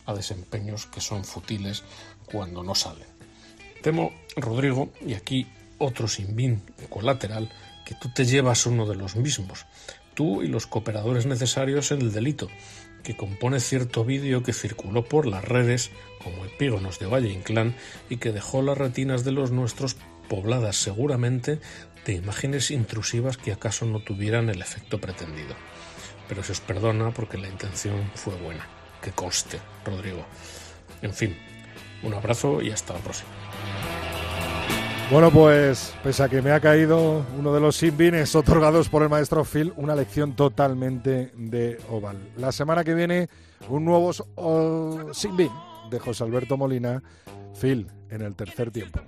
a 0.08 0.14
desempeños 0.14 0.86
que 0.86 1.00
son 1.00 1.24
futiles 1.24 1.84
cuando 2.24 2.64
no 2.64 2.74
salen. 2.74 3.06
Temo, 3.82 4.12
Rodrigo, 4.36 4.90
y 5.06 5.14
aquí 5.14 5.46
otro 5.76 6.08
sin 6.08 6.34
bin 6.34 6.62
colateral, 6.88 7.52
que 7.84 7.94
tú 7.94 8.08
te 8.08 8.24
llevas 8.24 8.66
uno 8.66 8.86
de 8.86 8.96
los 8.96 9.16
mismos, 9.16 9.66
tú 10.14 10.42
y 10.42 10.48
los 10.48 10.66
cooperadores 10.66 11.26
necesarios 11.26 11.92
en 11.92 12.00
el 12.00 12.12
delito, 12.12 12.48
que 13.04 13.16
compone 13.16 13.60
cierto 13.60 14.04
vídeo 14.04 14.42
que 14.42 14.52
circuló 14.52 15.04
por 15.04 15.26
las 15.26 15.44
redes 15.44 15.90
como 16.24 16.44
epígonos 16.44 16.98
de 16.98 17.06
Valle 17.06 17.30
Inclán 17.30 17.76
y 18.08 18.16
que 18.16 18.32
dejó 18.32 18.62
las 18.62 18.78
retinas 18.78 19.24
de 19.24 19.32
los 19.32 19.52
nuestros 19.52 19.96
pobladas 20.28 20.76
seguramente 20.76 21.60
de 22.04 22.14
imágenes 22.14 22.70
intrusivas 22.70 23.36
que 23.36 23.52
acaso 23.52 23.86
no 23.86 24.00
tuvieran 24.00 24.48
el 24.48 24.60
efecto 24.60 25.00
pretendido. 25.00 25.54
Pero 26.28 26.42
se 26.42 26.52
os 26.52 26.60
perdona 26.60 27.12
porque 27.12 27.38
la 27.38 27.48
intención 27.48 28.10
fue 28.14 28.34
buena. 28.34 28.77
Que 29.02 29.12
conste, 29.12 29.58
Rodrigo. 29.84 30.24
En 31.02 31.12
fin, 31.12 31.36
un 32.02 32.14
abrazo 32.14 32.60
y 32.62 32.70
hasta 32.70 32.94
la 32.94 33.00
próxima. 33.00 33.30
Bueno, 35.10 35.30
pues 35.30 35.94
pese 36.02 36.22
a 36.22 36.28
que 36.28 36.42
me 36.42 36.50
ha 36.50 36.60
caído 36.60 37.24
uno 37.38 37.54
de 37.54 37.60
los 37.60 37.76
sinbines 37.76 38.34
otorgados 38.34 38.90
por 38.90 39.02
el 39.02 39.08
maestro 39.08 39.42
Phil, 39.42 39.72
una 39.76 39.94
lección 39.94 40.36
totalmente 40.36 41.30
de 41.34 41.80
Oval. 41.88 42.18
La 42.36 42.52
semana 42.52 42.84
que 42.84 42.92
viene, 42.92 43.28
un 43.70 43.86
nuevo 43.86 44.12
sinbin 45.14 45.50
de 45.90 45.98
José 45.98 46.24
Alberto 46.24 46.58
Molina, 46.58 47.02
Phil, 47.58 47.90
en 48.10 48.20
el 48.20 48.34
tercer 48.34 48.70
tiempo. 48.70 49.00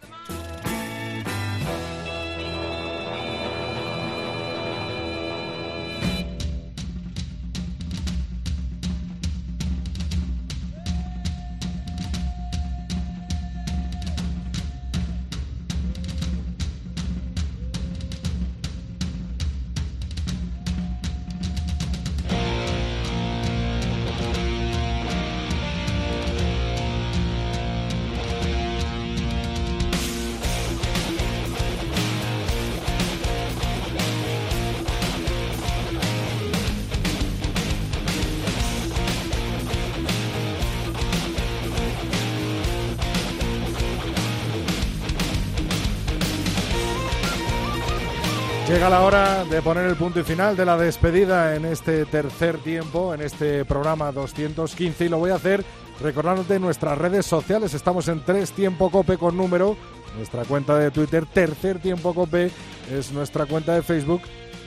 Poner 49.62 49.87
el 49.87 49.97
punto 49.97 50.20
y 50.20 50.23
final 50.23 50.57
de 50.57 50.65
la 50.65 50.77
despedida 50.77 51.55
en 51.55 51.65
este 51.65 52.07
tercer 52.07 52.59
tiempo, 52.59 53.12
en 53.12 53.20
este 53.20 53.65
programa 53.65 54.12
215 54.12 55.05
y 55.05 55.09
lo 55.09 55.19
voy 55.19 55.31
a 55.31 55.35
hacer 55.35 55.65
recordándote 56.01 56.59
nuestras 56.59 56.97
redes 56.97 57.27
sociales. 57.27 57.74
Estamos 57.74 58.09
en 58.09 58.24
Tres 58.24 58.53
Tiempo 58.53 58.91
Cope 58.91 59.19
con 59.19 59.37
número, 59.37 59.77
nuestra 60.16 60.45
cuenta 60.45 60.78
de 60.78 60.91
Twitter, 60.91 61.27
Tercer 61.27 61.78
Tiempo 61.78 62.15
Cope 62.15 62.51
es 62.91 63.12
nuestra 63.12 63.47
cuenta 63.47 63.74
de 63.74 63.82
Facebook 63.82 64.23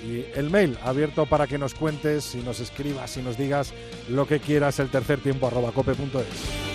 y 0.05 0.25
el 0.37 0.49
mail 0.49 0.77
abierto 0.83 1.25
para 1.25 1.47
que 1.47 1.57
nos 1.57 1.73
cuentes 1.73 2.35
y 2.35 2.39
nos 2.39 2.59
escribas 2.59 3.17
y 3.17 3.21
nos 3.21 3.37
digas 3.37 3.73
lo 4.09 4.27
que 4.27 4.39
quieras, 4.39 4.79
el 4.79 4.89
tercer 4.89 5.19
tiempo 5.19 5.49
cope.es. 5.49 6.72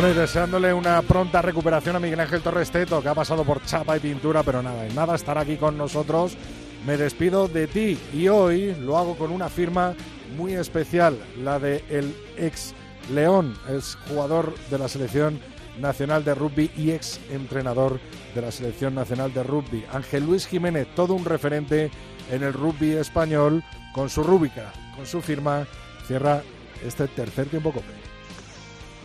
Bueno, 0.00 0.14
y 0.14 0.18
deseándole 0.18 0.72
una 0.72 1.02
pronta 1.02 1.42
recuperación 1.42 1.94
a 1.94 2.00
Miguel 2.00 2.20
Ángel 2.20 2.40
Torres 2.40 2.70
Teto, 2.70 3.02
que 3.02 3.10
ha 3.10 3.14
pasado 3.14 3.44
por 3.44 3.62
chapa 3.66 3.98
y 3.98 4.00
pintura, 4.00 4.42
pero 4.42 4.62
nada, 4.62 4.86
en 4.86 4.94
nada 4.94 5.14
estará 5.14 5.42
aquí 5.42 5.58
con 5.58 5.76
nosotros. 5.76 6.38
Me 6.86 6.96
despido 6.96 7.48
de 7.48 7.66
ti 7.66 7.98
y 8.14 8.28
hoy 8.28 8.74
lo 8.76 8.96
hago 8.96 9.18
con 9.18 9.30
una 9.30 9.50
firma 9.50 9.94
muy 10.38 10.54
especial, 10.54 11.18
la 11.44 11.58
de 11.58 11.84
el 11.90 12.16
ex 12.38 12.72
León, 13.12 13.54
es 13.68 13.98
jugador 14.08 14.54
de 14.70 14.78
la 14.78 14.88
selección 14.88 15.38
nacional 15.78 16.24
de 16.24 16.34
rugby 16.34 16.70
y 16.78 16.92
ex 16.92 17.20
entrenador 17.30 18.00
de 18.34 18.40
la 18.40 18.52
selección 18.52 18.94
nacional 18.94 19.34
de 19.34 19.42
rugby. 19.42 19.84
Ángel 19.92 20.24
Luis 20.24 20.46
Jiménez, 20.46 20.88
todo 20.96 21.12
un 21.12 21.26
referente 21.26 21.90
en 22.30 22.42
el 22.42 22.54
rugby 22.54 22.92
español, 22.92 23.62
con 23.92 24.08
su 24.08 24.22
rúbrica, 24.22 24.72
con 24.96 25.04
su 25.04 25.20
firma, 25.20 25.66
cierra 26.06 26.40
este 26.82 27.06
tercer 27.06 27.48
tiempo 27.48 27.70
cope. 27.70 28.09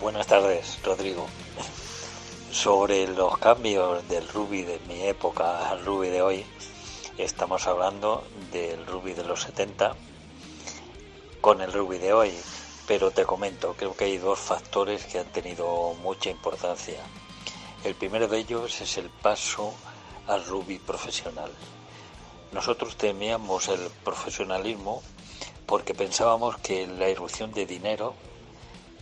Buenas 0.01 0.27
tardes, 0.27 0.77
Rodrigo. 0.83 1.25
Sobre 2.51 3.07
los 3.07 3.37
cambios 3.37 4.05
del 4.09 4.27
rugby 4.27 4.63
de 4.63 4.77
mi 4.89 5.01
época 5.03 5.69
al 5.69 5.85
rugby 5.85 6.09
de 6.09 6.21
hoy, 6.21 6.45
estamos 7.17 7.65
hablando 7.65 8.27
del 8.51 8.85
rugby 8.85 9.13
de 9.13 9.23
los 9.23 9.43
70 9.43 9.95
con 11.39 11.61
el 11.61 11.71
rugby 11.71 11.97
de 11.97 12.11
hoy, 12.11 12.33
pero 12.85 13.11
te 13.11 13.23
comento, 13.23 13.73
creo 13.77 13.95
que 13.95 14.03
hay 14.03 14.17
dos 14.17 14.37
factores 14.37 15.05
que 15.05 15.19
han 15.19 15.31
tenido 15.31 15.93
mucha 16.03 16.29
importancia. 16.29 16.99
El 17.85 17.95
primero 17.95 18.27
de 18.27 18.39
ellos 18.39 18.81
es 18.81 18.97
el 18.97 19.09
paso 19.09 19.73
al 20.27 20.45
rugby 20.45 20.77
profesional. 20.77 21.51
Nosotros 22.51 22.97
temíamos 22.97 23.69
el 23.69 23.89
profesionalismo 24.03 25.01
porque 25.65 25.93
pensábamos 25.93 26.57
que 26.57 26.85
la 26.85 27.09
irrupción 27.09 27.53
de 27.53 27.65
dinero 27.65 28.13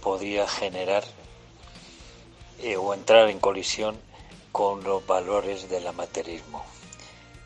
podía 0.04 0.48
generar 0.48 1.06
eh, 2.60 2.76
o 2.76 2.94
entrar 2.94 3.30
en 3.30 3.40
colisión 3.40 3.98
con 4.52 4.84
los 4.84 5.08
valores 5.08 5.70
del 5.70 5.88
amateurismo. 5.88 6.64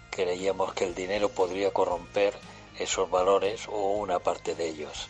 Creíamos 0.10 0.74
que 0.74 0.86
el 0.86 0.96
dinero 0.96 1.30
podría 1.30 1.72
corromper 1.72 2.34
esos 2.80 3.10
valores 3.12 3.68
o 3.68 3.92
una 3.92 4.18
parte 4.20 4.56
de 4.56 4.70
ellos. 4.70 5.08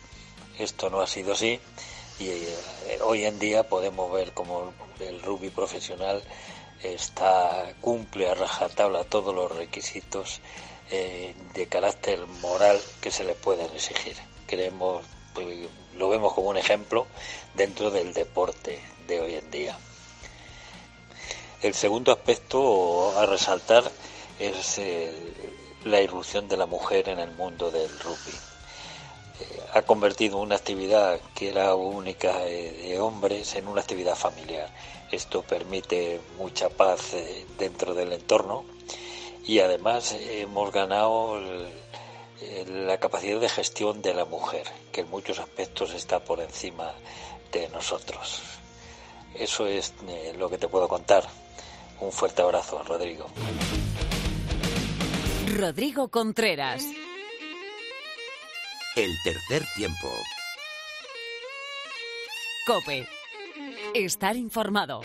Esto 0.58 0.90
no 0.90 1.00
ha 1.00 1.06
sido 1.06 1.32
así 1.32 1.58
y 2.18 2.28
eh, 2.28 2.98
hoy 3.02 3.24
en 3.24 3.38
día 3.38 3.66
podemos 3.66 4.12
ver 4.12 4.32
como 4.32 4.74
el 5.00 5.22
rugby 5.22 5.48
profesional 5.48 6.22
está 6.82 7.72
cumple 7.80 8.28
a 8.28 8.34
rajatabla 8.34 9.04
todos 9.04 9.34
los 9.34 9.50
requisitos 9.56 10.40
eh, 10.90 11.34
de 11.54 11.66
carácter 11.66 12.26
moral 12.42 12.78
que 13.00 13.10
se 13.10 13.24
le 13.24 13.34
pueden 13.34 13.70
exigir. 13.74 14.16
Creemos 14.46 15.04
pues, 15.34 15.68
lo 15.98 16.08
vemos 16.08 16.32
como 16.32 16.48
un 16.48 16.56
ejemplo 16.56 17.06
dentro 17.54 17.90
del 17.90 18.14
deporte 18.14 18.80
de 19.06 19.20
hoy 19.20 19.34
en 19.34 19.50
día. 19.50 19.78
El 21.60 21.74
segundo 21.74 22.12
aspecto 22.12 23.18
a 23.18 23.26
resaltar 23.26 23.90
es 24.38 24.78
eh, 24.78 25.12
la 25.84 26.00
irrupción 26.00 26.48
de 26.48 26.56
la 26.56 26.66
mujer 26.66 27.08
en 27.08 27.18
el 27.18 27.32
mundo 27.32 27.70
del 27.72 27.90
rugby. 27.98 28.36
Eh, 29.40 29.60
ha 29.74 29.82
convertido 29.82 30.38
una 30.38 30.54
actividad 30.54 31.20
que 31.34 31.48
era 31.48 31.74
única 31.74 32.46
eh, 32.46 32.72
de 32.88 33.00
hombres 33.00 33.56
en 33.56 33.66
una 33.66 33.80
actividad 33.80 34.14
familiar. 34.14 34.70
Esto 35.10 35.42
permite 35.42 36.20
mucha 36.36 36.68
paz 36.68 37.16
dentro 37.58 37.94
del 37.94 38.12
entorno 38.12 38.64
y 39.44 39.60
además 39.60 40.14
hemos 40.20 40.70
ganado 40.70 41.40
la 42.66 42.98
capacidad 42.98 43.40
de 43.40 43.48
gestión 43.48 44.02
de 44.02 44.14
la 44.14 44.24
mujer, 44.24 44.64
que 44.92 45.02
en 45.02 45.10
muchos 45.10 45.38
aspectos 45.38 45.92
está 45.94 46.20
por 46.20 46.40
encima 46.40 46.92
de 47.52 47.68
nosotros. 47.70 48.42
Eso 49.34 49.66
es 49.66 49.94
eh, 50.08 50.34
lo 50.38 50.48
que 50.48 50.58
te 50.58 50.68
puedo 50.68 50.88
contar. 50.88 51.24
Un 52.00 52.12
fuerte 52.12 52.42
abrazo, 52.42 52.82
Rodrigo. 52.84 53.26
Rodrigo 55.56 56.08
Contreras. 56.08 56.84
El 58.96 59.10
tercer 59.24 59.62
tiempo. 59.76 60.08
Cope. 62.66 63.08
Estar 63.94 64.36
informado. 64.36 65.00